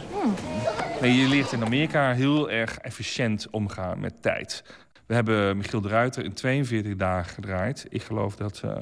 Nee, 1.00 1.14
je 1.14 1.28
leert 1.28 1.52
in 1.52 1.64
Amerika 1.64 2.12
heel 2.12 2.50
erg 2.50 2.78
efficiënt 2.78 3.46
omgaan 3.50 4.00
met 4.00 4.22
tijd. 4.22 4.62
We 5.06 5.14
hebben 5.14 5.56
Michiel 5.56 5.80
de 5.80 5.88
Ruiter 5.88 6.24
in 6.24 6.32
42 6.32 6.96
dagen 6.96 7.34
gedraaid. 7.34 7.86
Ik 7.88 8.02
geloof 8.02 8.36
dat 8.36 8.62
uh, 8.64 8.72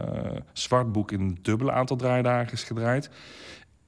Zwartboek 0.52 1.12
in 1.12 1.20
een 1.20 1.38
dubbele 1.42 1.72
aantal 1.72 1.96
draaidagen 1.96 2.52
is 2.52 2.62
gedraaid. 2.62 3.10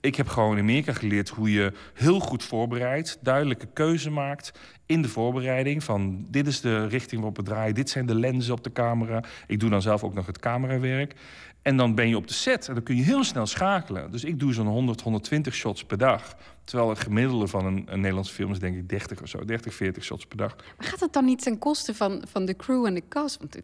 Ik 0.06 0.14
heb 0.14 0.28
gewoon 0.28 0.56
in 0.56 0.62
Amerika 0.62 0.92
geleerd 0.92 1.28
hoe 1.28 1.52
je 1.52 1.72
heel 1.94 2.20
goed 2.20 2.44
voorbereidt, 2.44 3.18
duidelijke 3.20 3.66
keuze 3.72 4.10
maakt 4.10 4.52
in 4.86 5.02
de 5.02 5.08
voorbereiding. 5.08 5.84
Van 5.84 6.26
dit 6.30 6.46
is 6.46 6.60
de 6.60 6.86
richting 6.86 7.20
waarop 7.20 7.36
we 7.36 7.42
draaien, 7.42 7.74
dit 7.74 7.90
zijn 7.90 8.06
de 8.06 8.14
lenzen 8.14 8.54
op 8.54 8.64
de 8.64 8.72
camera. 8.72 9.24
Ik 9.46 9.60
doe 9.60 9.70
dan 9.70 9.82
zelf 9.82 10.04
ook 10.04 10.14
nog 10.14 10.26
het 10.26 10.38
camerawerk. 10.38 11.14
En 11.62 11.76
dan 11.76 11.94
ben 11.94 12.08
je 12.08 12.16
op 12.16 12.28
de 12.28 12.34
set 12.34 12.68
en 12.68 12.74
dan 12.74 12.82
kun 12.82 12.96
je 12.96 13.02
heel 13.02 13.24
snel 13.24 13.46
schakelen. 13.46 14.10
Dus 14.10 14.24
ik 14.24 14.38
doe 14.38 14.52
zo'n 14.52 14.66
100, 14.66 15.00
120 15.00 15.54
shots 15.54 15.84
per 15.84 15.98
dag. 15.98 16.36
Terwijl 16.66 16.88
het 16.88 16.98
gemiddelde 16.98 17.46
van 17.46 17.66
een, 17.66 17.82
een 17.86 18.00
Nederlandse 18.00 18.32
film 18.32 18.52
is 18.52 18.58
denk 18.58 18.76
ik 18.76 18.88
30 18.88 19.22
of 19.22 19.28
zo. 19.28 19.44
30, 19.44 19.74
40 19.74 20.04
shots 20.04 20.26
per 20.26 20.36
dag. 20.36 20.56
Maar 20.56 20.86
gaat 20.86 20.98
dat 20.98 21.12
dan 21.12 21.24
niet 21.24 21.42
ten 21.42 21.58
koste 21.58 21.94
van, 21.94 22.22
van 22.28 22.44
de 22.44 22.56
crew 22.56 22.86
en 22.86 22.94
de 22.94 23.02
cast? 23.08 23.38
Want 23.38 23.56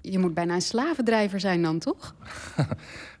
je 0.00 0.18
moet 0.18 0.34
bijna 0.34 0.54
een 0.54 0.62
slavendrijver 0.62 1.40
zijn 1.40 1.62
dan, 1.62 1.78
toch? 1.78 2.14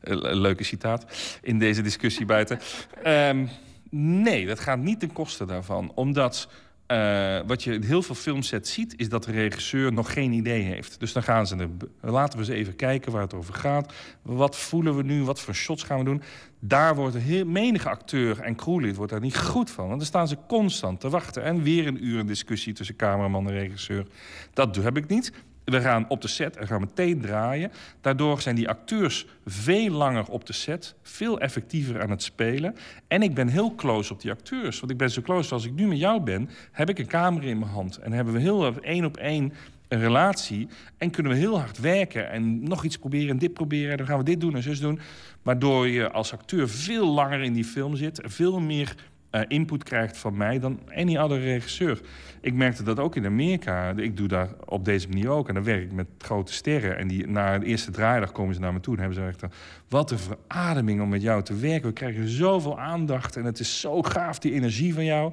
Leuke 0.44 0.64
citaat 0.64 1.04
in 1.42 1.58
deze 1.58 1.82
discussie 1.82 2.26
buiten. 2.26 2.58
Um, 3.06 3.48
nee, 3.90 4.46
dat 4.46 4.60
gaat 4.60 4.78
niet 4.78 5.00
ten 5.00 5.12
koste 5.12 5.44
daarvan. 5.44 5.92
Omdat 5.94 6.48
uh, 6.90 7.40
wat 7.46 7.62
je 7.62 7.74
in 7.74 7.82
heel 7.82 8.02
veel 8.02 8.14
filmsets 8.14 8.72
ziet, 8.72 8.94
is 8.96 9.08
dat 9.08 9.24
de 9.24 9.32
regisseur 9.32 9.92
nog 9.92 10.12
geen 10.12 10.32
idee 10.32 10.62
heeft. 10.62 11.00
Dus 11.00 11.12
dan 11.12 11.22
gaan 11.22 11.46
ze 11.46 11.56
er. 11.56 11.68
Laten 12.00 12.38
we 12.38 12.44
eens 12.44 12.54
even 12.54 12.76
kijken 12.76 13.12
waar 13.12 13.22
het 13.22 13.34
over 13.34 13.54
gaat. 13.54 13.92
Wat 14.22 14.56
voelen 14.56 14.96
we 14.96 15.02
nu? 15.02 15.24
Wat 15.24 15.40
voor 15.40 15.54
shots 15.54 15.82
gaan 15.82 15.98
we 15.98 16.04
doen? 16.04 16.22
Daar 16.58 16.94
wordt 16.94 17.14
een 17.14 17.20
heel, 17.20 17.44
menige 17.44 17.88
acteur 17.88 18.40
en 18.40 18.56
crewlid 18.56 18.96
wordt 18.96 19.12
daar 19.12 19.20
niet 19.20 19.38
goed 19.38 19.70
van. 19.70 19.86
Want 19.86 19.98
dan 19.98 20.06
staan 20.06 20.28
ze 20.28 20.36
constant 20.48 21.00
te 21.00 21.08
wachten. 21.08 21.44
En 21.44 21.62
weer 21.62 21.86
een 21.86 22.06
uur 22.06 22.18
een 22.18 22.26
discussie 22.26 22.72
tussen 22.72 22.96
cameraman 22.96 23.46
en 23.46 23.52
regisseur. 23.52 24.06
Dat 24.52 24.76
heb 24.76 24.96
ik 24.96 25.08
niet. 25.08 25.32
We 25.70 25.80
gaan 25.80 26.04
op 26.08 26.20
de 26.20 26.28
set 26.28 26.56
en 26.56 26.66
gaan 26.66 26.80
meteen 26.80 27.20
draaien. 27.20 27.72
Daardoor 28.00 28.40
zijn 28.40 28.56
die 28.56 28.68
acteurs 28.68 29.26
veel 29.46 29.90
langer 29.90 30.26
op 30.28 30.46
de 30.46 30.52
set, 30.52 30.94
veel 31.02 31.40
effectiever 31.40 32.02
aan 32.02 32.10
het 32.10 32.22
spelen. 32.22 32.76
En 33.08 33.22
ik 33.22 33.34
ben 33.34 33.48
heel 33.48 33.74
close 33.74 34.12
op 34.12 34.20
die 34.20 34.30
acteurs. 34.30 34.80
Want 34.80 34.92
ik 34.92 34.98
ben 34.98 35.10
zo 35.10 35.22
close 35.22 35.54
als 35.54 35.64
ik 35.64 35.72
nu 35.72 35.86
met 35.86 35.98
jou 35.98 36.20
ben, 36.20 36.50
heb 36.72 36.88
ik 36.88 36.98
een 36.98 37.06
camera 37.06 37.46
in 37.46 37.58
mijn 37.58 37.70
hand. 37.70 37.96
En 37.96 38.12
hebben 38.12 38.34
we 38.34 38.40
heel 38.40 38.80
één 38.80 39.04
op 39.04 39.16
één 39.16 39.52
een 39.88 40.00
relatie. 40.00 40.68
En 40.98 41.10
kunnen 41.10 41.32
we 41.32 41.38
heel 41.38 41.58
hard 41.58 41.78
werken 41.78 42.30
en 42.30 42.62
nog 42.62 42.84
iets 42.84 42.98
proberen 42.98 43.28
en 43.28 43.38
dit 43.38 43.52
proberen. 43.52 43.90
En 43.90 43.96
dan 43.96 44.06
gaan 44.06 44.18
we 44.18 44.24
dit 44.24 44.40
doen 44.40 44.54
en 44.54 44.62
zus 44.62 44.80
doen. 44.80 45.00
Waardoor 45.42 45.88
je 45.88 46.10
als 46.10 46.32
acteur 46.32 46.68
veel 46.68 47.06
langer 47.06 47.42
in 47.42 47.52
die 47.52 47.64
film 47.64 47.96
zit. 47.96 48.20
Veel 48.24 48.60
meer 48.60 48.94
uh, 49.30 49.40
input 49.48 49.82
krijgt 49.82 50.18
van 50.18 50.36
mij 50.36 50.58
dan 50.58 50.80
any 50.94 51.18
andere 51.18 51.40
regisseur. 51.40 52.00
Ik 52.40 52.54
merkte 52.54 52.82
dat 52.82 52.98
ook 52.98 53.16
in 53.16 53.26
Amerika. 53.26 53.92
Ik 53.96 54.16
doe 54.16 54.28
daar 54.28 54.48
op 54.64 54.84
deze 54.84 55.08
manier 55.08 55.28
ook. 55.28 55.48
En 55.48 55.54
dan 55.54 55.64
werk 55.64 55.82
ik 55.82 55.92
met 55.92 56.06
grote 56.18 56.52
sterren. 56.52 56.98
En 56.98 57.08
die, 57.08 57.26
na 57.26 57.58
de 57.58 57.66
eerste 57.66 57.90
draaidag 57.90 58.32
komen 58.32 58.54
ze 58.54 58.60
naar 58.60 58.72
me 58.72 58.80
toe. 58.80 58.94
En 58.94 59.00
hebben 59.00 59.18
ze 59.18 59.26
echt... 59.26 59.54
Wat 59.88 60.10
een 60.10 60.18
verademing 60.18 61.00
om 61.00 61.08
met 61.08 61.22
jou 61.22 61.42
te 61.42 61.54
werken. 61.54 61.88
We 61.88 61.94
krijgen 61.94 62.28
zoveel 62.28 62.78
aandacht. 62.78 63.36
En 63.36 63.44
het 63.44 63.60
is 63.60 63.80
zo 63.80 64.02
gaaf, 64.02 64.38
die 64.38 64.52
energie 64.52 64.94
van 64.94 65.04
jou. 65.04 65.32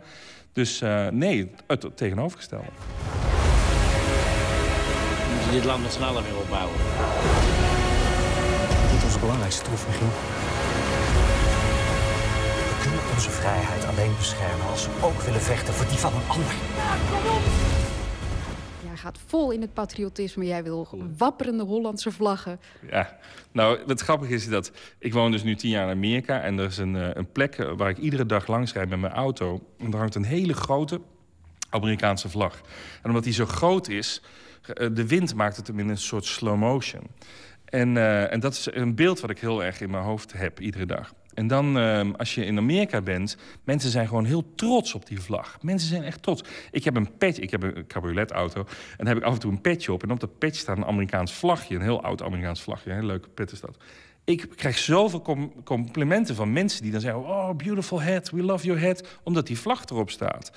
Dus 0.54 0.82
uh, 0.82 1.08
nee, 1.08 1.52
het, 1.68 1.84
het 1.84 1.98
tegenovergestelde. 1.98 2.66
We 5.28 5.34
moeten 5.34 5.52
dit 5.52 5.64
land 5.64 5.84
met 5.84 5.92
z'n 5.92 6.02
allen 6.02 6.24
weer 6.24 6.38
opbouwen. 6.38 6.76
Dit 8.92 8.98
is 8.98 9.04
onze 9.04 9.20
belangrijkste 9.20 9.64
troef, 9.64 9.88
Michiel 9.88 10.37
onze 13.18 13.30
vrijheid 13.30 13.86
alleen 13.86 14.16
beschermen 14.18 14.68
als 14.68 14.86
we 14.86 14.92
ook 15.06 15.22
willen 15.22 15.42
vechten 15.42 15.74
voor 15.74 15.88
die 15.88 15.98
van 15.98 16.14
een 16.14 16.28
ander. 16.28 16.54
Jij 18.84 18.96
gaat 18.96 19.20
vol 19.26 19.52
in 19.52 19.62
het 19.62 19.74
patriotisme. 19.74 20.46
Jij 20.46 20.64
wil 20.64 20.88
wapperende 21.18 21.64
Hollandse 21.64 22.12
vlaggen. 22.12 22.60
Ja, 22.90 23.18
nou, 23.52 23.80
het 23.88 24.02
grappige 24.02 24.34
is 24.34 24.50
dat 24.50 24.72
ik 25.00 25.14
woon 25.14 25.32
dus 25.32 25.44
nu 25.44 25.56
tien 25.56 25.70
jaar 25.70 25.84
in 25.84 25.96
Amerika... 25.96 26.42
en 26.42 26.60
er 26.60 26.66
is 26.66 26.78
een, 26.78 27.18
een 27.18 27.32
plek 27.32 27.56
waar 27.78 27.90
ik 27.90 27.98
iedere 27.98 28.26
dag 28.26 28.48
langs 28.48 28.74
rijd 28.74 28.90
met 28.90 29.00
mijn 29.00 29.14
auto. 29.14 29.62
En 29.78 29.90
daar 29.90 30.00
hangt 30.00 30.16
een 30.16 30.24
hele 30.26 30.54
grote 30.54 31.02
Amerikaanse 31.70 32.30
vlag. 32.30 32.62
En 33.02 33.10
omdat 33.10 33.24
die 33.24 33.34
zo 33.34 33.46
groot 33.46 33.88
is, 33.88 34.22
eh, 34.74 34.88
de 34.94 35.08
wind 35.08 35.36
maakt 35.36 35.58
het 35.58 35.68
hem 35.68 35.80
in 35.80 35.90
een 35.90 35.98
soort 35.98 36.26
slow 36.26 36.58
motion. 36.58 37.08
En, 37.66 37.98
eh, 37.98 38.34
en 38.34 38.40
dat 38.40 38.54
is 38.54 38.68
een 38.72 38.96
beeld 38.96 39.20
wat 39.20 39.30
ik 39.30 39.40
heel 39.40 39.64
erg 39.64 39.82
in 39.82 39.90
mijn 39.90 40.04
hoofd 40.04 40.34
heb 40.34 40.60
iedere 40.60 40.86
dag. 40.86 41.14
En 41.38 41.48
dan, 41.48 41.78
ehm, 41.78 42.12
als 42.12 42.36
je 42.36 42.46
in 42.46 42.58
Amerika 42.58 43.02
bent, 43.02 43.38
mensen 43.64 43.90
zijn 43.90 44.08
gewoon 44.08 44.26
heel 44.26 44.54
trots 44.56 44.94
op 44.94 45.06
die 45.06 45.22
vlag. 45.22 45.58
Mensen 45.62 45.90
zijn 45.90 46.04
echt 46.04 46.22
trots. 46.22 46.44
Ik 46.72 46.84
heb 46.84 46.96
een 46.96 47.18
petje, 47.18 47.42
ik 47.42 47.52
heb 47.52 47.64
een 47.64 47.88
cabrioletauto. 47.88 48.60
En 48.60 48.98
dan 48.98 49.08
heb 49.08 49.18
ik 49.18 49.24
af 49.24 49.34
en 49.34 49.40
toe 49.40 49.52
een 49.52 49.62
petje 49.62 49.94
op. 49.94 50.04
En 50.04 50.12
op 50.12 50.20
dat 50.20 50.38
petje 50.38 50.62
staat 50.62 50.78
een 50.78 50.86
Amerikaans 50.86 51.34
vlagje. 51.34 51.76
Een 51.76 51.82
heel 51.82 52.04
oud 52.04 52.24
Amerikaans 52.24 52.62
vlagje. 52.62 52.92
Een 52.92 53.06
leuke 53.06 53.30
pet 53.30 53.52
is 53.52 53.60
dat. 53.60 53.78
Ik 54.24 54.48
krijg 54.56 54.78
zoveel 54.78 55.22
com- 55.22 55.64
complimenten 55.64 56.36
van 56.36 56.54
mensen 56.54 56.82
die 56.82 56.92
dan 56.92 57.02
zeggen... 57.02 57.22
oh, 57.22 57.56
beautiful 57.56 58.04
hat, 58.04 58.30
we 58.30 58.44
love 58.44 58.66
your 58.66 58.86
hat, 58.86 59.20
omdat 59.24 59.48
die 59.48 59.60
vlag 59.60 59.86
erop 59.86 60.10
staat. 60.10 60.52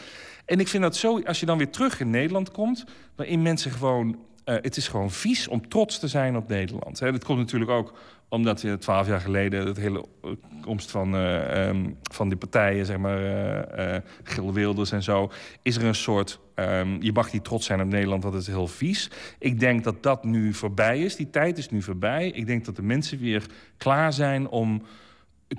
En 0.44 0.60
ik 0.60 0.68
vind 0.68 0.82
dat 0.82 0.96
zo, 0.96 1.20
als 1.22 1.40
je 1.40 1.46
dan 1.46 1.58
weer 1.58 1.70
terug 1.70 2.00
in 2.00 2.10
Nederland 2.10 2.50
komt... 2.50 2.84
waarin 3.16 3.42
mensen 3.42 3.70
gewoon... 3.70 4.18
eh, 4.50 4.62
het 4.62 4.76
is 4.76 4.88
gewoon 4.88 5.10
vies 5.10 5.48
om 5.48 5.68
trots 5.68 5.98
te 5.98 6.08
zijn 6.08 6.36
op 6.36 6.48
Nederland. 6.48 6.98
Dat 6.98 7.24
komt 7.24 7.38
natuurlijk 7.38 7.70
ook 7.70 7.92
omdat 8.30 8.64
twaalf 8.78 9.06
jaar 9.06 9.20
geleden... 9.20 9.66
het 9.66 9.76
hele 9.76 10.04
eh, 10.22 10.30
komst 10.60 10.90
van, 10.90 11.14
eh, 11.14 11.68
ehm, 11.68 11.90
van 12.02 12.28
die 12.28 12.38
partijen, 12.38 12.86
zeg 12.86 12.98
maar... 12.98 13.24
eh, 13.24 14.00
Gil 14.22 14.52
Wilders 14.52 14.92
en 14.92 15.02
zo... 15.02 15.30
is 15.62 15.76
er 15.76 15.84
een 15.84 15.94
soort... 15.94 16.40
ehm, 16.54 16.96
je 17.00 17.12
mag 17.12 17.32
niet 17.32 17.44
trots 17.44 17.66
zijn 17.66 17.80
op 17.80 17.88
Nederland, 17.88 18.22
dat 18.22 18.34
is 18.34 18.46
heel 18.46 18.66
vies. 18.66 19.10
Ik 19.38 19.60
denk 19.60 19.84
dat 19.84 20.02
dat 20.02 20.24
nu 20.24 20.54
voorbij 20.54 21.00
is. 21.00 21.16
Die 21.16 21.30
tijd 21.30 21.58
is 21.58 21.70
nu 21.70 21.82
voorbij. 21.82 22.28
Ik 22.28 22.46
denk 22.46 22.64
dat 22.64 22.76
de 22.76 22.82
mensen 22.82 23.18
weer 23.18 23.46
klaar 23.76 24.12
zijn 24.12 24.48
om 24.48 24.82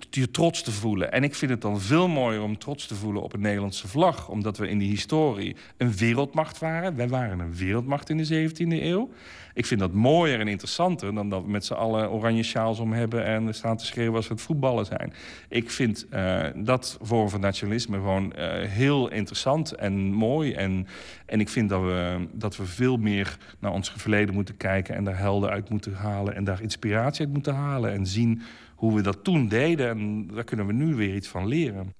je 0.10 0.32
trots 0.32 0.64
te 0.64 0.72
voelen. 0.72 1.12
En 1.12 1.24
ik 1.24 1.36
vind 1.36 1.52
het 1.52 1.62
dan 1.62 1.82
veel 1.82 2.08
mooier 2.08 2.42
om 2.42 2.58
trots 2.58 2.88
te 2.88 2.96
voelen 2.96 3.22
op 3.22 3.34
een 3.34 3.42
Nederlandse 3.42 3.88
vlag. 3.88 4.30
Omdat 4.30 4.58
we 4.58 4.68
in 4.68 4.78
die 4.78 4.90
historie 4.90 5.56
een 5.78 5.94
wereldmacht 5.94 6.60
waren. 6.60 6.96
Wij 6.96 7.08
waren 7.08 7.40
een 7.40 7.56
wereldmacht 7.56 8.10
in 8.10 8.18
de 8.18 8.50
17e 8.50 8.84
eeuw. 8.84 9.10
Ik 9.54 9.66
vind 9.66 9.80
dat 9.80 9.94
mooier 9.94 10.40
en 10.40 10.48
interessanter 10.48 11.14
dan 11.14 11.30
dat 11.30 11.44
we 11.44 11.50
met 11.50 11.66
z'n 11.66 11.74
allen 11.74 12.12
oranje 12.12 12.44
sjaals 12.44 12.80
om 12.80 12.94
hebben... 12.94 13.26
en 13.26 13.54
staan 13.54 13.78
te 13.78 13.86
schreeuwen 13.86 14.16
als 14.16 14.28
we 14.28 14.34
het 14.34 14.44
voetballen 14.44 14.86
zijn. 14.86 15.14
Ik 15.50 15.72
vind 15.72 16.08
eh, 16.10 16.46
dat 16.56 16.98
vorm 17.02 17.30
van 17.30 17.40
nationalisme 17.40 17.96
gewoon 17.96 18.34
eh, 18.34 18.70
heel 18.70 19.10
interessant 19.10 19.72
en 19.72 19.94
mooi. 20.14 20.54
En, 20.54 20.88
en 21.26 21.40
ik 21.40 21.50
vind 21.50 21.70
dat 21.70 21.82
we, 21.82 22.28
dat 22.32 22.58
we 22.58 22.66
veel 22.66 22.98
meer 22.98 23.38
naar 23.60 23.72
ons 23.72 23.94
verleden 23.96 24.34
moeten 24.34 24.58
kijken... 24.58 24.96
en 24.96 25.04
daar 25.04 25.18
helden 25.18 25.50
uit 25.50 25.70
moeten 25.70 25.94
halen 25.94 26.36
en 26.36 26.44
daar 26.44 26.62
inspiratie 26.62 27.26
uit 27.26 27.34
moeten 27.34 27.56
halen... 27.56 27.92
en 27.92 28.06
zien 28.06 28.42
hoe 28.82 28.96
we 28.96 29.02
dat 29.02 29.24
toen 29.24 29.48
deden. 29.48 29.90
En 29.90 30.28
daar 30.28 30.44
kunnen 30.44 30.68
we 30.68 30.74
nu 30.74 30.96
weer 30.96 31.16
iets 31.16 31.28
van 31.28 31.48
leren. 31.48 31.96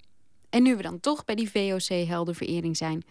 En 0.50 0.64
nu 0.64 0.76
we 0.76 0.82
dan 0.82 1.00
toch 1.00 1.26
bij 1.26 1.36
die 1.36 1.52
VOC-heldenverering 1.52 2.78
zijn, 2.78 3.04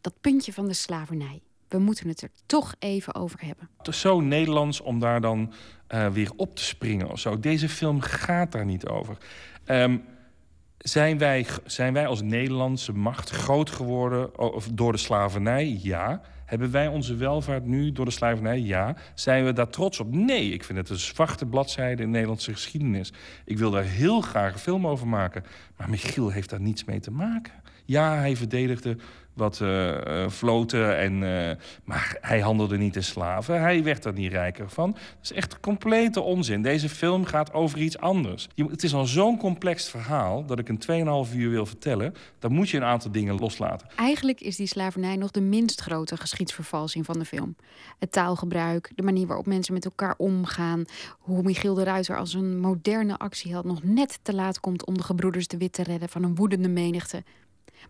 dat 0.00 0.12
puntje 0.20 0.52
van 0.52 0.66
de 0.66 0.74
slavernij. 0.74 1.40
We 1.68 1.78
moeten 1.78 2.08
het 2.08 2.22
er 2.22 2.30
toch 2.46 2.74
even 2.78 3.14
over 3.14 3.44
hebben. 3.44 3.68
Het 3.78 3.88
is 3.88 4.00
zo 4.00 4.20
Nederlands 4.20 4.80
om 4.80 4.98
daar 4.98 5.20
dan 5.20 5.52
eh, 5.86 6.08
weer 6.08 6.30
op 6.36 6.56
te 6.56 6.64
springen 6.64 7.10
of 7.10 7.18
zo. 7.18 7.40
Deze 7.40 7.68
film 7.68 8.00
gaat 8.00 8.52
daar 8.52 8.64
niet 8.64 8.86
over. 8.86 9.16
Ehm, 9.64 9.98
zijn, 10.78 11.18
wij, 11.18 11.46
zijn 11.64 11.92
wij 11.92 12.06
als 12.06 12.22
Nederlandse 12.22 12.92
macht 12.92 13.30
groot 13.30 13.70
geworden 13.70 14.30
door 14.72 14.92
de 14.92 14.98
slavernij? 14.98 15.78
Ja. 15.82 16.22
Hebben 16.52 16.70
wij 16.70 16.88
onze 16.88 17.16
welvaart 17.16 17.64
nu 17.64 17.92
door 17.92 18.04
de 18.04 18.10
slavernij? 18.10 18.60
Ja. 18.60 18.96
Zijn 19.14 19.44
we 19.44 19.52
daar 19.52 19.68
trots 19.68 20.00
op? 20.00 20.14
Nee. 20.14 20.52
Ik 20.52 20.64
vind 20.64 20.78
het 20.78 20.88
een 20.90 20.98
zwarte 20.98 21.46
bladzijde 21.46 22.02
in 22.02 22.06
de 22.06 22.12
Nederlandse 22.12 22.52
geschiedenis. 22.52 23.12
Ik 23.44 23.58
wil 23.58 23.70
daar 23.70 23.84
heel 23.84 24.20
graag 24.20 24.52
een 24.52 24.58
film 24.58 24.86
over 24.86 25.06
maken. 25.06 25.44
Maar 25.76 25.90
Michiel 25.90 26.30
heeft 26.30 26.50
daar 26.50 26.60
niets 26.60 26.84
mee 26.84 27.00
te 27.00 27.10
maken. 27.10 27.52
Ja, 27.84 28.16
hij 28.16 28.36
verdedigde 28.36 28.96
wat 29.34 29.60
vloten, 30.26 30.98
en, 30.98 31.12
eh, 31.22 31.56
maar 31.84 32.16
hij 32.20 32.40
handelde 32.40 32.78
niet 32.78 32.96
in 32.96 33.04
slaven. 33.04 33.60
Hij 33.60 33.82
werd 33.82 34.04
er 34.04 34.12
niet 34.12 34.32
rijker 34.32 34.70
van. 34.70 34.92
Dat 34.92 35.02
is 35.22 35.32
echt 35.32 35.60
complete 35.60 36.20
onzin. 36.20 36.62
Deze 36.62 36.88
film 36.88 37.24
gaat 37.24 37.52
over 37.52 37.78
iets 37.78 37.98
anders. 37.98 38.48
Je, 38.54 38.64
het 38.64 38.82
is 38.82 38.94
al 38.94 39.06
zo'n 39.06 39.38
complex 39.38 39.90
verhaal 39.90 40.46
dat 40.46 40.58
ik 40.58 40.68
een 40.68 41.26
2,5 41.28 41.34
uur 41.36 41.50
wil 41.50 41.66
vertellen. 41.66 42.14
Dan 42.38 42.52
moet 42.52 42.70
je 42.70 42.76
een 42.76 42.84
aantal 42.84 43.12
dingen 43.12 43.38
loslaten. 43.38 43.88
Eigenlijk 43.96 44.40
is 44.40 44.56
die 44.56 44.66
slavernij 44.66 45.16
nog 45.16 45.30
de 45.30 45.40
minst 45.40 45.80
grote 45.80 46.16
geschiedsvervalsing 46.16 47.04
van 47.04 47.18
de 47.18 47.24
film. 47.24 47.56
Het 47.98 48.12
taalgebruik, 48.12 48.92
de 48.94 49.02
manier 49.02 49.26
waarop 49.26 49.46
mensen 49.46 49.74
met 49.74 49.84
elkaar 49.84 50.14
omgaan, 50.16 50.84
hoe 51.18 51.42
Michiel 51.42 51.74
de 51.74 51.84
Ruiter 51.84 52.16
als 52.16 52.34
een 52.34 52.58
moderne 52.58 53.18
actieheld 53.18 53.64
nog 53.64 53.82
net 53.82 54.18
te 54.22 54.34
laat 54.34 54.60
komt 54.60 54.86
om 54.86 54.96
de 54.96 55.02
gebroeders 55.02 55.48
de 55.48 55.56
Wit 55.56 55.72
te 55.72 55.82
redden 55.82 56.08
van 56.08 56.22
een 56.22 56.34
woedende 56.34 56.68
menigte. 56.68 57.22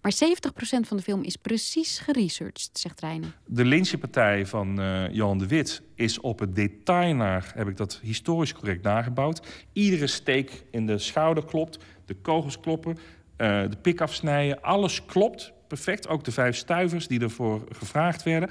Maar 0.01 0.13
70% 0.13 0.87
van 0.87 0.97
de 0.97 1.03
film 1.03 1.23
is 1.23 1.37
precies 1.37 1.99
geresearched, 1.99 2.71
zegt 2.73 3.01
Reine. 3.01 3.27
De 3.47 3.65
lynchpartij 3.65 4.47
van 4.47 4.81
eh, 4.81 5.09
Johan 5.11 5.39
de 5.39 5.47
Wit 5.47 5.83
is 5.95 6.21
op 6.21 6.39
het 6.39 6.55
detail 6.55 7.15
naar, 7.15 7.53
heb 7.55 7.69
ik 7.69 7.77
dat 7.77 8.01
historisch 8.03 8.53
correct 8.53 8.83
nagebouwd. 8.83 9.67
Iedere 9.73 10.07
steek 10.07 10.65
in 10.71 10.87
de 10.87 10.99
schouder 10.99 11.45
klopt, 11.45 11.79
de 12.07 12.15
kogels 12.15 12.61
kloppen, 12.61 12.99
eh, 13.37 13.63
de 13.71 13.77
pik 13.83 14.01
afsnijden, 14.01 14.63
alles 14.63 15.05
klopt. 15.05 15.53
Perfect, 15.67 16.09
ook 16.09 16.25
de 16.25 16.33
vijf 16.33 16.57
stuivers 16.57 17.07
die 17.07 17.21
ervoor 17.21 17.65
gevraagd 17.71 18.23
werden. 18.23 18.51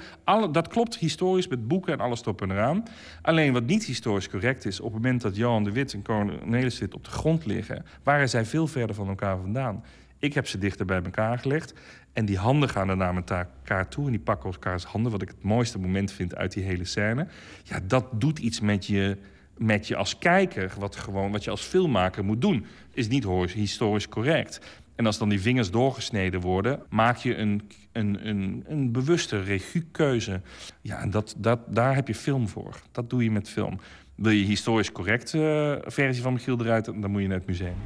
Dat 0.52 0.68
klopt 0.68 0.96
historisch 0.96 1.48
met 1.48 1.68
boeken 1.68 1.92
en 1.92 2.00
alles 2.00 2.20
erop 2.20 2.42
en 2.42 2.50
eraan. 2.50 2.82
Alleen 3.22 3.52
wat 3.52 3.66
niet 3.66 3.84
historisch 3.84 4.28
correct 4.28 4.64
is... 4.64 4.80
op 4.80 4.92
het 4.92 5.02
moment 5.02 5.22
dat 5.22 5.36
Johan 5.36 5.64
de 5.64 5.72
Wit 5.72 5.92
en 5.92 6.02
Cornelis 6.02 6.76
zit 6.76 6.94
op 6.94 7.04
de 7.04 7.10
grond 7.10 7.46
liggen... 7.46 7.84
waren 8.02 8.28
zij 8.28 8.44
veel 8.44 8.66
verder 8.66 8.94
van 8.94 9.08
elkaar 9.08 9.38
vandaan. 9.38 9.84
Ik 10.22 10.34
heb 10.34 10.46
ze 10.46 10.58
dichter 10.58 10.86
bij 10.86 11.02
elkaar 11.02 11.38
gelegd. 11.38 11.74
En 12.12 12.24
die 12.24 12.38
handen 12.38 12.68
gaan 12.68 12.88
er 12.88 12.96
naar 12.96 13.14
elkaar 13.14 13.88
toe. 13.88 14.04
En 14.04 14.10
die 14.10 14.20
pakken 14.20 14.50
elkaars 14.50 14.84
handen. 14.84 15.12
Wat 15.12 15.22
ik 15.22 15.28
het 15.28 15.42
mooiste 15.42 15.78
moment 15.78 16.12
vind 16.12 16.34
uit 16.34 16.52
die 16.52 16.62
hele 16.62 16.84
scène. 16.84 17.26
Ja, 17.62 17.80
dat 17.86 18.06
doet 18.12 18.38
iets 18.38 18.60
met 18.60 18.86
je, 18.86 19.16
met 19.58 19.88
je 19.88 19.96
als 19.96 20.18
kijker. 20.18 20.72
Wat, 20.78 20.96
gewoon, 20.96 21.32
wat 21.32 21.44
je 21.44 21.50
als 21.50 21.62
filmmaker 21.62 22.24
moet 22.24 22.40
doen. 22.40 22.66
Is 22.92 23.08
niet 23.08 23.26
historisch 23.52 24.08
correct. 24.08 24.60
En 24.94 25.06
als 25.06 25.18
dan 25.18 25.28
die 25.28 25.40
vingers 25.40 25.70
doorgesneden 25.70 26.40
worden, 26.40 26.82
maak 26.88 27.16
je 27.16 27.36
een, 27.36 27.70
een, 27.92 28.28
een, 28.28 28.64
een 28.68 28.92
bewuste 28.92 29.42
regiekeuze. 29.42 30.40
Ja, 30.80 31.00
en 31.00 31.10
dat, 31.10 31.34
dat, 31.38 31.60
daar 31.68 31.94
heb 31.94 32.08
je 32.08 32.14
film 32.14 32.48
voor. 32.48 32.80
Dat 32.92 33.10
doe 33.10 33.24
je 33.24 33.30
met 33.30 33.48
film. 33.48 33.80
Wil 34.14 34.32
je 34.32 34.44
historisch 34.44 34.92
correcte 34.92 35.80
eh, 35.82 35.90
versie 35.90 36.22
van 36.22 36.32
Michiel 36.32 36.56
de 36.56 36.64
Ruiter, 36.64 37.00
dan 37.00 37.10
moet 37.10 37.22
je 37.22 37.28
naar 37.28 37.38
het 37.38 37.46
museum. 37.46 37.76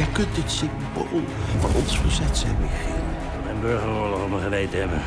Jij 0.00 0.08
kunt 0.08 0.36
het 0.36 0.50
symbool 0.50 1.22
van 1.58 1.74
ons 1.74 1.98
verzet 1.98 2.36
zijn, 2.36 2.56
Michiel. 2.60 2.94
Een 3.50 3.60
burgeroorlog 3.60 4.22
op 4.22 4.30
mijn 4.30 4.42
geweten 4.42 4.78
hebben. 4.78 5.00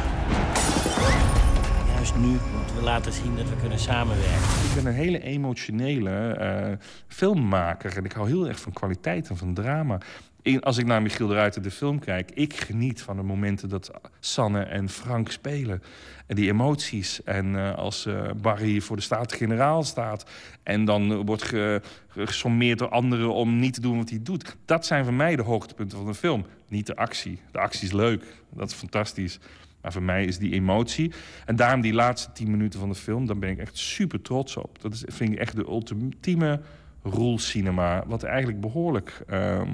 Juist 1.96 2.16
nu 2.16 2.28
moeten 2.28 2.76
we 2.76 2.82
laten 2.82 3.14
zien 3.14 3.36
dat 3.36 3.50
we 3.50 3.56
kunnen 3.56 3.80
samenwerken. 3.80 4.34
Ik 4.70 4.76
ben 4.76 4.86
een 4.86 5.00
hele 5.00 5.22
emotionele 5.22 6.10
eh, 6.10 6.72
filmmaker. 7.08 7.98
En 7.98 8.06
ik 8.06 8.12
hou 8.12 8.28
heel 8.28 8.48
erg 8.48 8.60
van 8.60 8.74
kwaliteit 8.74 9.30
en 9.30 9.38
van 9.38 9.54
drama. 9.54 9.98
In- 10.44 10.62
Als 10.62 10.78
ik 10.78 10.86
naar 10.86 11.02
Michiel 11.02 11.28
de 11.28 11.34
Ruiter 11.34 11.62
de 11.62 11.72
film 11.72 12.00
kijk... 12.00 12.32
ik 12.34 12.54
geniet 12.54 13.02
van 13.02 13.16
de 13.16 13.24
momenten 13.24 13.70
dat 13.70 13.92
Sanne 14.20 14.62
en 14.62 14.90
Frank 14.90 15.32
spelen. 15.32 15.84
En 16.28 16.36
die 16.36 16.50
emoties. 16.50 17.24
En 17.24 17.56
eh, 17.56 17.76
als 17.76 18.06
eh, 18.06 18.30
Barry 18.42 18.82
voor 18.82 18.96
de 18.96 19.02
Staten-Generaal 19.02 19.84
staat... 19.84 20.30
en 20.64 20.86
dan 20.86 21.26
wordt 21.26 21.44
ge, 21.44 21.82
gesommeerd 22.08 22.80
door 22.80 22.90
anderen 22.90 23.34
om 23.34 23.60
niet 23.60 23.74
te 23.74 23.82
doen 23.82 23.98
wat 23.98 24.10
hij 24.10 24.20
doet. 24.24 24.56
Dat 24.66 24.86
zijn 24.86 25.04
voor 25.04 25.14
mij 25.14 25.36
de 25.36 25.42
hoogtepunten 25.42 25.98
van 25.98 26.08
de 26.08 26.14
film. 26.14 26.46
Niet 26.68 26.88
de 26.88 26.96
actie. 26.96 27.40
De 27.52 27.60
actie 27.60 27.84
is 27.88 27.92
leuk. 27.94 28.24
Dat 28.50 28.70
is 28.70 28.76
fantastisch. 28.76 29.40
Maar 29.82 29.92
voor 29.92 30.04
mij 30.04 30.26
is 30.26 30.38
die 30.38 30.54
emotie. 30.54 31.12
En 31.46 31.56
daarom 31.56 31.82
die 31.82 31.94
laatste 31.94 32.32
tien 32.32 32.52
minuten 32.52 32.80
van 32.80 32.90
de 32.90 32.96
film, 32.96 33.26
daar 33.26 33.38
ben 33.38 33.50
ik 33.50 33.58
echt 33.58 33.78
super 33.78 34.22
trots 34.22 34.58
op. 34.58 34.82
Dat 34.82 34.94
is, 34.94 35.04
vind 35.08 35.32
ik 35.34 35.40
echt 35.40 35.56
de 35.56 35.66
ultieme 35.66 36.62
rule 37.04 37.40
cinema. 37.40 38.04
Wat 38.08 38.24
eigenlijk 38.24 38.62
behoorlijk 38.62 39.24
ehm, 39.28 39.70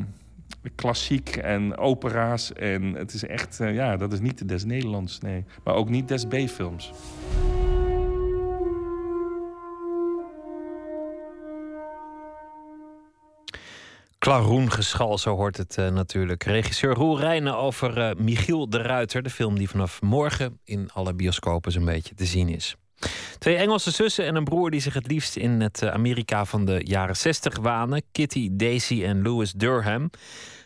klassiek 0.75 1.35
en 1.35 1.77
opera's. 1.77 2.53
En 2.53 2.93
het 2.93 3.13
is 3.13 3.25
echt, 3.25 3.59
eh, 3.59 3.73
ja, 3.73 3.97
dat 3.97 4.13
is 4.13 4.19
niet 4.19 4.47
des 4.47 4.63
Nederlands, 4.63 5.19
nee. 5.19 5.45
Maar 5.63 5.75
ook 5.75 5.89
niet 5.89 6.07
des 6.07 6.25
B-films. 6.25 6.91
Klaroengeschal, 14.19 15.17
zo 15.17 15.35
hoort 15.35 15.57
het 15.57 15.77
eh, 15.77 15.89
natuurlijk. 15.89 16.43
Regisseur 16.43 16.93
Roel 16.93 17.19
Rijnen 17.19 17.57
over 17.57 17.97
eh, 17.97 18.15
Michiel 18.15 18.69
de 18.69 18.81
Ruiter. 18.81 19.23
De 19.23 19.29
film 19.29 19.57
die 19.57 19.69
vanaf 19.69 20.01
morgen 20.01 20.59
in 20.63 20.89
alle 20.93 21.13
bioscopen 21.13 21.71
zo'n 21.71 21.85
beetje 21.85 22.15
te 22.15 22.25
zien 22.25 22.49
is. 22.49 22.75
Twee 23.37 23.55
Engelse 23.55 23.91
zussen 23.91 24.25
en 24.25 24.35
een 24.35 24.43
broer 24.43 24.71
die 24.71 24.81
zich 24.81 24.93
het 24.93 25.07
liefst 25.07 25.35
in 25.35 25.61
het 25.61 25.81
eh, 25.81 25.89
Amerika 25.89 26.45
van 26.45 26.65
de 26.65 26.81
jaren 26.83 27.17
60 27.17 27.57
wanen. 27.57 28.01
Kitty, 28.11 28.49
Daisy 28.51 29.03
en 29.03 29.21
Louis 29.21 29.51
Durham. 29.51 30.09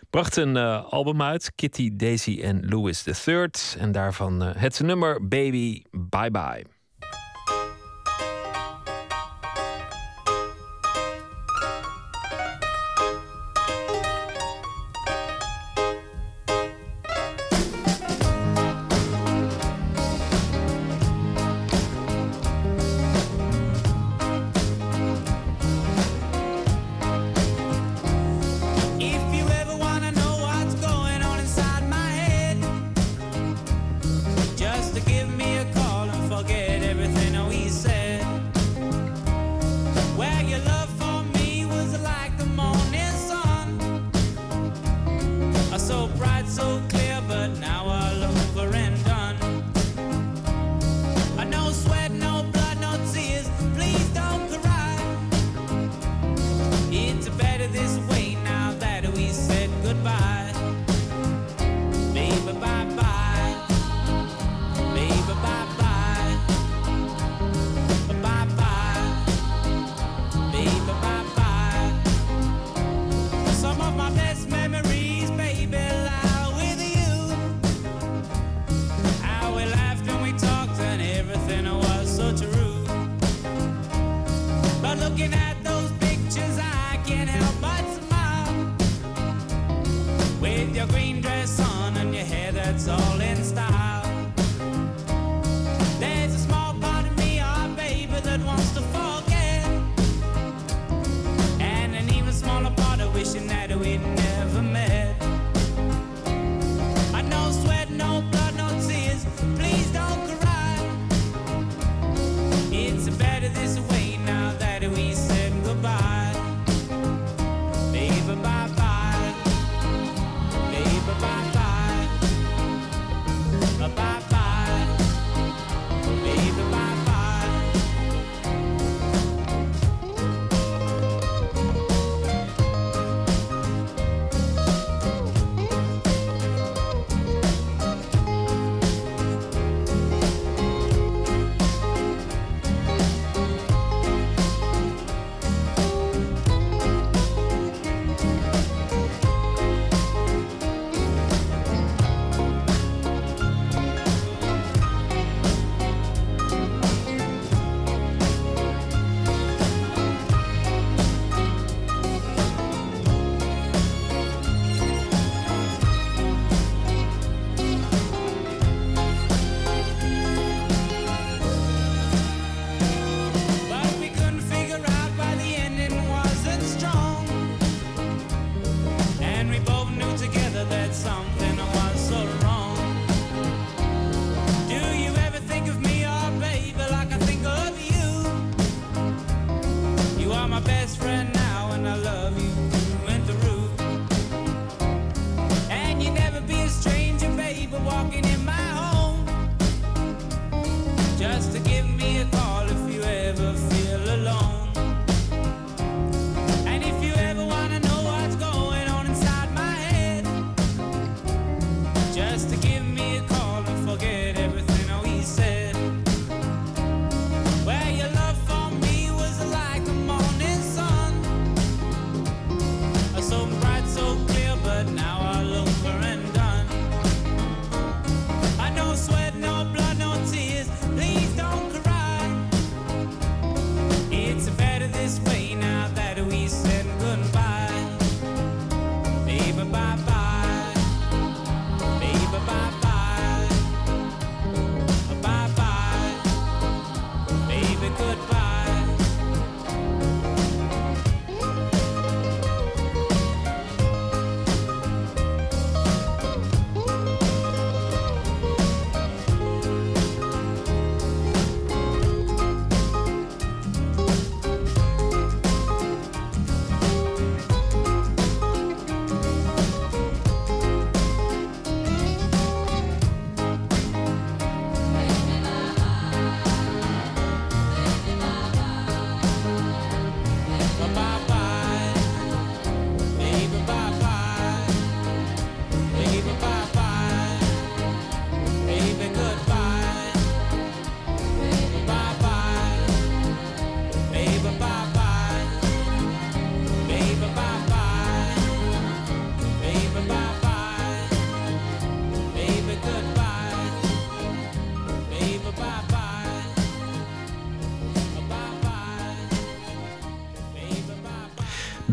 Brachten 0.10 0.48
een 0.48 0.58
eh, 0.58 0.92
album 0.92 1.22
uit, 1.22 1.52
Kitty, 1.56 1.96
Daisy 1.96 2.40
en 2.42 2.70
Louis 2.70 3.06
III. 3.26 3.48
En 3.78 3.92
daarvan 3.92 4.44
eh, 4.44 4.50
het 4.56 4.80
nummer 4.80 5.28
Baby 5.28 5.82
Bye 5.92 6.32
Bye. 6.32 6.73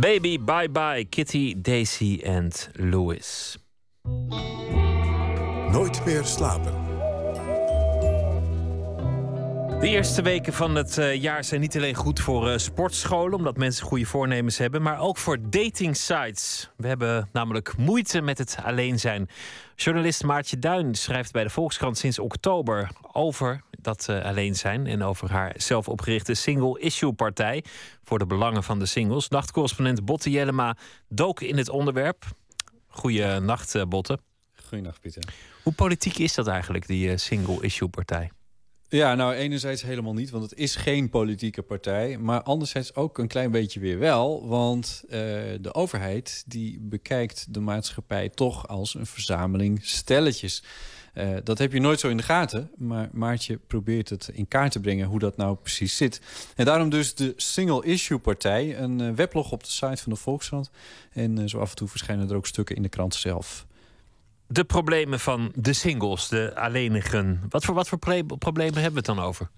Baby 0.01 0.39
Bye 0.39 0.69
Bye, 0.71 1.05
Kitty, 1.09 1.55
Daisy 1.57 2.21
en 2.23 2.51
Louis. 2.73 3.57
Nooit 5.71 6.05
meer 6.05 6.25
slapen. 6.25 6.73
De 9.81 9.89
eerste 9.89 10.23
weken 10.23 10.53
van 10.53 10.75
het 10.75 10.99
eh, 10.99 11.23
jaar 11.23 11.45
zijn 11.45 11.61
niet 11.61 11.77
alleen 11.77 11.95
goed 11.95 12.21
voor 12.21 12.51
eh, 12.51 12.59
sportscholen, 12.59 13.35
omdat 13.35 13.57
mensen 13.57 13.87
goede 13.87 14.07
voornemens 14.07 14.59
hebben, 14.59 14.83
maar 14.83 15.01
ook 15.01 15.17
voor 15.17 15.39
dating 15.51 15.97
sites. 15.97 16.71
We 16.77 16.89
hebben 16.89 17.29
namelijk 17.33 17.77
moeite 17.77 18.21
met 18.21 18.39
het 18.39 18.57
alleen 18.65 18.99
zijn. 18.99 19.29
Journalist 19.77 20.25
Maartje 20.25 20.59
Duin 20.59 20.95
schrijft 20.95 21.33
bij 21.33 21.43
de 21.43 21.51
Volkskrant 21.51 21.99
sinds 21.99 22.19
oktober 22.19 22.91
over 23.13 23.63
dat 23.83 24.09
eh, 24.09 24.25
alleen 24.25 24.57
zijn 24.57 24.87
en 24.87 25.03
over 25.03 25.31
haar 25.31 25.55
zelf 25.57 25.89
opgerichte 25.89 26.35
single-issue-partij 26.35 27.65
voor 28.03 28.19
de 28.19 28.27
belangen 28.27 28.63
van 28.63 28.79
de 28.79 28.87
singles. 28.87 29.29
Nachtcorrespondent 29.29 30.05
Botte 30.05 30.31
Jellema 30.31 30.77
dook 31.09 31.41
in 31.41 31.57
het 31.57 31.69
onderwerp. 31.69 32.25
Goeienacht, 32.87 33.75
nacht, 33.75 33.89
Botte. 33.89 34.19
Goeienacht, 34.69 35.01
Pieter. 35.01 35.23
Hoe 35.63 35.73
politiek 35.73 36.19
is 36.19 36.35
dat 36.35 36.47
eigenlijk, 36.47 36.87
die 36.87 37.17
single-issue-partij? 37.17 38.31
Ja, 38.93 39.15
nou 39.15 39.35
enerzijds 39.35 39.83
helemaal 39.83 40.15
niet, 40.15 40.31
want 40.31 40.51
het 40.51 40.59
is 40.59 40.77
geen 40.77 41.11
politieke 41.11 41.63
partij. 41.63 42.19
Maar 42.19 42.43
anderzijds 42.43 42.95
ook 42.95 43.19
een 43.19 43.29
klein 43.29 43.51
beetje 43.51 43.81
weer 43.81 43.99
wel. 43.99 44.49
Want 44.49 45.03
uh, 45.05 45.11
de 45.61 45.75
overheid 45.75 46.45
die 46.47 46.79
bekijkt 46.81 47.55
de 47.55 47.61
maatschappij 47.61 48.29
toch 48.29 48.69
als 48.69 48.95
een 48.95 49.07
verzameling 49.07 49.81
stelletjes. 49.83 50.63
Uh, 51.15 51.37
dat 51.45 51.59
heb 51.59 51.73
je 51.73 51.81
nooit 51.81 52.01
zo 52.01 52.09
in 52.09 52.17
de 52.17 52.23
gaten. 52.23 52.71
Maar 52.77 53.09
Maartje 53.13 53.59
probeert 53.67 54.09
het 54.09 54.31
in 54.33 54.49
kaart 54.49 54.73
te 54.73 54.81
brengen 54.81 55.07
hoe 55.07 55.19
dat 55.19 55.37
nou 55.37 55.57
precies 55.57 55.97
zit. 55.97 56.21
En 56.57 56.65
daarom 56.65 56.89
dus 56.89 57.15
de 57.15 57.33
Single 57.37 57.85
Issue 57.85 58.19
Partij. 58.19 58.79
Een 58.79 59.01
uh, 59.01 59.11
weblog 59.11 59.53
op 59.53 59.65
de 59.65 59.71
site 59.71 60.03
van 60.03 60.13
de 60.13 60.19
Volkskrant. 60.19 60.71
En 61.13 61.49
zo 61.49 61.59
af 61.59 61.71
en 61.71 61.77
toe 61.77 61.89
verschijnen 61.89 62.31
er 62.31 62.37
ook 62.37 62.47
stukken 62.47 62.77
in 62.77 62.83
de 62.83 62.89
krant 62.89 63.15
zelf 63.15 63.67
de 64.53 64.65
problemen 64.65 65.21
van 65.21 65.53
de 65.55 65.73
singles, 65.73 66.29
de 66.29 66.53
allenigen. 66.55 67.41
Wat 67.49 67.65
voor, 67.65 67.75
wat 67.75 67.89
voor 67.89 67.99
problemen 68.39 68.75
hebben 68.75 69.03
we 69.03 69.11
het 69.11 69.17
dan 69.17 69.21
over? 69.21 69.51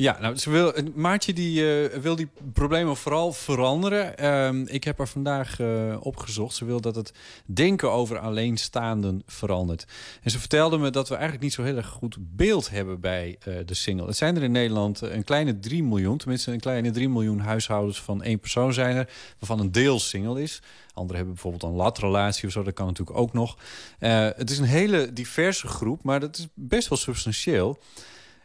Ja, 0.00 0.18
nou, 0.20 0.36
ze 0.36 0.50
wil, 0.50 0.72
Maartje 0.94 1.32
die, 1.32 1.60
uh, 1.60 1.98
wil 1.98 2.16
die 2.16 2.28
problemen 2.52 2.96
vooral 2.96 3.32
veranderen. 3.32 4.14
Uh, 4.20 4.74
ik 4.74 4.84
heb 4.84 4.98
er 4.98 5.08
vandaag 5.08 5.58
uh, 5.58 5.96
opgezocht. 6.00 6.54
Ze 6.54 6.64
wil 6.64 6.80
dat 6.80 6.94
het 6.94 7.12
denken 7.46 7.90
over 7.90 8.18
alleenstaanden 8.18 9.22
verandert. 9.26 9.86
En 10.22 10.30
ze 10.30 10.38
vertelde 10.38 10.78
me 10.78 10.90
dat 10.90 11.08
we 11.08 11.14
eigenlijk 11.14 11.42
niet 11.42 11.52
zo 11.52 11.62
heel 11.62 11.76
erg 11.76 11.86
goed 11.86 12.16
beeld 12.18 12.70
hebben 12.70 13.00
bij 13.00 13.38
de 13.66 13.74
single. 13.74 14.06
Het 14.06 14.16
zijn 14.16 14.36
er 14.36 14.42
in 14.42 14.52
Nederland 14.52 15.00
een 15.00 15.24
kleine 15.24 15.58
3 15.58 15.82
miljoen. 15.82 16.18
Tenminste, 16.18 16.52
een 16.52 16.60
kleine 16.60 16.90
3 16.90 17.08
miljoen 17.08 17.40
huishoudens 17.40 18.00
van 18.00 18.22
één 18.22 18.40
persoon 18.40 18.72
zijn 18.72 18.96
er. 18.96 19.08
Waarvan 19.38 19.60
een 19.60 19.72
deel 19.72 19.98
single 19.98 20.42
is. 20.42 20.62
Anderen 20.92 21.16
hebben 21.16 21.34
bijvoorbeeld 21.34 21.62
een 21.62 21.78
latrelatie 21.78 22.46
of 22.46 22.52
zo. 22.52 22.62
Dat 22.62 22.74
kan 22.74 22.86
natuurlijk 22.86 23.18
ook 23.18 23.32
nog. 23.32 23.56
het 23.98 24.50
is 24.50 24.58
een 24.58 24.64
hele 24.64 25.12
diverse 25.12 25.66
groep, 25.66 26.02
maar 26.02 26.20
dat 26.20 26.38
is 26.38 26.46
best 26.54 26.88
wel 26.88 26.98
substantieel. 26.98 27.78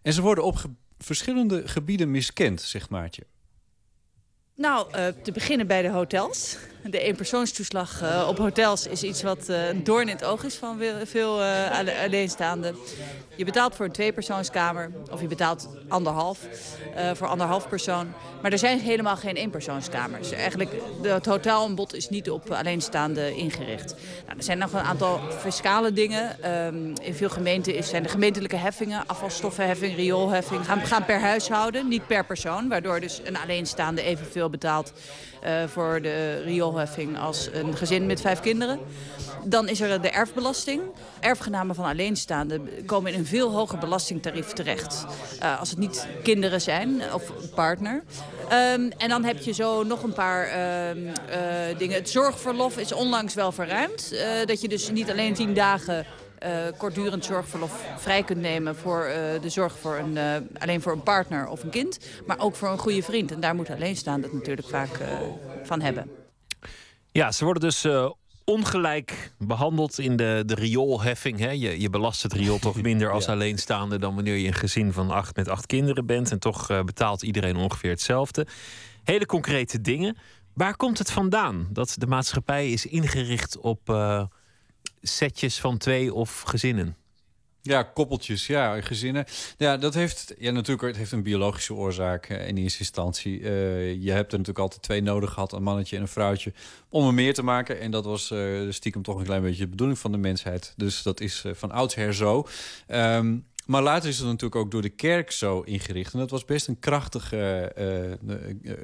En 0.01 0.13
ze 0.13 0.21
worden 0.21 0.43
opge 0.43 0.69
verschillende 0.97 1.67
gebieden 1.67 2.11
miskend, 2.11 2.61
zegt 2.61 2.89
Maartje. 2.89 3.25
Nou, 4.57 4.87
uh, 4.95 5.05
te 5.23 5.31
beginnen 5.31 5.67
bij 5.67 5.81
de 5.81 5.89
hotels. 5.89 6.57
De 6.83 6.99
eenpersoonstoeslag 6.99 8.01
uh, 8.01 8.25
op 8.29 8.37
hotels 8.37 8.87
is 8.87 9.03
iets 9.03 9.23
wat 9.23 9.47
een 9.47 9.83
doorn 9.83 10.07
in 10.07 10.15
het 10.15 10.25
oog 10.25 10.43
is 10.43 10.55
van 10.55 10.79
veel 11.03 11.43
alleenstaanden. 12.03 12.75
Je 13.35 13.45
betaalt 13.45 13.75
voor 13.75 13.85
een 13.85 13.91
tweepersoonskamer 13.91 14.91
of 15.11 15.21
je 15.21 15.27
betaalt 15.27 15.69
anderhalf 15.87 16.39
voor 17.13 17.27
anderhalf 17.27 17.69
persoon. 17.69 18.13
Maar 18.41 18.51
er 18.51 18.57
zijn 18.57 18.79
helemaal 18.79 19.15
geen 19.15 19.35
eenpersoonskamers. 19.35 20.31
Eigenlijk, 20.31 20.69
het 21.01 21.25
hotelenbod 21.25 21.93
is 21.93 22.09
niet 22.09 22.29
op 22.29 22.51
alleenstaanden 22.51 23.35
ingericht. 23.35 23.95
Nou, 24.25 24.37
er 24.37 24.43
zijn 24.43 24.57
nog 24.57 24.73
een 24.73 24.79
aantal 24.79 25.19
fiscale 25.39 25.93
dingen. 25.93 26.51
Um, 26.65 26.93
in 27.01 27.13
veel 27.13 27.29
gemeenten 27.29 27.83
zijn 27.83 28.03
de 28.03 28.09
gemeentelijke 28.09 28.55
heffingen, 28.55 29.03
afvalstoffenheffing, 29.07 29.95
rioolheffing, 29.95 30.65
gaan, 30.65 30.85
gaan 30.85 31.05
per 31.05 31.19
huishouden, 31.19 31.87
niet 31.87 32.07
per 32.07 32.25
persoon. 32.25 32.69
Waardoor 32.69 32.99
dus 32.99 33.21
een 33.23 33.37
alleenstaande 33.37 34.01
evenveel 34.01 34.44
betaalt 34.49 34.93
uh, 35.45 35.63
voor 35.67 36.01
de 36.01 36.41
rioolheffing 36.43 37.19
als 37.19 37.49
een 37.53 37.77
gezin 37.77 38.05
met 38.05 38.21
vijf 38.21 38.39
kinderen. 38.39 38.79
Dan 39.43 39.67
is 39.67 39.81
er 39.81 40.01
de 40.01 40.09
erfbelasting. 40.09 40.81
Erfgenamen 41.19 41.75
van 41.75 41.85
alleenstaanden 41.85 42.69
komen 42.85 43.13
in 43.13 43.19
een 43.19 43.25
veel 43.25 43.51
hoger 43.51 43.77
belastingtarief 43.77 44.53
terecht. 44.53 45.05
Uh, 45.43 45.59
als 45.59 45.69
het 45.69 45.79
niet 45.79 46.07
kinderen 46.23 46.61
zijn 46.61 47.01
of 47.13 47.31
partner. 47.55 48.03
Um, 48.43 48.91
en 48.97 49.09
dan 49.09 49.23
heb 49.23 49.41
je 49.41 49.51
zo 49.51 49.83
nog 49.83 50.03
een 50.03 50.13
paar 50.13 50.47
uh, 50.47 50.95
uh, 50.95 51.77
dingen. 51.77 51.95
Het 51.95 52.09
zorgverlof 52.09 52.77
is 52.77 52.93
onlangs 52.93 53.33
wel 53.33 53.51
verruimd. 53.51 54.15
Dat 54.45 54.61
je 54.61 54.67
dus 54.67 54.89
niet 54.91 55.11
alleen 55.11 55.33
tien 55.33 55.53
dagen 55.53 56.05
kortdurend 56.77 57.25
zorgverlof 57.25 57.85
vrij 57.97 58.23
kunt 58.23 58.41
nemen 58.41 58.75
voor 58.75 59.07
uh, 59.07 59.41
de 59.41 59.49
zorg 59.49 59.77
voor 59.79 59.97
een, 59.97 60.15
uh, 60.15 60.35
alleen 60.59 60.81
voor 60.81 60.91
een 60.91 61.03
partner 61.03 61.47
of 61.47 61.63
een 61.63 61.69
kind, 61.69 61.99
maar 62.25 62.39
ook 62.39 62.55
voor 62.55 62.69
een 62.69 62.77
goede 62.77 63.03
vriend. 63.03 63.31
En 63.31 63.39
daar 63.39 63.55
moet 63.55 63.69
alleenstaande 63.69 64.27
het 64.27 64.35
natuurlijk 64.35 64.67
vaak 64.67 64.99
van 65.63 65.81
hebben. 65.81 66.09
Ja, 67.11 67.31
ze 67.31 67.43
worden 67.43 67.63
dus 67.63 67.87
ongelijk 68.43 69.31
behandeld 69.37 69.99
in 69.99 70.15
de, 70.15 70.43
de 70.45 70.55
rioolheffing. 70.55 71.39
Hè? 71.39 71.49
Je, 71.49 71.81
je 71.81 71.89
belast 71.89 72.23
het 72.23 72.33
riool 72.33 72.59
toch 72.59 72.81
minder 72.91 73.11
als 73.11 73.25
ja. 73.25 73.31
alleenstaande 73.31 73.99
dan 73.99 74.15
wanneer 74.15 74.35
je 74.35 74.47
een 74.47 74.53
gezin 74.53 74.93
van 74.93 75.09
acht 75.11 75.35
met 75.35 75.47
acht 75.47 75.65
kinderen 75.65 76.05
bent. 76.05 76.31
En 76.31 76.39
toch 76.39 76.67
betaalt 76.67 77.21
iedereen 77.23 77.55
ongeveer 77.55 77.89
hetzelfde. 77.89 78.47
Hele 79.03 79.25
concrete 79.25 79.81
dingen. 79.81 80.17
Waar 80.53 80.75
komt 80.75 80.97
het 80.97 81.11
vandaan 81.11 81.67
dat 81.69 81.95
de 81.97 82.07
maatschappij 82.07 82.71
is 82.71 82.85
ingericht 82.85 83.57
op 83.57 83.89
setjes 85.07 85.59
van 85.59 85.77
twee 85.77 86.13
of 86.13 86.41
gezinnen? 86.41 86.95
Ja, 87.61 87.83
koppeltjes, 87.83 88.47
ja, 88.47 88.81
gezinnen. 88.81 89.25
Ja, 89.57 89.77
dat 89.77 89.93
heeft 89.93 90.33
ja, 90.37 90.51
natuurlijk 90.51 90.87
het 90.87 90.97
heeft 90.97 91.11
een 91.11 91.23
biologische 91.23 91.73
oorzaak 91.73 92.29
uh, 92.29 92.47
in 92.47 92.57
eerste 92.57 92.79
instantie. 92.79 93.39
Uh, 93.39 93.49
je 94.03 94.11
hebt 94.11 94.31
er 94.31 94.37
natuurlijk 94.37 94.59
altijd 94.59 94.81
twee 94.81 95.01
nodig 95.01 95.33
gehad, 95.33 95.53
een 95.53 95.63
mannetje 95.63 95.95
en 95.95 96.01
een 96.01 96.07
vrouwtje, 96.07 96.53
om 96.89 97.07
er 97.07 97.13
meer 97.13 97.33
te 97.33 97.43
maken. 97.43 97.79
En 97.79 97.91
dat 97.91 98.05
was 98.05 98.31
uh, 98.31 98.71
stiekem 98.71 99.01
toch 99.01 99.17
een 99.17 99.25
klein 99.25 99.41
beetje 99.41 99.63
de 99.63 99.69
bedoeling 99.69 99.99
van 99.99 100.11
de 100.11 100.17
mensheid. 100.17 100.73
Dus 100.75 101.03
dat 101.03 101.19
is 101.19 101.43
van 101.53 101.71
oudsher 101.71 102.13
zo. 102.13 102.47
Um, 102.87 103.45
maar 103.65 103.81
later 103.81 104.09
is 104.09 104.17
het 104.17 104.25
natuurlijk 104.25 104.55
ook 104.55 104.71
door 104.71 104.81
de 104.81 104.89
kerk 104.89 105.31
zo 105.31 105.61
ingericht. 105.61 106.13
En 106.13 106.19
dat 106.19 106.29
was 106.29 106.45
best 106.45 106.67
een 106.67 106.79
krachtige, 106.79 107.71
uh, 107.77 108.35
uh, 108.63 108.75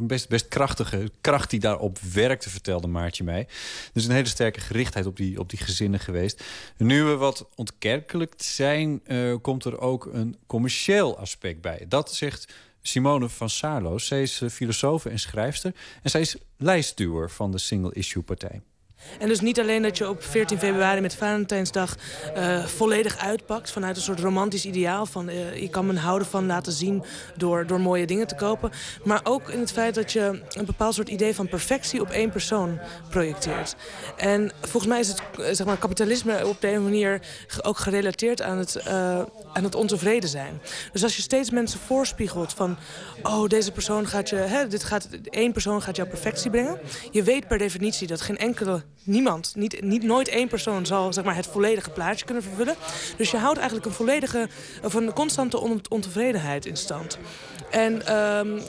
best, 0.00 0.28
best 0.28 0.48
krachtige 0.48 1.10
kracht 1.20 1.50
die 1.50 1.60
daarop 1.60 1.98
werkte, 1.98 2.50
vertelde 2.50 2.86
Maartje 2.86 3.24
mij. 3.24 3.46
Dus 3.92 4.04
een 4.04 4.14
hele 4.14 4.28
sterke 4.28 4.60
gerichtheid 4.60 5.06
op 5.06 5.16
die, 5.16 5.38
op 5.38 5.50
die 5.50 5.58
gezinnen 5.58 6.00
geweest. 6.00 6.44
nu 6.76 7.02
we 7.02 7.16
wat 7.16 7.48
ontkerkelijkt 7.54 8.42
zijn, 8.42 9.02
komt 9.42 9.64
er 9.64 9.78
ook 9.78 10.08
een 10.12 10.36
commercieel 10.46 11.18
aspect 11.18 11.60
bij. 11.60 11.84
Dat 11.88 12.14
zegt 12.14 12.54
Simone 12.82 13.28
van 13.28 13.50
Saarloos. 13.50 14.06
Zij 14.06 14.22
is 14.22 14.42
filosoof 14.50 15.04
en 15.04 15.18
schrijfster. 15.18 15.74
En 16.02 16.10
zij 16.10 16.20
is 16.20 16.36
lijstduwer 16.56 17.30
van 17.30 17.50
de 17.50 17.58
Single 17.58 17.94
Issue 17.94 18.22
Partij. 18.22 18.62
En 19.18 19.28
dus 19.28 19.40
niet 19.40 19.60
alleen 19.60 19.82
dat 19.82 19.98
je 19.98 20.08
op 20.08 20.22
14 20.22 20.58
februari 20.58 21.00
met 21.00 21.14
Valentijnsdag 21.14 21.96
uh, 22.36 22.64
volledig 22.64 23.18
uitpakt 23.18 23.70
vanuit 23.70 23.96
een 23.96 24.02
soort 24.02 24.20
romantisch 24.20 24.64
ideaal 24.64 25.06
van 25.06 25.28
uh, 25.28 25.56
je 25.56 25.68
kan 25.68 25.86
me 25.86 25.98
houden 25.98 26.28
van 26.28 26.46
laten 26.46 26.72
zien 26.72 27.04
door, 27.36 27.66
door 27.66 27.80
mooie 27.80 28.06
dingen 28.06 28.26
te 28.26 28.34
kopen. 28.34 28.70
Maar 29.04 29.20
ook 29.22 29.48
in 29.48 29.60
het 29.60 29.72
feit 29.72 29.94
dat 29.94 30.12
je 30.12 30.42
een 30.50 30.64
bepaald 30.66 30.94
soort 30.94 31.08
idee 31.08 31.34
van 31.34 31.48
perfectie 31.48 32.00
op 32.00 32.10
één 32.10 32.30
persoon 32.30 32.78
projecteert. 33.10 33.76
En 34.16 34.52
volgens 34.60 34.86
mij 34.86 35.00
is 35.00 35.08
het 35.08 35.22
zeg 35.56 35.66
maar, 35.66 35.76
kapitalisme 35.76 36.46
op 36.46 36.60
de 36.60 36.72
een 36.72 36.82
manier 36.82 37.20
ook 37.62 37.78
gerelateerd 37.78 38.42
aan 38.42 38.58
het, 38.58 38.88
aan 39.52 39.64
het 39.64 39.74
ontevreden 39.74 40.28
zijn. 40.28 40.60
Dus 40.92 41.02
als 41.02 41.16
je 41.16 41.22
steeds 41.22 41.50
mensen 41.50 41.80
voorspiegelt 41.80 42.52
van 42.52 42.76
oh 43.22 43.46
deze 43.46 43.72
persoon 43.72 44.06
gaat 44.06 44.28
je, 44.28 44.36
hè, 44.36 44.66
dit 44.66 44.84
gaat, 44.84 45.08
één 45.30 45.52
persoon 45.52 45.82
gaat 45.82 45.96
jouw 45.96 46.06
perfectie 46.06 46.50
brengen. 46.50 46.78
Je 47.10 47.22
weet 47.22 47.48
per 47.48 47.58
definitie 47.58 48.06
dat 48.06 48.20
geen 48.20 48.38
enkele 48.38 48.82
niemand, 49.02 49.52
niet, 49.56 49.82
niet 49.82 50.02
nooit 50.02 50.28
één 50.28 50.48
persoon 50.48 50.86
zal 50.86 51.12
zeg 51.12 51.24
maar, 51.24 51.36
het 51.36 51.46
volledige 51.46 51.90
plaatje 51.90 52.24
kunnen 52.24 52.42
vervullen. 52.42 52.74
Dus 53.16 53.30
je 53.30 53.36
houdt 53.36 53.58
eigenlijk 53.58 53.86
een 53.86 53.94
volledige, 53.94 54.48
of 54.84 54.94
een 54.94 55.12
constante 55.12 55.80
ontevredenheid 55.88 56.66
in 56.66 56.76
stand. 56.76 57.18
En 57.70 58.16
um, 58.16 58.60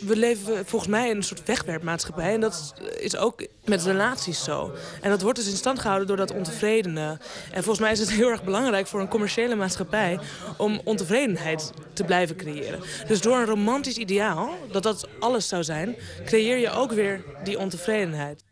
we 0.00 0.16
leven 0.16 0.66
volgens 0.66 0.90
mij 0.90 1.08
in 1.08 1.16
een 1.16 1.22
soort 1.22 1.44
wegwerpmaatschappij. 1.44 2.34
En 2.34 2.40
dat 2.40 2.74
is 2.98 3.16
ook 3.16 3.46
met 3.64 3.84
relaties 3.84 4.44
zo. 4.44 4.72
En 5.00 5.10
dat 5.10 5.22
wordt 5.22 5.38
dus 5.38 5.50
in 5.50 5.56
stand 5.56 5.78
gehouden 5.78 6.06
door 6.06 6.16
dat 6.16 6.32
ontevredene. 6.32 7.18
En 7.50 7.62
volgens 7.62 7.78
mij 7.78 7.92
is 7.92 7.98
het 7.98 8.10
heel 8.18 8.30
erg 8.30 8.44
belangrijk 8.44 8.86
voor 8.86 9.00
een 9.00 9.08
commerciële 9.08 9.54
maatschappij... 9.54 10.18
om 10.56 10.80
ontevredenheid 10.84 11.72
te 11.92 12.04
blijven 12.04 12.36
creëren. 12.36 12.80
Dus 13.06 13.20
door 13.20 13.36
een 13.36 13.46
romantisch 13.46 13.96
ideaal, 13.96 14.50
dat 14.72 14.82
dat 14.82 15.08
alles 15.20 15.48
zou 15.48 15.64
zijn... 15.64 15.96
creëer 16.24 16.58
je 16.58 16.70
ook 16.70 16.92
weer 16.92 17.24
die 17.44 17.58
ontevredenheid. 17.58 18.44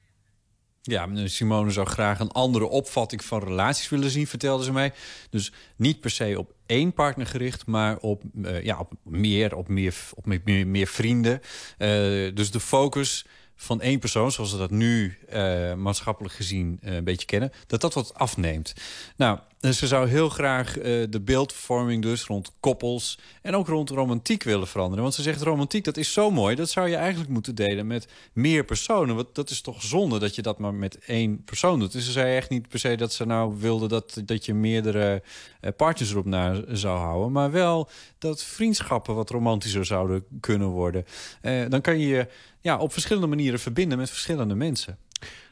Ja, 0.89 1.09
Simone 1.25 1.71
zou 1.71 1.87
graag 1.87 2.21
een 2.21 2.31
andere 2.31 2.67
opvatting 2.67 3.25
van 3.25 3.43
relaties 3.43 3.89
willen 3.89 4.11
zien, 4.11 4.27
vertelde 4.27 4.65
ze 4.65 4.73
mij. 4.73 4.93
Dus 5.31 5.53
niet 5.77 6.01
per 6.01 6.11
se 6.11 6.39
op 6.39 6.53
één 6.67 6.93
partner 6.93 7.27
gericht, 7.27 7.67
maar 7.67 7.97
op, 7.99 8.23
uh, 8.35 8.63
ja, 8.63 8.79
op, 8.79 8.93
meer, 9.03 9.57
op, 9.57 9.69
meer, 9.69 9.95
op 10.15 10.27
meer, 10.45 10.67
meer 10.67 10.87
vrienden. 10.87 11.41
Uh, 11.79 11.89
dus 12.35 12.51
de 12.51 12.61
focus 12.61 13.27
van 13.57 13.81
één 13.81 13.99
persoon, 13.99 14.33
zoals 14.33 14.53
we 14.53 14.59
dat 14.59 14.71
nu 14.71 15.19
uh, 15.33 15.75
maatschappelijk 15.75 16.35
gezien 16.35 16.79
een 16.81 17.05
beetje 17.05 17.27
kennen, 17.27 17.53
dat 17.67 17.81
dat 17.81 17.95
wat 17.95 18.15
afneemt. 18.15 18.75
Nou, 19.17 19.39
Dus 19.67 19.79
ze 19.79 19.87
zou 19.87 20.09
heel 20.09 20.29
graag 20.29 20.79
eh, 20.79 21.03
de 21.11 21.21
beeldvorming 21.21 22.03
dus 22.03 22.25
rond 22.25 22.53
koppels 22.61 23.19
en 23.43 23.55
ook 23.55 23.67
rond 23.69 23.91
romantiek 23.91 24.43
willen 24.43 24.67
veranderen. 24.67 25.03
Want 25.03 25.15
ze 25.15 25.23
zegt 25.23 25.43
romantiek, 25.43 25.85
dat 25.85 25.97
is 25.97 26.13
zo 26.13 26.31
mooi, 26.31 26.57
dat 26.57 26.71
zou 26.71 26.89
je 26.89 26.97
eigenlijk 26.97 27.31
moeten 27.31 27.55
delen 27.55 27.87
met 27.87 28.09
meer 28.33 28.65
personen. 28.65 29.15
Want 29.15 29.35
dat 29.35 29.51
is 29.51 29.61
toch 29.61 29.83
zonde 29.83 30.19
dat 30.19 30.35
je 30.35 30.43
dat 30.43 30.59
maar 30.59 30.75
met 30.75 30.99
één 30.99 31.45
persoon 31.45 31.79
doet. 31.79 31.93
Dus 31.93 32.05
ze 32.05 32.13
zei 32.13 32.37
echt 32.37 32.51
niet 32.51 32.69
per 32.69 32.79
se 32.79 32.97
dat 32.97 33.13
ze 33.13 33.25
nou 33.25 33.57
wilde 33.59 33.89
dat, 33.89 34.23
dat 34.25 34.45
je 34.45 34.55
meerdere 34.55 35.23
eh, 35.61 35.71
partners 35.77 36.11
erop 36.11 36.27
na 36.27 36.63
zou 36.69 36.99
houden. 36.99 37.33
Maar 37.33 37.51
wel 37.51 37.89
dat 38.19 38.43
vriendschappen 38.43 39.15
wat 39.15 39.31
romantischer 39.31 39.85
zouden 39.85 40.25
kunnen 40.41 40.69
worden. 40.69 41.05
Eh, 41.41 41.65
dan 41.69 41.81
kan 41.81 41.99
je 41.99 42.07
je 42.07 42.29
ja, 42.61 42.79
op 42.79 42.93
verschillende 42.93 43.27
manieren 43.27 43.61
verbinden 43.61 43.99
met 43.99 44.11
verschillende 44.11 44.55
mensen. 44.55 44.99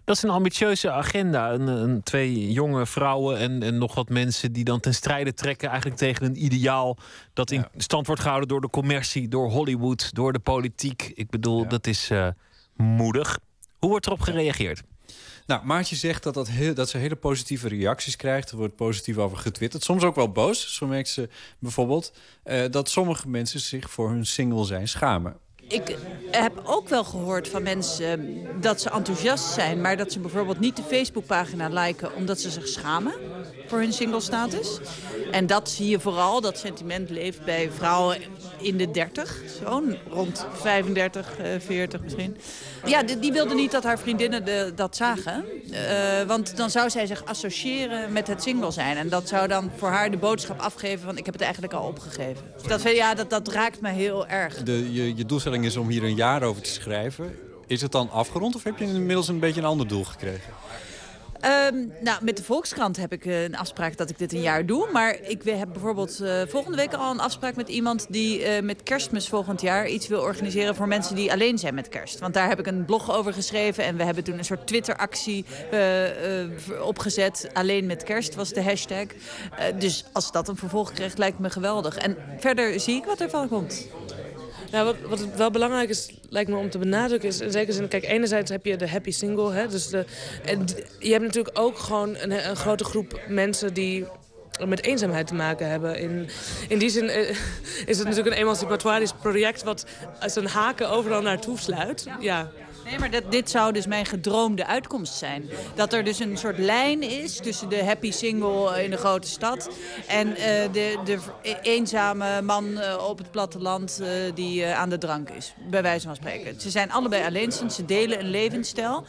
Dat 0.05 0.17
is 0.17 0.23
een 0.23 0.31
ambitieuze 0.31 0.91
agenda. 0.91 1.53
Een, 1.53 1.67
een, 1.67 2.03
twee 2.03 2.53
jonge 2.53 2.87
vrouwen 2.87 3.39
en, 3.39 3.63
en 3.63 3.79
nog 3.79 3.95
wat 3.95 4.09
mensen 4.09 4.53
die 4.53 4.65
dan 4.65 4.81
ten 4.81 4.95
strijde 4.95 5.35
trekken 5.35 5.69
eigenlijk 5.69 5.99
tegen 5.99 6.27
een 6.27 6.45
ideaal 6.45 6.97
dat 7.33 7.51
in 7.51 7.67
stand 7.77 8.07
wordt 8.07 8.21
gehouden 8.21 8.49
door 8.49 8.61
de 8.61 8.71
commercie, 8.71 9.29
door 9.29 9.51
Hollywood, 9.51 10.15
door 10.15 10.33
de 10.33 10.39
politiek. 10.39 11.13
Ik 11.15 11.31
bedoel, 11.31 11.69
dat 11.69 11.87
is 11.87 12.11
eh, 12.11 12.29
moedig. 12.77 13.39
Hoe 13.79 13.91
wordt 13.91 14.07
erop 14.07 14.21
gereageerd? 14.21 14.83
Nou, 15.47 15.65
Maartje 15.65 15.97
zegt 15.97 16.23
dat, 16.23 16.35
dat, 16.35 16.49
heel, 16.49 16.75
dat 16.75 16.89
ze 16.89 16.99
hele 16.99 17.17
positieve 17.17 17.69
reacties 17.69 18.17
krijgt. 18.17 18.51
Er 18.51 18.57
wordt 18.57 18.77
positief 18.77 19.17
over 19.17 19.39
getwitterd. 19.39 19.83
Soms 19.83 20.03
ook 20.03 20.15
wel 20.15 20.33
boos. 20.33 20.75
Zo 20.75 20.87
merkt 20.87 21.09
ze 21.09 21.29
bijvoorbeeld 21.59 22.13
eh, 22.43 22.71
dat 22.71 22.91
sommige 22.91 23.29
mensen 23.29 23.61
zich 23.61 23.91
voor 23.91 24.11
hun 24.11 24.27
single 24.27 24.65
zijn 24.65 24.89
schamen. 24.89 25.37
Ik 25.69 25.97
heb 26.31 26.61
ook 26.65 26.89
wel 26.89 27.05
gehoord 27.05 27.49
van 27.49 27.63
mensen 27.63 28.47
dat 28.61 28.81
ze 28.81 28.91
enthousiast 28.91 29.53
zijn... 29.53 29.81
maar 29.81 29.97
dat 29.97 30.13
ze 30.13 30.19
bijvoorbeeld 30.19 30.61
niet 30.61 30.77
de 30.77 30.83
Facebookpagina 30.83 31.69
liken... 31.69 32.15
omdat 32.15 32.41
ze 32.41 32.51
zich 32.51 32.69
schamen 32.69 33.13
voor 33.67 33.79
hun 33.79 33.93
single 33.93 34.21
status. 34.21 34.79
En 35.31 35.47
dat 35.47 35.71
zie 35.71 35.89
je 35.89 36.01
vooral, 36.01 36.41
dat 36.41 36.59
sentiment 36.59 37.11
leeft 37.11 37.45
bij 37.45 37.71
vrouwen 37.71 38.19
in 38.59 38.77
de 38.77 38.91
30. 38.91 39.41
Zo, 39.63 39.83
rond 40.11 40.47
35, 40.53 41.37
40 41.59 42.01
misschien. 42.01 42.37
Ja, 42.87 43.03
die, 43.03 43.33
wilde 43.33 43.55
niet 43.55 43.71
dat 43.71 43.85
haar 43.85 43.99
vriendinnen 43.99 44.45
de, 44.45 44.73
dat 44.75 44.97
zagen. 44.97 45.45
Uh, 45.71 45.79
want 46.27 46.57
dan 46.57 46.71
zou 46.71 46.91
zij 46.91 47.07
zich 47.07 47.25
associëren 47.25 48.13
met 48.13 48.27
het 48.27 48.43
single 48.43 48.71
zijn. 48.71 48.97
En 48.97 49.09
dat 49.09 49.29
zou 49.29 49.49
dan 49.49 49.71
voor 49.77 49.89
haar 49.89 50.11
de 50.11 50.17
boodschap 50.17 50.61
afgeven 50.61 51.05
van... 51.05 51.17
ik 51.17 51.25
heb 51.25 51.35
het 51.35 51.43
eigenlijk 51.43 51.73
al 51.73 51.87
opgegeven. 51.87 52.45
Dat, 52.67 52.83
ja, 52.83 53.15
dat, 53.15 53.31
dat 53.31 53.49
raakt 53.49 53.81
me 53.81 53.91
heel 53.91 54.27
erg. 54.27 54.63
De, 54.63 54.93
je, 54.93 55.17
je 55.17 55.25
doelstelling 55.25 55.65
is 55.65 55.77
om 55.77 55.89
hier 55.89 56.03
een 56.03 56.15
jaar 56.15 56.43
over 56.43 56.63
te 56.63 56.71
schrijven. 56.71 57.39
Is 57.67 57.83
het 57.83 57.93
dan 57.93 58.11
afgerond 58.11 58.55
of 58.55 58.63
heb 58.63 58.79
je 58.79 58.85
inmiddels 58.85 59.29
een 59.29 59.39
beetje 59.39 59.61
een 59.61 59.67
ander 59.67 59.89
doel 59.89 60.05
gekregen? 60.05 60.53
Um, 61.45 61.93
nou, 62.01 62.25
met 62.25 62.37
de 62.37 62.45
Volkskrant 62.45 62.97
heb 62.97 63.13
ik 63.13 63.25
een 63.25 63.57
afspraak 63.57 63.97
dat 63.97 64.11
ik 64.11 64.19
dit 64.19 64.33
een 64.33 64.41
jaar 64.41 64.67
doe. 64.67 64.89
Maar 64.93 65.17
ik 65.21 65.43
heb 65.43 65.69
bijvoorbeeld 65.73 66.21
uh, 66.23 66.43
volgende 66.49 66.77
week 66.77 66.95
al 66.95 67.11
een 67.11 67.21
afspraak 67.21 67.57
met 67.57 67.69
iemand... 67.69 68.07
die 68.09 68.41
uh, 68.41 68.63
met 68.63 68.83
kerstmis 68.83 69.29
volgend 69.29 69.61
jaar 69.61 69.89
iets 69.89 70.09
wil 70.09 70.21
organiseren 70.21 70.75
voor 70.75 70.89
mensen 70.89 71.17
die 71.17 71.33
alleen 71.33 71.59
zijn 71.59 71.75
met 71.75 71.89
kerst. 71.89 72.19
Want 72.19 72.35
daar 72.35 72.49
heb 72.49 72.59
ik 72.59 72.67
een 72.67 72.85
blog 72.85 73.17
over 73.17 73.33
geschreven. 73.33 73.85
En 73.85 73.97
we 73.97 74.05
hebben 74.05 74.25
toen 74.25 74.39
een 74.39 74.45
soort 74.45 74.67
Twitter-actie 74.67 75.45
opgezet. 76.83 77.49
Alleen 77.53 77.87
met 77.87 78.03
kerst 78.03 78.35
was 78.35 78.49
de 78.49 78.63
hashtag. 78.63 79.07
dus 79.79 80.05
als 80.13 80.33
dat 80.33 80.49
een 80.49 80.57
vervolg 80.57 80.93
krijgt, 80.93 81.19
lijkt 81.19 81.39
me 81.39 81.51
geweldig. 81.51 81.97
En 81.97 82.17
verder 82.39 82.81
zie 82.81 82.97
ik 82.97 83.05
wat 83.05 83.21
ervan 83.21 83.49
komt. 83.49 83.87
Ja, 84.71 84.95
wat, 85.09 85.27
wel 85.37 85.51
belangrijk 85.51 85.89
is, 85.89 86.11
lijkt 86.29 86.51
me 86.51 86.57
om 86.57 86.71
te 86.71 86.79
benadrukken, 86.79 87.29
is 87.29 87.41
in 87.41 87.51
zekere 87.51 87.73
zin... 87.73 87.89
Kijk, 87.89 88.05
enerzijds 88.05 88.51
heb 88.51 88.65
je 88.65 88.77
de 88.77 88.89
happy 88.89 89.11
single, 89.11 89.53
hè, 89.53 89.69
dus 89.69 89.89
de, 89.89 90.05
je 90.99 91.11
hebt 91.11 91.25
natuurlijk 91.25 91.59
ook 91.59 91.79
gewoon 91.79 92.17
een, 92.17 92.49
een 92.49 92.57
grote 92.57 92.85
groep 92.85 93.21
mensen 93.29 93.75
die 93.75 94.07
met 94.67 94.83
eenzaamheid 94.83 95.27
te 95.27 95.35
maken 95.35 95.69
hebben. 95.69 95.99
In, 95.99 96.29
in 96.69 96.79
die 96.79 96.91
zin 96.91 97.09
eh, 97.09 97.29
is 97.87 97.99
het 97.99 98.09
natuurlijk 98.09 98.37
een 98.37 98.43
emancipatorisch 98.43 99.13
project... 99.13 99.63
wat 99.63 99.87
zijn 100.27 100.47
haken 100.47 100.91
overal 100.91 101.23
naartoe 101.23 101.59
sluit. 101.59 102.07
Ja. 102.21 102.51
Nee, 102.85 102.99
maar 102.99 103.11
dat, 103.11 103.31
dit 103.31 103.51
zou 103.51 103.73
dus 103.73 103.87
mijn 103.87 104.07
gedroomde 104.07 104.67
uitkomst 104.67 105.15
zijn. 105.15 105.51
Dat 105.75 105.93
er 105.93 106.05
dus 106.05 106.19
een 106.19 106.37
soort 106.37 106.59
lijn 106.59 107.03
is 107.03 107.37
tussen 107.37 107.69
de 107.69 107.85
happy 107.85 108.11
single 108.11 108.85
in 108.85 108.91
de 108.91 108.97
grote 108.97 109.29
stad... 109.29 109.69
en 110.09 110.29
uh, 110.29 110.37
de, 110.73 110.99
de 111.05 111.19
eenzame 111.63 112.43
man 112.43 112.69
uh, 112.69 113.05
op 113.09 113.19
het 113.19 113.31
platteland 113.31 113.99
uh, 114.01 114.09
die 114.35 114.67
aan 114.67 114.89
de 114.89 114.99
drank 114.99 115.31
is. 115.31 115.55
Bij 115.71 115.83
wijze 115.83 116.07
van 116.07 116.17
spreken. 116.17 116.61
Ze 116.61 116.71
zijn 116.71 116.93
allebei 116.93 117.25
alleenstaand, 117.25 117.73
ze 117.73 117.85
delen 117.85 118.21
een 118.21 118.31
levensstijl. 118.31 119.05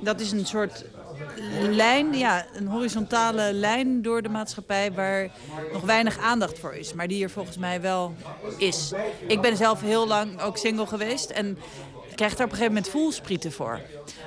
Dat 0.00 0.20
is 0.20 0.32
een 0.32 0.46
soort 0.46 0.84
lijn, 1.60 2.14
ja, 2.14 2.46
een 2.54 2.66
horizontale 2.66 3.52
lijn 3.52 4.02
door 4.02 4.22
de 4.22 4.28
maatschappij... 4.28 4.92
waar 4.92 5.30
nog 5.72 5.82
weinig 5.82 6.18
aandacht 6.18 6.58
voor 6.58 6.74
is, 6.74 6.92
maar 6.92 7.08
die 7.08 7.22
er 7.22 7.30
volgens 7.30 7.58
mij 7.58 7.80
wel 7.80 8.14
is. 8.56 8.92
Ik 9.26 9.40
ben 9.40 9.56
zelf 9.56 9.80
heel 9.80 10.06
lang 10.06 10.40
ook 10.40 10.56
single 10.56 10.86
geweest... 10.86 11.30
en 11.30 11.58
krijg 12.14 12.34
daar 12.34 12.46
op 12.46 12.52
een 12.52 12.58
gegeven 12.58 12.74
moment 12.74 12.88
voelsprieten 12.92 13.52
voor. 13.52 13.80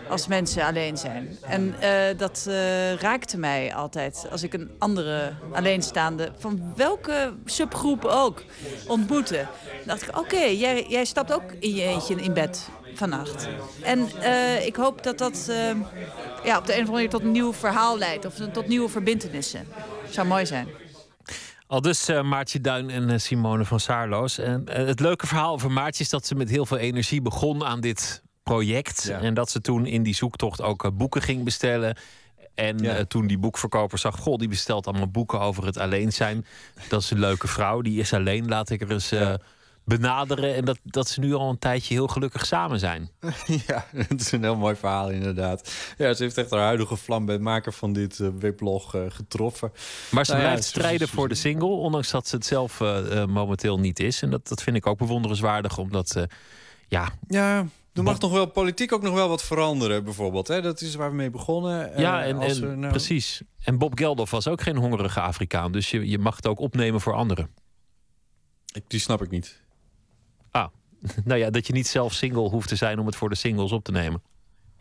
Als 0.10 0.28
mensen 0.28 0.64
alleen 0.64 0.98
zijn. 0.98 1.38
En 1.42 1.76
uh, 1.84 2.18
dat 2.18 2.46
uh, 2.48 2.94
raakte 2.94 3.38
mij 3.38 3.76
altijd. 3.76 4.28
Als 4.32 4.44
ik 4.44 4.54
een 4.54 4.72
andere 4.78 5.34
alleenstaande, 5.54 6.32
van 6.38 6.74
welke 6.76 7.34
subgroep 7.46 8.06
ook, 8.06 8.44
ontmoette. 8.88 9.48
dacht 9.86 10.02
ik, 10.02 10.18
oké, 10.18 10.44
jij, 10.44 10.86
jij 10.88 11.06
stapt 11.06 11.34
ook 11.34 11.52
in 11.60 11.76
je 11.76 11.84
eentje 11.84 12.16
in 12.16 12.34
bed 12.34 12.70
vannacht. 12.94 13.48
En 13.82 14.10
uh, 14.20 14.66
ik 14.66 14.76
hoop 14.76 15.04
dat 15.04 15.18
dat 15.18 15.52
ja, 16.44 16.58
op 16.58 16.66
de 16.66 16.74
een 16.74 16.82
of 16.82 16.88
andere 16.88 16.92
manier 16.92 17.10
tot 17.10 17.22
een 17.22 17.32
nieuw 17.32 17.54
verhaal 17.54 17.98
leidt. 17.98 18.26
Of 18.26 18.34
tot 18.52 18.68
nieuwe 18.68 18.90
verbindenissen. 18.90 19.68
Zou 20.10 20.28
mooi 20.28 20.46
zijn. 20.46 20.68
Al 21.68 21.82
dus 21.82 22.10
uh, 22.10 22.22
Maartje 22.22 22.62
Duin 22.62 22.90
en 22.90 23.10
uh, 23.10 23.18
Simone 23.18 23.66
van 23.66 23.80
Saarloos. 23.80 24.38
En 24.38 24.64
uh, 24.70 24.76
het 24.76 25.00
leuke 25.00 25.28
verhaal 25.28 25.54
over 25.54 25.72
Maartje 25.72 26.04
is 26.04 26.10
dat 26.10 26.26
ze 26.26 26.36
met 26.36 26.50
heel 26.50 26.66
veel 26.66 26.78
energie 26.78 27.22
begon 27.22 27.66
aan 27.66 27.82
dit 27.82 28.24
project. 28.44 29.04
Ja. 29.04 29.20
En 29.20 29.34
dat 29.34 29.50
ze 29.50 29.62
toen 29.62 29.86
in 29.86 30.04
die 30.04 30.16
zoektocht 30.16 30.62
ook 30.62 30.98
boeken 30.98 31.22
ging 31.22 31.44
bestellen. 31.44 31.98
En 32.56 32.78
ja. 32.78 33.06
toen 33.06 33.28
die 33.28 33.38
boekverkoper 33.38 33.98
zag, 33.98 34.20
goh, 34.20 34.38
die 34.38 34.48
bestelt 34.48 34.88
allemaal 34.88 35.08
boeken 35.08 35.40
over 35.40 35.66
het 35.66 35.78
alleen 35.78 36.14
zijn. 36.14 36.46
Dat 36.90 37.02
is 37.02 37.12
een 37.12 37.20
leuke 37.20 37.48
vrouw, 37.48 37.82
die 37.82 38.00
is 38.00 38.14
alleen. 38.14 38.48
Laat 38.48 38.70
ik 38.70 38.82
er 38.82 38.92
eens 38.92 39.10
ja 39.10 39.40
benaderen. 39.88 40.56
En 40.56 40.66
dat, 40.66 40.80
dat 40.84 41.08
ze 41.08 41.20
nu 41.20 41.34
al 41.34 41.50
een 41.50 41.60
tijdje 41.60 41.94
heel 41.94 42.08
gelukkig 42.08 42.46
samen 42.46 42.80
zijn. 42.80 43.10
Ja, 43.68 43.86
het 43.96 44.22
is 44.22 44.32
een 44.32 44.44
heel 44.44 44.56
mooi 44.56 44.76
verhaal 44.76 45.10
inderdaad. 45.10 45.72
Ja, 45.98 46.14
ze 46.14 46.24
heeft 46.24 46.38
echt 46.38 46.50
haar 46.50 46.60
huidige 46.60 46.96
vlam 46.96 47.26
bij 47.26 47.34
het 47.34 47.44
maken 47.44 47.74
van 47.74 47.94
dit 47.94 48.20
uh, 48.20 48.30
weblog 48.40 48.96
uh, 48.96 49.02
getroffen. 49.10 49.72
Maar 50.12 50.26
ze 50.26 50.32
nou 50.32 50.44
blijft 50.44 50.64
ja, 50.64 50.70
strijden 50.70 51.08
voor 51.08 51.30
de 51.30 51.36
single, 51.36 51.68
ondanks 51.68 52.12
dat 52.12 52.28
ze 52.28 52.36
het 52.36 52.46
zelf 52.46 52.80
uh, 52.80 53.26
momenteel 53.26 53.80
niet 53.80 54.00
is. 54.00 54.22
En 54.22 54.30
dat, 54.30 54.48
dat 54.48 54.64
vind 54.64 54.76
ik 54.76 54.88
ook 54.88 54.98
bewonderenswaardig, 54.98 55.78
omdat, 55.78 56.26
ja... 56.88 57.10
Ja, 57.28 57.66
er 57.94 58.04
mag 58.04 58.20
nog 58.20 58.32
wel 58.32 58.46
politiek 58.46 58.94
ook 58.94 59.02
nog 59.02 59.14
wel 59.14 59.30
wat 59.30 59.44
veranderen, 59.44 60.04
bijvoorbeeld. 60.04 60.48
Hè? 60.48 60.62
Dat 60.62 60.82
is 60.82 60.96
waar 60.96 61.10
we 61.10 61.16
mee 61.16 61.30
begonnen. 61.30 62.00
Ja, 62.00 62.24
en, 62.24 62.42
en 62.42 62.80
nou... 62.80 62.92
precies. 62.92 63.42
En 63.64 63.78
Bob 63.78 63.98
Geldof 63.98 64.32
was 64.32 64.48
ook 64.48 64.62
geen 64.62 64.78
hongerige 64.78 65.22
Afrikaan. 65.22 65.72
Dus 65.72 65.92
je, 65.92 66.10
je 66.10 66.20
mag 66.20 66.36
het 66.36 66.48
ook 66.48 66.60
opnemen 66.60 67.02
voor 67.02 67.14
anderen. 67.14 67.50
Ik, 68.74 68.84
die 68.88 69.00
snap 69.00 69.22
ik 69.22 69.30
niet. 69.30 69.66
Nou 71.26 71.40
ja, 71.40 71.50
dat 71.50 71.68
je 71.68 71.74
niet 71.74 71.88
zelf 71.88 72.14
single 72.14 72.50
hoeft 72.50 72.68
te 72.68 72.76
zijn 72.76 73.00
om 73.00 73.06
het 73.06 73.16
voor 73.16 73.30
de 73.30 73.36
singles 73.36 73.72
op 73.72 73.84
te 73.84 73.92
nemen. 73.92 74.22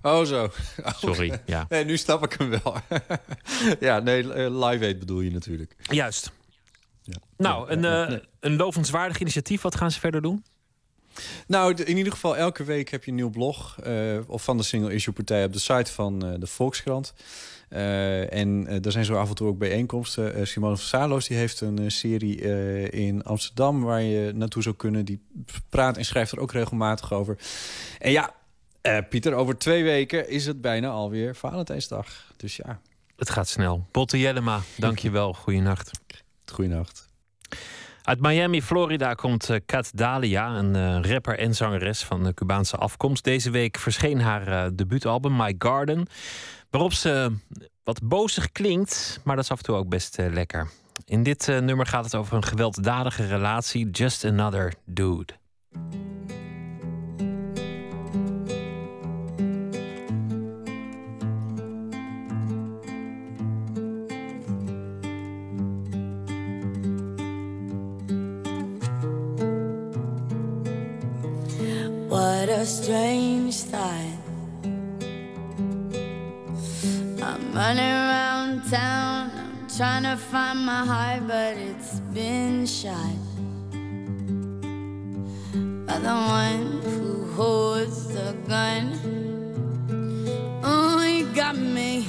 Oh, 0.03 0.23
zo. 0.23 0.45
Oh. 0.85 0.93
Sorry, 0.99 1.41
ja. 1.47 1.67
Nee, 1.69 1.85
nu 1.85 1.97
snap 1.97 2.25
ik 2.25 2.33
hem 2.33 2.51
wel. 2.51 2.77
ja, 3.89 3.99
nee, 3.99 4.51
Live 4.51 4.85
Aid 4.85 4.99
bedoel 4.99 5.21
je 5.21 5.31
natuurlijk. 5.31 5.77
Juist. 5.83 6.33
Ja. 7.03 7.17
Nou, 7.37 7.71
een, 7.71 7.81
nee. 7.81 8.21
een 8.41 8.57
lovenswaardig 8.57 9.21
initiatief. 9.21 9.63
Wat 9.63 9.75
gaan 9.75 9.91
ze 9.91 10.01
verder 10.01 10.23
doen? 10.23 10.45
Nou, 11.47 11.83
in 11.83 11.97
ieder 11.97 12.13
geval 12.13 12.37
elke 12.37 12.65
week 12.65 12.91
heb 12.91 13.05
je 13.05 13.11
een 13.11 13.17
nieuw 13.17 13.31
blog... 13.31 13.77
Uh, 13.87 14.19
of 14.27 14.45
van 14.45 14.57
de 14.57 14.63
Single 14.63 14.95
Issue 14.95 15.15
Partij 15.15 15.45
op 15.45 15.53
de 15.53 15.59
site 15.59 15.93
van 15.93 16.27
uh, 16.27 16.35
de 16.39 16.47
Volkskrant. 16.47 17.15
Uh, 17.71 18.33
en 18.33 18.67
er 18.83 18.93
zijn 18.93 19.05
zo 19.05 19.15
af 19.15 19.29
en 19.29 19.35
toe 19.35 19.49
ook 19.49 19.59
bijeenkomsten. 19.59 20.39
Uh, 20.39 20.45
Simone 20.45 20.77
van 20.77 20.87
Saarloos 20.87 21.27
die 21.27 21.37
heeft 21.37 21.61
een 21.61 21.91
serie 21.91 22.41
in 22.91 23.23
Amsterdam... 23.23 23.83
waar 23.83 24.03
je 24.03 24.33
naartoe 24.35 24.63
zou 24.63 24.75
kunnen. 24.75 25.05
Die 25.05 25.21
praat 25.69 25.97
en 25.97 26.05
schrijft 26.05 26.33
er 26.33 26.41
ook 26.41 26.53
regelmatig 26.53 27.13
over. 27.13 27.39
En 27.99 28.11
ja, 28.11 28.35
Pieter, 29.09 29.35
over 29.35 29.59
twee 29.59 29.85
weken 29.85 30.29
is 30.29 30.47
het 30.47 30.61
bijna 30.61 30.89
alweer 30.89 31.35
Valentijnsdag. 31.35 32.33
Dus 32.37 32.57
ja. 32.57 32.81
Het 33.17 33.31
gaat 33.31 33.49
snel. 33.49 33.87
Botte 33.91 34.19
Jellema, 34.19 34.61
dank 34.77 34.99
je 34.99 35.11
wel. 35.11 35.33
Goeienacht. 35.33 35.91
Goeienacht. 36.53 37.09
Uit 38.03 38.21
Miami, 38.21 38.63
Florida 38.63 39.15
komt 39.15 39.51
Kat 39.67 39.91
Dalia, 39.95 40.59
een 40.59 41.07
rapper 41.07 41.39
en 41.39 41.55
zangeres 41.55 42.05
van 42.05 42.35
Cubaanse 42.35 42.77
afkomst. 42.77 43.25
Deze 43.25 43.51
week 43.51 43.79
verscheen 43.79 44.21
haar 44.21 44.77
debuutalbum 44.77 45.37
My 45.37 45.55
Garden 45.59 46.07
Waarop 46.71 46.93
ze 46.93 47.33
wat 47.85 48.03
bozig 48.03 48.53
klinkt, 48.53 49.21
maar 49.25 49.37
dat 49.37 49.45
is 49.45 49.51
af 49.51 49.59
en 49.59 49.65
toe 49.65 49.77
ook 49.77 49.89
best 49.89 50.19
eh, 50.19 50.33
lekker. 50.33 50.71
In 51.05 51.23
dit 51.23 51.49
eh, 51.49 51.59
nummer 51.59 51.87
gaat 51.87 52.05
het 52.05 52.15
over 52.15 52.37
een 52.37 52.45
gewelddadige 52.45 53.27
relatie. 53.27 53.91
Just 53.91 54.25
another 54.25 54.75
dude. 54.85 55.33
What 72.09 72.49
a 72.49 72.65
strange 72.65 73.53
thought. 73.71 74.16
Running 77.57 77.91
around 77.91 78.63
town, 78.71 79.31
I'm 79.35 79.67
trying 79.75 80.03
to 80.03 80.17
find 80.19 80.59
my 80.67 80.85
heart, 80.85 81.27
but 81.27 81.57
it's 81.57 82.01
been 82.13 82.67
shot 82.67 83.17
by 85.87 85.99
the 86.07 86.17
one 86.39 86.83
who 86.85 87.33
holds 87.33 88.09
the 88.09 88.37
gun. 88.47 88.85
Oh, 90.63 90.99
he 90.99 91.23
got 91.35 91.57
me. 91.57 92.07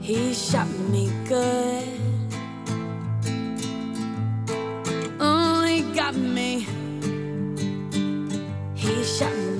He 0.00 0.32
shot 0.32 0.68
me 0.88 1.12
good. 1.28 2.00
Oh, 5.20 5.62
he 5.68 5.82
got 5.92 6.14
me. 6.14 6.66
He 8.74 9.04
shot 9.04 9.36
me 9.36 9.53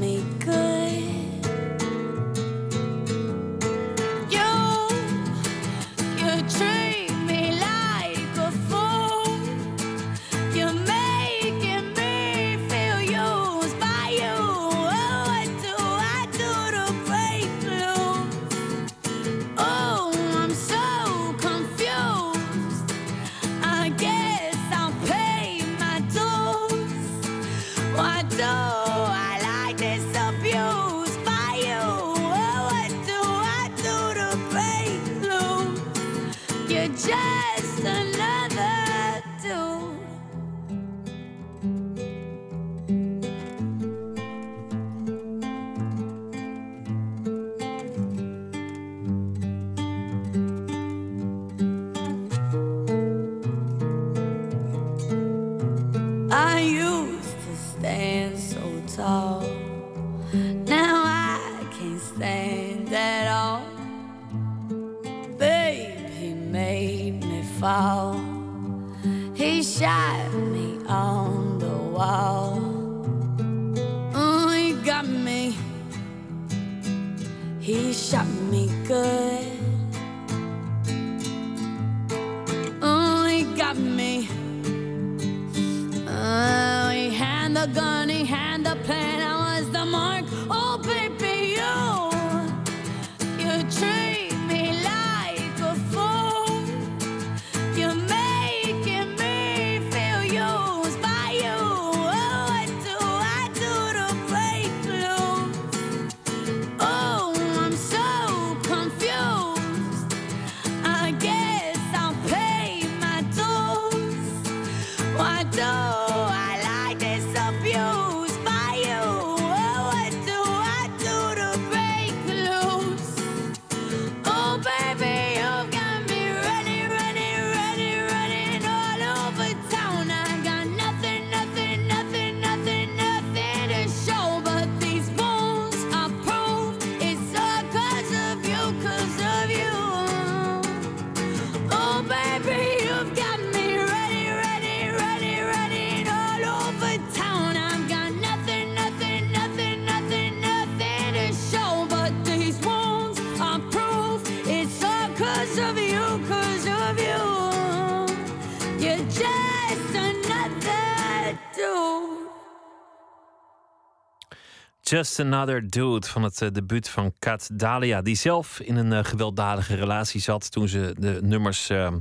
Just 165.04 165.20
Another 165.20 165.70
Dude 165.70 166.06
van 166.06 166.22
het 166.22 166.42
eh, 166.42 166.48
debuut 166.52 166.88
van 166.88 167.12
Kat 167.18 167.50
Dahlia. 167.52 168.02
Die 168.02 168.16
zelf 168.16 168.60
in 168.60 168.76
een 168.76 168.92
eh, 168.92 169.04
gewelddadige 169.04 169.74
relatie 169.74 170.20
zat 170.20 170.50
toen 170.50 170.68
ze 170.68 170.94
de 170.98 171.18
nummers 171.22 171.70
eh, 171.70 171.92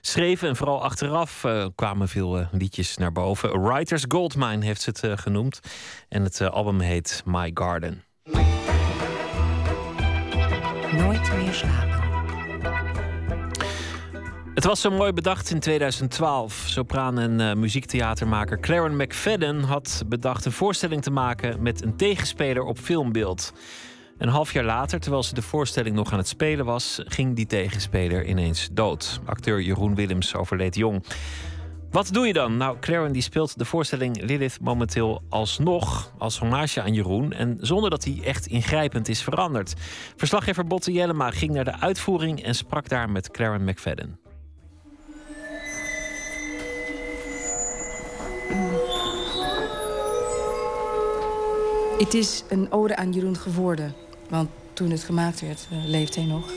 schreven. 0.00 0.48
En 0.48 0.56
vooral 0.56 0.82
achteraf 0.82 1.44
eh, 1.44 1.66
kwamen 1.74 2.08
veel 2.08 2.46
liedjes 2.50 2.96
naar 2.96 3.12
boven. 3.12 3.62
Writer's 3.62 4.04
Goldmine 4.08 4.64
heeft 4.64 4.80
ze 4.82 4.90
het 4.90 5.20
genoemd. 5.20 5.60
En 6.08 6.22
het 6.22 6.40
album 6.40 6.80
heet 6.80 7.22
My 7.24 7.50
Garden. 7.54 8.04
Nooit 10.92 11.32
meer 11.36 11.52
slapen. 11.52 12.01
Het 14.54 14.64
was 14.64 14.80
zo 14.80 14.90
mooi 14.90 15.12
bedacht 15.12 15.50
in 15.50 15.60
2012. 15.60 16.64
Sopraan 16.66 17.18
en 17.18 17.40
eh, 17.40 17.54
muziektheatermaker 17.54 18.60
Claren 18.60 18.96
McFadden 18.96 19.62
had 19.62 20.02
bedacht 20.06 20.44
een 20.44 20.52
voorstelling 20.52 21.02
te 21.02 21.10
maken 21.10 21.62
met 21.62 21.82
een 21.82 21.96
tegenspeler 21.96 22.62
op 22.62 22.78
filmbeeld. 22.78 23.52
Een 24.18 24.28
half 24.28 24.52
jaar 24.52 24.64
later, 24.64 25.00
terwijl 25.00 25.22
ze 25.22 25.34
de 25.34 25.42
voorstelling 25.42 25.96
nog 25.96 26.12
aan 26.12 26.18
het 26.18 26.28
spelen 26.28 26.64
was, 26.64 27.00
ging 27.04 27.36
die 27.36 27.46
tegenspeler 27.46 28.26
ineens 28.26 28.68
dood. 28.72 29.20
Acteur 29.24 29.60
Jeroen 29.60 29.94
Willems 29.94 30.34
overleed 30.34 30.74
jong. 30.74 31.04
Wat 31.90 32.12
doe 32.12 32.26
je 32.26 32.32
dan? 32.32 32.56
Nou, 32.56 32.78
Claren 32.80 33.12
die 33.12 33.22
speelt 33.22 33.58
de 33.58 33.64
voorstelling 33.64 34.22
Lilith 34.22 34.58
momenteel 34.60 35.22
alsnog 35.28 36.12
als 36.18 36.38
hommage 36.38 36.82
aan 36.82 36.94
Jeroen 36.94 37.32
en 37.32 37.56
zonder 37.60 37.90
dat 37.90 38.04
hij 38.04 38.20
echt 38.24 38.46
ingrijpend 38.46 39.08
is 39.08 39.22
veranderd. 39.22 39.74
Verslaggever 40.16 40.66
Botte 40.66 40.92
Jellema 40.92 41.30
ging 41.30 41.52
naar 41.52 41.64
de 41.64 41.80
uitvoering 41.80 42.42
en 42.42 42.54
sprak 42.54 42.88
daar 42.88 43.10
met 43.10 43.30
Claren 43.30 43.64
McFadden. 43.64 44.21
Het 51.98 52.14
is 52.14 52.42
een 52.48 52.72
ode 52.72 52.96
aan 52.96 53.12
Jeroen 53.12 53.36
geworden. 53.36 53.94
Want 54.28 54.50
toen 54.72 54.90
het 54.90 55.02
gemaakt 55.02 55.40
werd, 55.40 55.66
eh, 55.70 55.84
leeft 55.84 56.14
hij 56.14 56.24
nog. 56.24 56.52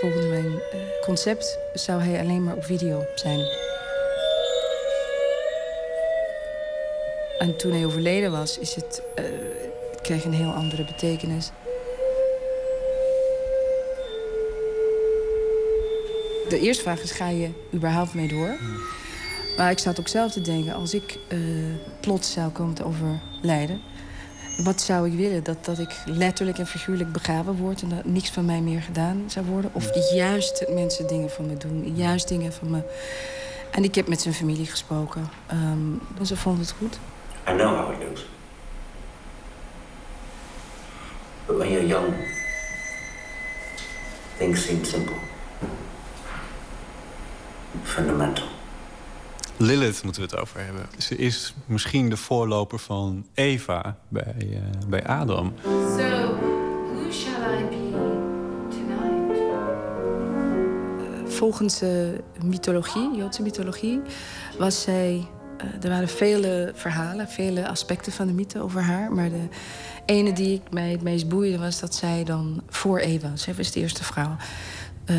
Volgens 0.00 0.26
mijn 0.26 0.60
eh, 0.72 0.78
concept 1.04 1.58
zou 1.74 2.00
hij 2.00 2.20
alleen 2.20 2.44
maar 2.44 2.54
op 2.54 2.64
video 2.64 3.04
zijn. 3.14 3.40
En 7.38 7.56
toen 7.56 7.72
hij 7.72 7.86
overleden 7.86 8.30
was, 8.30 8.58
is 8.58 8.74
het, 8.74 9.02
eh, 9.14 9.24
het 9.90 10.00
kreeg 10.00 10.24
een 10.24 10.32
heel 10.32 10.52
andere 10.52 10.84
betekenis. 10.84 11.50
De 16.48 16.60
eerste 16.60 16.82
vraag 16.82 17.00
is, 17.00 17.10
ga 17.10 17.28
je 17.28 17.50
überhaupt 17.74 18.14
mee 18.14 18.28
door? 18.28 18.56
Maar 19.56 19.70
ik 19.70 19.78
zat 19.78 20.00
ook 20.00 20.08
zelf 20.08 20.32
te 20.32 20.40
denken, 20.40 20.74
als 20.74 20.94
ik 20.94 21.18
eh, 21.28 21.38
plots 22.00 22.32
zou 22.32 22.50
komen 22.50 22.74
te 22.74 22.84
overlijden... 22.84 23.80
wat 24.64 24.80
zou 24.80 25.10
ik 25.10 25.18
willen? 25.18 25.44
Dat, 25.44 25.64
dat 25.64 25.78
ik 25.78 25.90
letterlijk 26.04 26.58
en 26.58 26.66
figuurlijk 26.66 27.12
begraven 27.12 27.56
word... 27.56 27.82
en 27.82 27.88
dat 27.88 28.04
niks 28.04 28.30
van 28.30 28.44
mij 28.44 28.60
meer 28.60 28.82
gedaan 28.82 29.24
zou 29.26 29.46
worden? 29.46 29.70
Of 29.74 30.12
juist 30.12 30.64
mensen 30.68 31.06
dingen 31.06 31.30
van 31.30 31.46
me 31.46 31.56
doen, 31.56 31.94
juist 31.94 32.28
dingen 32.28 32.52
van 32.52 32.70
me 32.70 32.82
En 33.70 33.84
ik 33.84 33.94
heb 33.94 34.08
met 34.08 34.20
zijn 34.20 34.34
familie 34.34 34.66
gesproken. 34.66 35.28
En 35.46 36.00
ze 36.22 36.36
vonden 36.36 36.60
het 36.60 36.74
goed. 36.78 36.98
I 37.48 37.52
know 37.56 37.76
how 37.76 37.92
it 37.92 37.98
looks. 37.98 38.26
But 41.46 41.56
when 41.56 41.70
you're 41.70 41.86
young, 41.86 42.14
things 44.38 44.64
seem 44.66 44.84
simple. 44.84 45.27
Fundamental. 47.88 48.44
Lilith 49.56 50.02
moeten 50.02 50.22
we 50.22 50.28
het 50.30 50.38
over 50.40 50.64
hebben. 50.64 50.86
Ze 50.98 51.16
is 51.16 51.54
misschien 51.66 52.08
de 52.10 52.16
voorloper 52.16 52.78
van 52.78 53.26
Eva 53.34 53.96
bij, 54.08 54.34
eh, 54.38 54.58
bij 54.88 55.06
Adam. 55.06 55.52
So, 55.62 55.70
who 55.72 57.10
shall 57.12 57.58
I 57.60 57.64
be 57.70 57.90
tonight? 58.70 59.40
Volgens 61.34 61.82
eh, 61.82 61.90
mythologie, 62.44 63.16
Joodse 63.16 63.42
mythologie, 63.42 64.00
was 64.58 64.82
zij. 64.82 65.26
eh, 65.58 65.66
er 65.84 65.88
waren 65.90 66.08
vele 66.08 66.72
verhalen, 66.74 67.28
vele 67.28 67.68
aspecten 67.68 68.12
van 68.12 68.26
de 68.26 68.32
mythe 68.32 68.60
over 68.62 68.82
haar. 68.82 69.12
Maar 69.12 69.28
de 69.30 69.48
ene 70.06 70.32
die 70.32 70.54
ik 70.54 70.72
mij 70.72 70.90
het 70.90 71.02
meest 71.02 71.28
boeide 71.28 71.58
was 71.58 71.80
dat 71.80 71.94
zij 71.94 72.24
dan 72.24 72.62
voor 72.68 72.98
Eva 72.98 73.30
was. 73.30 73.42
Zij 73.42 73.54
was 73.54 73.70
de 73.72 73.80
eerste 73.80 74.04
vrouw. 74.04 74.36
eh 75.04 75.16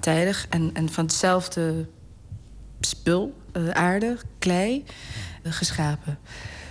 tegelijkertijdig 0.00 0.46
en, 0.48 0.70
en 0.74 0.92
van 0.92 1.04
hetzelfde 1.04 1.86
spul, 2.80 3.34
eh, 3.52 3.68
aarde, 3.68 4.16
klei, 4.38 4.84
eh, 5.42 5.52
geschapen. 5.52 6.18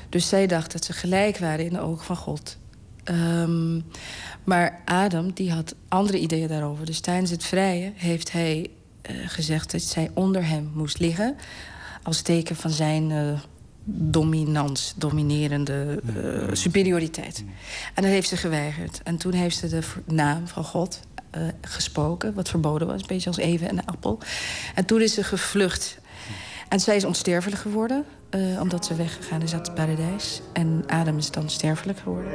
Dus 0.09 0.27
zij 0.27 0.47
dacht 0.47 0.71
dat 0.71 0.85
ze 0.85 0.93
gelijk 0.93 1.37
waren 1.37 1.65
in 1.65 1.73
de 1.73 1.79
ogen 1.79 2.05
van 2.05 2.15
God. 2.15 2.57
Ehm, 3.03 3.79
maar 4.43 4.81
Adam 4.85 5.33
die 5.33 5.51
had 5.51 5.75
andere 5.87 6.19
ideeën 6.19 6.47
daarover. 6.47 6.85
Dus 6.85 6.99
tijdens 6.99 7.31
het 7.31 7.43
vrije 7.43 7.91
heeft 7.95 8.31
hij 8.31 8.69
eh, 9.01 9.15
gezegd 9.25 9.71
dat 9.71 9.81
zij 9.81 10.11
onder 10.13 10.45
hem 10.47 10.71
moest 10.73 10.99
liggen. 10.99 11.35
Als 12.03 12.21
teken 12.21 12.55
van 12.55 12.71
zijn 12.71 13.11
eh 13.11 13.39
dominans, 13.91 14.93
dominerende 14.97 16.01
superioriteit. 16.51 17.43
En 17.93 18.03
dat 18.03 18.11
heeft 18.11 18.29
ze 18.29 18.37
geweigerd. 18.37 19.01
En 19.03 19.17
toen 19.17 19.33
heeft 19.33 19.57
ze 19.57 19.67
de 19.67 19.83
naam 20.05 20.47
van 20.47 20.63
God 20.63 20.99
eh, 21.31 21.41
gesproken, 21.61 22.33
wat 22.33 22.49
verboden 22.49 22.87
was, 22.87 23.01
een 23.01 23.07
beetje 23.07 23.29
als 23.29 23.37
Eva 23.37 23.65
en 23.65 23.75
de 23.75 23.85
appel. 23.85 24.19
En 24.75 24.85
toen 24.85 25.01
is 25.01 25.13
ze 25.13 25.23
gevlucht. 25.23 25.99
En 26.69 26.79
zij 26.79 26.95
is 26.95 27.03
onsterfelijk 27.03 27.61
geworden, 27.61 28.05
eh, 28.29 28.61
omdat 28.61 28.85
ze 28.85 28.95
weggegaan 28.95 29.41
is 29.41 29.53
uit 29.53 29.65
het 29.65 29.75
paradijs. 29.75 30.41
En 30.53 30.83
Adam 30.87 31.17
is 31.17 31.31
dan 31.31 31.49
sterfelijk 31.49 31.99
geworden. 31.99 32.31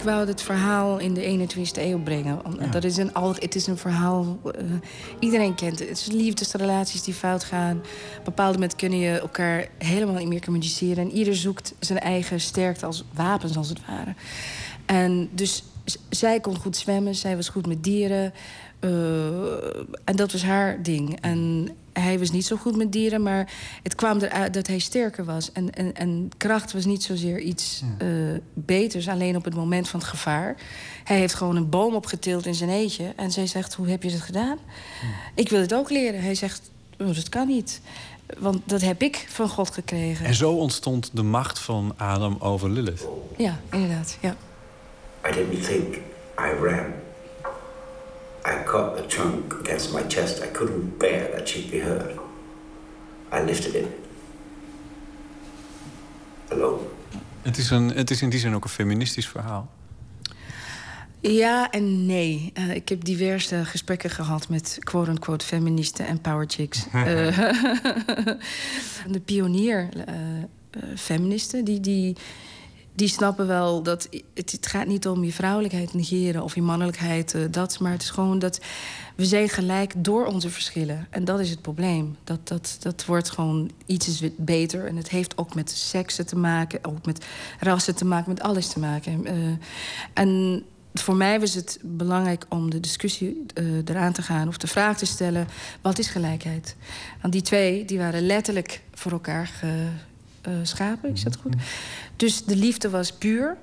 Ik 0.00 0.06
wou 0.06 0.26
het 0.26 0.42
verhaal 0.42 0.98
in 0.98 1.14
de 1.14 1.48
21e 1.54 1.80
eeuw 1.82 2.02
brengen. 2.02 2.40
Dat 2.70 2.84
is 2.84 2.96
een, 2.96 3.10
het 3.38 3.54
is 3.54 3.66
een 3.66 3.76
verhaal, 3.76 4.38
eh, 4.44 4.64
iedereen 5.18 5.54
kent 5.54 5.78
het. 5.78 5.88
Het 5.88 5.98
is 5.98 6.06
liefdesrelaties 6.06 7.02
die 7.02 7.14
fout 7.14 7.44
gaan. 7.44 7.76
Op 8.18 8.24
bepaald 8.24 8.54
moment 8.54 8.76
kunnen 8.76 8.98
je 8.98 9.18
elkaar 9.20 9.68
helemaal 9.78 10.14
niet 10.14 10.28
meer 10.28 10.44
communiceren. 10.44 11.04
En 11.04 11.12
ieder 11.12 11.36
zoekt 11.36 11.74
zijn 11.78 11.98
eigen 11.98 12.40
sterkte 12.40 12.86
als 12.86 13.04
wapens, 13.14 13.56
als 13.56 13.68
het 13.68 13.80
ware. 13.86 14.14
En 14.86 15.28
dus 15.32 15.62
zij 16.08 16.40
kon 16.40 16.56
goed 16.56 16.76
zwemmen, 16.76 17.14
zij 17.14 17.36
was 17.36 17.48
goed 17.48 17.66
met 17.66 17.84
dieren. 17.84 18.32
eh, 18.80 18.90
en 20.04 20.16
dat 20.16 20.32
was 20.32 20.42
haar 20.42 20.82
ding. 20.82 21.20
En 21.20 21.68
hij 22.00 22.18
was 22.18 22.30
niet 22.30 22.46
zo 22.46 22.56
goed 22.56 22.76
met 22.76 22.92
dieren, 22.92 23.22
maar 23.22 23.52
het 23.82 23.94
kwam 23.94 24.18
eruit 24.18 24.54
dat 24.54 24.66
hij 24.66 24.78
sterker 24.78 25.24
was. 25.24 25.52
En, 25.52 25.70
en, 25.74 25.94
en 25.94 26.30
kracht 26.36 26.72
was 26.72 26.84
niet 26.84 27.02
zozeer 27.02 27.38
iets 27.38 27.82
eh, 27.98 28.08
beters, 28.54 29.08
alleen 29.08 29.36
op 29.36 29.44
het 29.44 29.54
moment 29.54 29.88
van 29.88 30.00
het 30.00 30.08
gevaar. 30.08 30.56
Hij 31.04 31.18
heeft 31.18 31.34
gewoon 31.34 31.56
een 31.56 31.68
boom 31.68 31.94
opgetild 31.94 32.46
in 32.46 32.54
zijn 32.54 32.70
eentje. 32.70 33.12
En 33.16 33.30
zij 33.30 33.46
zegt, 33.46 33.74
hoe 33.74 33.88
heb 33.88 34.02
je 34.02 34.10
dat 34.10 34.20
gedaan? 34.20 34.58
Ik 35.34 35.48
wil 35.48 35.60
het 35.60 35.74
ook 35.74 35.90
leren. 35.90 36.22
Hij 36.22 36.34
zegt, 36.34 36.70
oh, 36.98 37.14
dat 37.14 37.28
kan 37.28 37.46
niet. 37.46 37.80
Want 38.38 38.62
dat 38.64 38.80
heb 38.80 39.02
ik 39.02 39.26
van 39.28 39.48
God 39.48 39.70
gekregen. 39.70 40.26
En 40.26 40.34
zo 40.34 40.52
ontstond 40.52 41.10
de 41.12 41.22
macht 41.22 41.58
van 41.58 41.94
Adam 41.96 42.36
over 42.38 42.70
Lilith. 42.70 43.06
Ja, 43.36 43.60
inderdaad. 43.70 44.18
Ja. 44.20 44.36
I 45.28 45.32
didn't 45.32 45.64
think 45.64 45.94
I 46.38 46.62
ran. 46.62 47.09
I 48.44 48.64
caught 48.64 48.96
the 48.96 49.06
trunk 49.06 49.52
against 49.60 49.92
my 49.92 50.02
chest. 50.08 50.42
I 50.42 50.46
couldn't 50.46 50.98
bear 50.98 51.30
that 51.30 51.48
she'd 51.48 51.70
be 51.70 51.78
hurt. 51.78 52.18
I 53.32 53.44
lifted 53.44 53.74
it. 53.74 53.86
Alone. 56.48 56.80
Het 57.42 57.58
is, 57.58 57.70
een, 57.70 57.88
het 57.88 58.10
is 58.10 58.22
in 58.22 58.30
die 58.30 58.40
zin 58.40 58.54
ook 58.54 58.64
een 58.64 58.70
feministisch 58.70 59.28
verhaal. 59.28 59.70
Ja 61.20 61.70
en 61.70 62.06
nee. 62.06 62.50
Eh, 62.54 62.74
ik 62.74 62.88
heb 62.88 63.04
diverse 63.04 63.64
gesprekken 63.64 64.10
gehad 64.10 64.48
met 64.48 64.76
quote-unquote 64.80 65.46
feministen 65.46 66.06
en 66.06 66.20
power 66.20 66.44
chicks. 66.48 66.86
Eh, 66.92 67.04
de 69.14 69.20
pionier 69.24 69.88
eh, 70.06 70.14
feministen, 70.96 71.64
die, 71.64 71.80
die, 71.80 72.16
die 73.00 73.08
snappen 73.08 73.46
wel 73.46 73.82
dat 73.82 74.08
het, 74.34 74.52
het 74.52 74.66
gaat 74.66 74.86
niet 74.86 75.08
om 75.08 75.24
je 75.24 75.32
vrouwelijkheid 75.32 75.94
negeren 75.94 76.42
of 76.42 76.54
je 76.54 76.62
mannelijkheid, 76.62 77.34
eh, 77.34 77.42
dat, 77.50 77.78
maar 77.78 77.92
het 77.92 78.02
is 78.02 78.10
gewoon 78.10 78.38
dat 78.38 78.60
we 79.16 79.24
zijn 79.24 79.48
gelijk 79.48 79.92
door 79.96 80.26
onze 80.26 80.50
verschillen. 80.50 81.06
En 81.10 81.24
dat 81.24 81.40
is 81.40 81.50
het 81.50 81.62
probleem. 81.62 82.16
Dat, 82.24 82.48
dat, 82.48 82.76
dat 82.80 83.04
wordt 83.04 83.30
gewoon 83.30 83.70
iets 83.86 84.08
is 84.08 84.30
beter. 84.36 84.86
En 84.86 84.96
het 84.96 85.08
heeft 85.08 85.38
ook 85.38 85.54
met 85.54 85.70
seksen 85.70 86.26
te 86.26 86.36
maken, 86.36 86.84
ook 86.84 87.06
met 87.06 87.24
rassen 87.60 87.94
te 87.94 88.04
maken, 88.04 88.28
met 88.28 88.42
alles 88.42 88.68
te 88.68 88.78
maken. 88.78 89.26
Eh, 89.26 89.34
en 90.12 90.62
voor 90.94 91.16
mij 91.16 91.40
was 91.40 91.54
het 91.54 91.78
belangrijk 91.82 92.46
om 92.48 92.70
de 92.70 92.80
discussie 92.80 93.46
eh, 93.54 93.64
eraan 93.84 94.12
te 94.12 94.22
gaan... 94.22 94.48
of 94.48 94.56
de 94.56 94.66
vraag 94.66 94.98
te 94.98 95.06
stellen, 95.06 95.48
wat 95.80 95.98
is 95.98 96.08
gelijkheid? 96.08 96.76
Want 97.20 97.32
die 97.32 97.42
twee 97.42 97.84
die 97.84 97.98
waren 97.98 98.26
letterlijk 98.26 98.82
voor 98.94 99.12
elkaar 99.12 99.50
geschapen, 100.42 101.12
is 101.12 101.22
dat 101.22 101.36
goed? 101.36 101.54
Dus 102.20 102.44
de 102.44 102.56
liefde 102.56 102.90
was 102.90 103.12
puur. 103.12 103.56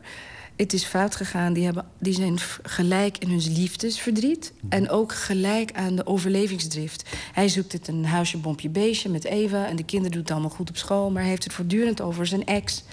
Het 0.56 0.74
is 0.74 0.84
fout 0.84 1.16
gegaan. 1.16 1.54
Die, 1.54 1.66
hebben, 1.66 1.86
die 2.00 2.14
zijn 2.14 2.38
gelijk 2.64 3.18
in 3.18 3.30
hun 3.30 3.54
liefdesverdriet. 3.54 4.54
En 4.70 4.90
ook 4.90 5.14
gelijk 5.14 5.72
aan 5.74 5.96
de 5.96 6.06
overlevingsdrift. 6.06 7.10
Hij 7.34 7.50
zoekt 7.50 7.72
het 7.72 7.88
een 7.88 8.06
huisje, 8.06 8.38
bompje, 8.38 8.70
beestje 8.70 9.10
met 9.10 9.24
Eva. 9.24 9.68
En 9.68 9.76
de 9.76 9.84
kinderen 9.84 10.12
doen 10.12 10.22
het 10.22 10.32
allemaal 10.32 10.50
goed 10.50 10.70
op 10.70 10.78
school. 10.78 11.12
Maar 11.12 11.22
hij 11.22 11.30
heeft 11.30 11.44
het 11.44 11.54
voortdurend 11.54 12.02
over 12.02 12.28
zijn 12.28 12.46
ex. 12.46 12.84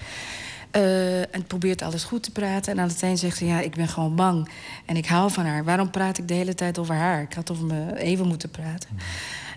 Eh, 0.71 1.19
en 1.19 1.45
probeert 1.47 1.81
alles 1.81 2.03
goed 2.03 2.23
te 2.23 2.31
praten. 2.31 2.71
En 2.71 2.79
aan 2.79 2.87
het 2.87 3.03
eind 3.03 3.19
zegt 3.19 3.39
hij, 3.39 3.47
ja, 3.47 3.59
ik 3.61 3.75
ben 3.75 3.87
gewoon 3.87 4.15
bang. 4.15 4.49
En 4.85 4.97
ik 4.97 5.05
hou 5.05 5.31
van 5.31 5.45
haar. 5.45 5.63
Waarom 5.63 5.89
praat 5.89 6.17
ik 6.17 6.27
de 6.27 6.33
hele 6.33 6.55
tijd 6.55 6.77
over 6.77 6.95
haar? 6.95 7.21
Ik 7.21 7.33
had 7.33 7.51
over 7.51 7.65
me 7.65 7.97
even 7.97 8.27
moeten 8.27 8.49
praten. 8.49 8.89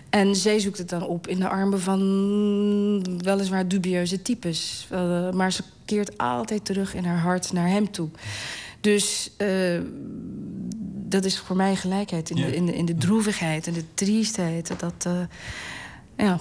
En 0.09 0.35
zij 0.35 0.59
zoekt 0.59 0.77
het 0.77 0.89
dan 0.89 1.05
op 1.05 1.27
in 1.27 1.39
de 1.39 1.49
armen 1.49 1.81
van 1.81 3.21
weliswaar 3.23 3.67
dubieuze 3.67 4.21
types. 4.21 4.87
Eh, 4.89 5.31
maar 5.31 5.51
ze 5.51 5.63
keert 5.85 6.17
altijd 6.17 6.65
terug 6.65 6.93
in 6.93 7.05
haar 7.05 7.19
hart 7.19 7.51
naar 7.53 7.67
hem 7.67 7.91
toe. 7.91 8.09
Dus 8.81 9.31
eh, 9.37 9.79
dat 11.09 11.25
is 11.25 11.39
voor 11.39 11.55
mij 11.55 11.75
gelijkheid 11.75 12.29
in, 12.29 12.35
de, 12.35 12.55
in, 12.55 12.65
de, 12.65 12.75
in 12.75 12.85
de 12.85 12.95
droevigheid 12.95 13.67
en 13.67 13.73
de 13.73 13.83
triestheid. 13.93 14.79
Dat, 14.79 15.05
eh, 15.05 15.21
ja. 16.17 16.39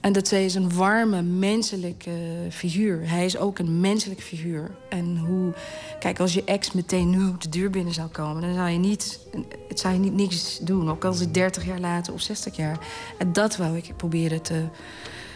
En 0.00 0.12
dat 0.12 0.28
zij 0.28 0.44
is 0.44 0.54
een 0.54 0.74
warme, 0.74 1.22
menselijke 1.22 2.10
figuur. 2.50 3.08
Hij 3.08 3.24
is 3.24 3.36
ook 3.36 3.58
een 3.58 3.80
menselijk 3.80 4.20
figuur. 4.20 4.70
En 4.88 5.16
hoe... 5.16 5.52
Kijk, 5.98 6.20
als 6.20 6.34
je 6.34 6.44
ex 6.44 6.72
meteen 6.72 7.10
nu 7.10 7.32
de 7.38 7.48
deur 7.48 7.70
binnen 7.70 7.94
zou 7.94 8.08
komen... 8.08 8.42
dan 8.42 8.54
zou 8.54 8.68
je 8.68 8.78
niet, 8.78 9.20
het 9.68 9.80
zou 9.80 9.94
je 9.94 10.00
niet 10.00 10.14
niks 10.14 10.58
doen. 10.58 10.90
Ook 10.90 11.04
al 11.04 11.12
is 11.12 11.20
het 11.20 11.34
30 11.34 11.66
jaar 11.66 11.80
later 11.80 12.12
of 12.12 12.20
60 12.20 12.56
jaar. 12.56 12.78
En 13.18 13.32
dat 13.32 13.56
wou 13.56 13.76
ik 13.76 13.96
proberen 13.96 14.42
te, 14.42 14.64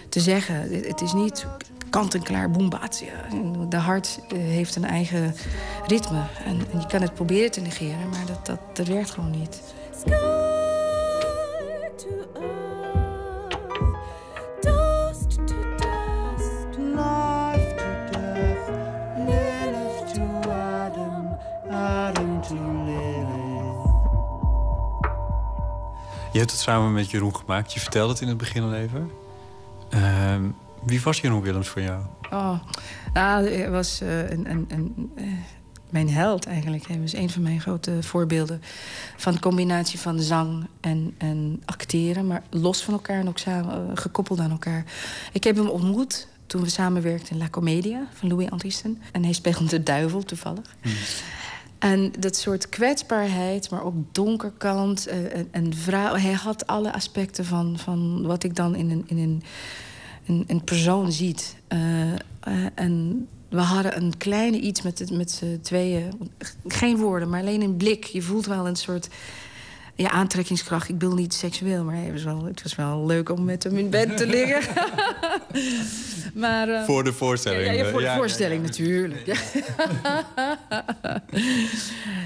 te 0.09 0.21
zeggen. 0.21 0.85
Het 0.87 1.01
is 1.01 1.13
niet 1.13 1.47
kant-en-klaar 1.91 2.51
boembaat. 2.51 3.05
De 3.69 3.77
hart 3.77 4.19
eh, 4.29 4.39
heeft 4.39 4.77
een 4.77 4.85
eigen 4.85 5.35
ritme. 5.87 6.23
En, 6.45 6.61
en 6.73 6.81
je 6.81 6.87
kan 6.87 7.03
het 7.03 7.15
proberen 7.15 7.51
te 7.51 7.61
negeren, 7.61 8.09
maar 8.09 8.27
dat, 8.27 8.47
dat, 8.47 8.77
dat 8.77 8.87
werkt 8.87 9.11
gewoon 9.11 9.31
niet. 9.31 9.61
Je 26.35 26.41
hebt 26.41 26.53
het 26.53 26.61
samen 26.61 26.93
met 26.93 27.11
Jeroen 27.11 27.37
gemaakt. 27.37 27.73
Je 27.73 27.81
vertelde 27.81 28.13
het 28.13 28.23
in 28.23 28.29
het 28.29 28.37
begin 28.37 28.63
al 28.63 28.75
even. 28.75 29.11
Ehm, 29.91 30.43
wie 30.85 31.01
was 31.03 31.21
Jeroen 31.21 31.43
Willems 31.43 31.69
voor 31.69 31.83
jou? 31.83 32.03
Oh, 32.31 32.61
nou, 33.13 33.49
hij 33.49 33.71
was 33.71 34.01
eh, 34.01 34.31
een, 34.31 34.51
een, 34.51 34.67
een, 34.69 35.13
eh, 35.15 35.25
mijn 35.91 36.11
held 36.11 36.47
eigenlijk. 36.47 36.87
Hij 36.87 37.01
was 37.01 37.15
een 37.15 37.31
van 37.31 37.43
mijn 37.43 37.61
grote 37.61 38.03
voorbeelden. 38.03 38.63
Van 39.17 39.33
de 39.33 39.41
combinatie 39.41 39.99
van 39.99 40.21
zang 40.21 40.67
en, 40.81 41.15
en 41.19 41.63
acteren. 41.65 42.27
Maar 42.27 42.43
los 42.51 42.83
van 42.83 42.95
elkaar 42.95 43.21
en 43.21 43.29
ook 43.29 43.39
samen, 43.39 43.91
eh, 43.91 43.97
gekoppeld 43.97 44.41
aan 44.41 44.51
elkaar. 44.51 44.85
Ik 45.33 45.45
heb 45.45 45.57
hem 45.57 45.69
ontmoet 45.69 46.29
toen 46.47 46.63
we 46.63 46.69
samenwerkten 46.69 47.33
in 47.33 47.39
La 47.39 47.49
Commedia 47.49 48.07
van 48.13 48.29
Louis 48.29 48.51
Andriessen. 48.51 49.03
En 49.13 49.25
hij 49.25 49.33
speelde 49.33 49.67
de 49.67 49.83
duivel 49.83 50.23
toevallig. 50.23 50.77
En 51.85 52.13
dat 52.19 52.37
soort 52.37 52.69
kwetsbaarheid, 52.69 53.71
maar 53.71 53.85
ook 53.85 53.95
donkerkant. 54.13 55.07
eh, 55.07 55.37
en, 55.37 55.49
en 55.51 55.75
vrouw, 55.75 56.15
hij 56.15 56.33
had 56.33 56.67
alle 56.67 56.93
aspecten 56.93 57.45
van, 57.45 57.79
van 57.79 58.27
wat 58.27 58.45
ik 58.45 58.57
dan 58.57 58.75
in 58.75 58.91
een, 58.91 59.05
in 59.07 59.19
een, 59.19 60.45
een, 60.47 60.65
persoon 60.65 61.13
ziet. 61.13 61.57
Eh, 61.69 62.13
eh, 62.13 62.19
en 62.75 63.27
we 63.49 63.61
hadden 63.61 63.97
een 63.97 64.17
kleine 64.17 64.61
iets 64.61 64.83
met, 64.83 65.11
met 65.11 65.31
z'n 65.31 65.61
tweeën. 65.63 66.31
Geen 66.67 66.97
woorden, 66.97 67.29
maar 67.29 67.41
alleen 67.41 67.63
een 67.63 67.77
blik. 67.77 68.05
Je 68.05 68.23
voelt 68.23 68.47
wel 68.47 68.67
een 68.67 68.77
soort 68.77 69.09
ja, 69.95 70.11
aantrekkingskracht. 70.11 70.89
Ik 70.89 70.99
bedoel 70.99 71.15
niet 71.15 71.35
seksueel, 71.35 71.85
maar 71.85 71.97
het 71.97 72.13
was 72.13 72.23
wel, 72.25 72.45
het 72.45 72.63
was 72.63 72.75
wel 72.75 73.07
leuk 73.07 73.29
om 73.31 73.45
met 73.45 73.63
hem 73.63 73.77
in 73.77 73.91
bed 73.91 74.17
te 74.17 74.27
liggen. 74.27 74.73
maar, 76.43 76.69
eh, 76.69 76.85
Voor 76.85 77.05
de 77.05 77.13
voorstelling. 77.13 77.65
Ja, 77.67 77.73
ja, 77.73 77.91
voor 77.91 77.99
de 78.01 78.05
Ja, 78.05 78.13
ja, 78.13 78.17
voorstelling 78.19 78.63
natuurlijk. 78.63 79.27
Ja. 79.27 79.37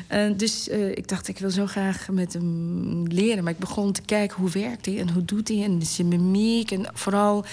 En 0.07 0.37
dus 0.37 0.69
eh, 0.69 0.89
ik 0.91 1.09
dacht, 1.09 1.29
ik 1.29 1.39
wil 1.39 1.51
zo 1.51 1.67
graag 1.67 2.09
met 2.11 2.33
hem 2.33 3.07
leren. 3.07 3.45
Maar 3.45 3.53
ik 3.53 3.59
begon 3.59 3.93
te 3.93 4.03
kijken, 4.03 4.37
hoe 4.37 4.51
werkt 4.51 4.87
hij 4.87 4.99
en 4.99 5.11
hoe 5.11 5.25
doet 5.25 5.49
hij? 5.49 5.63
En 5.63 5.83
zijn 5.83 6.09
mimiek. 6.09 6.71
En 6.71 6.87
vooral, 6.93 7.45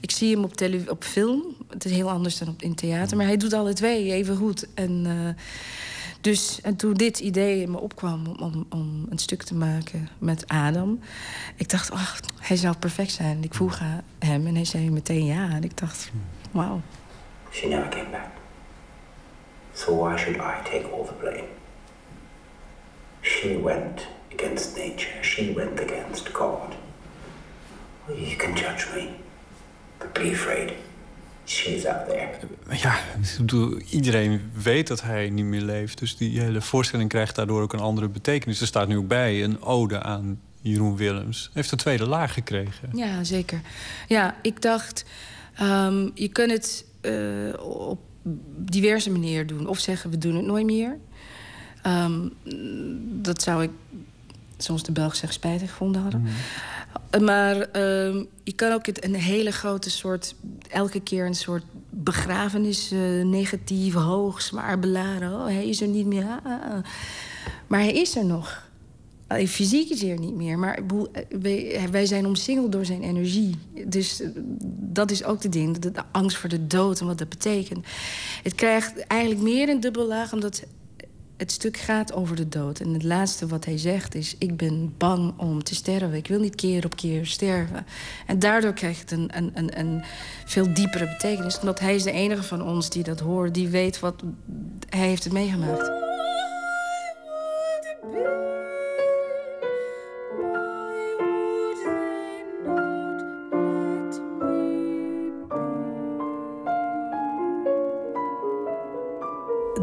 ik 0.00 0.10
zie 0.10 0.34
hem 0.34 0.44
op, 0.44 0.54
tele- 0.56 0.84
op 0.90 1.04
film. 1.04 1.42
Het 1.68 1.84
is 1.84 1.90
heel 1.90 2.10
anders 2.10 2.38
dan 2.38 2.48
op, 2.48 2.62
in 2.62 2.74
theater. 2.74 3.16
Maar 3.16 3.26
hij 3.26 3.36
doet 3.36 3.52
alle 3.52 3.72
twee 3.72 4.12
even 4.12 4.36
goed. 4.36 4.66
En, 4.74 5.02
eh, 5.06 5.42
dus, 6.22 6.60
en 6.60 6.76
toen 6.76 6.94
dit 6.94 7.18
idee 7.18 7.60
in 7.60 7.70
me 7.70 7.78
opkwam 7.78 8.26
om, 8.26 8.66
om, 8.70 9.06
een 9.08 9.18
stuk 9.18 9.42
te 9.42 9.54
maken 9.54 10.08
met 10.18 10.48
Adam... 10.48 11.00
ik 11.56 11.68
dacht, 11.68 11.90
ach, 11.90 12.20
hij 12.40 12.56
zou 12.56 12.76
perfect 12.76 13.10
zijn. 13.10 13.44
Ik 13.44 13.54
vroeg 13.54 13.80
aan 13.80 14.02
hem 14.18 14.46
en 14.46 14.54
hij 14.54 14.64
zei 14.64 14.90
meteen 14.90 15.24
ja. 15.24 15.50
En 15.50 15.64
ik 15.64 15.76
dacht, 15.78 16.10
wauw. 16.50 16.80
She 17.50 17.66
never 17.66 17.88
came 17.88 18.10
back. 18.10 18.30
So 19.72 19.96
why 19.96 20.16
should 20.16 20.36
I 20.36 20.70
take 20.70 20.88
all 20.92 21.06
the 21.06 21.12
blame? 21.12 21.48
She 23.20 23.60
went 23.62 24.06
against 24.32 24.76
nature. 24.76 25.22
She 25.22 25.52
went 25.54 25.80
against 25.80 26.28
God. 26.32 26.74
Well, 28.06 28.18
you 28.18 28.36
can 28.36 28.54
judge 28.54 28.86
me, 28.94 29.08
but 29.98 30.12
be 30.12 30.32
afraid. 30.32 30.72
She's 31.44 31.84
out 31.86 32.08
there. 32.08 32.28
Ja, 32.70 32.94
ik 32.94 33.36
bedoel, 33.38 33.78
iedereen 33.78 34.40
weet 34.62 34.86
dat 34.86 35.02
hij 35.02 35.30
niet 35.30 35.44
meer 35.44 35.60
leeft. 35.60 35.98
Dus 35.98 36.16
die 36.16 36.40
hele 36.40 36.60
voorstelling 36.60 37.08
krijgt 37.08 37.36
daardoor 37.36 37.62
ook 37.62 37.72
een 37.72 37.80
andere 37.80 38.08
betekenis. 38.08 38.60
Er 38.60 38.66
staat 38.66 38.88
nu 38.88 38.96
ook 38.96 39.08
bij 39.08 39.44
een 39.44 39.62
ode 39.62 40.02
aan 40.02 40.40
Jeroen 40.60 40.96
Willems. 40.96 41.50
Heeft 41.52 41.72
een 41.72 41.78
tweede 41.78 42.06
laag 42.06 42.32
gekregen. 42.32 42.88
Ja, 42.92 43.24
zeker. 43.24 43.60
Ja, 44.08 44.36
ik 44.42 44.62
dacht, 44.62 45.04
ehm, 45.54 46.08
je 46.14 46.28
kunt 46.28 46.50
het 46.50 46.84
eh, 47.00 47.64
op 47.64 48.00
diverse 48.56 49.10
manieren 49.10 49.46
doen. 49.46 49.66
Of 49.66 49.78
zeggen, 49.78 50.10
we 50.10 50.18
doen 50.18 50.36
het 50.36 50.44
nooit 50.44 50.66
meer. 50.66 50.98
Ehm, 51.82 52.28
dat 53.22 53.42
zou 53.42 53.62
ik 53.62 53.70
soms 54.62 54.82
de 54.82 54.92
Belgen 54.92 55.16
zeggen 55.16 55.38
spijtig 55.38 55.70
gevonden 55.70 56.02
hadden. 56.02 56.26
Maar 57.20 57.56
ehm, 57.56 58.24
je 58.42 58.52
kan 58.54 58.72
ook 58.72 58.86
het 58.86 59.04
een 59.04 59.14
hele 59.14 59.50
grote 59.50 59.90
soort... 59.90 60.34
elke 60.68 61.00
keer 61.00 61.26
een 61.26 61.34
soort 61.34 61.64
begrafenis, 61.90 62.90
eh, 62.90 63.24
negatief, 63.24 63.94
hoog, 63.94 64.42
zwaar 64.42 64.78
beladen. 64.78 65.32
Oh, 65.32 65.44
hij 65.44 65.68
is 65.68 65.80
er 65.80 65.88
niet 65.88 66.06
meer. 66.06 66.24
Ah, 66.24 66.52
ah, 66.52 66.70
ah. 66.70 66.84
Maar 67.66 67.80
hij 67.80 67.92
is 67.92 68.16
er 68.16 68.24
nog. 68.24 68.70
Fysiek 69.46 69.90
is 69.90 70.00
hij 70.00 70.10
er 70.10 70.18
niet 70.18 70.34
meer. 70.34 70.58
Maar 70.58 70.78
eh, 71.12 71.84
wij, 71.90 72.06
zijn 72.06 72.26
omsingeld 72.26 72.72
door 72.72 72.84
zijn 72.84 73.02
energie. 73.02 73.54
Dus 73.86 74.20
eh, 74.20 74.28
dat 74.78 75.10
is 75.10 75.24
ook 75.24 75.40
de 75.40 75.48
ding. 75.48 75.78
De, 75.78 75.90
de 75.90 76.02
angst 76.12 76.36
voor 76.36 76.48
de 76.48 76.66
dood 76.66 77.00
en 77.00 77.06
wat 77.06 77.18
dat 77.18 77.28
betekent. 77.28 77.86
Het 78.42 78.54
krijgt 78.54 78.98
eigenlijk 78.98 79.40
meer 79.40 79.68
een 79.68 79.80
dubbel 79.80 80.06
laag... 80.06 80.32
omdat 80.32 80.62
het 81.42 81.52
stuk 81.52 81.76
gaat 81.76 82.12
over 82.12 82.36
de 82.36 82.48
dood. 82.48 82.80
En 82.80 82.92
het 82.92 83.02
laatste 83.02 83.46
wat 83.46 83.64
hij 83.64 83.78
zegt 83.78 84.14
is... 84.14 84.34
ik 84.38 84.56
ben 84.56 84.94
bang 84.98 85.32
om 85.36 85.62
te 85.62 85.74
sterven. 85.74 86.14
Ik 86.14 86.26
wil 86.26 86.40
niet 86.40 86.54
keer 86.54 86.84
op 86.84 86.96
keer 86.96 87.26
sterven. 87.26 87.86
En 88.26 88.38
daardoor 88.38 88.72
krijgt 88.72 89.00
het 89.00 89.10
een, 89.10 89.30
een, 89.34 89.50
een, 89.54 89.78
een 89.78 90.02
veel 90.44 90.74
diepere 90.74 91.08
betekenis. 91.08 91.58
Omdat 91.58 91.80
hij 91.80 91.94
is 91.94 92.02
de 92.02 92.12
enige 92.12 92.42
van 92.42 92.62
ons 92.62 92.90
die 92.90 93.02
dat 93.02 93.20
hoort. 93.20 93.54
Die 93.54 93.68
weet 93.68 94.00
wat... 94.00 94.22
Hij 94.88 95.06
heeft 95.06 95.32
meegemaakt. 95.32 95.90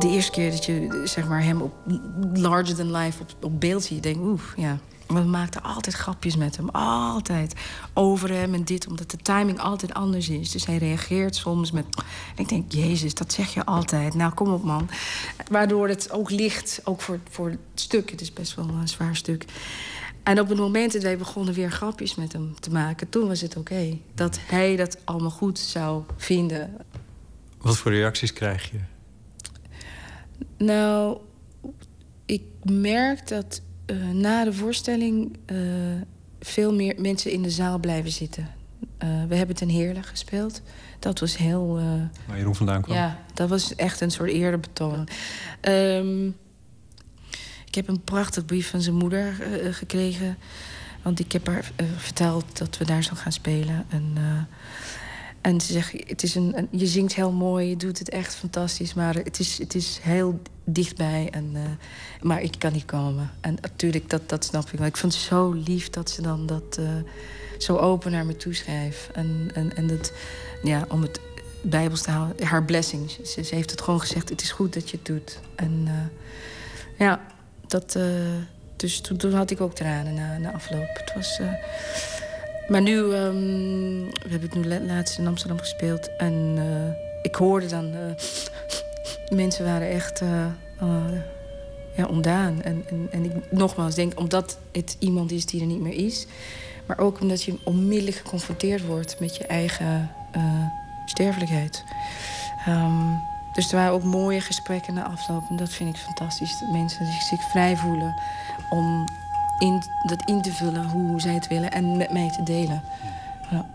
De 0.02 0.10
eerste 0.10 0.32
keer 0.32 0.52
dat 0.52 0.66
je 0.66 1.02
zeg 1.04 1.28
maar, 1.28 1.44
hem 1.44 1.62
op 1.62 1.74
larger 2.34 2.76
than 2.76 2.92
life 2.92 3.22
op, 3.22 3.30
op 3.42 3.60
beeld 3.60 3.84
ziet, 3.84 3.96
je 3.96 4.02
denkt, 4.02 4.20
oeh, 4.20 4.42
ja. 4.56 4.78
We 5.08 5.20
maakten 5.20 5.64
altijd 5.64 5.96
grapjes 5.96 6.36
met 6.36 6.58
hem, 6.58 6.70
altijd. 6.70 7.54
Over 7.94 8.34
hem 8.34 8.54
en 8.54 8.64
dit, 8.64 8.88
omdat 8.88 9.12
de 9.12 9.18
timing 9.18 9.60
altijd 9.60 9.94
anders 9.94 10.30
is. 10.30 10.52
Dus 10.52 10.66
hij 10.66 10.78
reageert 10.78 11.36
soms 11.36 11.72
met... 11.72 11.86
En 12.36 12.44
ik 12.44 12.50
denk, 12.50 12.72
jezus, 12.72 13.14
dat 13.14 13.34
zeg 13.34 13.54
je 13.54 13.66
altijd. 13.66 14.14
Nou, 14.14 14.34
kom 14.34 14.54
op, 14.54 14.64
man. 14.64 14.90
Waardoor 15.50 15.88
het 15.88 16.12
ook 16.12 16.30
ligt, 16.30 16.82
ook 16.84 17.02
voor, 17.02 17.20
voor 17.30 17.50
het 17.50 17.60
stuk. 17.74 18.12
Het 18.12 18.22
is 18.22 18.34
best 18.34 18.56
wel 18.56 18.70
een 18.70 18.88
zwaar 18.88 19.16
stuk. 19.16 19.46
En 20.24 20.40
op 20.40 20.50
het 20.50 20.58
moment 20.58 20.94
dat 20.94 21.02
wij 21.02 21.18
begonnen 21.18 21.54
weer 21.54 21.72
grapjes 21.72 22.16
met 22.16 22.34
hem 22.34 22.60
te 22.60 22.72
maken... 22.72 23.10
toen 23.10 23.28
was 23.28 23.42
het 23.42 23.58
oké. 23.58 23.98
Dat 24.16 24.40
hij 24.42 24.76
dat 24.76 24.98
allemaal 25.04 25.30
goed 25.30 25.60
zou 25.60 26.04
vinden. 26.18 26.78
Wat 27.58 27.78
voor 27.78 27.92
reacties 27.92 28.34
krijg 28.34 28.72
je? 28.72 28.80
Nou, 30.60 31.18
ik 32.26 32.41
merk 32.64 33.27
dat 33.27 33.61
eh, 33.86 34.10
na 34.14 34.44
de 34.44 34.53
voorstelling 34.53 35.38
eh, 35.45 35.57
veel 36.40 36.73
meer 36.73 36.95
mensen 36.98 37.31
in 37.31 37.41
de 37.41 37.49
zaal 37.49 37.80
blijven 37.80 38.11
zitten. 38.11 38.48
Eh, 38.98 39.10
we 39.27 39.36
hebben 39.36 39.56
ten 39.56 39.69
Heerlijk 39.69 40.06
gespeeld. 40.06 40.61
Dat 40.99 41.19
was 41.19 41.38
heel. 41.38 41.80
Waar 42.27 42.38
Jeroen 42.38 42.56
vandaan 42.56 42.81
kwam? 42.81 42.95
ja, 42.95 43.19
dat 43.34 43.49
was 43.49 43.76
echt 43.76 44.02
een 44.02 44.11
soort 44.11 44.30
eerbetoon. 44.30 45.07
Ehm 45.61 46.27
ik 47.65 47.76
heb 47.76 47.88
een 47.88 48.03
prachtig 48.03 48.45
brief 48.45 48.69
van 48.69 48.81
zijn 48.81 48.95
moeder 48.95 49.34
gekregen. 49.72 50.38
Want 51.02 51.19
ik 51.19 51.31
heb 51.31 51.48
haar 51.48 51.72
verteld 51.98 52.57
dat 52.57 52.77
we 52.77 52.86
daar 52.86 53.03
zou 53.03 53.15
gaan 53.15 53.31
spelen. 53.31 53.86
En, 53.90 54.18
en 55.41 55.61
ze 55.61 55.74
zegt, 55.74 55.91
het 56.07 56.24
is 56.24 56.36
een, 56.36 56.68
je 56.72 56.88
zingt 56.88 57.16
heel 57.16 57.32
mooi, 57.32 57.70
je 57.70 57.78
doet 57.78 57.99
het 57.99 58.10
echt 58.10 58.36
fantastisch... 58.36 58.94
maar 58.94 59.16
het 59.16 59.40
is, 59.40 59.57
het 59.57 59.76
is 59.76 59.99
heel 60.02 60.40
dichtbij, 60.64 61.28
en, 61.32 61.49
eh, 61.53 61.61
maar 62.22 62.41
ik 62.41 62.56
kan 62.57 62.74
niet 62.74 62.86
komen. 62.86 63.32
En 63.41 63.57
natuurlijk, 63.61 64.10
dat, 64.10 64.30
dat 64.30 64.45
snap 64.45 64.70
ik. 64.72 64.80
Maar 64.80 64.88
ik 64.88 64.98
vond 64.98 65.14
het 65.14 65.22
zo 65.22 65.52
lief 65.52 65.90
dat 65.90 66.10
ze 66.10 66.22
dan 66.22 66.45
dat 66.45 66.78
eh, 66.80 66.86
zo 67.57 67.78
open 67.78 68.11
naar 68.11 68.26
me 68.26 68.38
toeschrijft. 68.38 69.11
En, 69.11 69.52
en, 69.53 69.76
en 69.76 69.88
dat, 69.88 70.14
ja, 70.64 70.86
om 70.90 71.02
het 71.02 71.20
bijbels 71.61 72.02
te 72.02 72.11
houden, 72.11 72.45
haar 72.45 72.66
blessing. 72.66 73.11
Ze, 73.24 73.45
heeft 73.49 73.72
het 73.72 73.82
gewoon 73.82 73.99
gezegd, 73.99 74.30
het 74.30 74.41
is 74.41 74.52
goed 74.52 74.74
dat 74.74 74.90
je 74.90 74.98
het 74.98 75.06
doet. 75.06 75.40
En 75.56 75.84
eh, 75.86 75.94
ja, 76.98 77.22
dat... 77.68 77.98
dus 78.76 79.02
toen, 79.02 79.18
toen 79.18 79.34
had 79.34 79.52
ik 79.52 79.61
ook 79.61 79.76
tranen 79.76 80.14
na, 80.14 80.38
na 80.38 80.52
afloop. 80.52 80.90
Het 80.94 81.14
was... 81.16 81.40
maar 82.70 82.82
nu, 82.82 83.14
ehm, 83.14 83.34
we 84.04 84.30
hebben 84.30 84.50
het 84.50 84.56
nu 84.56 84.66
la- 84.68 84.94
laatst 84.94 85.18
in 85.18 85.28
Amsterdam 85.28 85.60
gespeeld. 85.60 86.16
En 86.18 86.54
eh, 86.58 86.94
ik 87.22 87.36
hoorde 87.36 87.66
dan, 87.66 87.94
eh, 87.94 89.32
mensen 89.38 89.66
waren 89.66 89.90
echt 89.90 90.22
eh, 90.22 90.46
ja, 91.96 92.06
ontdaan. 92.06 92.62
En, 92.62 92.84
en, 92.90 93.08
en 93.12 93.24
ik 93.26 93.52
nogmaals 93.52 93.96
denk, 93.96 94.20
omdat 94.20 94.58
het 94.72 94.96
iemand 95.00 95.32
is 95.32 95.46
die 95.46 95.62
er 95.62 95.68
niet 95.68 95.82
meer 95.82 96.06
is. 96.06 96.28
Maar 96.86 97.00
ook 97.00 97.22
omdat 97.22 97.44
je 97.44 97.60
onmiddellijk 97.64 98.18
geconfronteerd 98.18 98.86
wordt 98.86 99.20
met 99.20 99.36
je 99.36 99.46
eigen 99.46 100.12
sterfelijkheid. 101.06 101.84
Ehm, 102.66 103.14
dus 103.54 103.72
er 103.72 103.78
waren 103.78 103.94
ook 103.94 104.04
mooie 104.04 104.41
gesprekken 104.41 104.94
na 104.94 105.04
afloop. 105.04 105.44
En 105.50 105.56
dat 105.56 105.70
vind 105.70 105.96
ik 105.96 106.02
fantastisch. 106.02 106.60
Dat 106.60 106.70
mensen 106.70 107.06
zich 107.06 107.41
vrij 107.50 107.78
voelen 107.78 108.16
om 108.70 109.06
in, 109.60 109.84
dat 110.03 110.23
in 110.26 110.41
te 110.41 110.53
vullen 110.53 110.90
hoe 110.90 111.22
zij 111.22 111.34
het 111.34 111.48
willen 111.48 111.72
en 111.72 111.98
met 111.98 112.11
mij 112.11 112.30
te 112.30 112.44
delen. 112.44 112.81
Ja. 113.49 113.65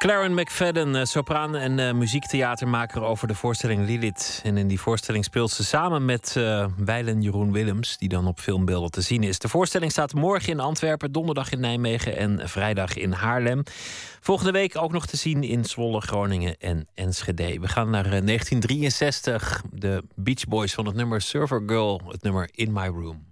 Claren 0.00 0.34
McFadden, 0.34 0.96
eh, 0.96 1.04
sopraan 1.04 1.56
en 1.56 1.78
eh, 1.78 1.92
muziektheatermaker 1.92 3.02
over 3.02 3.28
de 3.28 3.34
voorstelling 3.34 3.86
Lilith. 3.86 4.40
En 4.44 4.56
in 4.56 4.68
die 4.68 4.80
voorstelling 4.80 5.24
speelt 5.24 5.50
ze 5.50 5.64
samen 5.64 6.04
met 6.04 6.34
uh, 6.38 6.66
Weilen 6.76 7.22
Jeroen 7.22 7.52
Willems, 7.52 7.98
die 7.98 8.08
dan 8.08 8.26
op 8.26 8.40
filmbeelden 8.40 8.90
te 8.90 9.00
zien 9.00 9.22
is. 9.22 9.38
De 9.38 9.48
voorstelling 9.48 9.90
staat 9.90 10.14
morgen 10.14 10.52
in 10.52 10.60
Antwerpen, 10.60 11.12
donderdag 11.12 11.52
in 11.52 11.60
Nijmegen 11.60 12.16
en 12.16 12.48
vrijdag 12.48 12.96
in 12.96 13.12
Haarlem. 13.12 13.62
Volgende 14.20 14.52
week 14.52 14.76
ook 14.76 14.92
nog 14.92 15.06
te 15.06 15.16
zien 15.16 15.42
in 15.42 15.64
Zwolle, 15.64 16.00
Groningen 16.00 16.56
en 16.58 16.88
Enschede. 16.94 17.60
We 17.60 17.68
gaan 17.68 17.90
naar 17.90 18.04
1963, 18.04 19.62
de 19.72 20.04
Beach 20.14 20.44
Boys 20.48 20.74
van 20.74 20.86
het 20.86 20.94
nummer 20.94 21.20
Server 21.20 21.62
Girl, 21.66 22.00
het 22.08 22.22
nummer 22.22 22.48
In 22.52 22.72
My 22.72 22.86
Room. 22.86 23.28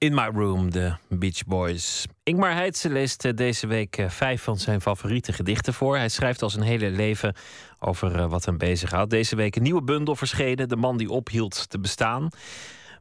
In 0.00 0.14
My 0.14 0.30
Room, 0.34 0.70
de 0.70 0.92
Beach 1.08 1.44
Boys. 1.46 2.06
Ingmar 2.22 2.54
Heitse 2.54 2.90
leest 2.90 3.24
eh, 3.24 3.34
deze 3.34 3.66
week 3.66 3.96
eh, 3.96 4.08
vijf 4.08 4.42
van 4.42 4.58
zijn 4.58 4.80
favoriete 4.80 5.32
gedichten 5.32 5.74
voor. 5.74 5.96
Hij 5.96 6.08
schrijft 6.08 6.42
al 6.42 6.50
zijn 6.50 6.64
hele 6.64 6.90
leven 6.90 7.34
over 7.78 8.14
eh, 8.14 8.30
wat 8.30 8.44
hem 8.44 8.58
bezighoudt. 8.58 9.10
Deze 9.10 9.36
week 9.36 9.56
een 9.56 9.62
nieuwe 9.62 9.82
bundel 9.82 10.16
verschenen, 10.16 10.68
De 10.68 10.76
man 10.76 10.96
die 10.96 11.10
ophield 11.10 11.70
te 11.70 11.78
bestaan. 11.78 12.28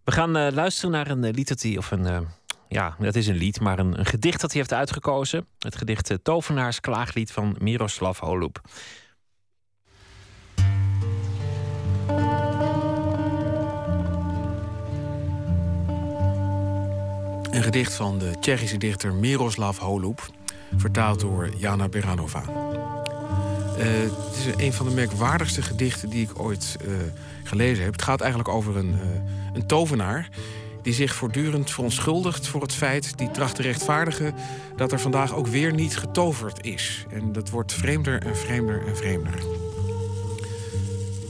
We 0.03 0.11
gaan 0.11 0.53
luisteren 0.53 0.91
naar 0.91 1.09
een 1.09 1.29
lied 1.29 1.47
dat 1.47 1.61
hij, 1.61 1.77
of 1.77 1.91
een, 1.91 2.27
ja, 2.67 2.95
het 2.99 3.15
is 3.15 3.27
een 3.27 3.37
lied, 3.37 3.59
maar 3.59 3.79
een, 3.79 4.05
gedicht 4.05 4.41
dat 4.41 4.51
hij 4.51 4.59
heeft 4.59 4.73
uitgekozen. 4.73 5.47
Het 5.59 5.75
gedicht 5.75 6.13
Tovenaars 6.23 6.79
Klaaglied 6.79 7.31
van 7.31 7.55
Miroslav 7.59 8.19
Holub. 8.19 8.61
Een 17.59 17.65
gedicht 17.65 17.93
van 17.93 18.17
de 18.17 18.31
Tsjechische 18.39 18.77
dichter 18.77 19.13
Miroslav 19.13 19.77
Holub, 19.77 20.29
vertaald 20.77 21.19
door 21.19 21.49
Jana 21.57 21.89
Beranova. 21.89 22.43
Eh, 23.77 23.85
het 24.01 24.35
is 24.35 24.63
een 24.63 24.73
van 24.73 24.87
de 24.87 24.93
merkwaardigste 24.93 25.61
gedichten 25.61 26.09
die 26.09 26.21
ik 26.21 26.39
ooit 26.39 26.77
eh, 26.81 26.91
gelezen 27.43 27.83
heb. 27.83 27.93
Het 27.93 28.01
gaat 28.01 28.21
eigenlijk 28.21 28.49
over 28.49 28.77
een, 28.77 28.93
eh, 28.93 29.09
een 29.53 29.67
tovenaar 29.67 30.29
die 30.81 30.93
zich 30.93 31.13
voortdurend 31.15 31.71
verontschuldigt 31.71 32.47
voor 32.47 32.61
het 32.61 32.73
feit, 32.73 33.17
die 33.17 33.31
tracht 33.31 33.55
te 33.55 33.61
rechtvaardigen, 33.61 34.35
dat 34.75 34.91
er 34.91 34.99
vandaag 34.99 35.33
ook 35.33 35.47
weer 35.47 35.73
niet 35.73 35.97
getoverd 35.97 36.65
is. 36.65 37.05
En 37.09 37.31
dat 37.31 37.49
wordt 37.49 37.73
vreemder 37.73 38.21
en 38.21 38.37
vreemder 38.37 38.87
en 38.87 38.97
vreemder. 38.97 39.43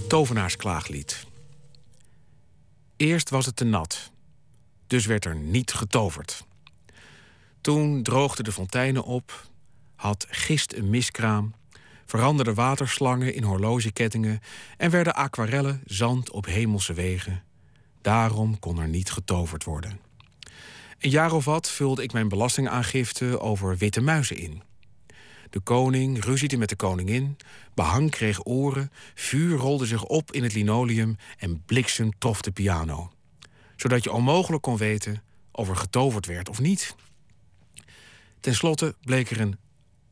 Tovenaarsklaaglied. 0.07 1.25
Eerst 2.97 3.29
was 3.29 3.45
het 3.45 3.55
te 3.55 3.65
nat, 3.65 4.11
dus 4.89 5.05
werd 5.05 5.25
er 5.25 5.35
niet 5.35 5.73
getoverd. 5.73 6.45
Toen 7.61 8.03
droogden 8.03 8.43
de 8.43 8.51
fonteinen 8.51 9.03
op, 9.03 9.47
had 9.95 10.27
gist 10.29 10.73
een 10.73 10.89
miskraam, 10.89 11.53
veranderden 12.05 12.53
waterslangen 12.53 13.33
in 13.33 13.43
horlogekettingen 13.43 14.39
en 14.77 14.89
werden 14.89 15.15
aquarellen 15.15 15.81
zand 15.85 16.31
op 16.31 16.45
hemelse 16.45 16.93
wegen. 16.93 17.43
Daarom 18.01 18.59
kon 18.59 18.79
er 18.79 18.87
niet 18.87 19.11
getoverd 19.11 19.63
worden. 19.63 19.99
Een 20.99 21.09
jaar 21.09 21.31
of 21.31 21.45
wat 21.45 21.69
vulde 21.69 22.03
ik 22.03 22.13
mijn 22.13 22.27
belastingaangifte 22.27 23.39
over 23.39 23.77
witte 23.77 24.01
muizen 24.01 24.37
in. 24.37 24.61
De 25.49 25.59
koning 25.59 26.23
ruziede 26.23 26.57
met 26.57 26.69
de 26.69 26.75
koningin, 26.75 27.37
behang 27.73 28.11
kreeg 28.11 28.45
oren, 28.45 28.91
vuur 29.13 29.57
rolde 29.57 29.85
zich 29.85 30.03
op 30.03 30.31
in 30.31 30.43
het 30.43 30.53
linoleum 30.53 31.15
en 31.37 31.63
bliksem 31.65 32.11
trof 32.17 32.41
de 32.41 32.51
piano. 32.51 33.11
Zodat 33.79 34.03
je 34.03 34.11
onmogelijk 34.11 34.63
kon 34.63 34.77
weten 34.77 35.23
of 35.51 35.69
er 35.69 35.75
getoverd 35.75 36.25
werd 36.25 36.49
of 36.49 36.59
niet. 36.59 36.95
Ten 38.39 38.55
slotte 38.55 38.95
bleek 39.01 39.29
er 39.29 39.39
een 39.39 39.57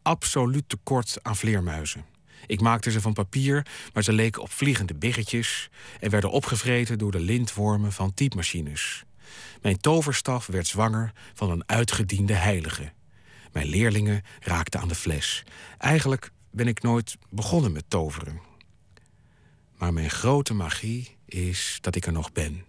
absoluut 0.02 0.70
tekort 0.70 1.18
aan 1.22 1.36
vleermuizen. 1.36 2.06
Ik 2.46 2.62
maakte 2.62 2.92
ze 2.92 3.02
van 3.02 3.14
papier, 3.14 3.66
maar 3.94 4.04
ze 4.04 4.14
leken 4.14 4.42
op 4.42 4.52
vliegende 4.52 4.96
biggetjes 4.96 5.70
en 6.00 6.10
werden 6.10 6.32
opgevreten 6.32 6.98
door 6.98 7.12
de 7.12 7.20
lintwormen 7.20 7.92
van 7.92 8.14
typemachines. 8.14 9.04
Mijn 9.62 9.78
toverstaf 9.78 10.46
werd 10.46 10.68
zwanger 10.68 11.14
van 11.34 11.52
een 11.52 11.64
uitgediende 11.66 12.34
heilige. 12.34 12.92
Mijn 13.52 13.68
leerlingen 13.68 14.24
raakten 14.40 14.80
aan 14.80 14.88
de 14.88 14.96
fles. 14.96 15.44
Eigenlijk 15.78 16.32
ben 16.52 16.68
ik 16.68 16.82
nooit 16.82 17.18
begonnen 17.30 17.72
met 17.72 17.86
toveren. 17.88 18.42
Maar 19.78 19.94
mijn 19.94 20.10
grote 20.10 20.54
magie 20.54 21.18
is 21.26 21.78
dat 21.82 21.96
ik 21.96 22.06
er 22.06 22.12
nog 22.12 22.32
ben. 22.32 22.67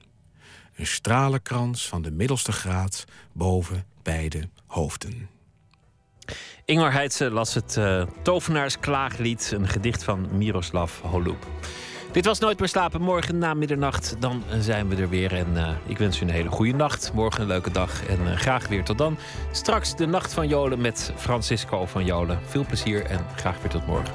Een 0.79 0.87
stralenkrans 0.87 1.89
van 1.89 2.03
de 2.03 2.11
middelste 2.11 2.53
graad 2.53 3.05
boven 3.33 3.85
beide 4.03 4.49
hoofden. 4.67 5.29
Ingmar 6.65 6.93
Heitse 6.93 7.31
las 7.31 7.55
het 7.55 7.77
uh, 7.79 8.03
Tovenaarsklaaglied, 8.23 9.51
een 9.55 9.69
gedicht 9.69 10.05
van 10.05 10.29
Miroslav 10.33 11.01
Holub. 11.01 11.47
Dit 12.13 12.25
was 12.25 12.39
Nooit 12.39 12.59
meer 12.59 12.69
slapen. 12.69 13.01
Morgen 13.01 13.39
na 13.39 13.55
middernacht, 13.55 14.17
dan 14.19 14.43
zijn 14.61 14.89
we 14.89 14.97
er 14.97 15.09
weer. 15.09 15.35
En 15.35 15.53
uh, 15.53 15.71
ik 15.87 15.99
wens 15.99 16.21
u 16.21 16.23
een 16.23 16.31
hele 16.31 16.51
goede 16.51 16.73
nacht. 16.73 17.13
Morgen 17.15 17.41
een 17.41 17.49
leuke 17.49 17.71
dag 17.71 18.07
en 18.07 18.21
uh, 18.21 18.37
graag 18.37 18.69
weer 18.69 18.85
tot 18.85 18.99
dan. 18.99 19.19
Straks 19.53 19.97
de 19.97 20.07
Nacht 20.07 20.33
van 20.33 20.49
Jolen 20.49 20.81
met 20.81 21.13
Francisco 21.17 21.87
van 21.87 22.05
Jolen. 22.05 22.39
Veel 22.47 22.67
plezier 22.67 23.05
en 23.05 23.27
graag 23.37 23.61
weer 23.61 23.71
tot 23.71 23.87
morgen. 23.87 24.15